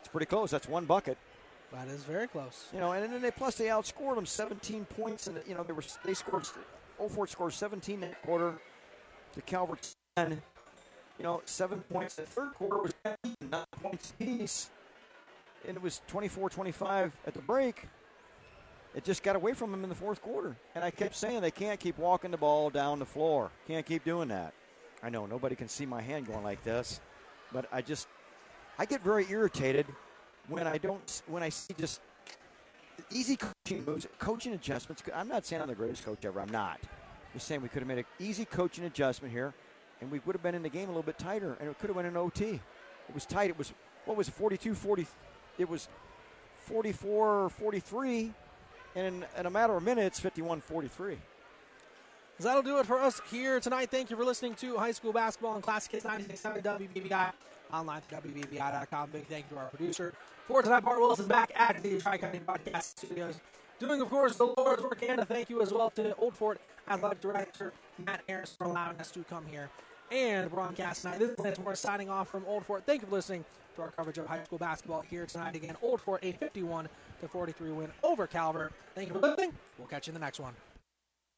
It's 0.00 0.08
pretty 0.08 0.26
close. 0.26 0.50
That's 0.50 0.68
one 0.68 0.84
bucket. 0.84 1.16
That 1.72 1.88
is 1.88 2.04
very 2.04 2.28
close. 2.28 2.68
You 2.72 2.80
know, 2.80 2.92
and 2.92 3.10
then 3.10 3.22
they 3.22 3.30
plus 3.30 3.56
they 3.56 3.66
outscored 3.66 4.16
them 4.16 4.26
17 4.26 4.84
points, 4.84 5.26
and 5.26 5.38
you 5.48 5.54
know 5.54 5.62
they 5.62 5.72
were 5.72 5.84
they 6.04 6.14
scored. 6.14 6.46
Old 6.98 7.12
Fort 7.12 7.30
scored 7.30 7.52
17 7.52 7.94
in 7.94 8.10
the 8.10 8.16
quarter 8.16 8.54
to 9.34 9.42
Calvert 9.42 9.94
10. 10.16 10.42
You 11.18 11.24
know, 11.24 11.40
seven 11.46 11.80
points. 11.80 12.16
The 12.16 12.22
third 12.22 12.52
quarter 12.54 12.78
was 12.78 12.92
nine 13.40 13.64
points 13.82 14.10
apiece, 14.10 14.70
and 15.66 15.76
it 15.76 15.82
was 15.82 16.02
24-25 16.10 17.12
at 17.26 17.34
the 17.34 17.40
break. 17.40 17.86
It 18.94 19.04
just 19.04 19.22
got 19.22 19.36
away 19.36 19.54
from 19.54 19.70
them 19.70 19.84
in 19.84 19.88
the 19.88 19.94
fourth 19.94 20.20
quarter, 20.20 20.54
and 20.74 20.84
I 20.84 20.90
kept 20.90 21.16
saying 21.16 21.40
they 21.40 21.50
can't 21.50 21.80
keep 21.80 21.98
walking 21.98 22.30
the 22.30 22.36
ball 22.36 22.68
down 22.68 22.98
the 22.98 23.06
floor. 23.06 23.50
Can't 23.66 23.86
keep 23.86 24.04
doing 24.04 24.28
that. 24.28 24.52
I 25.02 25.08
know 25.08 25.24
nobody 25.26 25.56
can 25.56 25.68
see 25.68 25.86
my 25.86 26.02
hand 26.02 26.26
going 26.26 26.44
like 26.44 26.62
this, 26.62 27.00
but 27.52 27.66
I 27.72 27.80
just 27.80 28.06
I 28.78 28.84
get 28.84 29.02
very 29.02 29.26
irritated 29.30 29.86
when 30.48 30.66
I 30.66 30.78
don't 30.78 31.22
when 31.26 31.42
I 31.42 31.48
see 31.48 31.74
just 31.78 32.00
easy 33.10 33.36
coaching 33.36 33.84
moves, 33.84 34.06
coaching 34.18 34.52
adjustments. 34.52 35.02
I'm 35.14 35.28
not 35.28 35.46
saying 35.46 35.62
I'm 35.62 35.68
the 35.68 35.74
greatest 35.74 36.04
coach 36.04 36.24
ever. 36.24 36.40
I'm 36.40 36.50
not. 36.50 36.78
I'm 36.82 37.32
just 37.34 37.46
saying 37.46 37.62
we 37.62 37.68
could 37.68 37.80
have 37.80 37.88
made 37.88 37.98
an 37.98 38.04
easy 38.18 38.44
coaching 38.44 38.84
adjustment 38.84 39.32
here, 39.32 39.54
and 40.00 40.10
we 40.10 40.20
would 40.26 40.34
have 40.34 40.42
been 40.42 40.54
in 40.54 40.62
the 40.62 40.68
game 40.68 40.84
a 40.84 40.92
little 40.92 41.02
bit 41.02 41.18
tighter, 41.18 41.56
and 41.60 41.68
it 41.68 41.78
could 41.78 41.88
have 41.88 41.96
went 41.96 42.08
an 42.08 42.16
OT. 42.16 42.44
It 43.08 43.14
was 43.14 43.24
tight. 43.24 43.48
It 43.48 43.56
was 43.56 43.72
what 44.04 44.16
was 44.16 44.28
it, 44.28 44.34
42 44.34 44.74
40 44.74 45.06
it 45.58 45.68
was 45.68 45.88
44 46.66 47.48
43 47.48 48.32
and 48.94 49.06
in, 49.06 49.24
in 49.38 49.46
a 49.46 49.50
matter 49.50 49.76
of 49.76 49.82
minutes 49.82 50.20
51 50.20 50.60
43 50.60 51.18
that'll 52.42 52.62
do 52.62 52.78
it 52.78 52.86
for 52.86 52.98
us 52.98 53.20
here 53.30 53.60
tonight. 53.60 53.90
Thank 53.90 54.10
you 54.10 54.16
for 54.16 54.24
listening 54.24 54.54
to 54.56 54.76
High 54.76 54.92
School 54.92 55.12
Basketball 55.12 55.54
and 55.54 55.62
Classic 55.62 55.92
Hits 55.92 56.04
96.7 56.04 56.62
WBVI 56.62 57.32
online 57.72 58.02
at 58.10 58.24
WBVI.com. 58.24 59.10
Big 59.10 59.26
thank 59.26 59.46
you 59.50 59.56
to 59.56 59.62
our 59.62 59.68
producer 59.68 60.12
for 60.46 60.62
tonight. 60.62 60.80
Bart 60.80 60.98
Wilson 60.98 61.26
back 61.26 61.52
at 61.54 61.82
the 61.82 61.98
Tri-County 62.00 62.40
Podcast 62.40 62.98
Studios. 62.98 63.40
Doing, 63.78 64.00
of 64.00 64.10
course, 64.10 64.36
the 64.36 64.44
Lord's 64.44 64.82
work. 64.82 65.02
And 65.08 65.20
a 65.20 65.24
thank 65.24 65.50
you 65.50 65.62
as 65.62 65.72
well 65.72 65.90
to 65.90 66.14
Old 66.16 66.34
Fort 66.34 66.60
Athletic 66.88 67.20
Director 67.20 67.72
Matt 68.04 68.20
Harris 68.28 68.54
for 68.56 68.64
allowing 68.64 68.98
us 68.98 69.10
to 69.12 69.24
come 69.24 69.46
here 69.46 69.70
and 70.10 70.50
broadcast 70.50 71.02
tonight. 71.02 71.18
This 71.18 71.30
is 71.30 71.38
Lance 71.38 71.58
Morris 71.58 71.80
signing 71.80 72.10
off 72.10 72.28
from 72.28 72.44
Old 72.46 72.64
Fort. 72.66 72.84
Thank 72.84 73.02
you 73.02 73.08
for 73.08 73.14
listening 73.14 73.44
to 73.76 73.82
our 73.82 73.90
coverage 73.90 74.18
of 74.18 74.26
high 74.26 74.42
school 74.44 74.58
basketball 74.58 75.00
here 75.00 75.26
tonight. 75.26 75.56
Again, 75.56 75.76
Old 75.82 76.00
Fort, 76.00 76.24
a 76.24 76.32
51 76.32 76.88
to 77.20 77.28
43 77.28 77.70
win 77.70 77.92
over 78.02 78.26
Calvert. 78.26 78.72
Thank 78.94 79.08
you 79.08 79.14
for 79.14 79.20
listening. 79.20 79.52
We'll 79.78 79.88
catch 79.88 80.06
you 80.06 80.10
in 80.10 80.14
the 80.14 80.20
next 80.20 80.40
one. 80.40 80.54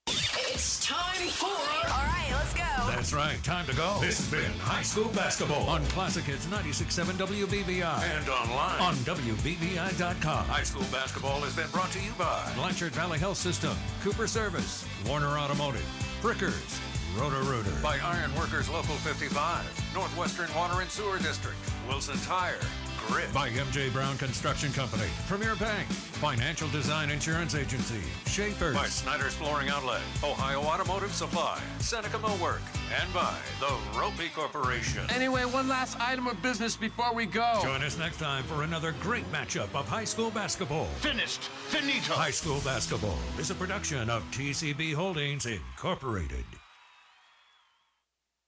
It's 0.06 0.86
time 0.86 1.28
for. 1.28 1.46
All 1.46 2.06
right, 2.06 2.28
let's 2.30 2.54
go. 2.54 2.62
That's 2.86 3.12
right, 3.12 3.42
time 3.42 3.66
to 3.66 3.74
go. 3.74 3.98
This 4.00 4.18
has 4.18 4.30
been 4.30 4.52
High 4.58 4.82
School 4.82 5.08
Basketball 5.08 5.68
on 5.68 5.84
Classic 5.86 6.22
Hits 6.24 6.46
96.7 6.46 7.14
WBVI 7.14 8.02
and 8.16 8.28
online 8.28 8.80
on 8.80 8.94
WBVI.com. 8.96 10.44
High 10.46 10.62
School 10.62 10.86
Basketball 10.92 11.40
has 11.40 11.56
been 11.56 11.68
brought 11.70 11.90
to 11.92 12.00
you 12.00 12.12
by 12.18 12.52
Blanchard 12.54 12.92
Valley 12.92 13.18
Health 13.18 13.38
System, 13.38 13.76
Cooper 14.02 14.26
Service, 14.26 14.84
Warner 15.08 15.38
Automotive, 15.38 15.86
Frickers, 16.22 16.78
Roto 17.16 17.40
Rooter, 17.44 17.70
by 17.82 17.98
Iron 17.98 18.34
Workers 18.34 18.68
Local 18.68 18.94
55, 18.96 19.94
Northwestern 19.94 20.52
Water 20.54 20.80
and 20.80 20.90
Sewer 20.90 21.18
District, 21.18 21.56
Wilson 21.86 22.18
Tire, 22.26 22.58
Grit, 23.06 23.32
by 23.32 23.50
MJ 23.50 23.92
Brown 23.92 24.18
Construction 24.18 24.72
Company, 24.72 25.06
Premier 25.28 25.54
Bank, 25.54 25.86
Financial 25.88 26.66
Design 26.68 27.10
Insurance 27.10 27.54
Agency, 27.54 28.00
Schaefer's, 28.26 28.74
by 28.74 28.86
Snyder's 28.86 29.34
Flooring 29.34 29.68
Outlet, 29.68 30.00
Ohio 30.24 30.62
Automotive 30.62 31.12
Supply, 31.12 31.60
Seneca 31.78 32.18
Millwork, 32.18 32.60
and 33.00 33.12
by 33.14 33.34
the 33.60 33.66
Roppe 33.96 34.32
Corporation. 34.34 35.02
Anyway, 35.10 35.44
one 35.44 35.68
last 35.68 35.98
item 36.00 36.26
of 36.26 36.40
business 36.42 36.74
before 36.74 37.14
we 37.14 37.26
go. 37.26 37.60
Join 37.62 37.82
us 37.82 37.96
next 37.96 38.18
time 38.18 38.42
for 38.44 38.64
another 38.64 38.92
great 39.00 39.30
matchup 39.30 39.72
of 39.74 39.86
high 39.86 40.04
school 40.04 40.30
basketball. 40.30 40.86
Finished. 41.00 41.42
Finito. 41.68 42.14
High 42.14 42.30
School 42.30 42.60
Basketball 42.64 43.18
is 43.38 43.50
a 43.50 43.54
production 43.54 44.10
of 44.10 44.24
TCB 44.32 44.94
Holdings 44.94 45.46
Incorporated. 45.46 46.44